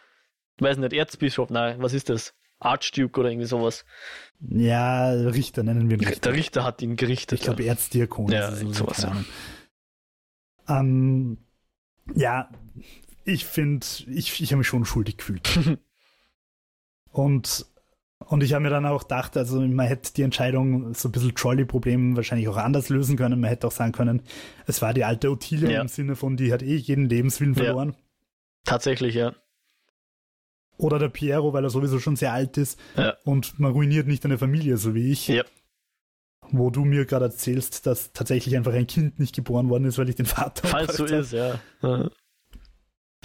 weiß 0.60 0.78
nicht, 0.78 0.94
Erzbischof, 0.94 1.52
nein, 1.52 1.78
was 1.80 1.94
ist 1.94 2.10
das? 2.10 2.34
Archduke 2.58 3.20
oder 3.20 3.30
irgendwie 3.30 3.48
sowas. 3.48 3.86
Ja, 4.40 5.12
Richter 5.12 5.62
nennen 5.62 5.90
wir 5.90 5.98
ihn 5.98 6.06
Richter. 6.06 6.32
Der 6.32 6.34
Richter 6.34 6.64
hat 6.64 6.82
ihn 6.82 6.96
gerichtet. 6.96 7.40
Ich 7.40 7.46
glaube 7.46 7.66
Erzdiakon. 7.66 8.32
Ja, 8.32 8.52
sowas. 8.52 9.04
Ja. 9.04 10.80
Ähm, 10.80 11.38
ja, 12.16 12.50
ich 13.26 13.46
finde, 13.46 13.86
ich, 14.08 14.42
ich 14.42 14.52
habe 14.52 14.60
mich 14.60 14.68
schon 14.68 14.86
schuldig 14.86 15.18
gefühlt. 15.18 15.60
und, 17.12 17.66
und 18.20 18.44
ich 18.44 18.54
habe 18.54 18.64
mir 18.64 18.70
dann 18.70 18.86
auch 18.86 19.04
gedacht, 19.04 19.36
also 19.36 19.60
man 19.60 19.88
hätte 19.88 20.14
die 20.14 20.22
Entscheidung, 20.22 20.94
so 20.94 21.10
ein 21.10 21.12
bisschen 21.12 21.36
Trolley-Problem 21.36 22.16
wahrscheinlich 22.16 22.48
auch 22.48 22.58
anders 22.58 22.90
lösen 22.90 23.18
können. 23.18 23.42
Man 23.42 23.50
hätte 23.50 23.68
auch 23.68 23.72
sagen 23.72 23.92
können, 23.92 24.22
es 24.68 24.82
war 24.82 24.94
die 24.94 25.04
alte 25.04 25.32
Ottilia 25.32 25.70
ja. 25.70 25.82
im 25.82 25.88
Sinne 25.88 26.16
von, 26.16 26.38
die 26.38 26.54
hat 26.54 26.62
eh 26.62 26.76
jeden 26.76 27.10
Lebenswillen 27.10 27.56
verloren. 27.56 27.90
Ja. 27.90 27.96
Tatsächlich, 28.64 29.16
ja. 29.16 29.34
Oder 30.78 31.00
der 31.00 31.10
Piero, 31.10 31.54
weil 31.54 31.64
er 31.64 31.70
sowieso 31.70 32.00
schon 32.00 32.16
sehr 32.16 32.34
alt 32.34 32.58
ist 32.58 32.80
ja. 32.96 33.16
und 33.24 33.60
man 33.60 33.72
ruiniert 33.72 34.08
nicht 34.08 34.26
eine 34.26 34.38
Familie, 34.38 34.78
so 34.78 34.94
wie 34.94 35.12
ich. 35.12 35.28
Ja. 35.28 35.44
Wo 36.52 36.70
du 36.70 36.86
mir 36.86 37.06
gerade 37.06 37.26
erzählst, 37.26 37.88
dass 37.88 38.12
tatsächlich 38.12 38.56
einfach 38.56 38.74
ein 38.74 38.86
Kind 38.86 39.20
nicht 39.20 39.34
geboren 39.34 39.70
worden 39.70 39.86
ist, 39.86 39.98
weil 39.98 40.10
ich 40.10 40.16
den 40.16 40.28
Vater. 40.28 40.68
Falls 40.68 40.98
so 40.98 41.06
ist, 41.06 41.32
ja. 41.32 41.60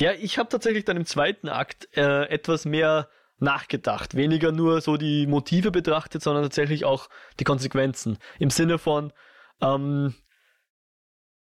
Ja, 0.00 0.12
ich 0.12 0.38
habe 0.38 0.48
tatsächlich 0.48 0.84
dann 0.84 0.96
im 0.96 1.04
zweiten 1.04 1.48
Akt 1.48 1.88
äh, 1.96 2.24
etwas 2.24 2.64
mehr 2.64 3.08
nachgedacht. 3.38 4.14
Weniger 4.14 4.50
nur 4.50 4.80
so 4.80 4.96
die 4.96 5.26
Motive 5.26 5.70
betrachtet, 5.70 6.22
sondern 6.22 6.44
tatsächlich 6.44 6.84
auch 6.84 7.08
die 7.38 7.44
Konsequenzen. 7.44 8.18
Im 8.38 8.50
Sinne 8.50 8.78
von, 8.78 9.12
ähm, 9.60 10.14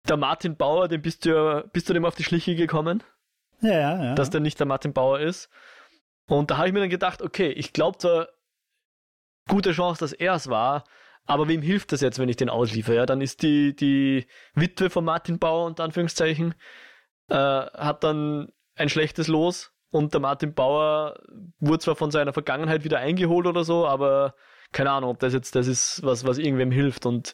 der 0.07 0.17
Martin 0.17 0.57
Bauer, 0.57 0.87
dem 0.87 1.01
bist 1.01 1.25
du, 1.25 1.67
bist 1.71 1.89
du 1.89 1.93
dem 1.93 2.05
auf 2.05 2.15
die 2.15 2.23
Schliche 2.23 2.55
gekommen? 2.55 3.03
Ja, 3.61 3.73
ja, 3.73 4.03
ja. 4.03 4.15
Dass 4.15 4.29
der 4.29 4.41
nicht 4.41 4.59
der 4.59 4.67
Martin 4.67 4.93
Bauer 4.93 5.19
ist. 5.19 5.49
Und 6.27 6.51
da 6.51 6.57
habe 6.57 6.67
ich 6.67 6.73
mir 6.73 6.79
dann 6.81 6.89
gedacht, 6.89 7.21
okay, 7.21 7.51
ich 7.51 7.73
glaube 7.73 7.97
da 8.01 8.27
gute 9.47 9.71
Chance, 9.71 9.99
dass 9.99 10.13
er 10.13 10.35
es 10.35 10.49
war, 10.49 10.83
aber 11.25 11.47
wem 11.47 11.61
hilft 11.61 11.91
das 11.91 12.01
jetzt, 12.01 12.19
wenn 12.19 12.29
ich 12.29 12.37
den 12.37 12.49
ausliefere? 12.49 12.95
Ja, 12.97 13.05
dann 13.05 13.21
ist 13.21 13.41
die, 13.41 13.75
die 13.75 14.27
Witwe 14.53 14.89
von 14.89 15.05
Martin 15.05 15.39
Bauer, 15.39 15.65
unter 15.65 15.83
Anführungszeichen, 15.83 16.55
äh, 17.29 17.35
hat 17.35 18.03
dann 18.03 18.51
ein 18.75 18.89
schlechtes 18.89 19.27
Los 19.27 19.71
und 19.91 20.13
der 20.13 20.21
Martin 20.21 20.53
Bauer 20.53 21.19
wurde 21.59 21.79
zwar 21.79 21.95
von 21.95 22.11
seiner 22.11 22.33
Vergangenheit 22.33 22.83
wieder 22.83 22.99
eingeholt 22.99 23.47
oder 23.47 23.63
so, 23.63 23.87
aber 23.87 24.35
keine 24.71 24.91
Ahnung, 24.91 25.09
ob 25.11 25.19
das 25.19 25.33
jetzt 25.33 25.55
das 25.55 25.67
ist, 25.67 26.01
was, 26.03 26.25
was 26.25 26.37
irgendwem 26.37 26.71
hilft. 26.71 27.05
Und 27.05 27.33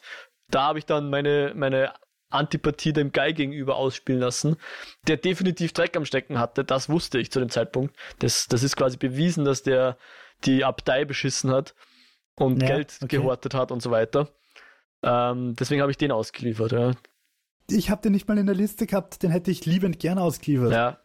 da 0.50 0.64
habe 0.64 0.78
ich 0.78 0.86
dann 0.86 1.10
meine, 1.10 1.52
meine 1.54 1.92
Antipathie 2.30 2.92
dem 2.92 3.12
Guy 3.12 3.34
gegenüber 3.34 3.76
ausspielen 3.76 4.20
lassen, 4.20 4.56
der 5.06 5.16
definitiv 5.16 5.72
Dreck 5.72 5.96
am 5.96 6.04
Stecken 6.04 6.38
hatte. 6.38 6.64
Das 6.64 6.88
wusste 6.88 7.18
ich 7.18 7.30
zu 7.30 7.40
dem 7.40 7.50
Zeitpunkt. 7.50 7.94
Das, 8.18 8.46
das 8.46 8.62
ist 8.62 8.76
quasi 8.76 8.96
bewiesen, 8.96 9.44
dass 9.44 9.62
der 9.62 9.96
die 10.44 10.64
Abtei 10.64 11.04
beschissen 11.04 11.50
hat 11.50 11.74
und 12.36 12.62
ja, 12.62 12.68
Geld 12.68 12.98
okay. 13.02 13.16
gehortet 13.16 13.54
hat 13.54 13.70
und 13.70 13.82
so 13.82 13.90
weiter. 13.90 14.28
Ähm, 15.02 15.54
deswegen 15.58 15.82
habe 15.82 15.90
ich 15.90 15.98
den 15.98 16.12
ausgeliefert. 16.12 16.72
Ja. 16.72 16.92
Ich 17.68 17.90
habe 17.90 18.02
den 18.02 18.12
nicht 18.12 18.28
mal 18.28 18.38
in 18.38 18.46
der 18.46 18.54
Liste 18.54 18.86
gehabt, 18.86 19.22
den 19.22 19.30
hätte 19.30 19.50
ich 19.50 19.66
liebend 19.66 19.98
gern 19.98 20.18
ausgeliefert. 20.18 20.72
Ja. 20.72 21.00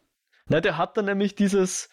Na, 0.47 0.61
der 0.61 0.77
hat 0.77 0.97
dann 0.97 1.05
nämlich 1.05 1.35
dieses. 1.35 1.89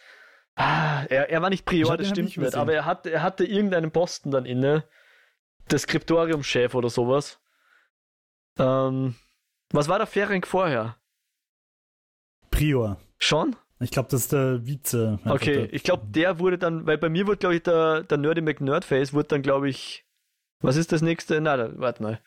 Ah, 0.54 1.04
er, 1.08 1.30
er 1.30 1.40
war 1.40 1.50
nicht 1.50 1.64
Prior, 1.64 1.96
das 1.96 2.08
stimmt 2.08 2.36
nicht, 2.36 2.54
aber 2.56 2.74
er, 2.74 2.84
hat, 2.84 3.06
er 3.06 3.22
hatte 3.22 3.44
irgendeinen 3.44 3.92
Posten 3.92 4.30
dann 4.30 4.44
inne. 4.44 4.84
Der 5.70 5.78
Skriptorium-Chef 5.78 6.74
oder 6.74 6.90
sowas. 6.90 7.40
Ähm, 8.58 9.14
was 9.70 9.88
war 9.88 9.98
der 9.98 10.06
Ferenc 10.06 10.46
vorher? 10.46 10.96
Prior. 12.50 12.98
Schon? 13.18 13.54
Ich 13.80 13.90
glaube, 13.90 14.08
das 14.10 14.22
ist 14.22 14.32
der 14.32 14.66
Vize. 14.66 15.20
Okay, 15.24 15.54
der, 15.54 15.72
ich 15.72 15.84
glaube, 15.84 16.06
der 16.08 16.40
wurde 16.40 16.58
dann, 16.58 16.86
weil 16.86 16.98
bei 16.98 17.08
mir 17.08 17.26
wurde, 17.26 17.36
glaube 17.36 17.54
ich, 17.54 17.62
der, 17.62 18.02
der 18.02 18.18
Nerdy 18.18 18.40
McNerdface 18.40 19.12
wurde 19.12 19.28
dann, 19.28 19.42
glaube 19.42 19.68
ich, 19.68 20.04
was 20.60 20.76
ist 20.76 20.90
das 20.90 21.02
nächste? 21.02 21.40
Na, 21.40 21.56
da, 21.56 21.70
warte 21.76 22.02
mal. 22.02 22.20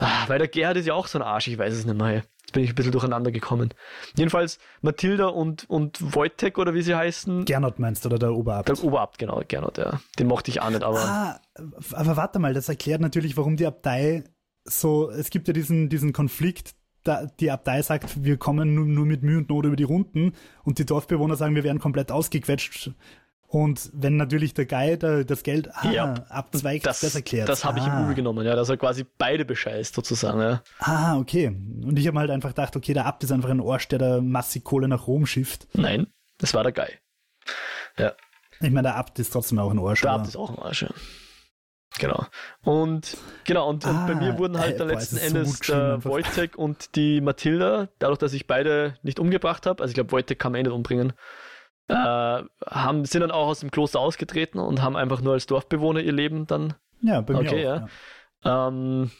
Ah, 0.00 0.24
weil 0.28 0.38
der 0.38 0.48
Gerhard 0.48 0.78
ist 0.78 0.86
ja 0.86 0.94
auch 0.94 1.06
so 1.06 1.18
ein 1.18 1.22
Arsch, 1.22 1.48
ich 1.48 1.58
weiß 1.58 1.74
es 1.74 1.84
nicht 1.84 1.96
mehr. 1.96 2.24
Jetzt 2.50 2.52
bin 2.52 2.64
ich 2.64 2.70
ein 2.70 2.74
bisschen 2.74 2.92
durcheinander 2.92 3.30
gekommen. 3.30 3.72
Jedenfalls 4.16 4.58
Mathilda 4.80 5.26
und, 5.26 5.68
und 5.68 5.98
Wojtek 6.14 6.58
oder 6.58 6.74
wie 6.74 6.82
sie 6.82 6.96
heißen. 6.96 7.44
Gernot 7.44 7.78
meinst 7.78 8.04
du, 8.04 8.08
oder 8.08 8.18
der 8.18 8.32
Oberabt? 8.32 8.68
Der 8.68 8.82
Oberabt, 8.82 9.18
genau, 9.18 9.40
Gernot, 9.46 9.78
ja. 9.78 10.00
Den 10.18 10.26
mochte 10.26 10.50
ich 10.50 10.60
auch 10.60 10.70
nicht, 10.70 10.82
aber. 10.82 10.98
Ah, 10.98 11.40
aber 11.92 12.16
warte 12.16 12.38
mal, 12.38 12.54
das 12.54 12.68
erklärt 12.68 13.02
natürlich, 13.02 13.36
warum 13.36 13.56
die 13.56 13.66
Abtei 13.66 14.24
so, 14.64 15.10
es 15.10 15.30
gibt 15.30 15.48
ja 15.48 15.54
diesen, 15.54 15.88
diesen 15.88 16.12
Konflikt, 16.12 16.74
da, 17.04 17.26
die 17.26 17.50
Abtei 17.50 17.80
sagt, 17.82 18.24
wir 18.24 18.36
kommen 18.36 18.74
nur, 18.74 18.86
nur 18.86 19.06
mit 19.06 19.22
Mühe 19.22 19.38
und 19.38 19.48
Not 19.48 19.66
über 19.66 19.76
die 19.76 19.84
Runden 19.84 20.32
und 20.64 20.78
die 20.78 20.86
Dorfbewohner 20.86 21.36
sagen, 21.36 21.54
wir 21.54 21.64
werden 21.64 21.78
komplett 21.78 22.10
ausgequetscht. 22.10 22.92
Und 23.52 23.90
wenn 23.92 24.16
natürlich 24.16 24.54
der 24.54 24.64
Guide 24.64 25.24
das 25.24 25.42
Geld 25.42 25.68
ah, 25.74 25.90
ja, 25.90 26.14
abzweigt, 26.28 26.86
das, 26.86 27.00
das 27.00 27.16
erklärt. 27.16 27.48
Das 27.48 27.64
habe 27.64 27.80
ah. 27.80 27.82
ich 27.82 27.92
im 27.92 28.04
Übel 28.04 28.14
genommen, 28.14 28.46
ja, 28.46 28.54
dass 28.54 28.68
er 28.68 28.76
quasi 28.76 29.04
beide 29.18 29.44
bescheißt, 29.44 29.92
sozusagen. 29.92 30.40
Ja. 30.40 30.62
Ah, 30.78 31.18
okay. 31.18 31.48
Und 31.48 31.98
ich 31.98 32.06
habe 32.06 32.20
halt 32.20 32.30
einfach 32.30 32.50
gedacht, 32.50 32.76
okay, 32.76 32.94
der 32.94 33.06
Abt 33.06 33.24
ist 33.24 33.32
einfach 33.32 33.50
ein 33.50 33.60
Arsch, 33.60 33.88
der 33.88 33.98
da 33.98 34.20
massig 34.20 34.62
Kohle 34.62 34.86
nach 34.86 35.08
Rom 35.08 35.26
schifft. 35.26 35.66
Nein, 35.72 36.06
das 36.38 36.54
war 36.54 36.62
der 36.62 36.70
Guy. 36.70 36.90
Ja. 37.98 38.12
Ich 38.60 38.70
meine, 38.70 38.82
der 38.82 38.94
Abt 38.94 39.18
ist 39.18 39.32
trotzdem 39.32 39.58
auch 39.58 39.72
ein 39.72 39.80
Arsch. 39.80 40.02
Der 40.02 40.12
Abt 40.12 40.28
ist 40.28 40.36
auch 40.36 40.50
ein 40.50 40.58
Arsch, 40.62 40.82
ja. 40.82 40.90
Genau. 41.98 42.24
Und 42.62 43.16
genau, 43.44 43.68
und, 43.68 43.84
ah, 43.84 43.90
und 43.90 44.06
bei 44.06 44.14
mir 44.14 44.38
wurden 44.38 44.60
halt 44.60 44.76
äh, 44.76 44.78
dann 44.78 44.88
letzten 44.90 45.16
boah, 45.16 45.24
Endes 45.24 45.58
so 45.58 45.72
der 45.72 46.04
Wojtek 46.04 46.56
und 46.56 46.94
die 46.94 47.20
Mathilda, 47.20 47.88
dadurch, 47.98 48.18
dass 48.18 48.32
ich 48.32 48.46
beide 48.46 48.94
nicht 49.02 49.18
umgebracht 49.18 49.66
habe, 49.66 49.82
also 49.82 49.90
ich 49.90 49.96
glaube, 49.96 50.12
Wojtek 50.12 50.38
kann 50.38 50.52
man 50.52 50.60
eh 50.60 50.62
nicht 50.62 50.72
umbringen, 50.72 51.14
äh, 51.90 52.44
haben, 52.66 53.04
sind 53.04 53.20
dann 53.20 53.30
auch 53.30 53.48
aus 53.48 53.60
dem 53.60 53.70
Kloster 53.70 54.00
ausgetreten 54.00 54.58
und 54.58 54.82
haben 54.82 54.96
einfach 54.96 55.20
nur 55.20 55.34
als 55.34 55.46
Dorfbewohner 55.46 56.00
ihr 56.00 56.12
Leben 56.12 56.46
dann. 56.46 56.74
Ja, 57.02 57.20
bei 57.20 57.34
mir 57.34 57.40
okay, 57.40 57.66
auch, 57.66 57.80
ja. 57.80 57.88
Ja. 58.44 58.68
Ähm, 58.68 59.10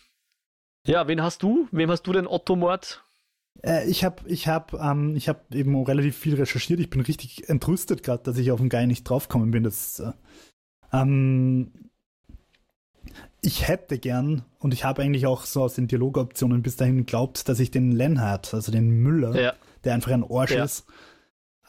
ja, 0.86 1.08
wen 1.08 1.22
hast 1.22 1.42
du? 1.42 1.68
Wem 1.72 1.90
hast 1.90 2.02
du 2.02 2.12
den 2.12 2.26
Otto-Mord? 2.26 3.02
Äh, 3.62 3.88
ich 3.88 4.04
habe 4.04 4.22
ich 4.26 4.48
hab, 4.48 4.72
ähm, 4.74 5.16
hab 5.18 5.54
eben 5.54 5.82
relativ 5.84 6.16
viel 6.16 6.34
recherchiert. 6.34 6.80
Ich 6.80 6.90
bin 6.90 7.00
richtig 7.00 7.48
entrüstet 7.48 8.02
gerade, 8.02 8.22
dass 8.22 8.38
ich 8.38 8.50
auf 8.50 8.60
den 8.60 8.68
Guy 8.68 8.86
nicht 8.86 9.04
draufgekommen 9.04 9.50
bin. 9.50 9.64
Das, 9.64 10.00
äh, 10.00 10.12
ähm, 10.92 11.72
ich 13.42 13.68
hätte 13.68 13.98
gern, 13.98 14.44
und 14.58 14.74
ich 14.74 14.84
habe 14.84 15.02
eigentlich 15.02 15.26
auch 15.26 15.44
so 15.44 15.62
aus 15.62 15.74
den 15.74 15.88
Dialogoptionen 15.88 16.62
bis 16.62 16.76
dahin 16.76 16.98
geglaubt, 16.98 17.48
dass 17.48 17.60
ich 17.60 17.70
den 17.70 17.92
Lenhardt, 17.92 18.52
also 18.52 18.70
den 18.70 18.90
Müller, 18.90 19.38
ja. 19.40 19.54
der 19.84 19.94
einfach 19.94 20.12
ein 20.12 20.24
Arsch 20.28 20.52
ja. 20.52 20.64
ist, 20.64 20.86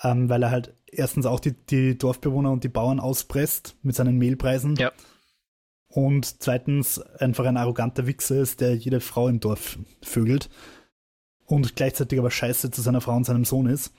ähm, 0.03 0.29
weil 0.29 0.43
er 0.43 0.51
halt 0.51 0.73
erstens 0.91 1.25
auch 1.25 1.39
die, 1.39 1.53
die 1.53 1.97
Dorfbewohner 1.97 2.51
und 2.51 2.63
die 2.63 2.69
Bauern 2.69 2.99
auspresst 2.99 3.75
mit 3.81 3.95
seinen 3.95 4.17
Mehlpreisen. 4.17 4.75
Ja. 4.75 4.91
Und 5.87 6.41
zweitens 6.41 6.99
einfach 6.99 7.45
ein 7.45 7.57
arroganter 7.57 8.07
Wichser 8.07 8.41
ist, 8.41 8.61
der 8.61 8.75
jede 8.75 9.01
Frau 9.01 9.27
im 9.27 9.39
Dorf 9.39 9.77
vögelt 10.01 10.49
und 11.45 11.75
gleichzeitig 11.75 12.17
aber 12.17 12.31
scheiße 12.31 12.71
zu 12.71 12.81
seiner 12.81 13.01
Frau 13.01 13.15
und 13.15 13.25
seinem 13.25 13.45
Sohn 13.45 13.67
ist. 13.67 13.93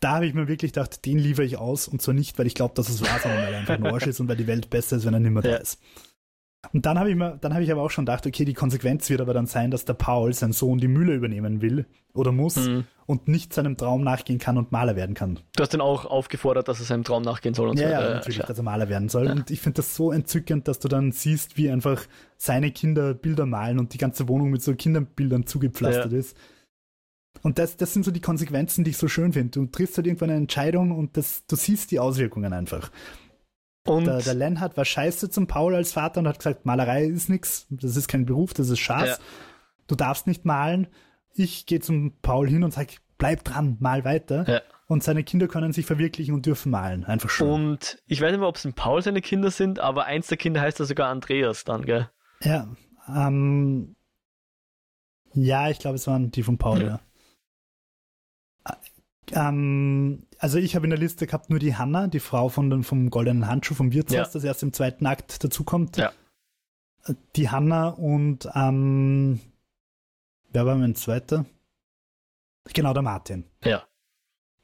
Da 0.00 0.14
habe 0.16 0.26
ich 0.26 0.32
mir 0.32 0.48
wirklich 0.48 0.72
gedacht, 0.72 1.04
den 1.04 1.18
liefere 1.18 1.44
ich 1.44 1.58
aus 1.58 1.88
und 1.88 2.00
zwar 2.00 2.14
nicht, 2.14 2.38
weil 2.38 2.46
ich 2.46 2.54
glaube, 2.54 2.74
dass 2.74 2.88
es 2.88 3.02
wahr, 3.02 3.18
sondern 3.20 3.42
weil 3.42 3.52
er 3.52 3.58
einfach 3.60 3.74
ein 3.74 3.86
Arsch 3.86 4.06
ist 4.06 4.20
und 4.20 4.28
weil 4.28 4.36
die 4.36 4.46
Welt 4.46 4.70
besser 4.70 4.96
ist, 4.96 5.04
wenn 5.04 5.14
er 5.14 5.20
nicht 5.20 5.32
mehr 5.32 5.42
da 5.42 5.56
ist. 5.56 5.80
Und 6.72 6.86
dann 6.86 6.98
habe 6.98 7.10
ich 7.10 7.16
mir, 7.16 7.38
dann 7.40 7.54
habe 7.54 7.62
ich 7.62 7.72
aber 7.72 7.82
auch 7.82 7.90
schon 7.90 8.04
gedacht, 8.04 8.26
okay, 8.26 8.44
die 8.44 8.54
Konsequenz 8.54 9.08
wird 9.10 9.20
aber 9.20 9.34
dann 9.34 9.46
sein, 9.46 9.70
dass 9.70 9.84
der 9.84 9.94
Paul, 9.94 10.32
sein 10.32 10.52
Sohn, 10.52 10.78
die 10.78 10.88
Mühle 10.88 11.14
übernehmen 11.14 11.62
will 11.62 11.86
oder 12.14 12.32
muss 12.32 12.56
mhm. 12.56 12.84
und 13.06 13.28
nicht 13.28 13.52
seinem 13.52 13.76
Traum 13.76 14.02
nachgehen 14.02 14.38
kann 14.38 14.58
und 14.58 14.72
Maler 14.72 14.96
werden 14.96 15.14
kann. 15.14 15.38
Du 15.56 15.62
hast 15.62 15.74
ihn 15.74 15.80
auch 15.80 16.04
aufgefordert, 16.04 16.68
dass 16.68 16.80
er 16.80 16.86
seinem 16.86 17.04
Traum 17.04 17.22
nachgehen 17.22 17.54
soll 17.54 17.68
und 17.68 17.78
ja, 17.78 17.88
so. 17.88 17.92
Ja, 17.92 18.00
äh, 18.00 18.14
natürlich, 18.14 18.36
klar. 18.38 18.48
dass 18.48 18.58
er 18.58 18.64
Maler 18.64 18.88
werden 18.88 19.08
soll. 19.08 19.26
Ja. 19.26 19.32
Und 19.32 19.50
ich 19.50 19.60
finde 19.60 19.76
das 19.76 19.94
so 19.94 20.12
entzückend, 20.12 20.68
dass 20.68 20.78
du 20.78 20.88
dann 20.88 21.12
siehst, 21.12 21.56
wie 21.56 21.70
einfach 21.70 22.02
seine 22.36 22.70
Kinder 22.70 23.14
Bilder 23.14 23.46
malen 23.46 23.78
und 23.78 23.94
die 23.94 23.98
ganze 23.98 24.28
Wohnung 24.28 24.50
mit 24.50 24.62
so 24.62 24.74
Kinderbildern 24.74 25.46
zugepflastert 25.46 26.12
ja. 26.12 26.18
ist. 26.18 26.36
Und 27.42 27.58
das, 27.58 27.76
das 27.76 27.92
sind 27.92 28.04
so 28.04 28.10
die 28.10 28.20
Konsequenzen, 28.20 28.82
die 28.82 28.90
ich 28.90 28.96
so 28.96 29.08
schön 29.08 29.32
finde. 29.32 29.50
Du 29.50 29.66
triffst 29.66 29.96
halt 29.96 30.06
irgendwann 30.06 30.30
eine 30.30 30.38
Entscheidung 30.38 30.90
und 30.90 31.16
das, 31.16 31.44
du 31.46 31.56
siehst 31.56 31.90
die 31.90 32.00
Auswirkungen 32.00 32.52
einfach. 32.52 32.90
Und 33.86 34.06
der, 34.06 34.18
der 34.18 34.34
Lenhard 34.34 34.76
war 34.76 34.84
scheiße 34.84 35.30
zum 35.30 35.46
Paul 35.46 35.74
als 35.74 35.92
Vater 35.92 36.20
und 36.20 36.28
hat 36.28 36.38
gesagt, 36.38 36.66
Malerei 36.66 37.04
ist 37.04 37.28
nichts, 37.28 37.66
das 37.70 37.96
ist 37.96 38.08
kein 38.08 38.26
Beruf, 38.26 38.54
das 38.54 38.70
ist 38.70 38.80
Schatz. 38.80 39.08
Ja. 39.08 39.16
Du 39.86 39.94
darfst 39.94 40.26
nicht 40.26 40.44
malen. 40.44 40.88
Ich 41.34 41.66
gehe 41.66 41.80
zum 41.80 42.12
Paul 42.22 42.48
hin 42.48 42.64
und 42.64 42.72
sage, 42.72 42.94
bleib 43.18 43.44
dran, 43.44 43.76
mal 43.80 44.04
weiter. 44.04 44.44
Ja. 44.48 44.62
Und 44.88 45.02
seine 45.02 45.24
Kinder 45.24 45.48
können 45.48 45.72
sich 45.72 45.84
verwirklichen 45.86 46.34
und 46.34 46.46
dürfen 46.46 46.70
malen. 46.70 47.04
Einfach 47.04 47.28
schon. 47.28 47.48
Und 47.48 47.98
ich 48.06 48.20
weiß 48.20 48.30
nicht 48.30 48.40
mehr, 48.40 48.48
ob 48.48 48.56
es 48.56 48.64
ein 48.64 48.74
Paul 48.74 49.02
seine 49.02 49.20
Kinder 49.20 49.50
sind, 49.50 49.80
aber 49.80 50.04
eins 50.04 50.28
der 50.28 50.36
Kinder 50.36 50.60
heißt 50.60 50.78
ja 50.78 50.84
sogar 50.84 51.08
Andreas 51.08 51.64
dann, 51.64 51.84
gell? 51.84 52.08
Ja. 52.42 52.68
Ähm, 53.08 53.96
ja, 55.32 55.68
ich 55.70 55.78
glaube, 55.78 55.96
es 55.96 56.06
waren 56.06 56.30
die 56.30 56.42
von 56.42 56.56
Paul, 56.56 56.82
ja. 56.82 56.86
ja. 56.86 57.00
Ähm, 59.32 60.26
also 60.38 60.58
ich 60.58 60.76
habe 60.76 60.86
in 60.86 60.90
der 60.90 60.98
Liste 60.98 61.26
gehabt 61.26 61.50
nur 61.50 61.58
die 61.58 61.76
Hanna, 61.76 62.06
die 62.06 62.20
Frau 62.20 62.48
von 62.48 62.70
den, 62.70 62.82
vom 62.84 63.10
goldenen 63.10 63.46
Handschuh 63.46 63.74
vom 63.74 63.92
Wirtshaus, 63.92 64.16
ja. 64.16 64.30
das 64.32 64.44
erst 64.44 64.62
im 64.62 64.72
zweiten 64.72 65.06
Akt 65.06 65.42
dazukommt. 65.42 65.96
Ja. 65.96 66.12
Die 67.36 67.50
Hanna 67.50 67.88
und 67.88 68.48
ähm, 68.54 69.40
wer 70.52 70.66
war 70.66 70.76
mein 70.76 70.94
zweiter? 70.94 71.46
Genau, 72.74 72.92
der 72.92 73.02
Martin. 73.02 73.44
Ja. 73.64 73.84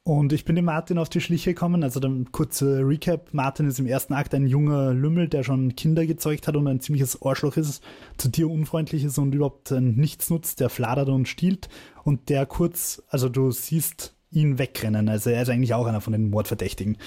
Und 0.05 0.33
ich 0.33 0.43
bin 0.43 0.57
dem 0.57 0.65
Martin 0.65 0.97
auf 0.97 1.07
die 1.07 1.21
Schliche 1.21 1.53
gekommen. 1.53 1.81
Also 1.81 2.01
dann 2.01 2.29
kurze 2.33 2.79
Recap. 2.85 3.33
Martin 3.33 3.67
ist 3.67 3.79
im 3.79 3.85
ersten 3.85 4.13
Akt 4.13 4.33
ein 4.35 4.47
junger 4.47 4.93
Lümmel, 4.93 5.29
der 5.29 5.43
schon 5.43 5.77
Kinder 5.77 6.05
gezeugt 6.05 6.45
hat 6.45 6.57
und 6.57 6.67
ein 6.67 6.81
ziemliches 6.81 7.21
Arschloch 7.21 7.55
ist, 7.55 7.81
zu 8.17 8.27
dir 8.27 8.49
unfreundlich 8.49 9.05
ist 9.05 9.17
und 9.17 9.33
überhaupt 9.33 9.71
nichts 9.71 10.29
nutzt, 10.29 10.59
der 10.59 10.69
fladert 10.69 11.07
und 11.07 11.29
stiehlt. 11.29 11.69
Und 12.03 12.27
der 12.27 12.45
kurz, 12.45 13.01
also 13.07 13.29
du 13.29 13.51
siehst 13.51 14.12
ihn 14.33 14.57
wegrennen. 14.57 15.09
Also 15.09 15.29
er 15.29 15.41
ist 15.41 15.49
eigentlich 15.49 15.73
auch 15.73 15.85
einer 15.85 16.01
von 16.01 16.13
den 16.13 16.29
Mordverdächtigen, 16.29 16.97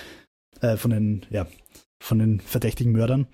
äh, 0.60 0.76
von 0.76 0.90
den, 0.90 1.26
ja, 1.30 1.46
von 1.98 2.18
den 2.18 2.40
verdächtigen 2.40 2.92
Mördern. 2.92 3.26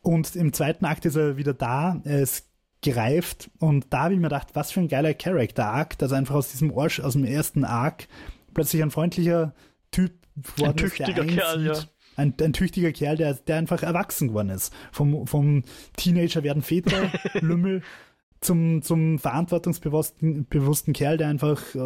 Und 0.00 0.34
im 0.36 0.52
zweiten 0.52 0.84
Akt 0.84 1.04
ist 1.04 1.16
er 1.16 1.36
wieder 1.36 1.54
da, 1.54 2.00
er 2.04 2.20
ist 2.20 2.48
gereift 2.82 3.50
und 3.58 3.86
da 3.90 4.04
habe 4.04 4.14
ich 4.14 4.20
mir 4.20 4.26
gedacht, 4.26 4.48
was 4.54 4.72
für 4.72 4.80
ein 4.80 4.88
geiler 4.88 5.14
Character-Arc, 5.14 5.98
dass 5.98 6.12
einfach 6.12 6.34
aus 6.34 6.50
diesem 6.50 6.76
Arsch, 6.76 6.98
aus 6.98 7.12
dem 7.12 7.24
ersten 7.24 7.64
Arc 7.64 8.08
plötzlich 8.52 8.82
ein 8.82 8.90
freundlicher 8.90 9.54
Typ 9.92 10.12
geworden 10.34 10.70
ein 10.70 10.76
tüchtiger 10.76 11.24
ist, 11.24 11.34
Kerl, 11.36 11.66
ja. 11.66 11.74
Ein, 12.16 12.34
ein, 12.40 12.52
tüchtiger 12.52 12.92
Kerl, 12.92 13.16
der, 13.16 13.34
der 13.34 13.56
einfach 13.56 13.82
erwachsen 13.82 14.28
geworden 14.28 14.50
ist. 14.50 14.74
Vom, 14.90 15.26
vom 15.26 15.62
Teenager 15.96 16.42
werden 16.42 16.62
Väter, 16.62 17.10
Lümmel, 17.40 17.82
zum, 18.40 18.82
zum 18.82 19.18
verantwortungsbewussten 19.18 20.46
bewussten 20.48 20.92
Kerl, 20.92 21.16
der 21.16 21.28
einfach 21.28 21.74
äh, 21.74 21.78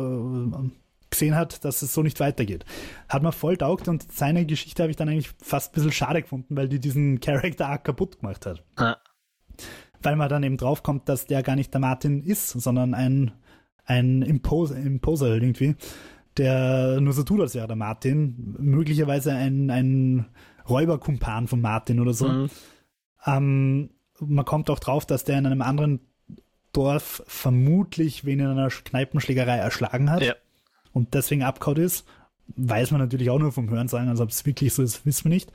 gesehen 1.17 1.35
hat, 1.35 1.65
dass 1.65 1.83
es 1.83 1.95
so 1.95 2.03
nicht 2.03 2.21
weitergeht. 2.21 2.65
Hat 3.09 3.23
mir 3.23 3.33
voll 3.33 3.57
taugt 3.57 3.89
und 3.89 4.13
seine 4.13 4.45
Geschichte 4.45 4.83
habe 4.83 4.91
ich 4.91 4.97
dann 4.97 5.09
eigentlich 5.09 5.31
fast 5.43 5.71
ein 5.71 5.75
bisschen 5.75 5.93
schade 5.93 6.23
gefunden, 6.23 6.57
weil 6.57 6.69
die 6.69 6.79
diesen 6.79 7.21
Character 7.21 7.69
Arc 7.69 7.85
kaputt 7.85 8.21
gemacht 8.21 8.45
hat. 8.45 8.63
Ah. 8.77 8.97
Weil 10.03 10.17
man 10.17 10.29
dann 10.29 10.43
eben 10.43 10.59
draufkommt, 10.59 11.09
dass 11.09 11.27
der 11.27 11.43
gar 11.43 11.57
nicht 11.57 11.73
der 11.73 11.81
Martin 11.81 12.23
ist, 12.23 12.51
sondern 12.51 12.93
ein, 12.95 13.33
ein 13.85 14.23
Imposer, 14.23 14.77
Imposer 14.77 15.33
irgendwie, 15.33 15.75
der 16.37 17.01
nur 17.01 17.15
so 17.15 17.23
tut, 17.23 17.41
als 17.41 17.55
wäre 17.55 17.67
der 17.67 17.77
Martin. 17.77 18.55
Möglicherweise 18.59 19.33
ein, 19.33 19.71
ein 19.71 20.27
Räuberkumpan 20.69 21.49
von 21.49 21.63
Martin 21.63 21.99
oder 21.99 22.13
so. 22.13 22.29
Mhm. 22.29 22.51
Ähm, 23.25 23.91
man 24.21 24.45
kommt 24.45 24.69
auch 24.69 24.79
drauf, 24.79 25.07
dass 25.07 25.25
der 25.25 25.39
in 25.39 25.47
einem 25.47 25.63
anderen 25.63 26.01
Dorf 26.73 27.23
vermutlich 27.27 28.27
wen 28.27 28.41
in 28.41 28.49
einer 28.49 28.69
Kneipenschlägerei 28.69 29.57
erschlagen 29.57 30.11
hat. 30.11 30.23
Ja 30.23 30.35
und 30.97 31.13
deswegen 31.13 31.43
abgehauen 31.43 31.77
ist. 31.77 32.07
Weiß 32.57 32.91
man 32.91 33.03
natürlich 33.03 33.29
auch 33.29 33.39
nur 33.39 33.53
vom 33.53 33.69
Hörensagen, 33.69 34.09
also 34.09 34.23
ob 34.23 34.31
es 34.31 34.47
wirklich 34.47 34.73
so 34.73 34.83
ist, 34.83 35.05
wissen 35.05 35.25
wir 35.25 35.31
nicht. 35.31 35.53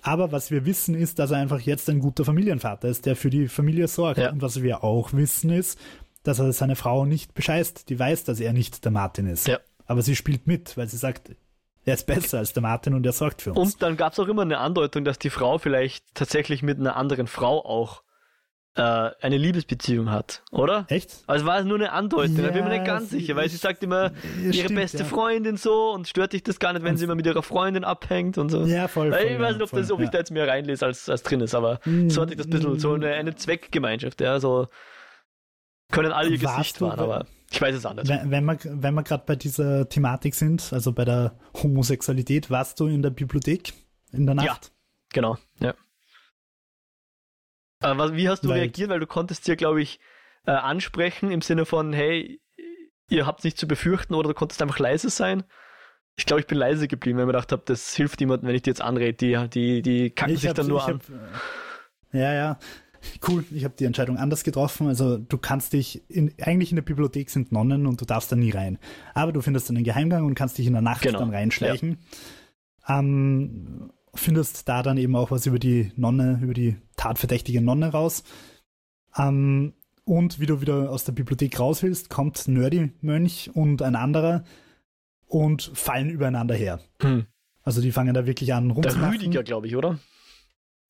Aber 0.00 0.32
was 0.32 0.50
wir 0.50 0.64
wissen 0.64 0.94
ist, 0.94 1.18
dass 1.18 1.30
er 1.30 1.36
einfach 1.36 1.60
jetzt 1.60 1.90
ein 1.90 2.00
guter 2.00 2.24
Familienvater 2.24 2.88
ist, 2.88 3.04
der 3.04 3.16
für 3.16 3.28
die 3.28 3.48
Familie 3.48 3.86
sorgt. 3.86 4.18
Ja. 4.18 4.30
Und 4.30 4.40
was 4.40 4.62
wir 4.62 4.82
auch 4.82 5.12
wissen 5.12 5.50
ist, 5.50 5.78
dass 6.22 6.38
er 6.38 6.54
seine 6.54 6.74
Frau 6.74 7.04
nicht 7.04 7.34
bescheißt. 7.34 7.90
Die 7.90 7.98
weiß, 7.98 8.24
dass 8.24 8.40
er 8.40 8.54
nicht 8.54 8.82
der 8.86 8.92
Martin 8.92 9.26
ist. 9.26 9.46
Ja. 9.46 9.58
Aber 9.84 10.00
sie 10.00 10.16
spielt 10.16 10.46
mit, 10.46 10.74
weil 10.78 10.88
sie 10.88 10.96
sagt, 10.96 11.36
er 11.84 11.94
ist 11.94 12.06
besser 12.06 12.38
als 12.38 12.54
der 12.54 12.62
Martin 12.62 12.94
und 12.94 13.04
er 13.04 13.12
sorgt 13.12 13.42
für 13.42 13.52
uns. 13.52 13.74
Und 13.74 13.82
dann 13.82 13.98
gab 13.98 14.14
es 14.14 14.18
auch 14.20 14.28
immer 14.28 14.42
eine 14.42 14.56
Andeutung, 14.56 15.04
dass 15.04 15.18
die 15.18 15.30
Frau 15.30 15.58
vielleicht 15.58 16.14
tatsächlich 16.14 16.62
mit 16.62 16.78
einer 16.78 16.96
anderen 16.96 17.26
Frau 17.26 17.62
auch 17.62 18.02
äh, 18.76 18.82
eine 19.20 19.36
Liebesbeziehung 19.36 20.10
hat, 20.10 20.42
oder? 20.52 20.86
Echt? 20.88 21.24
Also 21.26 21.44
war 21.44 21.58
es 21.58 21.64
nur 21.64 21.76
eine 21.76 21.92
Andeutung, 21.92 22.36
ja, 22.36 22.42
da 22.42 22.48
bin 22.50 22.58
ich 22.58 22.64
mir 22.64 22.76
nicht 22.76 22.86
ganz 22.86 23.10
sicher, 23.10 23.34
weil 23.34 23.48
sie 23.48 23.56
sagt 23.56 23.82
immer, 23.82 24.12
ihre 24.40 24.54
stimmt, 24.54 24.76
beste 24.76 24.98
ja. 24.98 25.04
Freundin 25.04 25.56
so 25.56 25.92
und 25.92 26.06
stört 26.06 26.32
dich 26.32 26.44
das 26.44 26.60
gar 26.60 26.72
nicht, 26.72 26.84
wenn 26.84 26.96
sie 26.96 27.04
immer 27.04 27.16
mit 27.16 27.26
ihrer 27.26 27.42
Freundin 27.42 27.82
abhängt 27.82 28.38
und 28.38 28.48
so. 28.48 28.64
Ja, 28.64 28.86
voll. 28.86 29.12
voll 29.12 29.20
ich 29.20 29.38
weiß 29.40 29.54
nicht, 29.54 29.62
ob, 29.62 29.70
voll, 29.70 29.80
das, 29.80 29.90
ob 29.90 30.00
ich 30.00 30.10
da 30.10 30.18
jetzt 30.18 30.30
mehr 30.30 30.46
reinlese, 30.46 30.86
als, 30.86 31.08
als 31.08 31.22
drin 31.24 31.40
ist, 31.40 31.54
aber 31.54 31.80
mm, 31.84 32.10
so 32.10 32.22
hatte 32.22 32.32
ich 32.32 32.36
das 32.36 32.46
ein 32.46 32.50
bisschen, 32.50 32.78
so 32.78 32.92
eine, 32.92 33.12
eine 33.12 33.34
Zweckgemeinschaft, 33.34 34.20
ja, 34.20 34.38
so 34.38 34.68
können 35.90 36.12
alle 36.12 36.30
ihr 36.30 36.38
Gesicht 36.38 36.80
wahren, 36.80 37.00
aber 37.00 37.26
ich 37.50 37.60
weiß 37.60 37.74
es 37.74 37.82
nicht. 37.82 38.08
Wenn, 38.08 38.30
wenn 38.30 38.44
wir, 38.44 38.58
wenn 38.64 38.94
wir 38.94 39.02
gerade 39.02 39.24
bei 39.26 39.34
dieser 39.34 39.88
Thematik 39.88 40.36
sind, 40.36 40.72
also 40.72 40.92
bei 40.92 41.04
der 41.04 41.36
Homosexualität, 41.60 42.50
warst 42.50 42.78
du 42.78 42.86
in 42.86 43.02
der 43.02 43.10
Bibliothek 43.10 43.72
in 44.12 44.26
der 44.26 44.36
Nacht? 44.36 44.46
Ja, 44.46 44.58
genau, 45.12 45.36
ja. 45.58 45.74
Aber 47.80 48.14
wie 48.14 48.28
hast 48.28 48.44
du 48.44 48.48
Weil, 48.48 48.60
reagiert? 48.60 48.90
Weil 48.90 49.00
du 49.00 49.06
konntest 49.06 49.48
ja, 49.48 49.54
glaube 49.54 49.82
ich, 49.82 50.00
äh, 50.46 50.52
ansprechen 50.52 51.30
im 51.30 51.42
Sinne 51.42 51.64
von, 51.64 51.92
hey, 51.92 52.40
ihr 53.08 53.26
habt 53.26 53.44
nichts 53.44 53.60
zu 53.60 53.66
befürchten 53.66 54.14
oder 54.14 54.28
du 54.28 54.34
konntest 54.34 54.62
einfach 54.62 54.78
leise 54.78 55.10
sein. 55.10 55.44
Ich 56.16 56.26
glaube, 56.26 56.40
ich 56.40 56.46
bin 56.46 56.58
leise 56.58 56.88
geblieben, 56.88 57.18
weil 57.18 57.24
ich 57.24 57.26
mir 57.26 57.32
gedacht 57.32 57.52
habe, 57.52 57.62
das 57.64 57.94
hilft 57.94 58.20
niemandem, 58.20 58.48
wenn 58.48 58.54
ich 58.54 58.62
die 58.62 58.70
jetzt 58.70 58.82
anrede. 58.82 59.14
Die, 59.14 59.48
die, 59.48 59.82
die 59.82 60.10
kacken 60.10 60.36
sich 60.36 60.52
dann 60.52 60.66
nur 60.66 60.84
an. 60.84 60.94
Hab, 60.94 61.02
ja, 62.12 62.34
ja. 62.34 62.58
Cool, 63.26 63.44
ich 63.50 63.64
habe 63.64 63.74
die 63.78 63.86
Entscheidung 63.86 64.18
anders 64.18 64.44
getroffen. 64.44 64.86
Also 64.86 65.16
du 65.16 65.38
kannst 65.38 65.72
dich, 65.72 66.02
in, 66.10 66.34
eigentlich 66.42 66.70
in 66.70 66.76
der 66.76 66.82
Bibliothek 66.82 67.30
sind 67.30 67.50
Nonnen 67.50 67.86
und 67.86 68.00
du 68.00 68.04
darfst 68.04 68.30
da 68.30 68.36
nie 68.36 68.50
rein. 68.50 68.78
Aber 69.14 69.32
du 69.32 69.40
findest 69.40 69.70
einen 69.70 69.84
Geheimgang 69.84 70.26
und 70.26 70.34
kannst 70.34 70.58
dich 70.58 70.66
in 70.66 70.74
der 70.74 70.82
Nacht 70.82 71.02
genau. 71.02 71.20
dann 71.20 71.30
reinschleichen. 71.30 71.98
Ja. 72.86 72.98
Ähm, 72.98 73.90
findest 74.14 74.68
da 74.68 74.82
dann 74.82 74.98
eben 74.98 75.16
auch 75.16 75.30
was 75.30 75.46
über 75.46 75.58
die 75.58 75.92
Nonne, 75.96 76.40
über 76.42 76.54
die 76.54 76.76
tatverdächtige 76.96 77.60
Nonne 77.60 77.90
raus. 77.92 78.24
Ähm, 79.16 79.74
und 80.04 80.40
wie 80.40 80.46
du 80.46 80.60
wieder 80.60 80.90
aus 80.90 81.04
der 81.04 81.12
Bibliothek 81.12 81.60
raus 81.60 81.82
willst, 81.82 82.10
kommt 82.10 82.48
Nerdy-Mönch 82.48 83.50
und 83.54 83.82
ein 83.82 83.94
anderer 83.94 84.44
und 85.26 85.70
fallen 85.74 86.10
übereinander 86.10 86.54
her. 86.54 86.80
Hm. 87.00 87.26
Also 87.62 87.80
die 87.80 87.92
fangen 87.92 88.14
da 88.14 88.26
wirklich 88.26 88.52
an 88.52 88.70
rumzumachen. 88.70 89.02
Der 89.02 89.12
Rüdiger, 89.12 89.42
glaube 89.42 89.68
ich, 89.68 89.76
oder? 89.76 89.98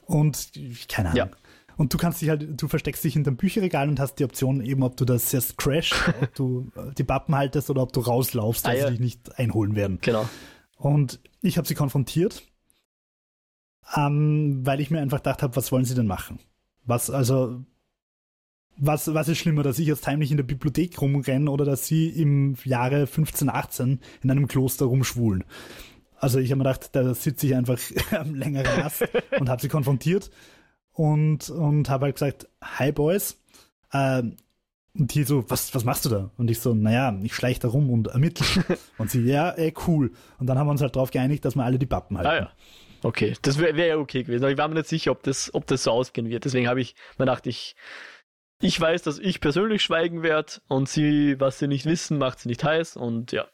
Und 0.06 0.52
keine 0.88 1.10
Ahnung. 1.10 1.18
Ja. 1.30 1.30
Und 1.76 1.94
du 1.94 1.98
kannst 1.98 2.20
dich 2.20 2.28
halt, 2.28 2.60
du 2.60 2.68
versteckst 2.68 3.02
dich 3.04 3.14
hinterm 3.14 3.36
Bücherregal 3.36 3.88
und 3.88 4.00
hast 4.00 4.16
die 4.16 4.24
Option 4.24 4.60
eben, 4.60 4.82
ob 4.82 4.96
du 4.96 5.04
das 5.04 5.32
erst 5.32 5.56
crash, 5.56 5.92
ob 6.22 6.34
du 6.34 6.70
die 6.98 7.04
Pappen 7.04 7.34
haltest 7.34 7.70
oder 7.70 7.82
ob 7.82 7.92
du 7.92 8.00
rauslaufst, 8.00 8.66
weil 8.66 8.76
ah, 8.76 8.78
ja. 8.78 8.86
sie 8.86 8.92
dich 8.92 9.00
nicht 9.00 9.38
einholen 9.38 9.76
werden. 9.76 9.98
Genau. 10.02 10.28
Und 10.76 11.20
ich 11.42 11.58
habe 11.58 11.66
sie 11.66 11.74
konfrontiert 11.74 12.42
ähm, 13.96 14.60
weil 14.64 14.80
ich 14.80 14.90
mir 14.90 15.00
einfach 15.00 15.18
gedacht 15.18 15.42
habe, 15.42 15.56
was 15.56 15.72
wollen 15.72 15.84
sie 15.84 15.94
denn 15.94 16.06
machen? 16.06 16.38
Was, 16.84 17.10
also, 17.10 17.64
was, 18.76 19.12
was 19.12 19.28
ist 19.28 19.38
schlimmer, 19.38 19.62
dass 19.62 19.78
ich 19.78 19.86
jetzt 19.86 20.06
heimlich 20.06 20.30
in 20.30 20.36
der 20.36 20.44
Bibliothek 20.44 21.00
rumrenne 21.00 21.50
oder 21.50 21.64
dass 21.64 21.86
sie 21.86 22.08
im 22.08 22.56
Jahre 22.64 23.00
1518 23.00 24.00
in 24.22 24.30
einem 24.30 24.46
Kloster 24.46 24.86
rumschwulen? 24.86 25.44
Also 26.18 26.38
ich 26.38 26.50
habe 26.50 26.58
mir 26.58 26.64
gedacht, 26.64 26.90
da 26.92 27.14
sitze 27.14 27.46
ich 27.46 27.54
einfach 27.54 27.78
am 28.12 28.34
längeren 28.34 28.82
Ast 28.82 29.08
und 29.38 29.48
habe 29.48 29.60
sie 29.60 29.68
konfrontiert 29.68 30.30
und, 30.92 31.50
und 31.50 31.88
habe 31.88 32.06
halt 32.06 32.16
gesagt, 32.16 32.48
hi 32.62 32.92
Boys. 32.92 33.38
Ähm, 33.92 34.36
und 34.98 35.14
die 35.14 35.22
so, 35.22 35.48
was, 35.48 35.74
was 35.74 35.84
machst 35.84 36.04
du 36.04 36.08
da? 36.08 36.30
Und 36.36 36.50
ich 36.50 36.58
so, 36.58 36.74
naja, 36.74 37.16
ich 37.22 37.34
schleiche 37.34 37.60
da 37.60 37.68
rum 37.68 37.90
und 37.90 38.08
ermittle. 38.08 38.46
und 38.98 39.10
sie, 39.10 39.20
ja, 39.22 39.50
ey, 39.50 39.72
cool. 39.86 40.12
Und 40.38 40.46
dann 40.46 40.58
haben 40.58 40.66
wir 40.66 40.72
uns 40.72 40.80
halt 40.80 40.96
darauf 40.96 41.10
geeinigt, 41.10 41.44
dass 41.44 41.54
wir 41.54 41.64
alle 41.64 41.78
die 41.78 41.86
Pappen 41.86 42.18
halten. 42.18 42.30
Ah, 42.30 42.36
ja. 42.36 42.52
okay. 43.02 43.34
Das 43.42 43.58
wäre 43.58 43.76
wär 43.76 43.86
ja 43.86 43.96
okay 43.96 44.24
gewesen. 44.24 44.42
Aber 44.42 44.52
ich 44.52 44.58
war 44.58 44.68
mir 44.68 44.74
nicht 44.74 44.88
sicher, 44.88 45.12
ob 45.12 45.22
das, 45.22 45.54
ob 45.54 45.66
das 45.66 45.84
so 45.84 45.92
ausgehen 45.92 46.28
wird. 46.28 46.44
Deswegen 46.44 46.68
habe 46.68 46.80
ich 46.80 46.96
mir 47.18 47.26
gedacht, 47.26 47.46
ich, 47.46 47.76
ich 48.60 48.80
weiß, 48.80 49.02
dass 49.02 49.18
ich 49.18 49.40
persönlich 49.40 49.82
schweigen 49.82 50.22
werde 50.22 50.54
und 50.66 50.88
sie, 50.88 51.38
was 51.38 51.60
sie 51.60 51.68
nicht 51.68 51.86
wissen, 51.86 52.18
macht 52.18 52.40
sie 52.40 52.48
nicht 52.48 52.64
heiß 52.64 52.96
und 52.96 53.32
ja. 53.32 53.46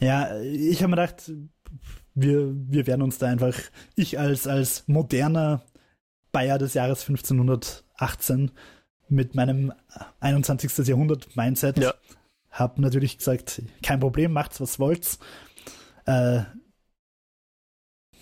Ja, 0.00 0.38
ich 0.40 0.82
habe 0.82 0.90
mir 0.90 0.96
gedacht, 0.96 1.32
wir, 2.14 2.52
wir 2.54 2.86
werden 2.86 3.02
uns 3.02 3.18
da 3.18 3.26
einfach, 3.26 3.54
ich 3.96 4.18
als, 4.18 4.46
als 4.46 4.86
moderner 4.86 5.64
Bayer 6.30 6.58
des 6.58 6.74
Jahres 6.74 7.08
1518 7.08 8.52
mit 9.10 9.34
meinem 9.34 9.72
21. 10.20 10.86
Jahrhundert 10.86 11.36
Mindset 11.36 11.78
Ja. 11.78 11.94
habe 12.50 12.80
natürlich 12.80 13.18
gesagt, 13.18 13.62
kein 13.82 14.00
Problem, 14.00 14.32
macht's 14.32 14.60
was 14.60 14.78
wollt's. 14.78 15.18
Äh, 16.06 16.42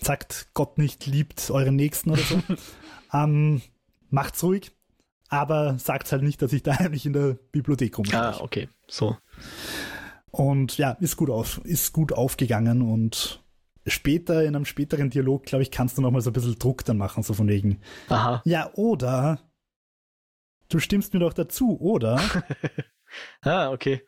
sagt 0.01 0.49
Gott 0.53 0.77
nicht 0.77 1.05
liebt 1.05 1.49
euren 1.49 1.75
Nächsten 1.75 2.11
oder 2.11 2.21
so. 2.21 2.41
ähm, 3.13 3.61
macht's 4.09 4.43
ruhig, 4.43 4.71
aber 5.29 5.77
sagt's 5.79 6.11
halt 6.11 6.23
nicht, 6.23 6.41
dass 6.41 6.53
ich 6.53 6.63
da 6.63 6.73
heimlich 6.79 7.05
in 7.05 7.13
der 7.13 7.37
Bibliothek 7.51 7.97
rumstehe. 7.97 8.19
Ah, 8.19 8.37
okay. 8.39 8.69
So. 8.87 9.17
Und 10.31 10.77
ja, 10.77 10.91
ist 10.91 11.17
gut 11.17 11.29
auf, 11.29 11.61
ist 11.63 11.93
gut 11.93 12.13
aufgegangen 12.13 12.81
und 12.81 13.41
später, 13.87 14.43
in 14.43 14.55
einem 14.55 14.65
späteren 14.65 15.09
Dialog, 15.09 15.45
glaube 15.45 15.63
ich, 15.63 15.71
kannst 15.71 15.97
du 15.97 16.01
noch 16.01 16.11
mal 16.11 16.21
so 16.21 16.29
ein 16.29 16.33
bisschen 16.33 16.59
Druck 16.59 16.85
dann 16.85 16.97
machen, 16.97 17.23
so 17.23 17.33
von 17.33 17.47
wegen. 17.47 17.79
Aha. 18.09 18.41
Ja, 18.45 18.71
oder 18.73 19.39
du 20.69 20.79
stimmst 20.79 21.13
mir 21.13 21.19
doch 21.19 21.33
dazu, 21.33 21.79
oder? 21.79 22.19
Ah, 23.41 23.71
okay. 23.71 24.01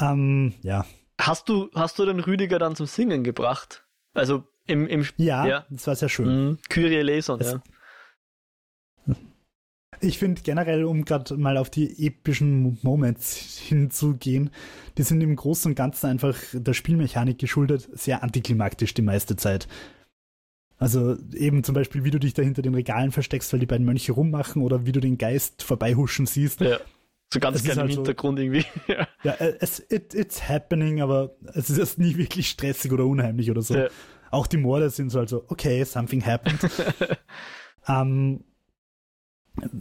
ähm, 0.00 0.54
ja. 0.62 0.86
Hast 1.20 1.48
du, 1.48 1.70
hast 1.74 1.98
du 1.98 2.04
den 2.06 2.20
Rüdiger 2.20 2.58
dann 2.60 2.76
zum 2.76 2.86
Singen 2.86 3.24
gebracht? 3.24 3.84
Also 4.14 4.44
im, 4.66 4.86
im 4.86 5.04
Ja, 5.16 5.44
Ja. 5.46 5.66
das 5.70 5.86
war 5.88 5.96
sehr 5.96 6.08
schön. 6.08 6.28
Mhm. 6.50 6.58
Kyrie 6.68 6.96
eleison, 6.96 7.40
Es- 7.40 7.52
ja. 7.52 7.62
Ich 10.00 10.18
finde 10.18 10.42
generell, 10.42 10.84
um 10.84 11.04
gerade 11.06 11.36
mal 11.36 11.56
auf 11.56 11.70
die 11.70 12.06
epischen 12.06 12.78
Moments 12.82 13.58
hinzugehen, 13.66 14.50
die 14.98 15.02
sind 15.02 15.22
im 15.22 15.34
Großen 15.34 15.70
und 15.72 15.74
Ganzen 15.74 16.06
einfach 16.06 16.36
der 16.52 16.74
Spielmechanik 16.74 17.38
geschuldet, 17.38 17.88
sehr 17.92 18.22
antiklimaktisch 18.22 18.92
die 18.94 19.02
meiste 19.02 19.36
Zeit. 19.36 19.66
Also 20.78 21.16
eben 21.32 21.64
zum 21.64 21.74
Beispiel, 21.74 22.04
wie 22.04 22.10
du 22.10 22.18
dich 22.18 22.34
da 22.34 22.42
hinter 22.42 22.62
den 22.62 22.74
Regalen 22.74 23.10
versteckst, 23.10 23.52
weil 23.52 23.60
die 23.60 23.66
beiden 23.66 23.86
Mönche 23.86 24.12
rummachen 24.12 24.62
oder 24.62 24.84
wie 24.84 24.92
du 24.92 25.00
den 25.00 25.16
Geist 25.18 25.62
vorbeihuschen 25.62 26.26
siehst. 26.26 26.60
ja. 26.60 26.78
So 27.32 27.40
ganz 27.40 27.56
ist 27.56 27.64
klein 27.64 27.76
im 27.78 27.82
halt 27.82 27.92
so- 27.92 27.96
Hintergrund 27.98 28.38
irgendwie. 28.38 28.64
ja. 28.86 29.08
Ja, 29.24 29.32
äh, 29.32 29.56
es, 29.58 29.80
it, 29.90 30.14
it's 30.14 30.48
happening, 30.48 31.00
aber 31.00 31.34
es 31.54 31.70
ist 31.70 31.78
erst 31.78 31.98
nie 31.98 32.16
wirklich 32.16 32.48
stressig 32.48 32.92
oder 32.92 33.04
unheimlich 33.04 33.50
oder 33.50 33.62
so. 33.62 33.74
Ja. 33.74 33.88
Auch 34.30 34.46
die 34.46 34.58
Morde 34.58 34.90
sind 34.90 35.10
so 35.10 35.18
also, 35.18 35.44
okay, 35.48 35.82
something 35.84 36.24
happened. 36.24 36.60
ähm, 37.88 38.44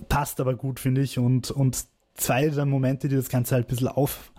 passt 0.09 0.39
aber 0.39 0.55
gut, 0.55 0.79
finde 0.79 1.01
ich. 1.01 1.19
Und, 1.19 1.51
und 1.51 1.85
zwei 2.15 2.49
der 2.49 2.65
Momente, 2.65 3.09
die 3.09 3.15
das 3.15 3.29
Ganze 3.29 3.55
halt 3.55 3.67
ein 3.67 3.69
bisschen 3.69 3.89
auf 3.89 4.31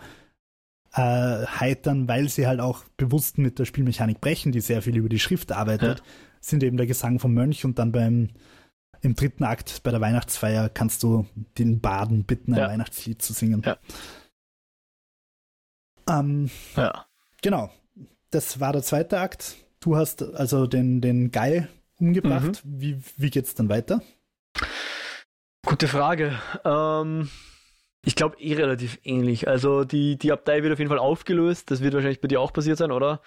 äh, 0.96 0.98
weil 0.98 2.28
sie 2.28 2.46
halt 2.46 2.60
auch 2.60 2.84
bewusst 2.96 3.38
mit 3.38 3.58
der 3.58 3.66
Spielmechanik 3.66 4.20
brechen, 4.20 4.52
die 4.52 4.60
sehr 4.60 4.80
viel 4.82 4.96
über 4.96 5.08
die 5.08 5.18
Schrift 5.18 5.52
arbeitet, 5.52 6.02
sind 6.48 6.62
eben 6.62 6.76
der 6.76 6.86
Gesang 6.86 7.18
vom 7.18 7.34
Mönch 7.34 7.64
und 7.64 7.78
dann 7.78 7.92
beim 7.92 8.30
im 9.02 9.14
dritten 9.14 9.44
Akt 9.44 9.82
bei 9.82 9.90
der 9.90 10.00
Weihnachtsfeier 10.00 10.68
kannst 10.68 11.02
du 11.02 11.26
den 11.58 11.80
Baden 11.80 12.24
bitten, 12.24 12.54
ein 12.54 12.60
Ja. 12.60 12.68
Weihnachtslied 12.68 13.20
zu 13.20 13.32
singen. 13.32 13.62
Ja. 13.64 13.76
Ähm, 16.08 16.50
ja. 16.76 17.06
Genau. 17.42 17.70
Das 18.30 18.58
war 18.60 18.72
der 18.72 18.82
zweite 18.82 19.18
Akt. 19.20 19.56
Du 19.80 19.96
hast 19.96 20.22
also 20.22 20.66
den, 20.66 21.00
den 21.00 21.30
Guy 21.30 21.66
umgebracht. 21.98 22.64
Mhm. 22.64 22.80
Wie, 22.80 23.02
wie 23.16 23.30
geht's 23.30 23.54
dann 23.54 23.68
weiter? 23.68 24.02
Gute 25.64 25.88
Frage. 25.88 26.38
Ähm, 26.64 27.28
ich 28.04 28.14
glaube 28.14 28.40
eh 28.40 28.54
relativ 28.54 28.98
ähnlich. 29.04 29.48
Also 29.48 29.84
die, 29.84 30.16
die 30.16 30.32
Abtei 30.32 30.62
wird 30.62 30.72
auf 30.72 30.78
jeden 30.78 30.90
Fall 30.90 30.98
aufgelöst. 30.98 31.70
Das 31.70 31.80
wird 31.82 31.94
wahrscheinlich 31.94 32.20
bei 32.20 32.28
dir 32.28 32.40
auch 32.40 32.52
passiert 32.52 32.78
sein, 32.78 32.92
oder? 32.92 33.20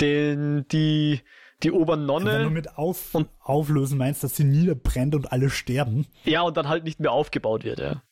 Den, 0.00 0.66
die, 0.68 1.20
die 1.62 1.68
Wenn 1.68 1.74
du 1.76 1.80
Obernonne. 1.82 2.50
mit 2.50 2.76
auf, 2.76 3.14
Und- 3.14 3.28
Auflösen 3.40 3.98
meinst, 3.98 4.22
dass 4.24 4.36
sie 4.36 4.44
niederbrennt 4.44 5.14
und 5.14 5.32
alle 5.32 5.50
sterben. 5.50 6.06
Ja, 6.24 6.42
und 6.42 6.56
dann 6.56 6.68
halt 6.68 6.84
nicht 6.84 7.00
mehr 7.00 7.12
aufgebaut 7.12 7.64
wird, 7.64 7.78
ja. 7.78 8.02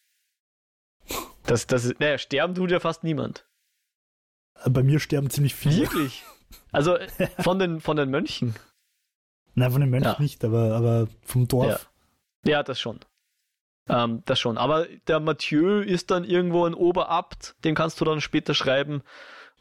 Das, 1.47 1.67
das 1.67 1.85
ist, 1.85 2.01
naja, 2.01 2.17
sterben 2.19 2.55
tut 2.55 2.71
ja 2.71 2.81
fast 2.81 3.05
niemand. 3.05 3.47
Bei 4.67 4.83
mir 4.83 4.99
sterben 4.99 5.29
ziemlich 5.31 5.55
viele. 5.55 5.83
Wirklich. 5.83 6.23
Also 6.73 6.97
von 7.41 7.59
den, 7.59 7.81
von 7.81 7.97
den 7.97 8.11
Mönchen. 8.11 8.55
Nein, 9.55 9.71
von 9.71 9.81
den 9.81 9.91
Mönchen 9.91 10.13
Ja. 10.13 10.21
nicht, 10.23 10.43
aber, 10.45 10.75
aber 10.75 11.09
vom 11.23 11.47
Dorf. 11.47 11.91
Ja, 12.47 12.63
das 12.63 12.81
schon. 12.81 13.01
Ähm, 13.89 14.23
das 14.25 14.41
schon. 14.41 14.57
Aber 14.57 14.87
der 15.07 15.21
Mathieu 15.21 15.81
ist 15.81 16.11
dann 16.11 16.25
irgendwo 16.25 16.65
ein 16.65 16.75
Oberabt, 16.75 17.55
den 17.65 17.75
kannst 17.75 18.01
du 18.01 18.05
dann 18.07 18.21
später 18.23 18.55
schreiben. 18.55 19.03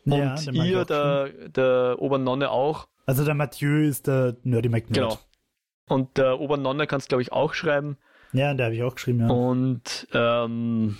Und 0.05 0.13
Ja, 0.13 0.35
ihr, 0.51 0.85
der, 0.85 1.29
der 1.49 1.95
Obernonne 1.99 2.49
auch. 2.49 2.87
Also 3.05 3.25
der 3.25 3.33
Mathieu 3.33 3.81
ist 3.87 4.07
der 4.07 4.37
Nerdy 4.43 4.69
McNerd. 4.69 4.95
Genau. 4.95 5.19
Und 5.89 6.17
der 6.17 6.39
Obernonne 6.39 6.87
kannst 6.87 7.09
glaube 7.09 7.21
ich 7.21 7.31
auch 7.31 7.53
schreiben. 7.53 7.97
Ja, 8.31 8.53
der 8.53 8.67
habe 8.67 8.75
ich 8.75 8.83
auch 8.83 8.95
geschrieben, 8.95 9.19
ja. 9.19 9.27
Und 9.27 10.07
ähm, 10.13 10.97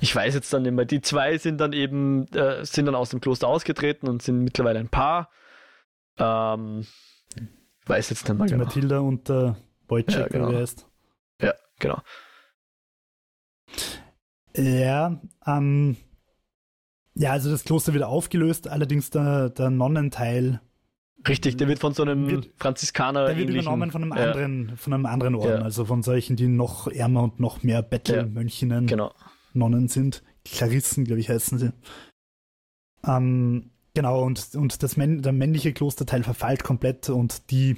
ich 0.00 0.14
weiß 0.14 0.34
jetzt 0.34 0.52
dann 0.52 0.62
nicht 0.62 0.72
mehr. 0.72 0.84
Die 0.84 1.00
zwei 1.00 1.38
sind 1.38 1.58
dann 1.58 1.72
eben, 1.72 2.26
äh, 2.32 2.64
sind 2.64 2.86
dann 2.86 2.94
aus 2.94 3.10
dem 3.10 3.20
Kloster 3.20 3.48
ausgetreten 3.48 4.08
und 4.08 4.22
sind 4.22 4.42
mittlerweile 4.42 4.78
ein 4.78 4.88
Paar. 4.88 5.30
Ähm, 6.18 6.86
weiß 7.86 8.10
jetzt 8.10 8.28
nicht 8.28 8.36
mehr 8.36 8.46
die 8.46 8.52
genau. 8.52 8.64
Mathilda 8.64 8.98
und 9.00 9.28
der 9.28 9.56
Wojciech, 9.88 10.16
Ja, 10.18 10.28
genau. 10.28 10.50
wie 10.50 10.54
er 10.54 10.60
heißt. 10.60 10.86
Ja, 11.40 11.54
genau. 11.78 12.02
Ja, 14.56 15.20
ähm, 15.46 15.96
ja, 17.14 17.32
also 17.32 17.50
das 17.50 17.64
Kloster 17.64 17.92
wird 17.92 18.04
aufgelöst, 18.04 18.68
allerdings 18.68 19.10
der, 19.10 19.50
der 19.50 19.70
Nonnenteil, 19.70 20.60
Richtig, 21.28 21.56
der 21.58 21.68
wird 21.68 21.78
von 21.80 21.92
so 21.92 22.02
einem 22.02 22.30
Wird- 22.30 22.50
Franziskaner. 22.56 23.26
der 23.26 23.36
wird 23.36 23.50
übernommen 23.50 23.90
von 23.90 24.02
einem 24.02 24.12
ja, 24.16 24.24
anderen, 24.32 24.76
von 24.76 24.92
einem 24.94 25.06
anderen 25.06 25.34
Orden, 25.34 25.58
Ja. 25.60 25.62
also 25.62 25.84
von 25.84 26.02
solchen, 26.02 26.36
die 26.36 26.48
noch 26.48 26.86
ärmer 26.88 27.22
und 27.24 27.40
noch 27.40 27.62
mehr 27.62 27.82
Bettelmönchinnen, 27.82 28.86
Genau. 28.86 29.12
Nonnen 29.52 29.88
sind. 29.88 30.22
Klarissen, 30.44 31.04
glaube 31.04 31.20
ich, 31.20 31.28
heißen 31.28 31.58
sie. 31.58 31.72
Ähm, 33.04 33.70
genau, 33.94 34.22
und, 34.22 34.54
und 34.54 34.82
das 34.82 34.96
Männ 34.96 35.22
der 35.22 35.32
männliche 35.32 35.72
Klosterteil 35.72 36.22
verfallt 36.22 36.64
komplett 36.64 37.08
und 37.10 37.50
die 37.50 37.76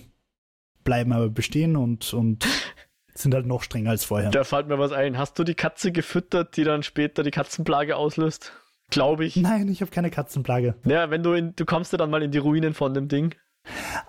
bleiben 0.84 1.12
aber 1.12 1.28
bestehen 1.28 1.76
und, 1.76 2.12
und 2.14 2.46
sind 3.14 3.34
halt 3.34 3.46
noch 3.46 3.62
strenger 3.62 3.90
als 3.90 4.04
vorher. 4.04 4.30
Da 4.30 4.44
fällt 4.44 4.68
mir 4.68 4.78
was 4.78 4.92
ein. 4.92 5.18
Hast 5.18 5.38
du 5.38 5.44
die 5.44 5.54
Katze 5.54 5.92
gefüttert, 5.92 6.56
die 6.56 6.64
dann 6.64 6.82
später 6.82 7.22
die 7.22 7.30
Katzenplage 7.30 7.96
auslöst? 7.96 8.52
Glaube 8.92 9.24
ich. 9.24 9.36
Nein, 9.36 9.68
ich 9.68 9.80
habe 9.80 9.90
keine 9.90 10.10
Katzenplage. 10.10 10.74
Ja, 10.84 11.10
wenn 11.10 11.22
du 11.22 11.32
in, 11.32 11.56
du 11.56 11.64
kommst 11.64 11.92
ja 11.92 11.98
dann 11.98 12.10
mal 12.10 12.22
in 12.22 12.30
die 12.30 12.38
Ruinen 12.38 12.74
von 12.74 12.94
dem 12.94 13.08
Ding. 13.08 13.34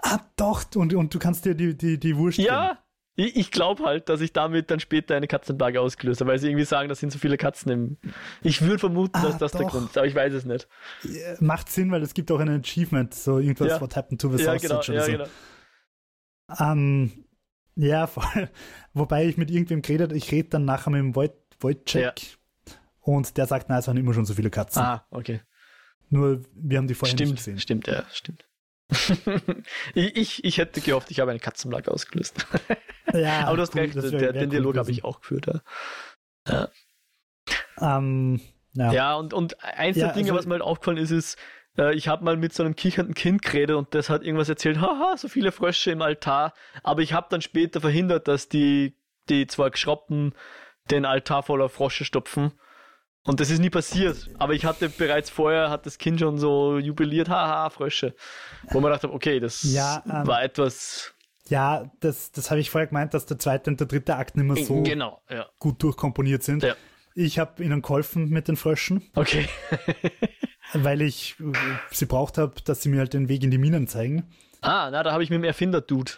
Ah, 0.01 0.19
doch, 0.35 0.63
und, 0.75 0.93
und 0.93 1.13
du 1.13 1.19
kannst 1.19 1.45
dir 1.45 1.55
die, 1.55 1.75
die, 1.77 1.99
die 1.99 2.17
Wurst 2.17 2.37
Ja, 2.37 2.79
ich, 3.15 3.35
ich 3.35 3.51
glaube 3.51 3.83
halt, 3.83 4.09
dass 4.09 4.21
ich 4.21 4.33
damit 4.33 4.71
dann 4.71 4.79
später 4.79 5.15
eine 5.15 5.27
Katzenplage 5.27 5.79
ausgelöst 5.79 6.19
habe, 6.21 6.31
weil 6.31 6.39
sie 6.39 6.47
irgendwie 6.47 6.65
sagen, 6.65 6.89
das 6.89 6.99
sind 6.99 7.11
so 7.11 7.19
viele 7.19 7.37
Katzen 7.37 7.71
im. 7.71 7.97
Ich 8.41 8.61
würde 8.63 8.79
vermuten, 8.79 9.15
Ah, 9.17 9.21
dass 9.21 9.37
das 9.37 9.51
der 9.51 9.61
doch. 9.61 9.69
Grund 9.71 9.89
ist, 9.91 9.97
aber 9.97 10.07
ich 10.07 10.15
weiß 10.15 10.33
es 10.33 10.45
nicht. 10.45 10.67
Ja, 11.03 11.35
Macht 11.39 11.69
Sinn, 11.69 11.91
weil 11.91 12.01
es 12.01 12.13
gibt 12.15 12.31
auch 12.31 12.39
ein 12.39 12.49
Achievement, 12.49 13.13
so 13.13 13.37
irgendwas 13.39 13.67
Ja. 13.67 13.81
What 13.81 13.95
Happened 13.95 14.19
to 14.21 14.29
the 14.35 14.43
Ja, 14.43 14.57
Sausage 14.57 14.67
genau, 14.67 14.79
oder 14.79 14.93
ja, 14.95 15.05
so. 15.05 15.11
genau. 15.11 16.71
Ähm, 16.71 17.11
ja, 17.75 18.07
voll. 18.07 18.49
Wobei 18.93 19.25
ich 19.27 19.37
mit 19.37 19.51
irgendwem 19.51 19.81
geredet, 19.81 20.11
ich 20.13 20.31
rede 20.31 20.49
dann 20.49 20.65
nachher 20.65 20.89
mit 20.89 20.99
dem 20.99 21.13
Woj- 21.13 21.31
Wojciech 21.59 22.37
und 23.03 23.37
der 23.37 23.45
sagt, 23.45 23.67
na, 23.69 23.77
es 23.77 23.87
waren 23.87 23.97
immer 23.97 24.13
schon 24.13 24.25
so 24.25 24.33
viele 24.33 24.49
Katzen. 24.49 24.81
Ah, 24.81 25.05
okay. 25.11 25.41
Nur 26.09 26.41
wir 26.55 26.77
haben 26.77 26.87
die 26.87 26.95
vorher 26.95 27.13
nicht 27.13 27.21
Stimmt, 27.23 27.37
gesehen. 27.37 27.59
stimmt, 27.59 27.87
ja, 27.87 28.03
stimmt. 28.11 28.45
ich, 29.95 30.43
ich, 30.43 30.57
hätte 30.57 30.81
gehofft, 30.81 31.09
ich 31.11 31.19
habe 31.19 31.31
eine 31.31 31.39
Katzenplage 31.39 31.91
ausgelöst. 31.91 32.45
Ja, 33.13 33.45
aber 33.45 33.57
du 33.57 33.61
hast 33.61 33.75
cool, 33.75 33.81
recht, 33.81 33.95
der, 33.95 34.33
den 34.33 34.43
cool 34.45 34.47
Dialog 34.49 34.75
habe 34.77 34.85
gewesen. 34.85 34.91
ich 34.99 35.03
auch 35.03 35.19
geführt. 35.21 35.45
Ja. 36.47 36.69
Ähm, 37.79 38.41
ja. 38.73 38.91
Ja, 38.91 39.13
und, 39.15 39.33
und 39.33 39.61
eins 39.63 39.97
Ja, 39.97 40.07
der 40.07 40.13
Dinge, 40.15 40.29
also- 40.29 40.39
was 40.39 40.45
mir 40.45 40.53
halt 40.53 40.63
aufgefallen 40.63 40.97
ist, 40.97 41.11
ist, 41.11 41.37
äh, 41.77 41.93
ich 41.93 42.07
habe 42.07 42.23
mal 42.23 42.37
mit 42.37 42.53
so 42.53 42.63
einem 42.63 42.75
kichernden 42.75 43.13
Kind 43.13 43.41
geredet 43.43 43.75
und 43.75 43.93
das 43.93 44.09
hat 44.09 44.23
irgendwas 44.23 44.49
erzählt, 44.49 44.79
haha, 44.81 45.15
so 45.17 45.27
viele 45.27 45.51
Frösche 45.51 45.91
im 45.91 46.01
Altar, 46.01 46.53
aber 46.81 47.01
ich 47.01 47.13
habe 47.13 47.27
dann 47.29 47.41
später 47.41 47.81
verhindert, 47.81 48.27
dass 48.27 48.49
die, 48.49 48.97
die 49.29 49.45
zwei 49.47 49.69
Geschroppen 49.69 50.33
den 50.89 51.05
Altar 51.05 51.43
voller 51.43 51.69
Frosche 51.69 52.05
stopfen. 52.05 52.53
Und 53.25 53.39
das 53.39 53.49
ist 53.49 53.59
nie 53.59 53.69
passiert. 53.69 54.29
Aber 54.37 54.53
ich 54.53 54.65
hatte 54.65 54.89
bereits 54.89 55.29
vorher, 55.29 55.69
hat 55.69 55.85
das 55.85 55.97
Kind 55.97 56.19
schon 56.19 56.37
so 56.37 56.77
jubiliert, 56.77 57.29
haha, 57.29 57.69
Frösche. 57.69 58.15
Wo 58.71 58.81
man 58.81 58.91
dachte, 58.91 59.11
okay, 59.11 59.39
das 59.39 59.63
Ja, 59.63 60.03
ähm, 60.05 60.27
war 60.27 60.43
etwas. 60.43 61.13
Ja, 61.47 61.89
das, 62.01 62.31
das 62.31 62.51
habe 62.51 62.59
ich 62.59 62.69
vorher 62.69 62.87
gemeint, 62.87 63.13
dass 63.13 63.25
der 63.25 63.39
zweite 63.39 63.69
und 63.69 63.79
der 63.79 63.87
dritte 63.87 64.15
Akt 64.15 64.35
nicht 64.35 64.45
mehr 64.45 64.63
so 64.65 64.81
genau, 64.83 65.21
ja. 65.29 65.47
gut 65.59 65.81
durchkomponiert 65.83 66.43
sind. 66.43 66.63
Ja. 66.63 66.75
Ich 67.15 67.39
habe 67.39 67.63
ihnen 67.63 67.81
geholfen 67.81 68.29
mit 68.29 68.47
den 68.47 68.55
Fröschen, 68.55 69.09
Okay. 69.15 69.47
weil 70.73 71.01
ich 71.01 71.35
äh, 71.39 71.53
sie 71.91 72.05
braucht 72.05 72.37
habe, 72.37 72.55
dass 72.65 72.81
sie 72.81 72.89
mir 72.89 72.99
halt 72.99 73.13
den 73.13 73.29
Weg 73.29 73.43
in 73.43 73.51
die 73.51 73.57
Minen 73.57 73.87
zeigen. 73.87 74.29
Ah, 74.61 74.89
na, 74.91 75.03
da 75.03 75.11
habe 75.11 75.23
ich 75.23 75.29
mit 75.29 75.37
dem 75.37 75.43
Erfinder-Dude. 75.43 76.13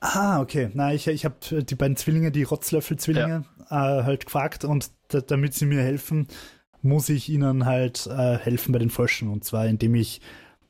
Ah, 0.00 0.40
okay. 0.40 0.70
Na, 0.74 0.94
ich, 0.94 1.06
ich 1.08 1.24
habe 1.24 1.36
die 1.62 1.74
beiden 1.74 1.96
Zwillinge, 1.96 2.30
die 2.30 2.44
Rotzlöffel-Zwillinge, 2.44 3.44
ja. 3.70 4.00
äh, 4.00 4.04
halt 4.04 4.26
gefragt 4.26 4.64
und 4.64 4.90
damit 5.08 5.54
sie 5.54 5.66
mir 5.66 5.82
helfen, 5.82 6.26
muss 6.82 7.08
ich 7.08 7.28
ihnen 7.28 7.66
halt 7.66 8.06
äh, 8.06 8.38
helfen 8.38 8.72
bei 8.72 8.78
den 8.78 8.90
Fröschen. 8.90 9.28
Und 9.28 9.44
zwar, 9.44 9.66
indem 9.66 9.94
ich, 9.94 10.20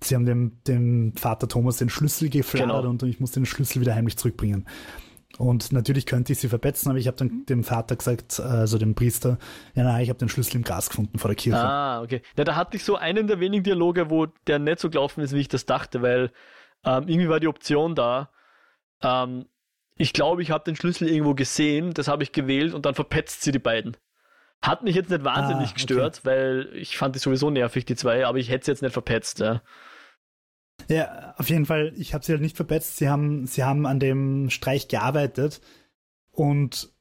sie 0.00 0.14
haben 0.14 0.26
dem, 0.26 0.58
dem 0.66 1.14
Vater 1.16 1.48
Thomas 1.48 1.78
den 1.78 1.88
Schlüssel 1.88 2.28
geflattert 2.28 2.82
genau. 2.82 2.90
und 2.90 3.02
ich 3.02 3.20
muss 3.20 3.32
den 3.32 3.46
Schlüssel 3.46 3.80
wieder 3.80 3.94
heimlich 3.94 4.16
zurückbringen. 4.16 4.66
Und 5.38 5.72
natürlich 5.72 6.06
könnte 6.06 6.32
ich 6.32 6.38
sie 6.38 6.48
verpetzen, 6.48 6.88
aber 6.88 6.98
ich 6.98 7.06
habe 7.06 7.16
dann 7.16 7.44
dem 7.46 7.62
Vater 7.62 7.96
gesagt, 7.96 8.40
also 8.40 8.78
dem 8.78 8.94
Priester, 8.94 9.38
ja, 9.74 9.84
nein, 9.84 10.02
ich 10.02 10.08
habe 10.08 10.18
den 10.18 10.28
Schlüssel 10.28 10.56
im 10.56 10.62
Gras 10.62 10.88
gefunden 10.88 11.18
vor 11.18 11.28
der 11.28 11.36
Kirche. 11.36 11.58
Ah, 11.58 12.02
okay. 12.02 12.22
Ja, 12.38 12.44
da 12.44 12.56
hatte 12.56 12.76
ich 12.76 12.84
so 12.84 12.96
einen 12.96 13.26
der 13.26 13.38
wenigen 13.38 13.62
Dialoge, 13.62 14.08
wo 14.08 14.26
der 14.46 14.58
nicht 14.58 14.78
so 14.78 14.88
gelaufen 14.88 15.20
ist, 15.20 15.34
wie 15.34 15.40
ich 15.40 15.48
das 15.48 15.66
dachte, 15.66 16.00
weil 16.00 16.30
ähm, 16.84 17.08
irgendwie 17.08 17.28
war 17.28 17.40
die 17.40 17.48
Option 17.48 17.94
da. 17.94 18.30
Ähm, 19.02 19.46
ich 19.98 20.12
glaube, 20.12 20.42
ich 20.42 20.50
habe 20.50 20.64
den 20.64 20.76
Schlüssel 20.76 21.08
irgendwo 21.08 21.34
gesehen, 21.34 21.92
das 21.92 22.08
habe 22.08 22.22
ich 22.22 22.32
gewählt 22.32 22.72
und 22.72 22.86
dann 22.86 22.94
verpetzt 22.94 23.42
sie 23.42 23.52
die 23.52 23.58
beiden. 23.58 23.96
Hat 24.62 24.82
mich 24.82 24.96
jetzt 24.96 25.10
nicht 25.10 25.24
wahnsinnig 25.24 25.68
ah, 25.68 25.70
okay. 25.70 25.74
gestört, 25.74 26.24
weil 26.24 26.68
ich 26.74 26.96
fand 26.96 27.14
die 27.14 27.20
sowieso 27.20 27.50
nervig, 27.50 27.84
die 27.84 27.96
zwei, 27.96 28.26
aber 28.26 28.38
ich 28.38 28.50
hätte 28.50 28.64
sie 28.66 28.72
jetzt 28.72 28.82
nicht 28.82 28.92
verpetzt, 28.92 29.40
ja. 29.40 29.62
Ja, 30.88 31.34
auf 31.38 31.48
jeden 31.48 31.66
Fall, 31.66 31.92
ich 31.96 32.14
habe 32.14 32.24
sie 32.24 32.32
halt 32.32 32.42
nicht 32.42 32.56
verpetzt. 32.56 32.96
Sie 32.96 33.08
haben, 33.08 33.46
sie 33.46 33.64
haben 33.64 33.86
an 33.86 33.98
dem 33.98 34.50
Streich 34.50 34.88
gearbeitet 34.88 35.60
und 36.30 36.92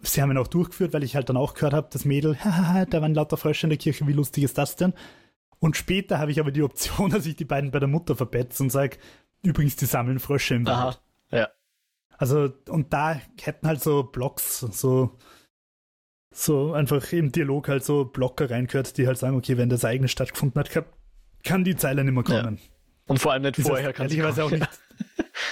sie 0.00 0.22
haben 0.22 0.30
ihn 0.30 0.38
auch 0.38 0.48
durchgeführt, 0.48 0.92
weil 0.92 1.04
ich 1.04 1.14
halt 1.14 1.28
dann 1.28 1.36
auch 1.36 1.54
gehört 1.54 1.74
habe, 1.74 1.88
das 1.92 2.04
Mädel, 2.04 2.36
da 2.90 3.02
waren 3.02 3.14
lauter 3.14 3.36
Frösche 3.36 3.66
in 3.66 3.70
der 3.70 3.78
Kirche, 3.78 4.06
wie 4.06 4.12
lustig 4.12 4.44
ist 4.44 4.58
das 4.58 4.76
denn? 4.76 4.94
Und 5.58 5.76
später 5.76 6.18
habe 6.18 6.32
ich 6.32 6.40
aber 6.40 6.50
die 6.50 6.62
Option, 6.62 7.10
dass 7.12 7.26
ich 7.26 7.36
die 7.36 7.44
beiden 7.44 7.70
bei 7.70 7.78
der 7.78 7.88
Mutter 7.88 8.16
verpetze 8.16 8.62
und 8.62 8.70
sage, 8.70 8.98
übrigens, 9.42 9.76
die 9.76 9.86
sammeln 9.86 10.18
Frösche 10.18 10.54
im 10.54 10.66
Wald. 10.66 11.00
Aha, 11.30 11.36
ja. 11.36 11.48
Also, 12.18 12.52
und 12.68 12.92
da 12.92 13.20
hätten 13.40 13.66
halt 13.66 13.82
so 13.82 14.04
Blocks, 14.04 14.60
so, 14.60 15.18
so 16.36 16.72
einfach 16.72 17.12
im 17.12 17.32
Dialog 17.32 17.68
halt 17.68 17.84
so 17.84 18.04
Blocker 18.04 18.50
reingehört, 18.50 18.96
die 18.98 19.06
halt 19.06 19.18
sagen, 19.18 19.36
okay, 19.36 19.56
wenn 19.56 19.68
das 19.68 19.84
eigene 19.84 20.08
stattgefunden 20.08 20.58
hat, 20.58 20.70
kann, 20.70 20.84
kann 21.44 21.64
die 21.64 21.76
Zeile 21.76 22.04
nicht 22.04 22.14
mehr 22.14 22.24
kommen. 22.24 22.56
Ja. 22.56 22.62
Und 23.06 23.18
vor 23.18 23.32
allem 23.32 23.42
nicht 23.42 23.58
ist 23.58 23.66
vorher 23.66 23.92
kann 23.92 24.10
ich 24.10 24.22
auch 24.22 24.50
nicht. 24.50 24.68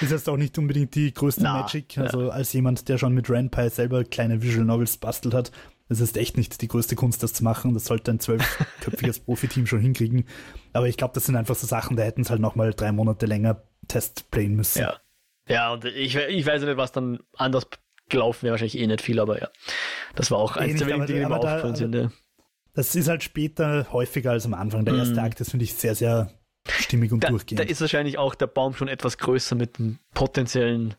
Ist 0.01 0.13
jetzt 0.13 0.29
auch 0.29 0.37
nicht 0.37 0.57
unbedingt 0.57 0.95
die 0.95 1.13
größte 1.13 1.43
Na, 1.43 1.61
Magic. 1.61 1.99
Also 1.99 2.23
ja. 2.23 2.29
als 2.29 2.53
jemand, 2.53 2.89
der 2.89 2.97
schon 2.97 3.13
mit 3.13 3.29
Rampire 3.29 3.71
selber 3.71 4.05
kleine 4.05 4.43
Visual 4.43 4.65
Novels 4.65 4.97
bastelt 4.97 5.35
hat, 5.35 5.51
es 5.89 6.01
ist 6.01 6.17
echt 6.17 6.37
nicht 6.37 6.63
die 6.63 6.69
größte 6.69 6.95
Kunst, 6.95 7.23
das 7.23 7.33
zu 7.33 7.43
machen. 7.43 7.75
Das 7.75 7.87
sollte 7.87 8.13
ein 8.13 8.21
zwölfköpfiges 8.21 9.19
Profiteam 9.25 9.67
schon 9.67 9.81
hinkriegen. 9.81 10.25
Aber 10.73 10.89
ich 10.89 10.97
glaube, 10.97 11.15
das 11.15 11.27
sind 11.27 11.37
einfach 11.37 11.57
so 11.57 11.67
Sachen, 11.67 11.97
da 11.97 12.05
hätten 12.05 12.23
es 12.23 12.31
halt 12.31 12.41
nochmal 12.41 12.73
drei 12.73 12.93
Monate 12.93 13.27
länger 13.27 13.63
testplayen 13.89 14.55
müssen. 14.55 14.81
Ja. 14.81 14.97
Ja, 15.49 15.73
und 15.73 15.85
ich, 15.85 16.15
ich 16.15 16.47
weiß 16.47 16.63
nicht, 16.63 16.77
was 16.77 16.93
dann 16.93 17.19
anders 17.37 17.67
gelaufen 18.11 18.43
wäre. 18.43 18.53
Wahrscheinlich 18.53 18.79
eh 18.79 18.87
nicht 18.87 19.03
viel, 19.03 19.21
aber 19.21 19.41
ja. 19.41 19.49
Das 20.15 20.31
war 20.31 20.39
auch 20.39 20.57
eins 20.57 20.79
der 20.79 20.89
wenigen 20.89 21.07
Dinge, 21.07 21.21
die 21.21 21.27
mir 21.27 21.37
aufgefallen 21.37 21.77
sind. 21.77 21.95
Ja. 21.95 22.11
Das 22.75 22.95
ist 22.95 23.09
halt 23.09 23.23
später 23.23 23.87
häufiger 23.93 24.31
als 24.33 24.47
am 24.47 24.55
Anfang. 24.55 24.85
Der 24.85 24.95
erste 24.95 25.17
mm. 25.17 25.25
Akt, 25.25 25.41
das 25.41 25.51
finde 25.51 25.65
ich 25.65 25.75
sehr, 25.75 25.95
sehr 25.95 26.31
stimmig 26.69 27.13
und 27.13 27.25
da, 27.25 27.29
durchgehend. 27.29 27.61
Da 27.61 27.65
ist 27.65 27.81
wahrscheinlich 27.81 28.19
auch 28.19 28.35
der 28.35 28.47
Baum 28.47 28.75
schon 28.75 28.89
etwas 28.89 29.19
größer 29.19 29.57
mit 29.57 29.79
einem 29.79 29.99
potenziellen. 30.15 30.95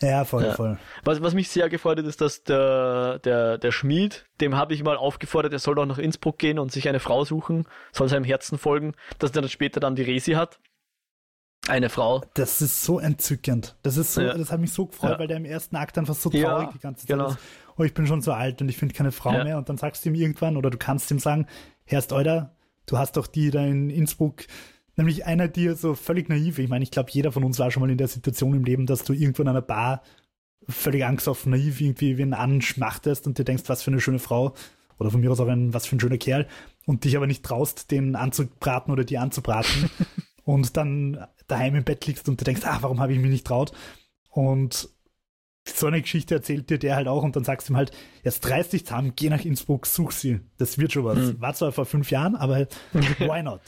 Ja, 0.00 0.24
voll, 0.24 0.44
ja. 0.44 0.54
voll. 0.54 0.78
Was, 1.04 1.22
was 1.22 1.32
mich 1.32 1.48
sehr 1.48 1.68
gefreut 1.68 1.98
hat, 1.98 2.06
ist, 2.06 2.20
dass 2.20 2.42
der, 2.42 3.20
der, 3.20 3.58
der 3.58 3.70
Schmied, 3.70 4.26
dem 4.40 4.56
habe 4.56 4.74
ich 4.74 4.82
mal 4.82 4.96
aufgefordert, 4.96 5.52
er 5.52 5.60
soll 5.60 5.76
doch 5.76 5.86
nach 5.86 5.98
Innsbruck 5.98 6.38
gehen 6.38 6.58
und 6.58 6.72
sich 6.72 6.88
eine 6.88 6.98
Frau 6.98 7.24
suchen, 7.24 7.66
soll 7.92 8.08
seinem 8.08 8.24
Herzen 8.24 8.58
folgen, 8.58 8.94
dass 9.20 9.30
er 9.30 9.42
dann 9.42 9.50
später 9.50 9.78
dann 9.78 9.94
die 9.94 10.02
Resi 10.02 10.32
hat. 10.32 10.58
Eine 11.68 11.88
Frau. 11.88 12.22
Das 12.34 12.60
ist 12.60 12.82
so 12.82 12.98
entzückend. 12.98 13.76
Das 13.82 13.96
ist 13.96 14.14
so, 14.14 14.20
ja. 14.20 14.34
das 14.34 14.50
hat 14.50 14.60
mich 14.60 14.72
so 14.72 14.86
gefreut, 14.86 15.12
ja. 15.12 15.18
weil 15.18 15.28
der 15.28 15.36
im 15.36 15.44
ersten 15.44 15.76
Akt 15.76 15.96
einfach 15.96 16.14
so 16.14 16.28
traurig 16.28 16.70
die 16.74 16.80
ganze 16.80 17.06
Zeit 17.06 17.16
genau. 17.16 17.28
ist. 17.28 17.38
Oh, 17.76 17.84
ich 17.84 17.94
bin 17.94 18.06
schon 18.06 18.20
so 18.20 18.32
alt 18.32 18.60
und 18.60 18.68
ich 18.68 18.76
finde 18.76 18.94
keine 18.94 19.12
Frau 19.12 19.32
mehr. 19.32 19.58
Und 19.58 19.68
dann 19.68 19.78
sagst 19.78 20.04
du 20.04 20.08
ihm 20.08 20.14
irgendwann, 20.14 20.56
oder 20.56 20.70
du 20.70 20.78
kannst 20.78 21.10
ihm 21.10 21.18
sagen, 21.18 21.46
Herrst 21.84 22.12
Euder, 22.12 22.54
du 22.86 22.98
hast 22.98 23.16
doch 23.16 23.26
die 23.26 23.50
da 23.50 23.64
in 23.64 23.90
Innsbruck 23.90 24.44
Nämlich 24.96 25.24
einer, 25.24 25.48
die 25.48 25.70
so 25.70 25.94
völlig 25.94 26.28
naiv, 26.28 26.58
ich 26.58 26.68
meine, 26.68 26.82
ich 26.82 26.90
glaube, 26.90 27.10
jeder 27.10 27.32
von 27.32 27.44
uns 27.44 27.58
war 27.58 27.70
schon 27.70 27.80
mal 27.80 27.90
in 27.90 27.96
der 27.96 28.08
Situation 28.08 28.54
im 28.54 28.64
Leben, 28.64 28.86
dass 28.86 29.04
du 29.04 29.14
irgendwo 29.14 29.42
in 29.42 29.48
einer 29.48 29.62
Bar 29.62 30.02
völlig 30.68 31.04
angstoffen, 31.04 31.50
naiv 31.50 31.80
irgendwie 31.80 32.18
wie 32.18 32.22
ein 32.22 32.34
anschmachtest 32.34 33.26
und 33.26 33.38
dir 33.38 33.44
denkst, 33.44 33.64
was 33.66 33.82
für 33.82 33.90
eine 33.90 34.00
schöne 34.00 34.18
Frau 34.18 34.54
oder 34.98 35.10
von 35.10 35.20
mir 35.20 35.32
aus 35.32 35.40
auch 35.40 35.48
ein, 35.48 35.72
was 35.72 35.86
für 35.86 35.96
ein 35.96 36.00
schöner 36.00 36.18
Kerl 36.18 36.46
und 36.84 37.04
dich 37.04 37.16
aber 37.16 37.26
nicht 37.26 37.42
traust, 37.42 37.90
den 37.90 38.14
anzubraten 38.16 38.92
oder 38.92 39.04
die 39.04 39.16
anzubraten 39.16 39.90
und 40.44 40.76
dann 40.76 41.26
daheim 41.52 41.74
im 41.74 41.84
Bett 41.84 42.06
liegst 42.06 42.28
und 42.28 42.40
du 42.40 42.44
denkst, 42.44 42.62
ach, 42.64 42.82
warum 42.82 43.00
habe 43.00 43.12
ich 43.12 43.18
mich 43.18 43.30
nicht 43.30 43.46
traut? 43.46 43.72
Und 44.30 44.88
so 45.68 45.86
eine 45.86 46.02
Geschichte 46.02 46.34
erzählt 46.34 46.70
dir 46.70 46.78
der 46.78 46.96
halt 46.96 47.06
auch 47.06 47.22
und 47.22 47.36
dann 47.36 47.44
sagst 47.44 47.68
du 47.68 47.72
ihm 47.72 47.76
halt, 47.76 47.92
jetzt 48.24 48.48
reiß 48.48 48.70
dich 48.70 48.84
zusammen, 48.86 49.12
geh 49.14 49.30
nach 49.30 49.44
Innsbruck, 49.44 49.86
such 49.86 50.10
sie. 50.12 50.40
Das 50.58 50.78
wird 50.78 50.92
schon 50.92 51.04
was. 51.04 51.18
Mhm. 51.18 51.40
War 51.40 51.54
zwar 51.54 51.72
vor 51.72 51.86
fünf 51.86 52.10
Jahren, 52.10 52.34
aber 52.34 52.66
why 52.92 53.42
not? 53.42 53.60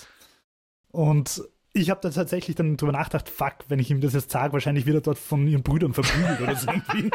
Und 0.91 1.43
ich 1.73 1.91
habe 1.91 2.01
da 2.01 2.11
tatsächlich 2.11 2.57
dann 2.57 2.77
drüber 2.77 2.93
nachgedacht, 2.93 3.29
fuck, 3.29 3.57
wenn 3.69 3.81
ich 3.81 3.91
ihm 3.91 4.01
das 4.01 4.13
jetzt 4.13 4.31
sage, 4.31 4.53
wahrscheinlich 4.53 4.87
wird 4.87 4.97
er 4.97 5.01
dort 5.03 5.19
von 5.19 5.47
ihren 5.47 5.63
Brüdern 5.63 5.93
verprügelt 5.93 6.41
oder 6.41 6.57
so 6.57 6.69
irgendwie. 6.69 7.11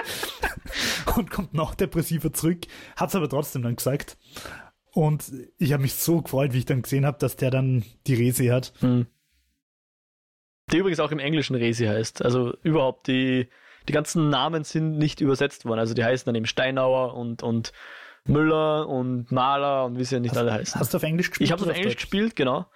und 1.15 1.31
kommt 1.31 1.53
noch 1.53 1.75
depressiver 1.75 2.33
zurück. 2.33 2.65
Hat's 2.97 3.15
aber 3.15 3.29
trotzdem 3.29 3.61
dann 3.61 3.77
gesagt. 3.77 4.17
Und 4.91 5.31
ich 5.57 5.71
habe 5.71 5.83
mich 5.83 5.95
so 5.95 6.21
gefreut, 6.21 6.53
wie 6.53 6.59
ich 6.59 6.65
dann 6.65 6.81
gesehen 6.81 7.05
habe, 7.05 7.17
dass 7.19 7.37
der 7.37 7.51
dann 7.51 7.83
die 8.07 8.15
Resi 8.15 8.47
hat. 8.47 8.73
Hm. 8.79 9.07
Die 10.71 10.77
übrigens 10.77 10.99
auch 10.99 11.11
im 11.11 11.19
Englischen 11.19 11.55
Resi 11.55 11.85
heißt. 11.85 12.23
Also 12.23 12.55
überhaupt, 12.63 13.07
die, 13.07 13.47
die 13.87 13.93
ganzen 13.93 14.29
Namen 14.29 14.63
sind 14.63 14.97
nicht 14.97 15.21
übersetzt 15.21 15.65
worden. 15.65 15.79
Also 15.79 15.93
die 15.93 16.03
heißen 16.03 16.25
dann 16.25 16.35
eben 16.35 16.45
Steinauer 16.45 17.15
und, 17.15 17.43
und 17.43 17.73
Müller 18.25 18.87
und 18.87 19.31
Maler 19.31 19.85
und 19.85 19.97
wie 19.97 20.03
sie 20.03 20.15
ja 20.15 20.19
nicht 20.19 20.31
hast, 20.31 20.37
alle 20.37 20.53
heißen. 20.53 20.79
Hast 20.79 20.93
du 20.93 20.97
auf 20.97 21.03
Englisch 21.03 21.29
gespielt? 21.29 21.47
Ich 21.47 21.51
habe 21.51 21.63
auf 21.63 21.69
Englisch 21.69 21.93
Deutsch? 21.93 22.03
gespielt, 22.03 22.35
genau. 22.35 22.67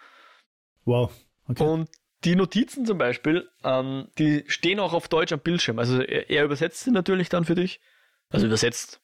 Wow. 0.86 1.12
Okay. 1.48 1.64
Und 1.64 1.90
die 2.24 2.36
Notizen 2.36 2.86
zum 2.86 2.98
Beispiel, 2.98 3.50
ähm, 3.64 4.08
die 4.18 4.44
stehen 4.48 4.80
auch 4.80 4.94
auf 4.94 5.08
Deutsch 5.08 5.34
am 5.34 5.40
Bildschirm. 5.40 5.78
Also 5.80 6.02
er, 6.02 6.30
er 6.30 6.46
übersetzt 6.46 6.82
sie 6.82 6.92
natürlich 6.92 7.30
dann 7.30 7.46
für 7.46 7.56
dich. 7.56 7.82
Also 8.30 8.48
übersetzt, 8.48 9.02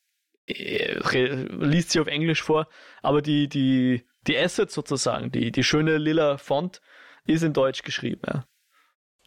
liest 0.48 1.92
sie 1.92 2.00
auf 2.00 2.08
Englisch 2.08 2.42
vor, 2.42 2.68
aber 3.04 3.22
die, 3.22 3.48
die, 3.48 4.08
die 4.26 4.38
Assets 4.38 4.74
sozusagen, 4.74 5.32
die, 5.32 5.52
die 5.52 5.64
schöne 5.64 5.98
lila 5.98 6.38
Font, 6.38 6.82
ist 7.26 7.44
in 7.44 7.54
Deutsch 7.54 7.84
geschrieben, 7.84 8.22
ja. 8.26 8.46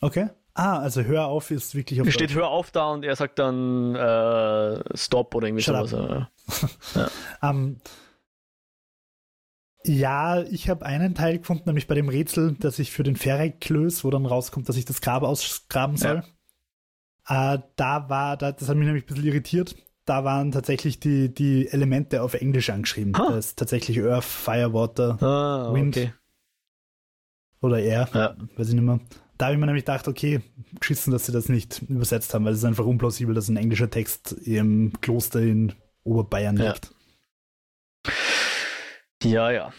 Okay. 0.03 0.29
Ah, 0.55 0.81
also 0.81 1.03
hör 1.03 1.29
auf 1.29 1.51
ist 1.51 1.75
wirklich 1.75 2.03
auf 2.03 2.11
steht 2.11 2.35
hör 2.35 2.49
auf 2.49 2.71
da 2.71 2.91
und 2.91 3.05
er 3.05 3.17
sagt 3.17 3.39
dann 3.39 3.95
äh, 3.95 4.97
Stop 4.97 5.35
oder 5.35 5.47
irgendwie 5.47 5.63
Shut 5.63 5.89
sowas. 5.89 6.29
ja. 6.95 7.09
um, 7.41 7.51
ähm, 7.51 7.77
ja, 9.85 10.43
ich 10.43 10.69
habe 10.69 10.85
einen 10.85 11.15
Teil 11.15 11.39
gefunden, 11.39 11.65
nämlich 11.67 11.87
bei 11.87 11.95
dem 11.95 12.09
Rätsel, 12.09 12.53
dass 12.53 12.79
ich 12.79 12.93
für 12.93 13.03
den 13.03 13.17
Ferek 13.17 13.69
löse, 13.69 14.05
wo 14.05 14.11
dann 14.11 14.27
rauskommt, 14.27 14.69
dass 14.69 14.77
ich 14.77 14.85
das 14.85 15.01
Grab 15.01 15.23
ausgraben 15.23 15.97
soll. 15.97 16.23
Ja. 17.29 17.55
Äh, 17.55 17.63
da 17.77 18.09
war, 18.09 18.37
da, 18.37 18.53
das 18.53 18.69
hat 18.69 18.77
mich 18.77 18.87
nämlich 18.87 19.05
ein 19.05 19.07
bisschen 19.07 19.25
irritiert. 19.25 19.75
Da 20.05 20.25
waren 20.25 20.53
tatsächlich 20.53 21.01
die, 21.01 21.33
die 21.33 21.69
Elemente 21.69 22.23
auf 22.23 22.35
Englisch 22.35 22.71
angeschrieben. 22.71 23.17
Huh. 23.17 23.31
Das 23.31 23.47
ist 23.47 23.59
tatsächlich 23.59 24.01
Earth, 24.01 24.25
Fire, 24.25 24.73
Water, 24.73 25.21
ah, 25.23 25.73
Wind. 25.73 25.97
Okay. 25.97 26.13
Oder 27.61 27.79
Air, 27.79 28.09
ja. 28.13 28.37
weiß 28.57 28.69
ich 28.69 28.75
nicht 28.75 28.85
mehr. 28.85 29.01
Da 29.43 29.47
habe 29.47 29.55
ich 29.55 29.59
mir 29.61 29.67
nämlich 29.67 29.85
gedacht, 29.85 30.07
okay, 30.07 30.41
geschissen, 30.79 31.11
dass 31.11 31.27
sie 31.27 31.33
das 31.33 31.49
nicht 31.49 31.83
übersetzt 31.89 32.33
haben, 32.33 32.45
weil 32.45 32.53
es 32.53 32.61
ist 32.61 32.65
einfach 32.65 32.87
unplausibel, 32.87 33.35
dass 33.35 33.49
ein 33.49 33.57
englischer 33.57 33.91
Text 33.91 34.31
im 34.31 34.93
Kloster 35.01 35.41
in 35.41 35.73
Oberbayern 36.05 36.57
ja. 36.59 36.71
liegt. 36.71 36.95
Ja, 39.25 39.51
ja. 39.51 39.73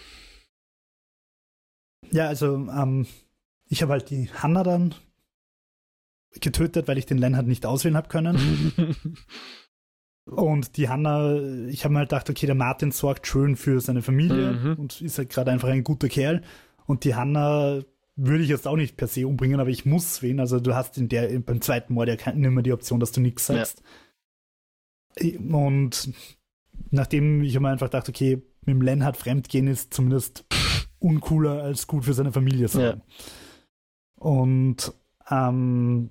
Ja, 2.12 2.28
also 2.28 2.56
ähm, 2.56 3.08
ich 3.70 3.82
habe 3.82 3.94
halt 3.94 4.10
die 4.10 4.30
Hanna 4.34 4.64
dann 4.64 4.96
getötet, 6.42 6.90
weil 6.90 6.98
ich 6.98 7.06
den 7.06 7.18
Lenhard 7.18 7.48
nicht 7.48 7.66
auswählen 7.66 7.96
habe 7.96 8.10
können. 8.10 8.98
und 10.26 10.76
die 10.76 10.90
Hanna, 10.90 11.38
ich 11.70 11.86
habe 11.86 11.94
mir 11.94 12.00
halt 12.00 12.10
gedacht, 12.10 12.30
okay, 12.30 12.48
der 12.48 12.56
Martin 12.56 12.92
sorgt 12.92 13.28
schön 13.28 13.56
für 13.56 13.80
seine 13.80 14.02
Familie 14.02 14.52
mhm. 14.52 14.74
und 14.74 15.00
ist 15.00 15.20
halt 15.20 15.30
gerade 15.30 15.52
einfach 15.52 15.70
ein 15.70 15.86
guter 15.86 16.10
Kerl. 16.10 16.42
Und 16.86 17.06
die 17.06 17.16
Hanna 17.16 17.82
würde 18.16 18.44
ich 18.44 18.50
jetzt 18.50 18.68
auch 18.68 18.76
nicht 18.76 18.98
per 18.98 19.08
se 19.08 19.28
umbringen, 19.28 19.60
aber 19.60 19.70
ich 19.70 19.86
muss 19.86 20.22
wen. 20.22 20.40
Also 20.40 20.60
du 20.60 20.76
hast 20.76 20.98
in 20.98 21.10
der 21.10 21.40
beim 21.40 21.62
zweiten 21.62 21.94
Mord 21.94 22.10
ja 22.10 22.34
nicht 22.34 22.52
mehr 22.52 22.64
die 22.64 22.74
Option, 22.74 23.00
dass 23.00 23.12
du 23.12 23.22
nichts 23.22 23.48
sagst. 23.48 23.82
Ja. 25.20 25.40
Und 25.40 26.14
nachdem 26.92 27.42
ich 27.44 27.60
mir 27.60 27.70
einfach 27.70 27.90
dachte, 27.90 28.12
okay, 28.12 28.42
mit 28.62 28.76
dem 28.76 28.82
Lenhard 28.82 29.18
fremdgehen 29.18 29.68
ist 29.68 29.94
zumindest 29.94 30.46
uncooler 31.00 31.64
als 31.64 31.88
gut 31.88 32.06
für 32.06 32.14
seine 32.14 32.32
Familie 32.32 32.68
sein. 32.68 32.82
Ja. 32.82 33.02
Und 34.16 34.94
ähm, 35.30 36.10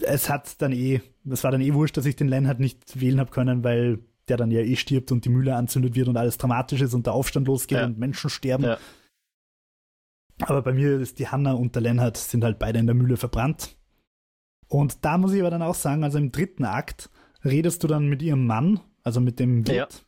es 0.00 0.28
hat 0.28 0.60
dann 0.62 0.72
eh, 0.72 1.00
es 1.28 1.44
war 1.44 1.50
dann 1.50 1.60
eh 1.60 1.74
wurscht, 1.74 1.96
dass 1.96 2.06
ich 2.06 2.16
den 2.16 2.28
Lenhard 2.28 2.60
nicht 2.60 3.00
wählen 3.00 3.20
habe 3.20 3.30
können, 3.30 3.64
weil 3.64 4.00
der 4.28 4.36
dann 4.36 4.50
ja 4.50 4.60
eh 4.60 4.76
stirbt 4.76 5.10
und 5.12 5.24
die 5.24 5.28
Mühle 5.28 5.56
anzündet 5.56 5.94
wird 5.94 6.08
und 6.08 6.16
alles 6.16 6.38
dramatisch 6.38 6.80
ist 6.80 6.94
und 6.94 7.06
der 7.06 7.14
Aufstand 7.14 7.48
losgeht 7.48 7.78
ja. 7.78 7.86
und 7.86 7.98
Menschen 7.98 8.30
sterben. 8.30 8.76
Aber 10.42 10.62
bei 10.62 10.72
mir 10.72 11.00
ist 11.00 11.18
die 11.18 11.28
Hanna 11.28 11.52
und 11.52 11.74
der 11.74 11.82
Lennart 11.82 12.16
sind 12.16 12.44
halt 12.44 12.58
beide 12.58 12.78
in 12.78 12.86
der 12.86 12.94
Mühle 12.94 13.16
verbrannt. 13.16 13.76
Und 14.68 15.04
da 15.04 15.18
muss 15.18 15.32
ich 15.32 15.40
aber 15.40 15.50
dann 15.50 15.62
auch 15.62 15.74
sagen, 15.74 16.04
also 16.04 16.18
im 16.18 16.32
dritten 16.32 16.64
Akt 16.64 17.10
redest 17.44 17.82
du 17.82 17.88
dann 17.88 18.08
mit 18.08 18.22
ihrem 18.22 18.46
Mann, 18.46 18.80
also 19.02 19.20
mit 19.20 19.38
dem 19.38 19.66
Wirt. 19.66 19.94
Ja. 19.94 20.00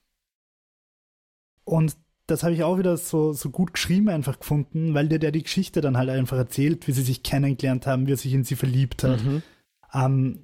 Und 1.64 1.96
das 2.26 2.42
habe 2.42 2.54
ich 2.54 2.62
auch 2.62 2.78
wieder 2.78 2.96
so, 2.96 3.32
so 3.32 3.50
gut 3.50 3.74
geschrieben 3.74 4.08
einfach 4.08 4.38
gefunden, 4.38 4.94
weil 4.94 5.08
dir 5.08 5.18
der 5.18 5.32
die 5.32 5.42
Geschichte 5.42 5.80
dann 5.80 5.96
halt 5.96 6.08
einfach 6.08 6.38
erzählt, 6.38 6.86
wie 6.88 6.92
sie 6.92 7.02
sich 7.02 7.22
kennengelernt 7.22 7.86
haben, 7.86 8.06
wie 8.06 8.12
er 8.12 8.16
sich 8.16 8.32
in 8.32 8.44
sie 8.44 8.56
verliebt 8.56 9.04
hat. 9.04 9.22
Mhm. 9.22 9.42
Ähm, 9.92 10.38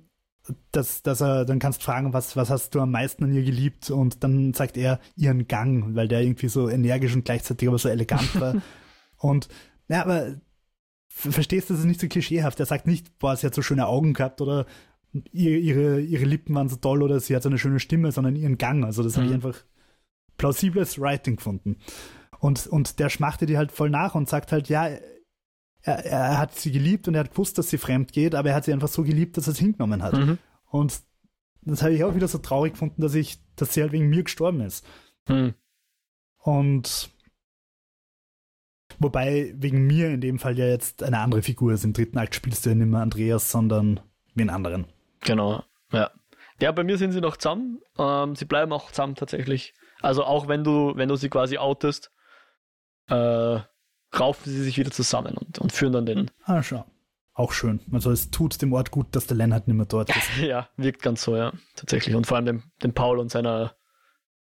dass, 0.73 1.03
dass 1.03 1.21
er, 1.21 1.45
dann 1.45 1.59
kannst 1.59 1.81
du 1.81 1.85
fragen, 1.85 2.13
was, 2.13 2.37
was 2.37 2.51
hast 2.51 2.75
du 2.75 2.81
am 2.81 2.91
meisten 2.91 3.25
an 3.25 3.33
ihr 3.33 3.43
geliebt? 3.43 3.91
Und 3.91 4.25
dann 4.25 4.53
sagt 4.53 4.77
er 4.77 5.01
ihren 5.17 5.49
Gang, 5.49 5.95
weil 5.95 6.09
der 6.09 6.23
irgendwie 6.23 6.49
so 6.49 6.69
energisch 6.69 7.15
und 7.15 7.25
gleichzeitig 7.25 7.69
aber 7.69 7.79
so 7.79 7.89
elegant 7.89 8.39
war. 8.41 8.57
und 9.19 9.49
ja, 9.91 10.03
aber 10.03 10.41
verstehst 11.09 11.69
du, 11.69 11.75
das 11.75 11.81
ist 11.81 11.87
nicht 11.87 12.01
so 12.01 12.07
klischeehaft. 12.07 12.61
Er 12.61 12.67
sagt 12.67 12.87
nicht, 12.87 13.19
boah, 13.19 13.37
sie 13.37 13.47
hat 13.47 13.55
so 13.55 13.63
schöne 13.63 13.89
Augen 13.89 14.15
gehabt 14.15 14.41
oder 14.41 14.67
ihre, 15.33 16.01
ihre 16.01 16.25
Lippen 16.25 16.55
waren 16.55 16.69
so 16.69 16.77
toll 16.77 17.03
oder 17.03 17.19
sie 17.19 17.35
hat 17.35 17.43
so 17.43 17.49
eine 17.49 17.59
schöne 17.59 17.81
Stimme, 17.81 18.13
sondern 18.13 18.37
ihren 18.37 18.57
Gang. 18.57 18.85
Also 18.85 19.03
das 19.03 19.17
mhm. 19.17 19.17
habe 19.17 19.27
ich 19.27 19.35
einfach 19.35 19.65
plausibles 20.37 21.01
Writing 21.01 21.37
gefunden. 21.37 21.79
Und, 22.39 22.69
und 22.69 23.01
der 23.01 23.11
schmachtet 23.11 23.49
die 23.49 23.59
halt 23.59 23.73
voll 23.73 23.91
nach 23.91 24.15
und 24.15 24.29
sagt 24.29 24.53
halt, 24.53 24.69
ja, 24.69 24.87
er, 25.83 26.07
er, 26.07 26.39
hat 26.39 26.55
sie 26.57 26.71
geliebt 26.71 27.09
und 27.09 27.15
er 27.15 27.25
hat 27.25 27.33
gewusst, 27.33 27.59
dass 27.59 27.69
sie 27.69 27.79
fremd 27.79 28.13
geht, 28.13 28.37
aber 28.37 28.51
er 28.51 28.55
hat 28.55 28.65
sie 28.65 28.73
einfach 28.73 28.89
so 28.89 29.03
geliebt, 29.03 29.37
dass 29.37 29.49
er 29.49 29.55
es 29.55 29.59
hingenommen 29.59 30.03
hat. 30.03 30.13
Mhm. 30.13 30.39
Und 30.67 31.01
das 31.63 31.83
habe 31.83 31.95
ich 31.95 32.05
auch 32.05 32.15
wieder 32.15 32.29
so 32.29 32.39
traurig 32.39 32.75
gefunden, 32.75 33.03
dass 33.03 33.15
ich, 33.15 33.41
dass 33.57 33.75
sie 33.75 33.83
halt 33.83 33.93
wegen 33.93 34.09
mir 34.09 34.23
gestorben 34.23 34.61
ist. 34.61 34.87
Mhm. 35.29 35.55
Und 36.39 37.11
wobei 39.01 39.53
wegen 39.57 39.87
mir 39.87 40.11
in 40.11 40.21
dem 40.21 40.39
Fall 40.39 40.57
ja 40.57 40.67
jetzt 40.67 41.03
eine 41.03 41.19
andere 41.19 41.43
Figur 41.43 41.73
ist. 41.73 41.85
Im 41.85 41.93
dritten 41.93 42.19
Akt 42.19 42.35
spielst 42.35 42.65
du 42.65 42.71
ja 42.71 42.77
nicht 42.77 42.87
mehr 42.87 43.01
Andreas, 43.01 43.51
sondern 43.51 44.01
wie 44.35 44.43
einen 44.43 44.51
anderen. 44.51 44.87
Genau, 45.23 45.65
ja. 45.93 46.11
Ja, 46.61 46.73
bei 46.73 46.85
mir 46.85 46.99
sind 46.99 47.13
sie 47.13 47.21
noch 47.21 47.37
zusammen. 47.37 47.81
Ähm, 47.99 48.37
sie 48.37 48.45
bleiben 48.45 48.73
auch 48.73 48.91
zusammen 48.91 49.15
tatsächlich. 49.15 49.75
Also 50.03 50.25
auch 50.25 50.47
wenn 50.47 50.63
du, 50.63 50.93
wenn 50.95 51.09
du 51.09 51.17
sie 51.17 51.31
quasi 51.31 51.59
outest, 51.59 52.13
äh, 53.09 53.61
raufen 54.19 54.53
sie 54.53 54.63
sich 54.63 54.79
wieder 54.79 54.91
zusammen 54.91 55.37
und, 55.37 55.59
und 55.59 55.73
führen 55.73 55.93
dann 55.93 56.07
den. 56.07 56.31
Ah, 56.45 56.63
schau. 56.63 56.85
Auch 57.33 57.53
schön. 57.53 57.81
Also 57.93 58.11
es 58.11 58.31
tut 58.31 58.61
dem 58.61 58.73
Ort 58.73 58.91
gut, 58.91 59.07
dass 59.13 59.27
der 59.27 59.37
Lennart 59.37 59.67
nicht 59.67 59.77
mehr 59.77 59.87
dort 59.87 60.15
ist. 60.15 60.37
ja, 60.43 60.69
wirkt 60.77 61.03
ganz 61.03 61.23
so, 61.23 61.37
ja. 61.37 61.53
Tatsächlich. 61.75 62.15
Und 62.15 62.27
vor 62.27 62.37
allem 62.37 62.47
dem, 62.47 62.63
dem 62.83 62.93
Paul 62.93 63.19
und 63.19 63.31
seiner, 63.31 63.75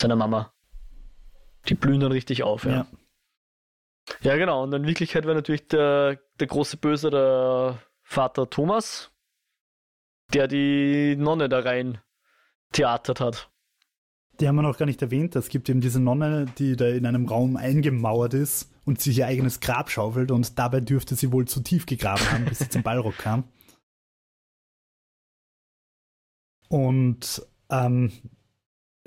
seiner 0.01 0.17
Mama. 0.17 0.53
Die 1.69 1.75
blühen 1.75 2.01
dann 2.01 2.13
richtig 2.13 2.45
auf, 2.45 2.65
ja. 2.65 2.71
ja. 2.71 2.87
Ja, 4.21 4.37
genau. 4.37 4.63
Und 4.63 4.73
in 4.73 4.87
Wirklichkeit 4.87 5.25
wäre 5.25 5.35
natürlich 5.35 5.69
der, 5.69 6.21
der 6.39 6.47
große 6.47 6.77
Böse 6.77 7.11
der 7.11 7.79
Vater 8.03 8.49
Thomas, 8.49 9.11
der 10.33 10.49
die 10.49 11.17
Nonne 11.17 11.49
da 11.49 11.61
rein 11.61 11.99
theatert 12.73 13.21
hat. 13.21 13.51
Die 14.39 14.47
haben 14.47 14.57
wir 14.57 14.63
noch 14.63 14.79
gar 14.79 14.87
nicht 14.87 15.01
erwähnt. 15.01 15.35
Es 15.35 15.49
gibt 15.49 15.69
eben 15.69 15.81
diese 15.81 16.01
Nonne, 16.01 16.47
die 16.59 16.77
da 16.77 16.87
in 16.89 17.07
einem 17.07 17.27
Raum 17.27 17.57
eingemauert 17.57 18.35
ist 18.35 18.71
und 18.85 19.01
sich 19.01 19.19
ihr 19.19 19.27
eigenes 19.27 19.61
Grab 19.61 19.91
schaufelt 19.91 20.31
und 20.31 20.59
dabei 20.59 20.81
dürfte 20.81 21.15
sie 21.15 21.33
wohl 21.33 21.47
zu 21.47 21.61
tief 21.61 21.87
gegraben 21.87 22.31
haben, 22.31 22.45
bis 22.45 22.59
sie 22.59 22.69
zum 22.69 22.83
Ballrock 22.83 23.17
kam. 23.17 23.45
Und 26.69 27.43
ähm, 27.71 28.13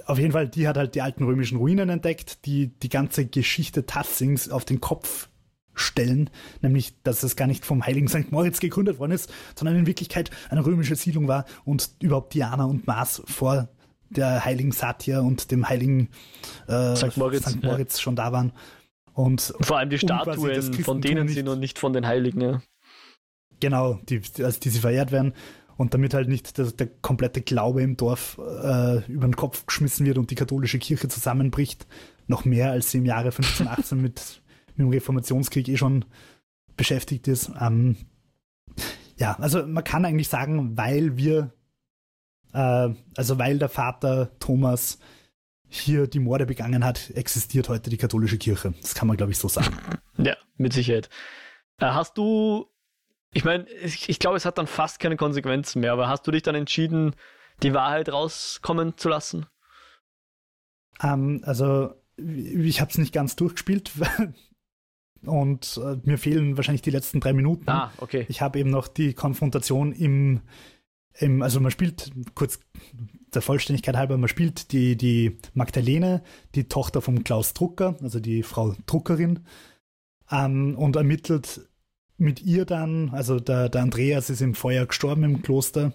auf 0.05 0.17
jeden 0.17 0.31
Fall, 0.31 0.47
die 0.47 0.67
hat 0.67 0.77
halt 0.77 0.95
die 0.95 1.01
alten 1.01 1.23
römischen 1.23 1.57
Ruinen 1.57 1.89
entdeckt, 1.89 2.45
die 2.45 2.67
die 2.67 2.89
ganze 2.89 3.25
Geschichte 3.25 3.85
Tassings 3.85 4.49
auf 4.49 4.65
den 4.65 4.81
Kopf 4.81 5.29
stellen, 5.73 6.29
nämlich, 6.61 7.01
dass 7.03 7.23
es 7.23 7.35
gar 7.35 7.47
nicht 7.47 7.65
vom 7.65 7.85
heiligen 7.85 8.07
St. 8.07 8.31
Moritz 8.31 8.59
gegründet 8.59 8.99
worden 8.99 9.11
ist, 9.11 9.31
sondern 9.55 9.77
in 9.77 9.87
Wirklichkeit 9.87 10.29
eine 10.49 10.65
römische 10.65 10.95
Siedlung 10.95 11.27
war 11.27 11.45
und 11.63 11.89
überhaupt 12.01 12.33
Diana 12.33 12.65
und 12.65 12.85
Mars 12.85 13.21
vor 13.25 13.69
der 14.09 14.43
heiligen 14.43 14.71
Satya 14.71 15.21
und 15.21 15.51
dem 15.51 15.69
heiligen 15.69 16.09
äh, 16.67 16.95
St. 16.95 17.15
Moritz, 17.17 17.49
St. 17.49 17.63
Moritz 17.63 17.97
ja. 17.97 18.01
schon 18.01 18.15
da 18.15 18.31
waren. 18.31 18.51
Und, 19.13 19.53
Vor 19.61 19.77
allem 19.77 19.89
die 19.89 19.99
Statuen, 19.99 20.73
von 20.73 21.01
denen 21.01 21.25
nicht, 21.25 21.35
sie 21.35 21.43
noch 21.43 21.55
nicht 21.55 21.77
von 21.77 21.93
den 21.93 22.07
Heiligen. 22.07 22.41
Ja. 22.41 22.61
Genau, 23.59 23.99
die, 24.07 24.21
also 24.43 24.59
die 24.59 24.69
sie 24.69 24.79
verehrt 24.79 25.11
werden. 25.11 25.33
Und 25.79 25.93
damit 25.93 26.13
halt 26.13 26.27
nicht 26.27 26.57
der, 26.57 26.65
der 26.71 26.87
komplette 26.87 27.41
Glaube 27.41 27.81
im 27.81 27.95
Dorf 27.95 28.37
äh, 28.37 28.99
über 29.05 29.27
den 29.27 29.37
Kopf 29.37 29.65
geschmissen 29.65 30.05
wird 30.05 30.17
und 30.17 30.29
die 30.29 30.35
katholische 30.35 30.77
Kirche 30.77 31.07
zusammenbricht, 31.07 31.87
noch 32.27 32.43
mehr 32.43 32.71
als 32.71 32.91
sie 32.91 32.97
im 32.97 33.05
Jahre 33.05 33.27
1518 33.27 33.97
mit, 34.01 34.41
mit 34.75 34.79
dem 34.79 34.89
Reformationskrieg 34.89 35.69
eh 35.69 35.77
schon 35.77 36.03
beschäftigt 36.75 37.29
ist. 37.29 37.51
Ähm, 37.61 37.95
ja, 39.15 39.37
also 39.39 39.65
man 39.65 39.85
kann 39.85 40.03
eigentlich 40.03 40.27
sagen, 40.27 40.77
weil 40.77 41.15
wir 41.15 41.53
äh, 42.53 42.89
also 43.15 43.39
weil 43.39 43.59
der 43.59 43.69
Vater 43.69 44.31
Thomas 44.39 44.99
hier 45.67 46.07
die 46.07 46.19
Morde 46.19 46.45
begangen 46.45 46.83
hat, 46.83 47.11
existiert 47.11 47.69
heute 47.69 47.89
die 47.89 47.97
katholische 47.97 48.37
Kirche. 48.37 48.73
Das 48.81 48.95
kann 48.95 49.07
man, 49.07 49.17
glaube 49.17 49.31
ich, 49.31 49.37
so 49.37 49.47
sagen. 49.47 49.77
Ja, 50.17 50.35
mit 50.57 50.73
Sicherheit. 50.73 51.09
Äh, 51.79 51.85
hast 51.85 52.17
du, 52.17 52.67
ich 53.33 53.43
meine, 53.43 53.69
ich, 53.69 54.09
ich 54.09 54.19
glaube, 54.19 54.37
es 54.37 54.45
hat 54.45 54.57
dann 54.57 54.67
fast 54.67 54.99
keine 54.99 55.17
Konsequenzen 55.17 55.81
mehr, 55.81 55.93
aber 55.93 56.07
hast 56.07 56.25
du 56.25 56.31
dich 56.31 56.43
dann 56.43 56.55
entschieden, 56.55 57.15
die 57.63 57.73
Wahrheit 57.73 58.09
rauskommen 58.09 58.97
zu 58.97 59.09
lassen? 59.09 59.45
Ähm, 61.01 61.41
also, 61.43 61.93
ich 62.17 62.81
habe 62.81 62.91
es 62.91 62.97
nicht 62.97 63.13
ganz 63.13 63.35
durchgespielt. 63.35 63.91
Und 65.25 65.79
äh, 65.83 65.97
mir 66.03 66.17
fehlen 66.17 66.55
wahrscheinlich 66.55 66.81
die 66.81 66.91
letzten 66.91 67.19
drei 67.19 67.33
Minuten. 67.33 67.69
Ah, 67.69 67.91
okay. 67.97 68.25
Ich 68.29 68.41
habe 68.41 68.57
eben 68.57 68.69
noch 68.69 68.87
die 68.87 69.13
Konfrontation 69.13 69.91
im 69.91 70.41
im, 71.19 71.41
also 71.41 71.59
man 71.59 71.71
spielt, 71.71 72.11
kurz 72.33 72.59
der 73.33 73.41
Vollständigkeit 73.41 73.95
halber, 73.95 74.17
man 74.17 74.29
spielt 74.29 74.71
die, 74.71 74.95
die 74.95 75.37
Magdalene, 75.53 76.23
die 76.55 76.67
Tochter 76.67 77.01
von 77.01 77.23
Klaus 77.23 77.53
Drucker, 77.53 77.95
also 78.01 78.19
die 78.19 78.43
Frau 78.43 78.75
Druckerin, 78.85 79.41
ähm, 80.31 80.75
und 80.77 80.95
ermittelt 80.95 81.68
mit 82.19 82.41
ihr 82.41 82.65
dann, 82.65 83.09
also 83.09 83.39
der, 83.39 83.69
der 83.69 83.81
Andreas 83.81 84.29
ist 84.29 84.41
im 84.41 84.55
Feuer 84.55 84.85
gestorben 84.85 85.23
im 85.23 85.41
Kloster, 85.41 85.93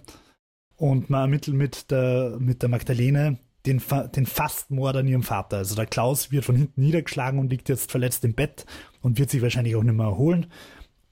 und 0.77 1.09
man 1.09 1.21
ermittelt 1.21 1.55
mit 1.55 1.91
der, 1.91 2.37
mit 2.39 2.61
der 2.61 2.69
Magdalene 2.69 3.37
den, 3.65 3.81
den 4.15 4.25
Fastmord 4.25 4.97
an 4.97 5.07
ihrem 5.07 5.23
Vater. 5.23 5.57
Also 5.57 5.75
der 5.75 5.85
Klaus 5.85 6.31
wird 6.31 6.45
von 6.45 6.55
hinten 6.55 6.81
niedergeschlagen 6.81 7.39
und 7.39 7.49
liegt 7.49 7.69
jetzt 7.69 7.91
verletzt 7.91 8.23
im 8.25 8.33
Bett 8.33 8.65
und 9.01 9.17
wird 9.17 9.29
sich 9.29 9.41
wahrscheinlich 9.41 9.75
auch 9.75 9.83
nicht 9.83 9.95
mehr 9.95 10.07
erholen. 10.07 10.47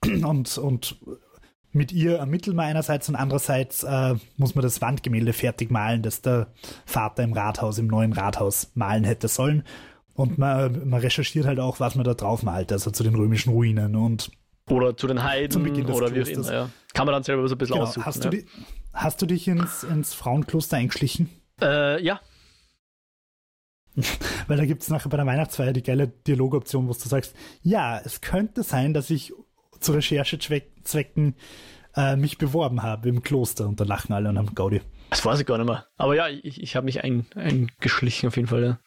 Und, 0.24 0.58
und 0.58 0.98
mit 1.72 1.94
ihr 1.94 2.18
ermitteln 2.18 2.58
wir 2.58 2.64
einerseits 2.64 3.08
und 3.08 3.16
andererseits 3.16 3.84
äh, 3.84 4.16
muss 4.36 4.54
man 4.54 4.62
das 4.62 4.82
Wandgemälde 4.82 5.32
fertig 5.32 5.72
malen, 5.72 6.04
das 6.04 6.22
der 6.22 6.48
Vater 6.86 7.24
im 7.24 7.32
Rathaus, 7.32 7.78
im 7.78 7.88
neuen 7.88 8.12
Rathaus 8.12 8.72
malen 8.76 9.06
hätte 9.06 9.30
sollen. 9.30 9.64
Und 10.14 10.38
man, 10.38 10.88
man 10.90 11.00
recherchiert 11.00 11.46
halt 11.46 11.60
auch, 11.60 11.80
was 11.80 11.96
man 11.96 12.04
da 12.04 12.14
drauf 12.14 12.44
malt, 12.44 12.72
also 12.74 12.92
zu 12.92 13.04
den 13.04 13.16
römischen 13.16 13.54
Ruinen 13.54 13.96
und 13.96 14.30
oder 14.70 14.96
zu 14.96 15.08
den 15.08 15.24
Heiden 15.24 15.68
oder 15.90 16.14
wie 16.14 16.22
auch 16.22 16.28
immer. 16.28 16.54
Ja. 16.54 16.70
Kann 16.94 17.06
man 17.06 17.14
dann 17.14 17.24
selber 17.24 17.48
so 17.48 17.56
ein 17.56 17.58
bisschen 17.58 17.76
genau. 17.76 17.88
aussuchen. 17.88 18.06
Hast, 18.06 18.24
ja. 18.24 18.30
du, 18.30 18.38
die, 18.38 18.46
hast 18.94 19.22
du 19.22 19.26
dich 19.26 19.48
ins, 19.48 19.84
ins 19.84 20.14
Frauenkloster 20.14 20.78
eingeschlichen? 20.78 21.30
Äh, 21.62 22.04
ja. 22.04 22.22
Weil 24.48 24.58
da 24.58 24.66
gibt 24.66 24.82
es 24.82 24.90
nachher 24.90 25.10
bei 25.10 25.18
der 25.18 25.26
Weihnachtsfeier 25.26 25.74
die 25.74 25.84
geile 25.84 26.08
Dialogoption, 26.08 26.88
wo 26.88 26.94
du 26.94 27.00
sagst, 27.00 27.36
ja, 27.62 28.00
es 28.00 28.22
könnte 28.22 28.64
sein, 28.64 28.94
dass 28.94 29.10
ich 29.10 29.34
zu 29.80 29.92
Recherchezwecken 29.92 31.36
äh, 31.96 32.16
mich 32.16 32.38
beworben 32.38 32.82
habe 32.82 33.10
im 33.10 33.22
Kloster 33.22 33.68
und 33.68 33.80
da 33.80 33.84
lachen 33.84 34.14
alle 34.14 34.30
und 34.30 34.38
haben 34.38 34.56
Gaudi. 34.56 34.82
Das 35.10 35.24
weiß 35.24 35.40
ich 35.40 35.46
gar 35.46 35.58
nicht 35.58 35.68
mehr. 35.68 35.86
Aber 35.98 36.16
ja, 36.16 36.28
ich, 36.28 36.62
ich 36.62 36.76
habe 36.76 36.86
mich 36.86 37.04
ein, 37.04 37.28
eingeschlichen 37.36 38.28
auf 38.28 38.36
jeden 38.36 38.48
Fall, 38.48 38.64
ja. 38.64 38.80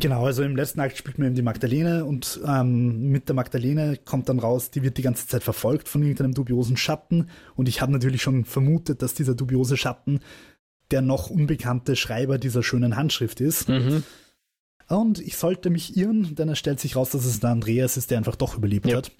Genau, 0.00 0.24
also 0.26 0.42
im 0.42 0.56
letzten 0.56 0.80
Akt 0.80 0.96
spielt 0.96 1.18
man 1.18 1.28
eben 1.28 1.36
die 1.36 1.42
Magdalene 1.42 2.04
und 2.04 2.40
ähm, 2.46 3.10
mit 3.10 3.28
der 3.28 3.34
Magdalene 3.34 3.98
kommt 4.04 4.28
dann 4.28 4.38
raus, 4.38 4.70
die 4.70 4.82
wird 4.82 4.98
die 4.98 5.02
ganze 5.02 5.26
Zeit 5.26 5.42
verfolgt 5.42 5.88
von 5.88 6.02
irgendeinem 6.02 6.34
dubiosen 6.34 6.76
Schatten 6.76 7.28
und 7.54 7.68
ich 7.68 7.80
habe 7.80 7.92
natürlich 7.92 8.22
schon 8.22 8.44
vermutet, 8.44 9.02
dass 9.02 9.14
dieser 9.14 9.34
dubiose 9.34 9.76
Schatten 9.76 10.20
der 10.90 11.02
noch 11.02 11.30
unbekannte 11.30 11.96
Schreiber 11.96 12.38
dieser 12.38 12.62
schönen 12.62 12.96
Handschrift 12.96 13.40
ist. 13.40 13.68
Mhm. 13.68 14.04
Und 14.88 15.20
ich 15.20 15.36
sollte 15.36 15.70
mich 15.70 15.96
irren, 15.96 16.34
denn 16.34 16.50
es 16.50 16.58
stellt 16.58 16.80
sich 16.80 16.96
raus, 16.96 17.10
dass 17.10 17.24
es 17.24 17.40
der 17.40 17.50
Andreas 17.50 17.96
ist, 17.96 18.10
der 18.10 18.18
einfach 18.18 18.36
doch 18.36 18.56
überlebt 18.56 18.86
ja. 18.86 18.98
hat. 18.98 19.10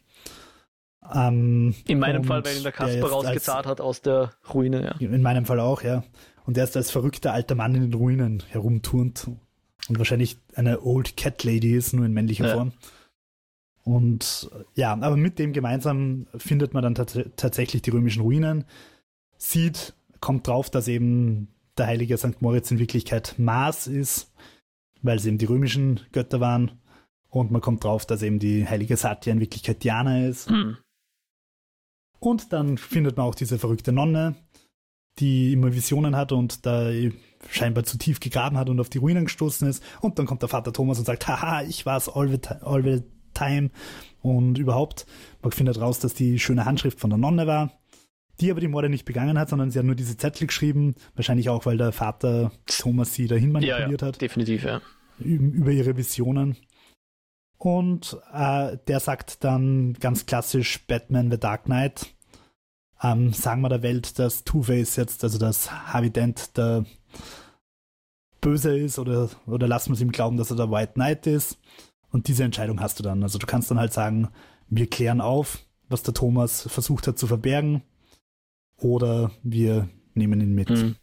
Ähm, 1.14 1.74
in 1.86 1.98
meinem 1.98 2.24
Fall, 2.24 2.44
weil 2.44 2.58
ihn 2.58 2.62
der 2.62 2.72
Kasper 2.72 3.08
rausgezahlt 3.08 3.66
hat 3.66 3.80
aus 3.80 4.02
der 4.02 4.32
Ruine, 4.52 4.84
ja. 4.84 5.06
In 5.06 5.22
meinem 5.22 5.46
Fall 5.46 5.60
auch, 5.60 5.82
ja. 5.82 6.04
Und 6.44 6.58
er 6.58 6.64
ist 6.64 6.76
als 6.76 6.90
verrückter 6.90 7.32
alter 7.32 7.54
Mann 7.54 7.74
in 7.74 7.82
den 7.82 7.94
Ruinen 7.94 8.42
herumturnt 8.50 9.28
und 9.88 9.98
wahrscheinlich 9.98 10.38
eine 10.54 10.82
Old 10.82 11.16
Cat 11.16 11.44
Lady 11.44 11.74
ist, 11.74 11.92
nur 11.92 12.06
in 12.06 12.12
männlicher 12.12 12.48
ja. 12.48 12.54
Form. 12.54 12.72
Und 13.84 14.50
ja, 14.74 14.92
aber 14.92 15.16
mit 15.16 15.38
dem 15.38 15.52
gemeinsam 15.52 16.26
findet 16.36 16.72
man 16.72 16.82
dann 16.82 16.94
tatsächlich 16.94 17.82
die 17.82 17.90
römischen 17.90 18.22
Ruinen, 18.22 18.64
sieht, 19.36 19.94
kommt 20.20 20.46
drauf, 20.46 20.70
dass 20.70 20.86
eben 20.86 21.48
der 21.76 21.88
heilige 21.88 22.16
St. 22.16 22.40
Moritz 22.40 22.70
in 22.70 22.78
Wirklichkeit 22.78 23.34
Mars 23.38 23.88
ist 23.88 24.32
weil 25.02 25.18
sie 25.18 25.28
eben 25.28 25.38
die 25.38 25.46
römischen 25.46 26.00
Götter 26.12 26.40
waren. 26.40 26.80
Und 27.28 27.50
man 27.50 27.60
kommt 27.60 27.84
drauf, 27.84 28.06
dass 28.06 28.22
eben 28.22 28.38
die 28.38 28.66
heilige 28.66 28.96
Satya 28.96 29.32
in 29.32 29.40
Wirklichkeit 29.40 29.82
Diana 29.84 30.26
ist. 30.26 30.48
Hm. 30.48 30.76
Und 32.20 32.52
dann 32.52 32.78
findet 32.78 33.16
man 33.16 33.26
auch 33.26 33.34
diese 33.34 33.58
verrückte 33.58 33.90
Nonne, 33.90 34.36
die 35.18 35.52
immer 35.52 35.74
Visionen 35.74 36.16
hat 36.16 36.32
und 36.32 36.64
da 36.66 36.90
scheinbar 37.50 37.84
zu 37.84 37.98
tief 37.98 38.20
gegraben 38.20 38.56
hat 38.56 38.70
und 38.70 38.80
auf 38.80 38.88
die 38.88 38.98
Ruinen 38.98 39.24
gestoßen 39.24 39.68
ist. 39.68 39.82
Und 40.00 40.18
dann 40.18 40.26
kommt 40.26 40.42
der 40.42 40.48
Vater 40.48 40.72
Thomas 40.72 40.98
und 40.98 41.04
sagt, 41.04 41.26
haha, 41.28 41.62
ich 41.62 41.86
war's 41.86 42.08
all 42.08 42.28
the, 42.28 42.38
all 42.62 42.82
the 42.82 43.02
time. 43.34 43.70
Und 44.20 44.58
überhaupt, 44.58 45.06
man 45.42 45.52
findet 45.52 45.80
raus, 45.80 45.98
dass 45.98 46.14
die 46.14 46.38
schöne 46.38 46.64
Handschrift 46.64 47.00
von 47.00 47.10
der 47.10 47.18
Nonne 47.18 47.46
war, 47.46 47.72
die 48.40 48.50
aber 48.50 48.60
die 48.60 48.68
Morde 48.68 48.88
nicht 48.88 49.04
begangen 49.04 49.38
hat, 49.38 49.48
sondern 49.48 49.70
sie 49.70 49.78
hat 49.78 49.86
nur 49.86 49.94
diese 49.94 50.16
Zettel 50.16 50.46
geschrieben. 50.46 50.94
Wahrscheinlich 51.14 51.48
auch, 51.48 51.66
weil 51.66 51.76
der 51.76 51.92
Vater 51.92 52.52
Thomas 52.66 53.14
sie 53.14 53.26
dahin 53.26 53.52
manipuliert 53.52 54.00
ja, 54.00 54.06
ja, 54.06 54.06
hat. 54.06 54.20
Definitiv, 54.20 54.64
ja. 54.64 54.80
Über 55.18 55.70
ihre 55.72 55.96
Visionen. 55.96 56.56
Und 57.58 58.18
äh, 58.32 58.76
der 58.88 58.98
sagt 58.98 59.44
dann 59.44 59.94
ganz 59.94 60.26
klassisch 60.26 60.84
Batman 60.86 61.30
The 61.30 61.38
Dark 61.38 61.64
Knight. 61.64 62.12
Ähm, 63.02 63.32
sagen 63.32 63.62
wir 63.62 63.68
der 63.68 63.82
Welt, 63.82 64.18
dass 64.18 64.44
Two-Face 64.44 64.96
jetzt, 64.96 65.24
also 65.24 65.38
dass 65.38 65.70
Harvey 65.70 66.10
Dent 66.10 66.56
der 66.56 66.84
Böse 68.40 68.76
ist 68.76 68.98
oder, 68.98 69.30
oder 69.46 69.66
lassen 69.66 69.90
wir 69.90 69.94
es 69.94 70.00
ihm 70.00 70.12
glauben, 70.12 70.36
dass 70.36 70.50
er 70.50 70.56
der 70.56 70.70
White 70.70 70.92
Knight 70.94 71.26
ist. 71.26 71.58
Und 72.10 72.28
diese 72.28 72.44
Entscheidung 72.44 72.80
hast 72.80 72.98
du 72.98 73.02
dann. 73.02 73.22
Also 73.22 73.38
du 73.38 73.46
kannst 73.46 73.70
dann 73.70 73.78
halt 73.78 73.92
sagen, 73.92 74.28
wir 74.68 74.88
klären 74.88 75.20
auf, 75.20 75.66
was 75.88 76.02
der 76.02 76.14
Thomas 76.14 76.62
versucht 76.62 77.06
hat 77.06 77.18
zu 77.18 77.26
verbergen. 77.26 77.82
Oder 78.76 79.30
wir 79.42 79.88
nehmen 80.14 80.40
ihn 80.40 80.54
mit. 80.54 80.70
Mhm. 80.70 80.96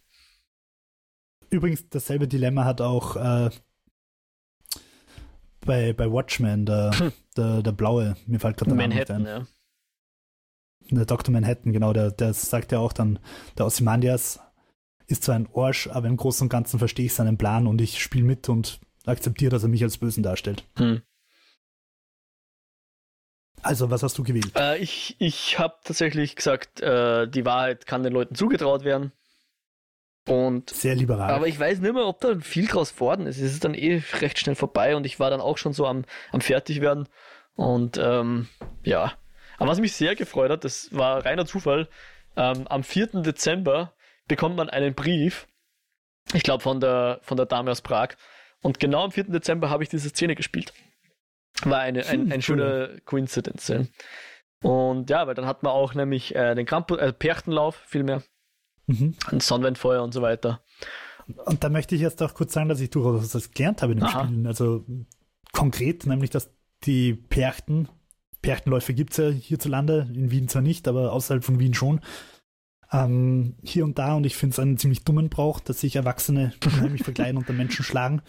Übrigens, 1.50 1.88
dasselbe 1.88 2.28
Dilemma 2.28 2.64
hat 2.64 2.80
auch 2.80 3.16
äh, 3.16 3.50
bei, 5.66 5.92
bei 5.92 6.10
Watchmen, 6.10 6.64
der, 6.64 6.92
hm. 6.96 7.12
der, 7.36 7.62
der 7.62 7.72
blaue, 7.72 8.16
mir 8.26 8.38
fällt 8.38 8.56
gerade 8.56 8.70
der 8.70 8.76
Manhattan, 8.76 9.22
Name 9.22 9.34
ein. 9.34 9.40
Ja. 9.42 9.46
Der 10.96 11.06
Dr. 11.06 11.32
Manhattan, 11.32 11.72
genau, 11.72 11.92
der, 11.92 12.10
der 12.10 12.34
sagt 12.34 12.72
ja 12.72 12.78
auch 12.78 12.92
dann, 12.92 13.18
der 13.58 13.66
Ozymandias 13.66 14.40
ist 15.06 15.24
zwar 15.24 15.34
ein 15.34 15.48
Orsch, 15.52 15.88
aber 15.88 16.08
im 16.08 16.16
Großen 16.16 16.44
und 16.44 16.48
Ganzen 16.48 16.78
verstehe 16.78 17.06
ich 17.06 17.14
seinen 17.14 17.38
Plan 17.38 17.66
und 17.66 17.80
ich 17.80 18.02
spiele 18.02 18.24
mit 18.24 18.48
und 18.48 18.80
akzeptiere, 19.06 19.50
dass 19.50 19.62
er 19.62 19.68
mich 19.68 19.82
als 19.82 19.98
Bösen 19.98 20.22
darstellt. 20.22 20.64
Hm. 20.76 21.02
Also, 23.62 23.90
was 23.90 24.02
hast 24.02 24.16
du 24.16 24.22
gewählt? 24.22 24.52
Äh, 24.56 24.78
ich 24.78 25.16
ich 25.18 25.58
habe 25.58 25.74
tatsächlich 25.84 26.34
gesagt, 26.34 26.80
äh, 26.80 27.28
die 27.28 27.44
Wahrheit 27.44 27.86
kann 27.86 28.02
den 28.02 28.12
Leuten 28.12 28.34
zugetraut 28.34 28.84
werden. 28.84 29.12
Und, 30.28 30.70
Sehr 30.70 30.94
liberal. 30.94 31.32
Aber 31.32 31.48
ich 31.48 31.58
weiß 31.58 31.80
nicht 31.80 31.92
mehr, 31.92 32.06
ob 32.06 32.20
da 32.20 32.38
viel 32.38 32.66
draus 32.66 32.94
geworden 32.94 33.26
ist. 33.26 33.38
Es 33.38 33.52
ist 33.52 33.64
dann 33.64 33.74
eh 33.74 34.02
recht 34.20 34.38
schnell 34.38 34.54
vorbei 34.54 34.96
und 34.96 35.04
ich 35.04 35.18
war 35.18 35.30
dann 35.30 35.40
auch 35.40 35.58
schon 35.58 35.72
so 35.72 35.86
am, 35.86 36.04
am 36.30 36.40
Fertigwerden. 36.40 37.08
Und 37.54 37.98
ähm, 37.98 38.48
ja. 38.84 39.12
Aber 39.60 39.70
was 39.70 39.78
mich 39.78 39.92
sehr 39.92 40.16
gefreut 40.16 40.50
hat, 40.50 40.64
das 40.64 40.88
war 40.90 41.24
reiner 41.24 41.44
Zufall. 41.44 41.86
Ähm, 42.34 42.66
am 42.66 42.82
4. 42.82 43.08
Dezember 43.22 43.92
bekommt 44.26 44.56
man 44.56 44.70
einen 44.70 44.94
Brief, 44.94 45.46
ich 46.32 46.42
glaube 46.42 46.62
von 46.62 46.80
der, 46.80 47.20
von 47.22 47.36
der 47.36 47.44
Dame 47.44 47.70
aus 47.70 47.82
Prag. 47.82 48.16
Und 48.62 48.80
genau 48.80 49.04
am 49.04 49.12
4. 49.12 49.24
Dezember 49.24 49.68
habe 49.68 49.82
ich 49.82 49.90
diese 49.90 50.08
Szene 50.08 50.34
gespielt. 50.34 50.72
War 51.62 51.80
eine, 51.80 52.06
ein, 52.06 52.22
hm, 52.22 52.32
ein 52.32 52.42
schöner 52.42 53.00
Coincidence. 53.04 53.68
Ja. 53.68 53.84
Und 54.62 55.10
ja, 55.10 55.26
weil 55.26 55.34
dann 55.34 55.44
hat 55.44 55.62
man 55.62 55.72
auch 55.72 55.94
nämlich 55.94 56.34
äh, 56.34 56.54
den 56.54 56.64
Krampus, 56.64 56.96
äh, 56.98 57.12
Perchtenlauf 57.12 57.76
vielmehr 57.86 58.22
mhm. 58.86 59.14
ein 59.26 59.40
Sonnenwendfeuer 59.40 60.02
und 60.02 60.12
so 60.12 60.22
weiter. 60.22 60.62
Und 61.44 61.62
da 61.62 61.68
möchte 61.68 61.94
ich 61.94 62.00
jetzt 62.00 62.22
auch 62.22 62.32
kurz 62.32 62.54
sagen, 62.54 62.70
dass 62.70 62.80
ich 62.80 62.88
durchaus 62.88 63.34
was 63.34 63.50
gelernt 63.50 63.82
habe 63.82 63.92
in 63.92 63.98
dem 63.98 64.06
Aha. 64.06 64.24
Spielen. 64.24 64.46
Also 64.46 64.86
konkret, 65.52 66.06
nämlich, 66.06 66.30
dass 66.30 66.50
die 66.84 67.12
Perchten, 67.12 67.88
Perchtenläufe 68.42 68.94
gibt 68.94 69.12
es 69.12 69.16
ja 69.18 69.28
hierzulande, 69.28 70.08
in 70.14 70.30
Wien 70.30 70.48
zwar 70.48 70.62
nicht, 70.62 70.88
aber 70.88 71.12
außerhalb 71.12 71.44
von 71.44 71.58
Wien 71.58 71.74
schon. 71.74 72.00
Ähm, 72.92 73.54
hier 73.62 73.84
und 73.84 73.98
da, 73.98 74.14
und 74.14 74.24
ich 74.24 74.36
finde 74.36 74.54
es 74.54 74.58
einen 74.58 74.78
ziemlich 74.78 75.04
dummen 75.04 75.28
Brauch, 75.28 75.60
dass 75.60 75.80
sich 75.80 75.96
Erwachsene 75.96 76.52
unheimlich 76.64 77.02
verkleiden 77.02 77.36
und 77.36 77.48
dann 77.48 77.56
Menschen 77.56 77.84
schlagen. 77.84 78.22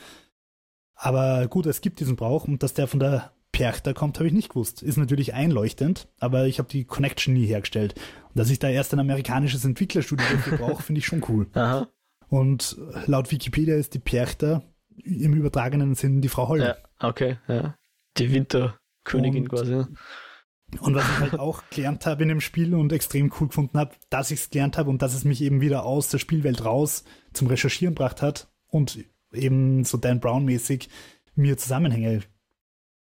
Aber 0.96 1.48
gut, 1.48 1.66
es 1.66 1.82
gibt 1.82 2.00
diesen 2.00 2.16
Brauch 2.16 2.48
und 2.48 2.62
dass 2.62 2.74
der 2.74 2.88
von 2.88 3.00
der 3.00 3.32
Perchter 3.52 3.94
kommt, 3.94 4.18
habe 4.18 4.28
ich 4.28 4.34
nicht 4.34 4.50
gewusst. 4.50 4.82
Ist 4.82 4.98
natürlich 4.98 5.34
einleuchtend, 5.34 6.08
aber 6.20 6.46
ich 6.46 6.60
habe 6.60 6.70
die 6.70 6.86
Connection 6.86 7.34
nie 7.34 7.46
hergestellt. 7.46 7.96
Und 8.30 8.38
dass 8.38 8.50
ich 8.50 8.60
da 8.60 8.70
erst 8.70 8.94
ein 8.94 9.00
amerikanisches 9.00 9.66
Entwicklerstudio 9.66 10.26
dafür 10.32 10.58
brauche, 10.58 10.84
finde 10.84 11.00
ich 11.00 11.06
schon 11.06 11.24
cool. 11.28 11.48
Aha. 11.54 11.88
Und 12.30 12.78
laut 13.08 13.30
Wikipedia 13.32 13.76
ist 13.76 13.94
die 13.94 14.00
Perchter 14.00 14.64
im 14.96 15.34
übertragenen 15.34 15.96
Sinn 15.96 16.22
die 16.22 16.30
Frau 16.30 16.48
Holle. 16.48 16.66
Ja, 16.66 17.08
okay, 17.08 17.38
ja. 17.48 17.76
Die 18.18 18.32
Winterkönigin 19.04 19.44
und, 19.44 19.50
quasi. 19.50 19.86
Und 20.80 20.96
was 20.96 21.04
ich 21.04 21.20
halt 21.20 21.40
auch 21.40 21.64
gelernt 21.70 22.06
habe 22.06 22.24
in 22.24 22.30
dem 22.30 22.42
Spiel 22.42 22.74
und 22.76 22.94
extrem 22.94 23.32
cool 23.40 23.48
gefunden 23.48 23.78
habe, 23.78 23.92
dass 24.10 24.32
ich 24.32 24.40
es 24.40 24.50
gelernt 24.50 24.78
habe 24.78 24.90
und 24.90 25.02
dass 25.02 25.14
es 25.14 25.26
mich 25.26 25.42
eben 25.42 25.60
wieder 25.60 25.86
aus 25.86 26.08
der 26.08 26.20
Spielwelt 26.20 26.64
raus 26.64 27.04
zum 27.34 27.48
Recherchieren 27.48 27.94
gebracht 27.94 28.22
hat 28.22 28.50
und 28.68 29.04
eben 29.34 29.84
so 29.84 29.98
Dan 29.98 30.20
Brown-mäßig 30.20 30.90
mir 31.36 31.58
Zusammenhänge 31.58 32.22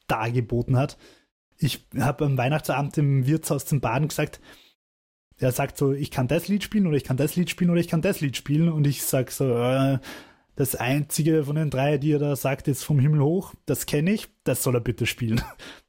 dargeboten 0.06 0.76
hat. 0.76 0.98
Ich 1.58 1.86
habe 1.98 2.26
am 2.26 2.36
Weihnachtsabend 2.36 2.98
im 2.98 3.26
Wirtshaus 3.26 3.64
zum 3.64 3.80
Baden 3.80 4.08
gesagt, 4.08 4.40
er 5.38 5.52
sagt 5.52 5.78
so, 5.78 5.92
ich 5.92 6.10
kann 6.10 6.28
das 6.28 6.48
Lied 6.48 6.62
spielen 6.62 6.86
oder 6.86 6.96
ich 6.96 7.04
kann 7.04 7.16
das 7.16 7.36
Lied 7.36 7.50
spielen 7.50 7.70
oder 7.70 7.80
ich 7.80 7.88
kann 7.88 8.02
das 8.02 8.20
Lied 8.20 8.36
spielen 8.36 8.70
und 8.70 8.86
ich 8.86 9.02
sag 9.02 9.30
so, 9.30 9.44
äh, 9.56 9.98
das 10.56 10.74
einzige 10.74 11.44
von 11.44 11.56
den 11.56 11.70
drei, 11.70 11.98
die 11.98 12.12
er 12.12 12.18
da 12.18 12.34
sagt, 12.34 12.66
ist 12.66 12.82
vom 12.82 12.98
Himmel 12.98 13.20
hoch, 13.20 13.54
das 13.66 13.86
kenne 13.86 14.12
ich, 14.12 14.28
das 14.44 14.62
soll 14.62 14.74
er 14.74 14.80
bitte 14.80 15.06
spielen. 15.06 15.42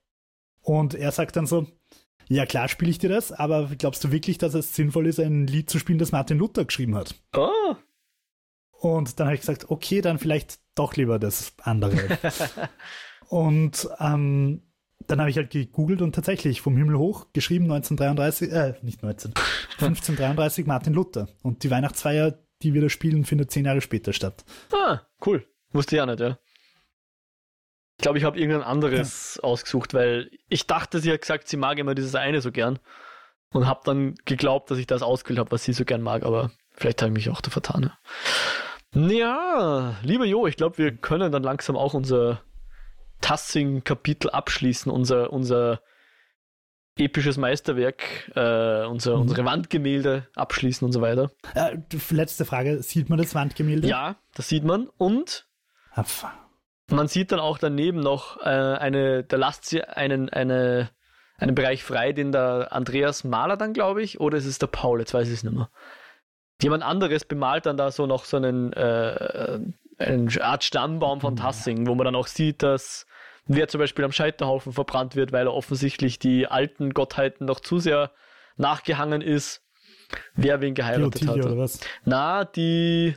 Und 0.61 0.93
er 0.93 1.11
sagt 1.11 1.37
dann 1.37 1.47
so, 1.47 1.65
ja 2.27 2.45
klar 2.45 2.67
spiele 2.67 2.91
ich 2.91 2.99
dir 2.99 3.09
das, 3.09 3.31
aber 3.31 3.71
glaubst 3.77 4.03
du 4.03 4.11
wirklich, 4.11 4.37
dass 4.37 4.53
es 4.53 4.75
sinnvoll 4.75 5.07
ist, 5.07 5.19
ein 5.19 5.47
Lied 5.47 5.69
zu 5.69 5.79
spielen, 5.79 5.99
das 5.99 6.11
Martin 6.11 6.37
Luther 6.37 6.65
geschrieben 6.65 6.95
hat? 6.95 7.15
Oh. 7.35 7.75
Und 8.79 9.19
dann 9.19 9.27
habe 9.27 9.35
ich 9.35 9.41
gesagt, 9.41 9.71
okay, 9.71 10.01
dann 10.01 10.19
vielleicht 10.19 10.59
doch 10.75 10.95
lieber 10.95 11.17
das 11.17 11.53
andere. 11.63 12.19
und 13.29 13.89
ähm, 13.99 14.61
dann 15.07 15.19
habe 15.19 15.29
ich 15.29 15.37
halt 15.37 15.51
gegoogelt 15.51 16.01
und 16.01 16.13
tatsächlich 16.13 16.61
vom 16.61 16.75
Himmel 16.75 16.97
hoch 16.97 17.27
geschrieben 17.31 17.71
1933, 17.71 18.51
äh, 18.51 18.73
nicht 18.81 19.01
19, 19.01 19.33
1533 19.79 20.65
Martin 20.65 20.93
Luther. 20.93 21.29
Und 21.41 21.63
die 21.63 21.71
Weihnachtsfeier, 21.71 22.37
die 22.61 22.73
wir 22.73 22.81
da 22.81 22.89
spielen, 22.89 23.25
findet 23.25 23.51
zehn 23.51 23.65
Jahre 23.65 23.81
später 23.81 24.13
statt. 24.13 24.45
Ah, 24.71 25.01
cool. 25.25 25.45
Wusste 25.71 25.95
ich 25.95 26.01
auch 26.01 26.05
nicht, 26.05 26.19
ja. 26.19 26.37
Ich 27.97 28.03
glaube, 28.03 28.17
ich 28.17 28.23
habe 28.23 28.39
irgendein 28.39 28.63
anderes 28.63 29.35
ja. 29.35 29.43
ausgesucht, 29.43 29.93
weil 29.93 30.29
ich 30.49 30.67
dachte, 30.67 30.99
sie 30.99 31.11
hat 31.11 31.21
gesagt, 31.21 31.47
sie 31.47 31.57
mag 31.57 31.79
immer 31.79 31.95
dieses 31.95 32.15
eine 32.15 32.41
so 32.41 32.51
gern. 32.51 32.79
Und 33.51 33.65
habe 33.65 33.81
dann 33.85 34.15
geglaubt, 34.25 34.69
dass 34.69 34.77
ich 34.77 34.87
das 34.87 35.01
ausgewählt 35.01 35.39
habe, 35.39 35.51
was 35.51 35.63
sie 35.63 35.71
so 35.71 35.85
gern 35.85 36.01
mag, 36.01 36.23
aber 36.23 36.51
vielleicht 36.75 37.01
habe 37.01 37.09
ich 37.09 37.15
mich 37.15 37.29
auch 37.29 37.41
da 37.41 37.49
vertan. 37.49 37.83
Ja. 37.83 37.97
Ja, 38.93 39.95
lieber 40.03 40.25
Jo, 40.25 40.47
ich 40.47 40.57
glaube, 40.57 40.77
wir 40.77 40.95
können 40.95 41.31
dann 41.31 41.43
langsam 41.43 41.75
auch 41.75 41.93
unser 41.93 42.41
Tassing-Kapitel 43.21 44.29
abschließen, 44.29 44.91
unser, 44.91 45.31
unser 45.31 45.81
episches 46.99 47.37
Meisterwerk, 47.37 48.31
äh, 48.35 48.85
unser, 48.85 49.15
mhm. 49.15 49.21
unsere 49.21 49.45
Wandgemälde 49.45 50.27
abschließen 50.35 50.85
und 50.85 50.91
so 50.91 51.01
weiter. 51.01 51.31
Äh, 51.55 51.77
letzte 52.11 52.45
Frage, 52.45 52.81
sieht 52.83 53.09
man 53.09 53.17
das 53.17 53.35
Wandgemälde? 53.35 53.87
Ja, 53.87 54.17
das 54.35 54.49
sieht 54.49 54.63
man 54.63 54.87
und 54.97 55.47
man 56.89 57.07
sieht 57.07 57.31
dann 57.31 57.39
auch 57.39 57.57
daneben 57.57 57.99
noch 57.99 58.37
äh, 58.37 58.49
eine, 58.49 59.23
da 59.23 59.37
lasst 59.37 59.65
sie 59.65 59.83
einen, 59.83 60.29
eine, 60.29 60.89
einen 61.37 61.55
Bereich 61.55 61.83
frei, 61.83 62.13
den 62.13 62.31
der 62.31 62.69
Andreas 62.71 63.23
Mahler 63.23 63.57
dann, 63.57 63.73
glaube 63.73 64.01
ich, 64.01 64.19
oder 64.19 64.37
ist 64.37 64.45
es 64.45 64.59
der 64.59 64.67
Paul, 64.67 64.99
jetzt 64.99 65.13
weiß 65.13 65.27
ich 65.27 65.33
es 65.35 65.43
nicht 65.43 65.55
mehr. 65.55 65.69
Jemand 66.61 66.83
anderes 66.83 67.25
bemalt 67.25 67.65
dann 67.65 67.77
da 67.77 67.91
so 67.91 68.05
noch 68.05 68.25
so 68.25 68.37
einen, 68.37 68.73
äh, 68.73 69.59
eine 69.97 70.43
Art 70.43 70.63
Stammbaum 70.63 71.21
von 71.21 71.35
Tassing, 71.35 71.87
wo 71.87 71.95
man 71.95 72.05
dann 72.05 72.15
auch 72.15 72.27
sieht, 72.27 72.61
dass 72.61 73.06
wer 73.47 73.67
zum 73.67 73.79
Beispiel 73.79 74.05
am 74.05 74.11
Scheiterhaufen 74.11 74.73
verbrannt 74.73 75.15
wird, 75.15 75.31
weil 75.31 75.47
er 75.47 75.53
offensichtlich 75.53 76.19
die 76.19 76.47
alten 76.47 76.93
Gottheiten 76.93 77.45
noch 77.45 77.59
zu 77.59 77.79
sehr 77.79 78.11
nachgehangen 78.57 79.21
ist, 79.21 79.63
wer 80.35 80.61
wen 80.61 80.73
geheiratet 80.73 81.27
hat. 81.27 81.37
Oder 81.37 81.57
was? 81.57 81.79
Na, 82.05 82.45
die, 82.45 83.15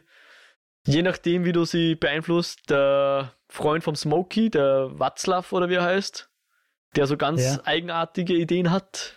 je 0.87 1.03
nachdem, 1.03 1.45
wie 1.45 1.53
du 1.53 1.65
sie 1.65 1.95
beeinflusst, 1.95 2.71
der 2.71 3.35
Freund 3.49 3.85
vom 3.85 3.97
Smokey, 3.97 4.51
der 4.51 4.99
Watzlaw 4.99 5.55
oder 5.55 5.69
wie 5.69 5.75
er 5.75 5.85
heißt, 5.85 6.31
der 6.97 7.07
so 7.07 7.17
ganz 7.17 7.43
ja. 7.43 7.61
eigenartige 7.65 8.35
Ideen 8.35 8.71
hat, 8.71 9.17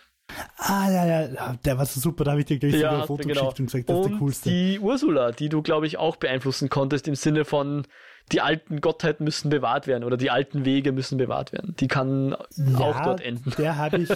Ah, 0.56 0.90
ja, 0.90 1.06
ja, 1.06 1.56
der 1.64 1.78
war 1.78 1.86
so 1.86 2.00
super, 2.00 2.24
da 2.24 2.32
habe 2.32 2.40
ich 2.40 2.46
dir 2.46 2.58
gleich 2.58 2.74
ja, 2.74 3.02
ein 3.02 3.06
Foto 3.06 3.28
genau. 3.28 3.42
geschickt 3.42 3.60
und 3.60 3.66
gesagt, 3.66 3.88
das 3.88 3.96
und 3.96 4.02
ist 4.02 4.10
der 4.10 4.18
coolste. 4.18 4.50
Die 4.50 4.80
Ursula, 4.80 5.32
die 5.32 5.48
du, 5.48 5.62
glaube 5.62 5.86
ich, 5.86 5.98
auch 5.98 6.16
beeinflussen 6.16 6.70
konntest, 6.70 7.06
im 7.06 7.14
Sinne 7.14 7.44
von, 7.44 7.86
die 8.32 8.40
alten 8.40 8.80
Gottheiten 8.80 9.24
müssen 9.24 9.50
bewahrt 9.50 9.86
werden 9.86 10.04
oder 10.04 10.16
die 10.16 10.30
alten 10.30 10.64
Wege 10.64 10.92
müssen 10.92 11.18
bewahrt 11.18 11.52
werden. 11.52 11.76
Die 11.78 11.88
kann 11.88 12.36
ja, 12.56 12.78
auch 12.78 13.00
dort 13.02 13.20
enden. 13.20 13.52
Der 13.58 13.76
habe 13.76 13.98
ich, 13.98 14.10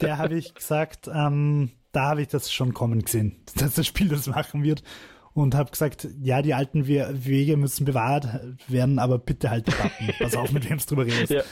der 0.00 0.30
ich 0.30 0.54
gesagt, 0.54 1.08
ähm, 1.12 1.72
da 1.90 2.08
habe 2.10 2.22
ich 2.22 2.28
das 2.28 2.52
schon 2.52 2.72
kommen 2.72 3.04
gesehen, 3.04 3.42
dass 3.56 3.74
das 3.74 3.86
Spiel 3.86 4.08
das 4.08 4.26
machen 4.26 4.62
wird. 4.62 4.82
und 5.34 5.54
habe 5.54 5.70
gesagt, 5.70 6.06
ja, 6.20 6.42
die 6.42 6.54
alten 6.54 6.86
We 6.86 7.08
Wege 7.12 7.56
müssen 7.56 7.84
bewahrt 7.84 8.28
werden, 8.68 8.98
aber 8.98 9.18
bitte 9.18 9.50
halt 9.50 9.66
die 9.66 9.72
Pappen. 9.72 10.10
Pass 10.18 10.36
auf, 10.36 10.52
mit 10.52 10.68
wem 10.68 10.78
du 10.78 10.84
drüber 10.84 11.06
redest. 11.06 11.32
Ja. 11.32 11.42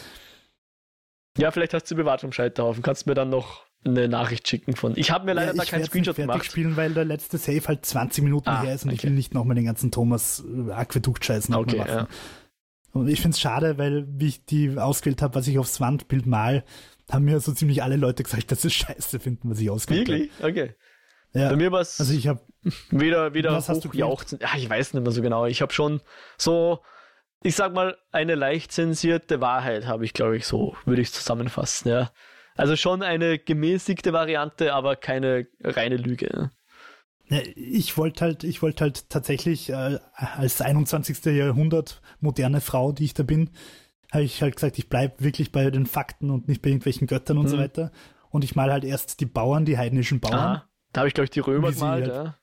ja, 1.38 1.50
vielleicht 1.50 1.74
hast 1.74 1.90
du 1.90 1.96
bewahrt 1.96 2.20
vom 2.20 2.32
Scheiterhaufen. 2.32 2.82
Kannst 2.82 3.06
mir 3.06 3.14
dann 3.14 3.30
noch 3.30 3.69
eine 3.84 4.08
Nachricht 4.08 4.46
schicken 4.46 4.76
von. 4.76 4.92
Ich 4.96 5.10
habe 5.10 5.24
mir 5.24 5.32
leider 5.32 5.52
ja, 5.52 5.56
da 5.56 5.64
keinen 5.64 5.84
Screenshot 5.84 6.16
fertig 6.16 6.32
gemacht. 6.32 6.44
spielen, 6.50 6.76
weil 6.76 6.92
der 6.92 7.04
letzte 7.04 7.38
Save 7.38 7.62
halt 7.66 7.86
20 7.86 8.24
Minuten 8.24 8.48
ah, 8.48 8.62
her 8.62 8.74
ist 8.74 8.84
und 8.84 8.90
okay. 8.90 8.96
ich 8.96 9.04
will 9.04 9.12
nicht 9.12 9.32
nochmal 9.32 9.54
den 9.54 9.64
ganzen 9.64 9.90
Thomas 9.90 10.44
äh, 10.44 10.72
Aquädukt-Scheiß 10.72 11.48
nochmal 11.48 11.64
okay, 11.64 11.78
machen. 11.78 11.90
Ja. 11.90 12.08
Und 12.92 13.08
ich 13.08 13.20
finde 13.20 13.36
es 13.36 13.40
schade, 13.40 13.78
weil 13.78 14.06
wie 14.08 14.28
ich 14.28 14.44
die 14.44 14.76
ausgewählt 14.76 15.22
habe, 15.22 15.34
was 15.34 15.46
ich 15.46 15.58
aufs 15.58 15.80
Wandbild 15.80 16.26
mal, 16.26 16.64
haben 17.10 17.24
mir 17.24 17.40
so 17.40 17.52
ziemlich 17.52 17.82
alle 17.82 17.96
Leute 17.96 18.22
gesagt, 18.22 18.52
dass 18.52 18.62
sie 18.62 18.70
scheiße 18.70 19.20
finden, 19.20 19.50
was 19.50 19.60
ich 19.60 19.70
ausgewählt 19.70 20.08
habe. 20.08 20.18
Wirklich? 20.18 20.44
Okay. 20.44 20.74
Ja. 21.32 21.48
Bei 21.48 21.56
mir 21.56 21.70
war 21.70 21.80
es 21.80 22.00
also 22.00 22.12
ich 22.12 22.26
habe 22.26 22.40
weder 22.90 23.34
wieder 23.34 23.52
was 23.52 23.68
hast 23.68 23.84
du 23.84 23.88
jauchzen. 23.92 24.40
Ja, 24.42 24.48
ich 24.56 24.68
weiß 24.68 24.94
nicht 24.94 25.02
mehr 25.02 25.12
so 25.12 25.22
genau. 25.22 25.46
Ich 25.46 25.62
habe 25.62 25.72
schon 25.72 26.00
so 26.36 26.80
ich 27.42 27.54
sag 27.54 27.72
mal 27.72 27.96
eine 28.12 28.34
leicht 28.34 28.72
zensierte 28.72 29.40
Wahrheit 29.40 29.86
habe 29.86 30.04
ich 30.04 30.12
glaube 30.12 30.36
ich 30.36 30.46
so 30.46 30.76
würde 30.84 31.02
ich 31.02 31.12
zusammenfassen, 31.12 31.88
ja. 31.88 32.10
Also 32.60 32.76
schon 32.76 33.02
eine 33.02 33.38
gemäßigte 33.38 34.12
Variante, 34.12 34.74
aber 34.74 34.96
keine 34.96 35.46
reine 35.62 35.96
Lüge. 35.96 36.50
Ne? 37.28 37.42
Ich 37.54 37.96
wollte 37.96 38.24
halt, 38.24 38.44
ich 38.44 38.60
wollte 38.60 38.84
halt 38.84 39.08
tatsächlich 39.08 39.70
äh, 39.70 39.98
als 40.14 40.60
21. 40.60 41.24
Jahrhundert 41.26 42.02
moderne 42.20 42.60
Frau, 42.60 42.92
die 42.92 43.04
ich 43.04 43.14
da 43.14 43.22
bin, 43.22 43.50
habe 44.12 44.24
ich 44.24 44.42
halt 44.42 44.56
gesagt, 44.56 44.78
ich 44.78 44.88
bleibe 44.88 45.22
wirklich 45.22 45.52
bei 45.52 45.70
den 45.70 45.86
Fakten 45.86 46.30
und 46.30 46.48
nicht 46.48 46.62
bei 46.62 46.70
irgendwelchen 46.70 47.06
Göttern 47.06 47.38
und 47.38 47.44
mhm. 47.44 47.50
so 47.50 47.58
weiter. 47.58 47.92
Und 48.30 48.44
ich 48.44 48.56
mal 48.56 48.70
halt 48.70 48.84
erst 48.84 49.20
die 49.20 49.26
Bauern, 49.26 49.64
die 49.64 49.78
heidnischen 49.78 50.20
Bauern. 50.20 50.34
Aha. 50.34 50.68
Da 50.92 51.00
habe 51.00 51.08
ich, 51.08 51.14
glaube 51.14 51.24
ich, 51.24 51.30
die 51.30 51.40
Römer 51.40 51.72
gemalt, 51.72 52.10
halt 52.10 52.26
ja. 52.26 52.36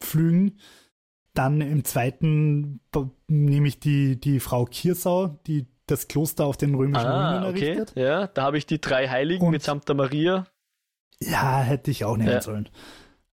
Pflügen. 0.00 0.58
Dann 1.34 1.60
im 1.60 1.84
zweiten 1.84 2.80
nehme 3.26 3.68
ich 3.68 3.80
die, 3.80 4.18
die 4.20 4.40
Frau 4.40 4.64
Kirsau, 4.64 5.38
die 5.46 5.66
das 5.90 6.08
Kloster 6.08 6.46
auf 6.46 6.56
den 6.56 6.74
römischen 6.74 7.06
ah, 7.06 7.38
Ruinen 7.38 7.50
okay. 7.50 7.66
errichtet. 7.66 7.92
Ja, 7.96 8.26
da 8.26 8.42
habe 8.42 8.58
ich 8.58 8.66
die 8.66 8.80
drei 8.80 9.08
Heiligen 9.08 9.44
und, 9.44 9.52
mit 9.52 9.62
Santa 9.62 9.94
Maria. 9.94 10.46
Ja, 11.20 11.60
hätte 11.60 11.90
ich 11.90 12.04
auch 12.04 12.16
nehmen 12.16 12.30
ja. 12.30 12.40
sollen. 12.40 12.68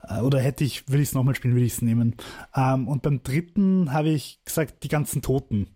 Äh, 0.02 0.20
oder 0.20 0.40
hätte 0.40 0.64
ich, 0.64 0.88
will 0.88 1.00
ich 1.00 1.08
es 1.08 1.14
nochmal 1.14 1.34
spielen, 1.34 1.54
will 1.54 1.64
ich 1.64 1.74
es 1.74 1.82
nehmen. 1.82 2.16
Ähm, 2.54 2.88
und 2.88 3.02
beim 3.02 3.22
dritten 3.22 3.92
habe 3.92 4.10
ich 4.10 4.40
gesagt, 4.44 4.82
die 4.82 4.88
ganzen 4.88 5.22
Toten. 5.22 5.68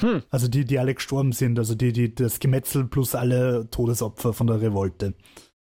Hm. 0.00 0.22
Also 0.30 0.48
die, 0.48 0.64
die 0.64 0.78
alle 0.78 0.94
gestorben 0.94 1.32
sind, 1.32 1.58
also 1.58 1.74
die, 1.74 1.92
die, 1.92 2.14
das 2.14 2.40
Gemetzel 2.40 2.84
plus 2.84 3.14
alle 3.14 3.68
Todesopfer 3.70 4.32
von 4.32 4.46
der 4.46 4.60
Revolte. 4.60 5.14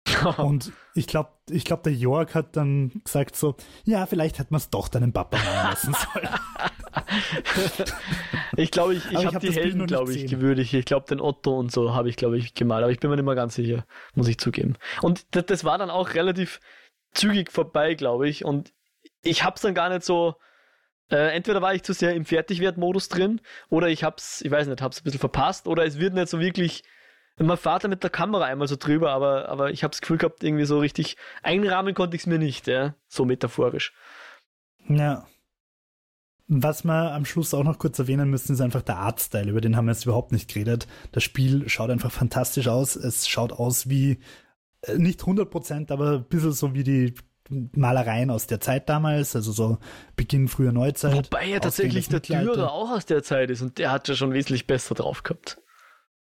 und 0.37 0.71
ich 0.95 1.07
glaube, 1.07 1.31
ich 1.49 1.63
glaub, 1.65 1.83
der 1.83 1.93
Jörg 1.93 2.35
hat 2.35 2.55
dann 2.55 3.01
gesagt 3.03 3.35
so, 3.35 3.55
ja, 3.83 4.05
vielleicht 4.05 4.39
hätte 4.39 4.51
man 4.51 4.59
es 4.59 4.69
doch 4.69 4.87
deinem 4.87 5.13
Papa 5.13 5.37
machen 5.37 5.69
lassen 5.69 5.95
sollen. 6.13 6.29
ich 8.57 8.71
glaube, 8.71 8.95
ich, 8.95 9.05
ich 9.11 9.25
habe 9.25 9.35
hab 9.35 9.41
die 9.41 9.51
Helden, 9.51 9.85
glaube 9.87 10.13
ich, 10.13 10.29
gewürdigt. 10.29 10.73
Ich 10.73 10.85
glaube, 10.85 11.07
den 11.07 11.21
Otto 11.21 11.57
und 11.57 11.71
so 11.71 11.93
habe 11.93 12.09
ich, 12.09 12.15
glaube 12.15 12.37
ich, 12.37 12.53
gemalt. 12.53 12.83
Aber 12.83 12.91
ich 12.91 12.99
bin 12.99 13.09
mir 13.09 13.15
nicht 13.15 13.25
mehr 13.25 13.35
ganz 13.35 13.55
sicher, 13.55 13.85
muss 14.13 14.27
ich 14.27 14.37
zugeben. 14.37 14.75
Und 15.01 15.25
das, 15.35 15.45
das 15.45 15.63
war 15.63 15.77
dann 15.77 15.89
auch 15.89 16.13
relativ 16.13 16.59
zügig 17.13 17.51
vorbei, 17.51 17.93
glaube 17.93 18.27
ich. 18.27 18.43
Und 18.43 18.73
ich 19.21 19.43
habe 19.43 19.55
es 19.55 19.61
dann 19.61 19.73
gar 19.73 19.89
nicht 19.89 20.03
so... 20.03 20.35
Äh, 21.09 21.35
entweder 21.35 21.61
war 21.61 21.75
ich 21.75 21.83
zu 21.83 21.93
sehr 21.93 22.13
im 22.13 22.25
Fertigwert-Modus 22.25 23.09
drin 23.09 23.41
oder 23.69 23.89
ich 23.89 24.03
hab's, 24.05 24.41
ich 24.41 24.49
weiß 24.49 24.67
nicht, 24.67 24.81
hab's 24.81 25.01
ein 25.01 25.03
bisschen 25.03 25.19
verpasst 25.19 25.67
oder 25.67 25.85
es 25.85 25.99
wird 25.99 26.13
nicht 26.13 26.29
so 26.29 26.39
wirklich 26.39 26.83
mein 27.37 27.57
Vater 27.57 27.87
mit 27.87 28.03
der 28.03 28.09
Kamera 28.09 28.45
einmal 28.45 28.67
so 28.67 28.75
drüber, 28.75 29.11
aber, 29.11 29.49
aber 29.49 29.71
ich 29.71 29.83
habe 29.83 29.91
das 29.91 30.01
Gefühl 30.01 30.17
gehabt, 30.17 30.43
irgendwie 30.43 30.65
so 30.65 30.79
richtig 30.79 31.17
einrahmen 31.41 31.93
konnte 31.93 32.15
ich 32.15 32.23
es 32.23 32.27
mir 32.27 32.37
nicht, 32.37 32.67
ja, 32.67 32.95
so 33.07 33.25
metaphorisch. 33.25 33.93
Ja. 34.87 35.25
Was 36.47 36.83
wir 36.83 37.13
am 37.13 37.25
Schluss 37.25 37.53
auch 37.53 37.63
noch 37.63 37.79
kurz 37.79 37.97
erwähnen 37.97 38.29
müssen, 38.29 38.53
ist 38.53 38.61
einfach 38.61 38.81
der 38.81 38.97
Artstyle. 38.97 39.49
Über 39.49 39.61
den 39.61 39.75
haben 39.75 39.85
wir 39.85 39.93
jetzt 39.93 40.05
überhaupt 40.05 40.31
nicht 40.31 40.53
geredet. 40.53 40.87
Das 41.11 41.23
Spiel 41.23 41.67
schaut 41.69 41.89
einfach 41.89 42.11
fantastisch 42.11 42.67
aus. 42.67 42.95
Es 42.95 43.27
schaut 43.27 43.53
aus 43.53 43.89
wie, 43.89 44.19
äh, 44.81 44.97
nicht 44.97 45.21
100%, 45.21 45.91
aber 45.91 46.11
ein 46.11 46.25
bisschen 46.25 46.51
so 46.51 46.73
wie 46.73 46.83
die 46.83 47.15
Malereien 47.49 48.29
aus 48.29 48.47
der 48.47 48.59
Zeit 48.59 48.89
damals, 48.89 49.35
also 49.35 49.51
so 49.51 49.77
Beginn 50.15 50.47
früher 50.47 50.71
Neuzeit. 50.71 51.15
Wobei 51.31 51.47
ja 51.47 51.59
tatsächlich 51.59 52.07
der 52.09 52.19
Dürer 52.19 52.71
auch 52.71 52.91
aus 52.91 53.05
der 53.05 53.23
Zeit 53.23 53.49
ist 53.49 53.61
und 53.61 53.77
der 53.77 53.91
hat 53.91 54.07
ja 54.07 54.15
schon 54.15 54.33
wesentlich 54.33 54.67
besser 54.67 54.95
drauf 54.95 55.23
gehabt. 55.23 55.62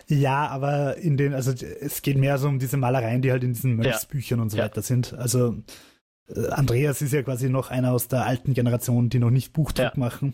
Ja, 0.07 0.47
aber 0.47 0.97
in 0.97 1.17
den, 1.17 1.33
also 1.33 1.51
es 1.51 2.01
geht 2.01 2.17
mehr 2.17 2.37
so 2.37 2.47
um 2.47 2.59
diese 2.59 2.77
Malereien, 2.77 3.21
die 3.21 3.31
halt 3.31 3.43
in 3.43 3.53
diesen 3.53 3.75
Mönchsbüchern 3.75 4.39
ja. 4.39 4.43
und 4.43 4.49
so 4.49 4.57
weiter 4.57 4.81
sind. 4.81 5.13
Also 5.13 5.55
äh, 6.27 6.47
Andreas 6.49 7.01
ist 7.01 7.13
ja 7.13 7.21
quasi 7.21 7.49
noch 7.49 7.69
einer 7.69 7.91
aus 7.91 8.07
der 8.07 8.25
alten 8.25 8.53
Generation, 8.53 9.09
die 9.09 9.19
noch 9.19 9.29
nicht 9.29 9.53
Buchdruck 9.53 9.93
ja. 9.93 9.93
machen. 9.95 10.33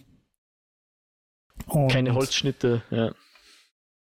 Und, 1.67 1.91
Keine 1.91 2.13
Holzschnitte, 2.13 2.83
ja. 2.89 3.13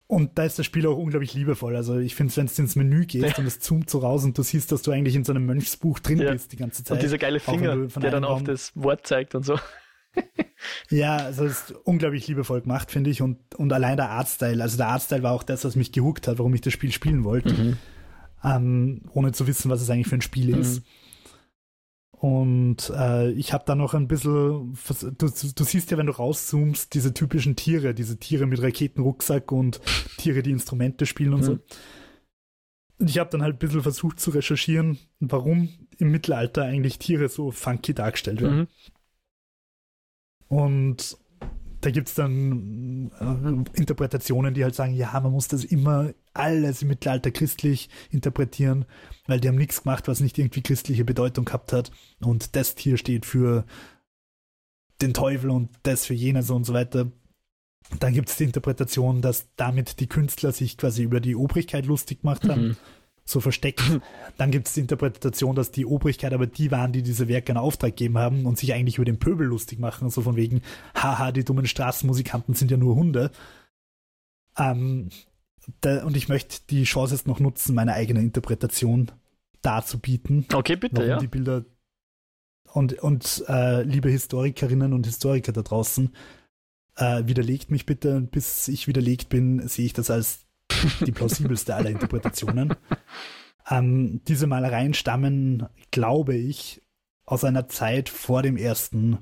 Und 0.07 0.38
da 0.38 0.43
ist 0.43 0.59
das 0.59 0.65
Spiel 0.65 0.85
auch 0.85 0.97
unglaublich 0.97 1.34
liebevoll. 1.34 1.75
Also 1.75 1.97
ich 1.97 2.13
finde, 2.13 2.35
wenn 2.35 2.45
du 2.45 2.61
ins 2.61 2.75
Menü 2.75 3.05
gehst 3.05 3.38
ja. 3.38 3.38
und 3.38 3.47
es 3.47 3.59
zoomt 3.59 3.89
so 3.89 3.99
raus 3.99 4.23
und 4.23 4.38
du 4.38 4.43
siehst, 4.43 4.71
dass 4.71 4.81
du 4.81 4.91
eigentlich 4.91 5.15
in 5.15 5.23
so 5.23 5.34
einem 5.34 5.45
Mönchsbuch 5.45 5.99
drin 5.99 6.19
ja. 6.19 6.31
bist 6.31 6.51
die 6.51 6.57
ganze 6.57 6.84
Zeit. 6.84 6.97
Und 6.97 7.03
dieser 7.03 7.17
geile 7.17 7.39
Finger, 7.39 7.75
der 7.88 8.11
dann 8.11 8.23
auf 8.23 8.43
das 8.43 8.71
Wort 8.75 9.07
zeigt 9.07 9.34
und 9.34 9.43
so. 9.43 9.57
Ja, 10.90 11.18
also 11.18 11.45
es 11.45 11.69
ist 11.69 11.72
unglaublich 11.84 12.27
liebevoll 12.27 12.61
gemacht, 12.61 12.91
finde 12.91 13.10
ich. 13.10 13.22
Und, 13.22 13.56
und 13.56 13.72
allein 13.73 13.98
der 13.98 14.10
Artstyle, 14.10 14.61
also 14.61 14.77
der 14.77 14.88
Artstyle 14.88 15.23
war 15.23 15.34
auch 15.34 15.44
das, 15.44 15.65
was 15.65 15.76
mich 15.76 15.91
gehuckt 15.91 16.27
hat, 16.27 16.40
warum 16.40 16.53
ich 16.53 16.61
das 16.61 16.73
Spiel 16.73 16.91
spielen 16.91 17.23
wollte. 17.23 17.53
Mhm. 17.53 17.77
Ähm, 18.44 19.02
ohne 19.14 19.31
zu 19.31 19.48
wissen, 19.48 19.72
was 19.72 19.81
es 19.81 19.90
eigentlich 19.90 20.07
für 20.07 20.15
ein 20.15 20.22
Spiel 20.22 20.53
mhm. 20.53 20.61
ist. 20.61 20.84
Und 22.23 22.90
äh, 22.95 23.31
ich 23.31 23.52
habe 23.52 23.65
da 23.68 23.76
noch 23.76 23.94
ein 23.94 24.07
bisschen, 24.07 24.77
du, 25.18 25.30
du, 25.56 25.64
siehst 25.65 25.91
ja, 25.91 25.98
wenn 25.98 26.06
du 26.06 26.14
rauszoomst, 26.14 26.94
diese 26.94 27.14
typischen 27.14 27.57
Tiere, 27.57 27.94
diese 27.94 28.18
Tiere 28.18 28.45
mit 28.45 28.61
Raketenrucksack 28.61 29.52
und 29.52 29.81
Tiere, 30.18 30.41
die 30.41 30.52
Instrumente 30.52 31.06
spielen 31.06 31.34
und 31.34 31.41
mhm. 31.41 31.44
so. 31.44 31.60
Und 32.99 33.10
ich 33.10 33.19
habe 33.19 33.30
dann 33.30 33.41
halt 33.41 33.56
ein 33.56 33.60
bisschen 33.60 33.81
versucht 33.81 34.22
zu 34.22 34.31
recherchieren, 34.31 34.99
warum 35.19 35.68
im 35.98 36.11
Mittelalter 36.11 36.64
eigentlich 36.64 36.98
Tiere 36.98 37.27
so 37.27 37.52
funky 37.52 37.94
dargestellt 37.94 38.41
werden. 38.41 38.57
Mhm. 38.60 38.68
Und 40.48 41.18
da 41.82 41.91
gibt 41.91 42.07
es 42.07 42.15
dann 42.15 43.11
äh, 43.20 43.78
Interpretationen, 43.78 44.53
die 44.53 44.64
halt 44.64 44.76
sagen, 44.76 44.94
ja, 44.94 45.20
man 45.20 45.32
muss 45.32 45.49
das 45.49 45.64
immer 45.64 46.14
alles 46.34 46.82
im 46.82 46.88
Mittelalter 46.88 47.32
christlich 47.32 47.90
interpretieren, 48.10 48.86
weil 49.28 49.40
die 49.40 49.49
haben 49.49 49.57
nichts 49.57 49.84
gemacht, 49.84 50.07
was 50.07 50.22
nicht 50.22 50.38
irgendwie 50.38 50.61
christliche 50.61 51.03
Bedeutung 51.03 51.45
gehabt 51.45 51.74
hat. 51.74 51.91
Und 52.22 52.56
das 52.56 52.76
Tier 52.76 52.98
steht 52.98 53.26
für 53.26 53.65
den 55.02 55.14
Teufel 55.14 55.49
und 55.49 55.70
das 55.84 56.06
für 56.06 56.14
jenes 56.14 56.49
und 56.49 56.64
so 56.64 56.74
weiter. 56.74 57.11
Dann 57.99 58.14
gibt 58.14 58.30
es 58.30 58.38
die 58.38 58.45
Interpretation, 58.45 59.22
dass 59.22 59.48
damit 59.57 59.99
die 59.99 60.07
Künstler 60.07 60.53
sich 60.53 60.78
quasi 60.78 61.03
über 61.03 61.20
die 61.20 61.36
Obrigkeit 61.36 61.86
lustig 61.86 62.22
gemacht 62.22 62.48
haben. 62.48 62.70
Mhm 62.70 62.78
so 63.25 63.39
versteckt. 63.39 63.81
Dann 64.37 64.51
gibt 64.51 64.67
es 64.67 64.73
die 64.73 64.81
Interpretation, 64.81 65.55
dass 65.55 65.71
die 65.71 65.85
Obrigkeit 65.85 66.33
aber 66.33 66.47
die 66.47 66.71
waren, 66.71 66.91
die 66.91 67.03
diese 67.03 67.27
Werke 67.27 67.51
in 67.51 67.57
Auftrag 67.57 67.91
gegeben 67.91 68.17
haben 68.17 68.45
und 68.45 68.57
sich 68.57 68.73
eigentlich 68.73 68.97
über 68.97 69.05
den 69.05 69.19
Pöbel 69.19 69.47
lustig 69.47 69.79
machen. 69.79 70.09
So 70.09 70.21
von 70.21 70.35
wegen, 70.35 70.61
haha, 70.95 71.31
die 71.31 71.43
dummen 71.43 71.67
Straßenmusikanten 71.67 72.55
sind 72.55 72.71
ja 72.71 72.77
nur 72.77 72.95
Hunde. 72.95 73.31
Ähm, 74.57 75.09
da, 75.81 76.03
und 76.03 76.17
ich 76.17 76.27
möchte 76.27 76.57
die 76.69 76.83
Chance 76.83 77.15
jetzt 77.15 77.27
noch 77.27 77.39
nutzen, 77.39 77.75
meine 77.75 77.93
eigene 77.93 78.19
Interpretation 78.19 79.11
darzubieten. 79.61 80.45
Okay, 80.53 80.75
bitte, 80.75 81.05
ja. 81.05 81.17
Die 81.17 81.27
Bilder 81.27 81.63
und, 82.73 82.93
und 82.93 83.43
äh, 83.47 83.83
liebe 83.83 84.09
Historikerinnen 84.09 84.93
und 84.93 85.05
Historiker 85.05 85.51
da 85.51 85.61
draußen, 85.61 86.11
äh, 86.95 87.23
widerlegt 87.25 87.71
mich 87.71 87.85
bitte. 87.85 88.19
Bis 88.19 88.67
ich 88.67 88.87
widerlegt 88.87 89.29
bin, 89.29 89.67
sehe 89.67 89.85
ich 89.85 89.93
das 89.93 90.09
als 90.09 90.45
die 91.05 91.11
plausibelste 91.11 91.76
aller 91.76 91.89
Interpretationen. 91.89 92.76
Ähm, 93.69 94.22
diese 94.27 94.47
Malereien 94.47 94.93
stammen, 94.93 95.68
glaube 95.91 96.35
ich, 96.35 96.81
aus 97.26 97.43
einer 97.43 97.68
Zeit 97.68 98.10
vor 98.10 98.41
dem 98.41 98.57
ersten 98.57 99.19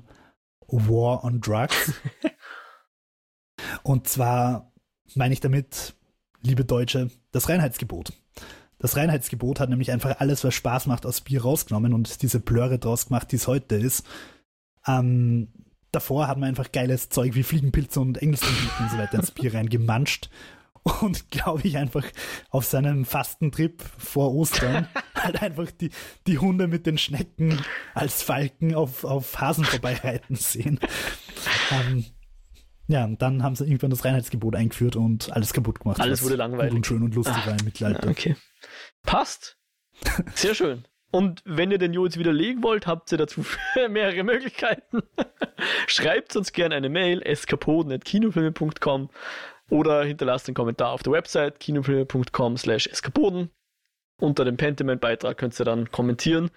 War 0.66 1.24
on 1.24 1.40
Drugs. 1.40 1.92
Und 3.82 4.08
zwar 4.08 4.72
meine 5.14 5.34
ich 5.34 5.40
damit, 5.40 5.94
liebe 6.42 6.64
Deutsche, 6.64 7.10
das 7.30 7.48
Reinheitsgebot. 7.48 8.12
Das 8.78 8.96
Reinheitsgebot 8.96 9.60
hat 9.60 9.68
nämlich 9.68 9.92
einfach 9.92 10.18
alles, 10.18 10.42
was 10.42 10.54
Spaß 10.54 10.86
macht, 10.86 11.06
aus 11.06 11.20
Bier 11.20 11.42
rausgenommen 11.42 11.94
und 11.94 12.22
diese 12.22 12.40
Blöre 12.40 12.80
draus 12.80 13.06
gemacht, 13.06 13.30
die 13.30 13.36
es 13.36 13.46
heute 13.46 13.76
ist. 13.76 14.04
Ähm, 14.88 15.52
davor 15.92 16.26
hat 16.26 16.38
man 16.38 16.48
einfach 16.48 16.72
geiles 16.72 17.08
Zeug 17.08 17.36
wie 17.36 17.44
Fliegenpilze 17.44 18.00
und 18.00 18.20
Engelsfliegenpilze 18.20 18.82
und 18.82 18.90
so 18.90 18.98
weiter 18.98 19.18
ins 19.18 19.30
Bier 19.30 19.54
reingemanscht 19.54 20.30
und 21.00 21.30
glaube 21.30 21.62
ich 21.64 21.76
einfach 21.76 22.04
auf 22.50 22.64
seinem 22.64 23.04
Fastentrip 23.04 23.82
vor 23.98 24.34
Ostern 24.34 24.88
halt 25.14 25.40
einfach 25.40 25.70
die, 25.70 25.90
die 26.26 26.38
Hunde 26.38 26.66
mit 26.66 26.86
den 26.86 26.98
Schnecken 26.98 27.60
als 27.94 28.22
Falken 28.22 28.74
auf, 28.74 29.04
auf 29.04 29.40
Hasen 29.40 29.64
vorbeireiten 29.64 30.36
sehen. 30.36 30.80
Ähm, 31.70 32.04
ja, 32.88 33.04
und 33.04 33.22
dann 33.22 33.42
haben 33.42 33.54
sie 33.54 33.64
irgendwann 33.64 33.90
das 33.90 34.04
Reinheitsgebot 34.04 34.56
eingeführt 34.56 34.96
und 34.96 35.32
alles 35.32 35.52
kaputt 35.52 35.80
gemacht. 35.80 36.00
Alles 36.00 36.22
wurde 36.22 36.36
langweilig. 36.36 36.74
Und 36.74 36.86
schön 36.86 37.02
und 37.02 37.14
lustig 37.14 37.36
ah, 37.36 37.46
war 37.46 37.58
im 37.58 37.64
Mittelalter. 37.64 38.08
okay. 38.08 38.36
Passt. 39.02 39.56
Sehr 40.34 40.54
schön. 40.54 40.84
Und 41.12 41.42
wenn 41.44 41.70
ihr 41.70 41.78
den 41.78 41.92
Jo 41.92 42.06
jetzt 42.06 42.18
widerlegen 42.18 42.62
wollt, 42.62 42.86
habt 42.86 43.12
ihr 43.12 43.18
dazu 43.18 43.44
mehrere 43.90 44.24
Möglichkeiten. 44.24 45.02
Schreibt 45.86 46.34
uns 46.36 46.52
gerne 46.52 46.74
eine 46.74 46.88
Mail, 46.88 47.22
eskapoden.kinofilme.com 47.22 49.10
oder 49.72 50.04
hinterlasst 50.04 50.48
einen 50.48 50.54
Kommentar 50.54 50.92
auf 50.92 51.02
der 51.02 51.14
Website 51.14 51.58
kinofilme.com 51.58 52.58
slash 52.58 52.86
eskapoden. 52.88 53.50
Unter 54.20 54.44
dem 54.44 54.58
Pentiment-Beitrag 54.58 55.38
könnt 55.38 55.58
ihr 55.58 55.64
dann 55.64 55.90
kommentieren. 55.90 56.50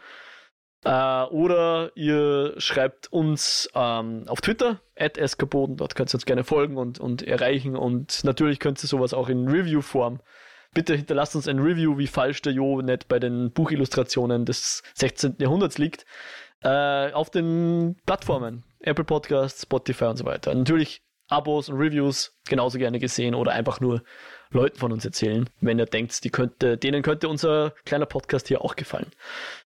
Äh, 0.83 1.23
oder 1.23 1.93
ihr 1.95 2.55
schreibt 2.57 3.11
uns 3.13 3.69
ähm, 3.73 4.25
auf 4.27 4.41
Twitter, 4.41 4.81
at 4.97 5.17
eskapoden, 5.17 5.77
dort 5.77 5.95
könnt 5.95 6.13
ihr 6.13 6.15
uns 6.15 6.25
gerne 6.25 6.43
folgen 6.43 6.75
und, 6.75 6.99
und 6.99 7.23
erreichen. 7.23 7.77
Und 7.77 8.21
natürlich 8.25 8.59
könnt 8.59 8.83
ihr 8.83 8.87
sowas 8.89 9.13
auch 9.13 9.29
in 9.29 9.47
Review-Form. 9.47 10.19
Bitte 10.73 10.93
hinterlasst 10.93 11.37
uns 11.37 11.47
ein 11.47 11.59
Review, 11.59 11.97
wie 11.97 12.07
falsch 12.07 12.41
der 12.41 12.51
Jo 12.51 12.81
nicht 12.81 13.07
bei 13.07 13.17
den 13.17 13.53
Buchillustrationen 13.53 14.43
des 14.43 14.83
16. 14.93 15.37
Jahrhunderts 15.39 15.77
liegt. 15.77 16.05
Äh, 16.63 17.13
auf 17.13 17.29
den 17.29 17.95
Plattformen, 18.05 18.65
Apple 18.81 19.05
Podcasts, 19.05 19.61
Spotify 19.61 20.05
und 20.05 20.17
so 20.17 20.25
weiter. 20.25 20.53
Natürlich 20.53 21.04
Abos 21.27 21.69
und 21.69 21.77
Reviews 21.77 22.37
genauso 22.47 22.77
gerne 22.77 22.99
gesehen 22.99 23.35
oder 23.35 23.53
einfach 23.53 23.79
nur 23.79 24.03
Leuten 24.51 24.77
von 24.77 24.91
uns 24.91 25.05
erzählen, 25.05 25.49
wenn 25.59 25.79
ihr 25.79 25.85
denkt, 25.85 26.23
die 26.23 26.29
könnte, 26.29 26.77
denen 26.77 27.01
könnte 27.01 27.27
unser 27.27 27.73
kleiner 27.83 28.05
Podcast 28.05 28.47
hier 28.47 28.61
auch 28.61 28.75
gefallen. 28.75 29.11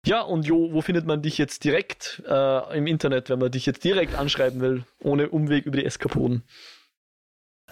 Ja, 0.04 0.22
und 0.22 0.46
Jo, 0.46 0.72
wo 0.72 0.80
findet 0.80 1.06
man 1.06 1.22
dich 1.22 1.38
jetzt 1.38 1.64
direkt 1.64 2.22
äh, 2.26 2.76
im 2.76 2.86
Internet, 2.86 3.30
wenn 3.30 3.38
man 3.38 3.52
dich 3.52 3.66
jetzt 3.66 3.84
direkt 3.84 4.16
anschreiben 4.16 4.60
will, 4.60 4.84
ohne 4.98 5.28
Umweg 5.28 5.66
über 5.66 5.76
die 5.76 5.84
Eskapoden? 5.84 6.42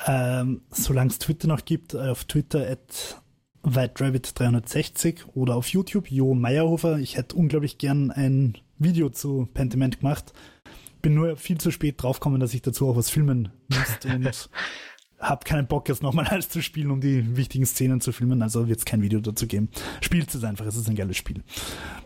Ähm, 0.06 0.62
Solange 0.70 1.10
es 1.10 1.18
Twitter 1.18 1.48
noch 1.48 1.64
gibt, 1.64 1.94
äh, 1.94 2.08
auf 2.08 2.24
Twitter 2.24 2.70
at 2.70 3.20
WhiteRabbit360 3.64 5.26
oder 5.34 5.56
auf 5.56 5.68
YouTube 5.68 6.10
Jo 6.10 6.34
Meyerhofer. 6.34 6.98
Ich 6.98 7.16
hätte 7.16 7.36
unglaublich 7.36 7.78
gern 7.78 8.10
ein 8.10 8.56
Video 8.78 9.10
zu 9.10 9.48
Pentiment 9.52 10.00
gemacht. 10.00 10.32
Bin 11.02 11.14
nur 11.14 11.36
viel 11.36 11.58
zu 11.58 11.70
spät 11.70 12.02
draufgekommen, 12.02 12.40
dass 12.40 12.54
ich 12.54 12.62
dazu 12.62 12.88
auch 12.88 12.96
was 12.96 13.10
filmen 13.10 13.50
müsste 13.68 14.08
und 14.14 14.50
habe 15.20 15.44
keinen 15.44 15.66
Bock, 15.66 15.88
jetzt 15.88 16.02
nochmal 16.02 16.26
alles 16.26 16.48
zu 16.48 16.62
spielen, 16.62 16.90
um 16.90 17.00
die 17.00 17.36
wichtigen 17.36 17.66
Szenen 17.66 18.00
zu 18.00 18.12
filmen. 18.12 18.42
Also 18.42 18.68
wird 18.68 18.78
es 18.78 18.84
kein 18.84 19.02
Video 19.02 19.20
dazu 19.20 19.46
geben. 19.46 19.68
Spielt 20.00 20.34
es 20.34 20.42
einfach, 20.44 20.64
es 20.64 20.76
ist 20.76 20.88
ein 20.88 20.96
geiles 20.96 21.16
Spiel. 21.16 21.42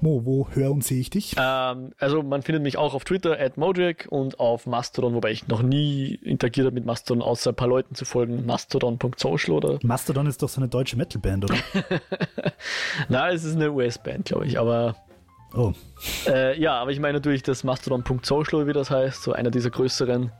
Mo, 0.00 0.22
wo 0.24 0.48
höre 0.50 0.72
und 0.72 0.82
sehe 0.82 1.00
ich 1.00 1.10
dich? 1.10 1.36
Ähm, 1.38 1.92
also 1.98 2.22
man 2.22 2.42
findet 2.42 2.64
mich 2.64 2.76
auch 2.76 2.94
auf 2.94 3.04
Twitter, 3.04 3.38
at 3.38 3.56
Modric 3.56 4.06
und 4.10 4.40
auf 4.40 4.66
Mastodon, 4.66 5.14
wobei 5.14 5.30
ich 5.30 5.46
noch 5.46 5.62
nie 5.62 6.14
interagiert 6.22 6.66
habe 6.66 6.74
mit 6.74 6.86
Mastodon, 6.86 7.22
außer 7.22 7.50
ein 7.50 7.56
paar 7.56 7.68
Leuten 7.68 7.94
zu 7.94 8.04
folgen. 8.04 8.44
Mastodon.social 8.46 9.54
oder. 9.54 9.78
Mastodon 9.82 10.26
ist 10.26 10.42
doch 10.42 10.48
so 10.48 10.60
eine 10.60 10.68
deutsche 10.68 10.96
Metalband, 10.96 11.44
oder? 11.44 11.56
Na, 13.08 13.30
es 13.30 13.44
ist 13.44 13.54
eine 13.54 13.70
US-Band, 13.72 14.26
glaube 14.26 14.46
ich, 14.46 14.58
aber. 14.58 14.96
Oh. 15.56 15.72
Äh, 16.26 16.60
ja, 16.60 16.74
aber 16.74 16.90
ich 16.90 17.00
meine 17.00 17.14
natürlich 17.14 17.42
das 17.42 17.64
Mastodon.social, 17.64 18.66
wie 18.66 18.72
das 18.72 18.90
heißt, 18.90 19.22
so 19.22 19.32
einer 19.32 19.50
dieser 19.50 19.70
größeren, 19.70 20.32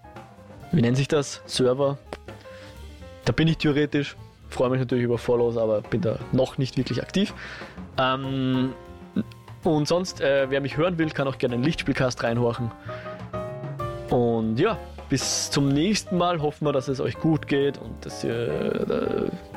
wie 0.73 0.82
nennt 0.82 0.97
sich 0.97 1.09
das? 1.09 1.43
Server, 1.47 1.99
da 3.24 3.32
bin 3.32 3.49
ich 3.49 3.59
theoretisch. 3.59 4.16
Freue 4.49 4.70
mich 4.70 4.81
natürlich 4.81 5.05
über 5.05 5.19
Follows, 5.19 5.57
aber 5.57 5.82
bin 5.82 6.01
da 6.01 6.19
noch 6.32 6.59
nicht 6.59 6.77
wirklich 6.77 7.03
aktiv. 7.03 7.32
Ähm, 7.99 8.73
und 9.62 9.89
sonst, 9.89 10.20
äh, 10.20 10.47
wer 10.51 10.61
mich 10.61 10.77
hören 10.77 10.99
will, 10.99 11.11
kann 11.11 11.27
auch 11.27 11.39
gerne 11.39 11.55
einen 11.55 11.65
Lichtspielcast 11.65 12.23
reinhorchen. 12.23 12.70
Und 14.11 14.59
ja, 14.59 14.78
bis 15.09 15.51
zum 15.51 15.69
nächsten 15.69 16.19
Mal 16.19 16.43
hoffen 16.43 16.66
wir, 16.66 16.73
dass 16.73 16.89
es 16.89 17.01
euch 17.01 17.19
gut 17.19 17.47
geht 17.47 17.78
und 17.78 18.05
dass 18.05 18.24
ihr 18.24 19.31
äh, 19.31 19.53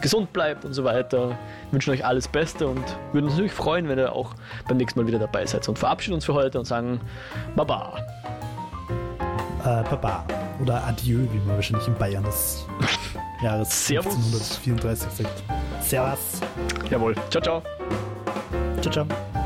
gesund 0.00 0.32
bleibt 0.32 0.64
und 0.64 0.72
so 0.72 0.84
weiter. 0.84 1.28
Wir 1.28 1.72
wünschen 1.72 1.92
euch 1.92 2.04
alles 2.04 2.28
Beste 2.28 2.66
und 2.66 2.82
würden 3.12 3.26
uns 3.26 3.34
natürlich 3.34 3.52
freuen, 3.52 3.88
wenn 3.88 3.98
ihr 3.98 4.12
auch 4.12 4.34
beim 4.68 4.76
nächsten 4.76 5.00
Mal 5.00 5.06
wieder 5.06 5.18
dabei 5.18 5.46
seid. 5.46 5.68
Und 5.68 5.78
verabschieden 5.78 6.14
uns 6.14 6.24
für 6.24 6.34
heute 6.34 6.58
und 6.58 6.64
sagen 6.64 7.00
Baba. 7.56 7.98
Äh, 9.60 9.82
Baba. 9.90 10.24
Oder 10.60 10.84
Adieu, 10.84 11.26
wie 11.32 11.38
man 11.46 11.56
wahrscheinlich 11.56 11.86
in 11.86 11.94
Bayern 11.94 12.24
des 12.24 12.66
Jahres 13.42 13.86
Servus. 13.86 14.14
1534 14.14 15.10
sagt. 15.10 15.42
Servus. 15.80 16.40
Jawohl. 16.90 17.14
Ciao, 17.30 17.42
ciao. 17.42 17.62
Ciao, 18.80 18.92
ciao. 18.92 19.37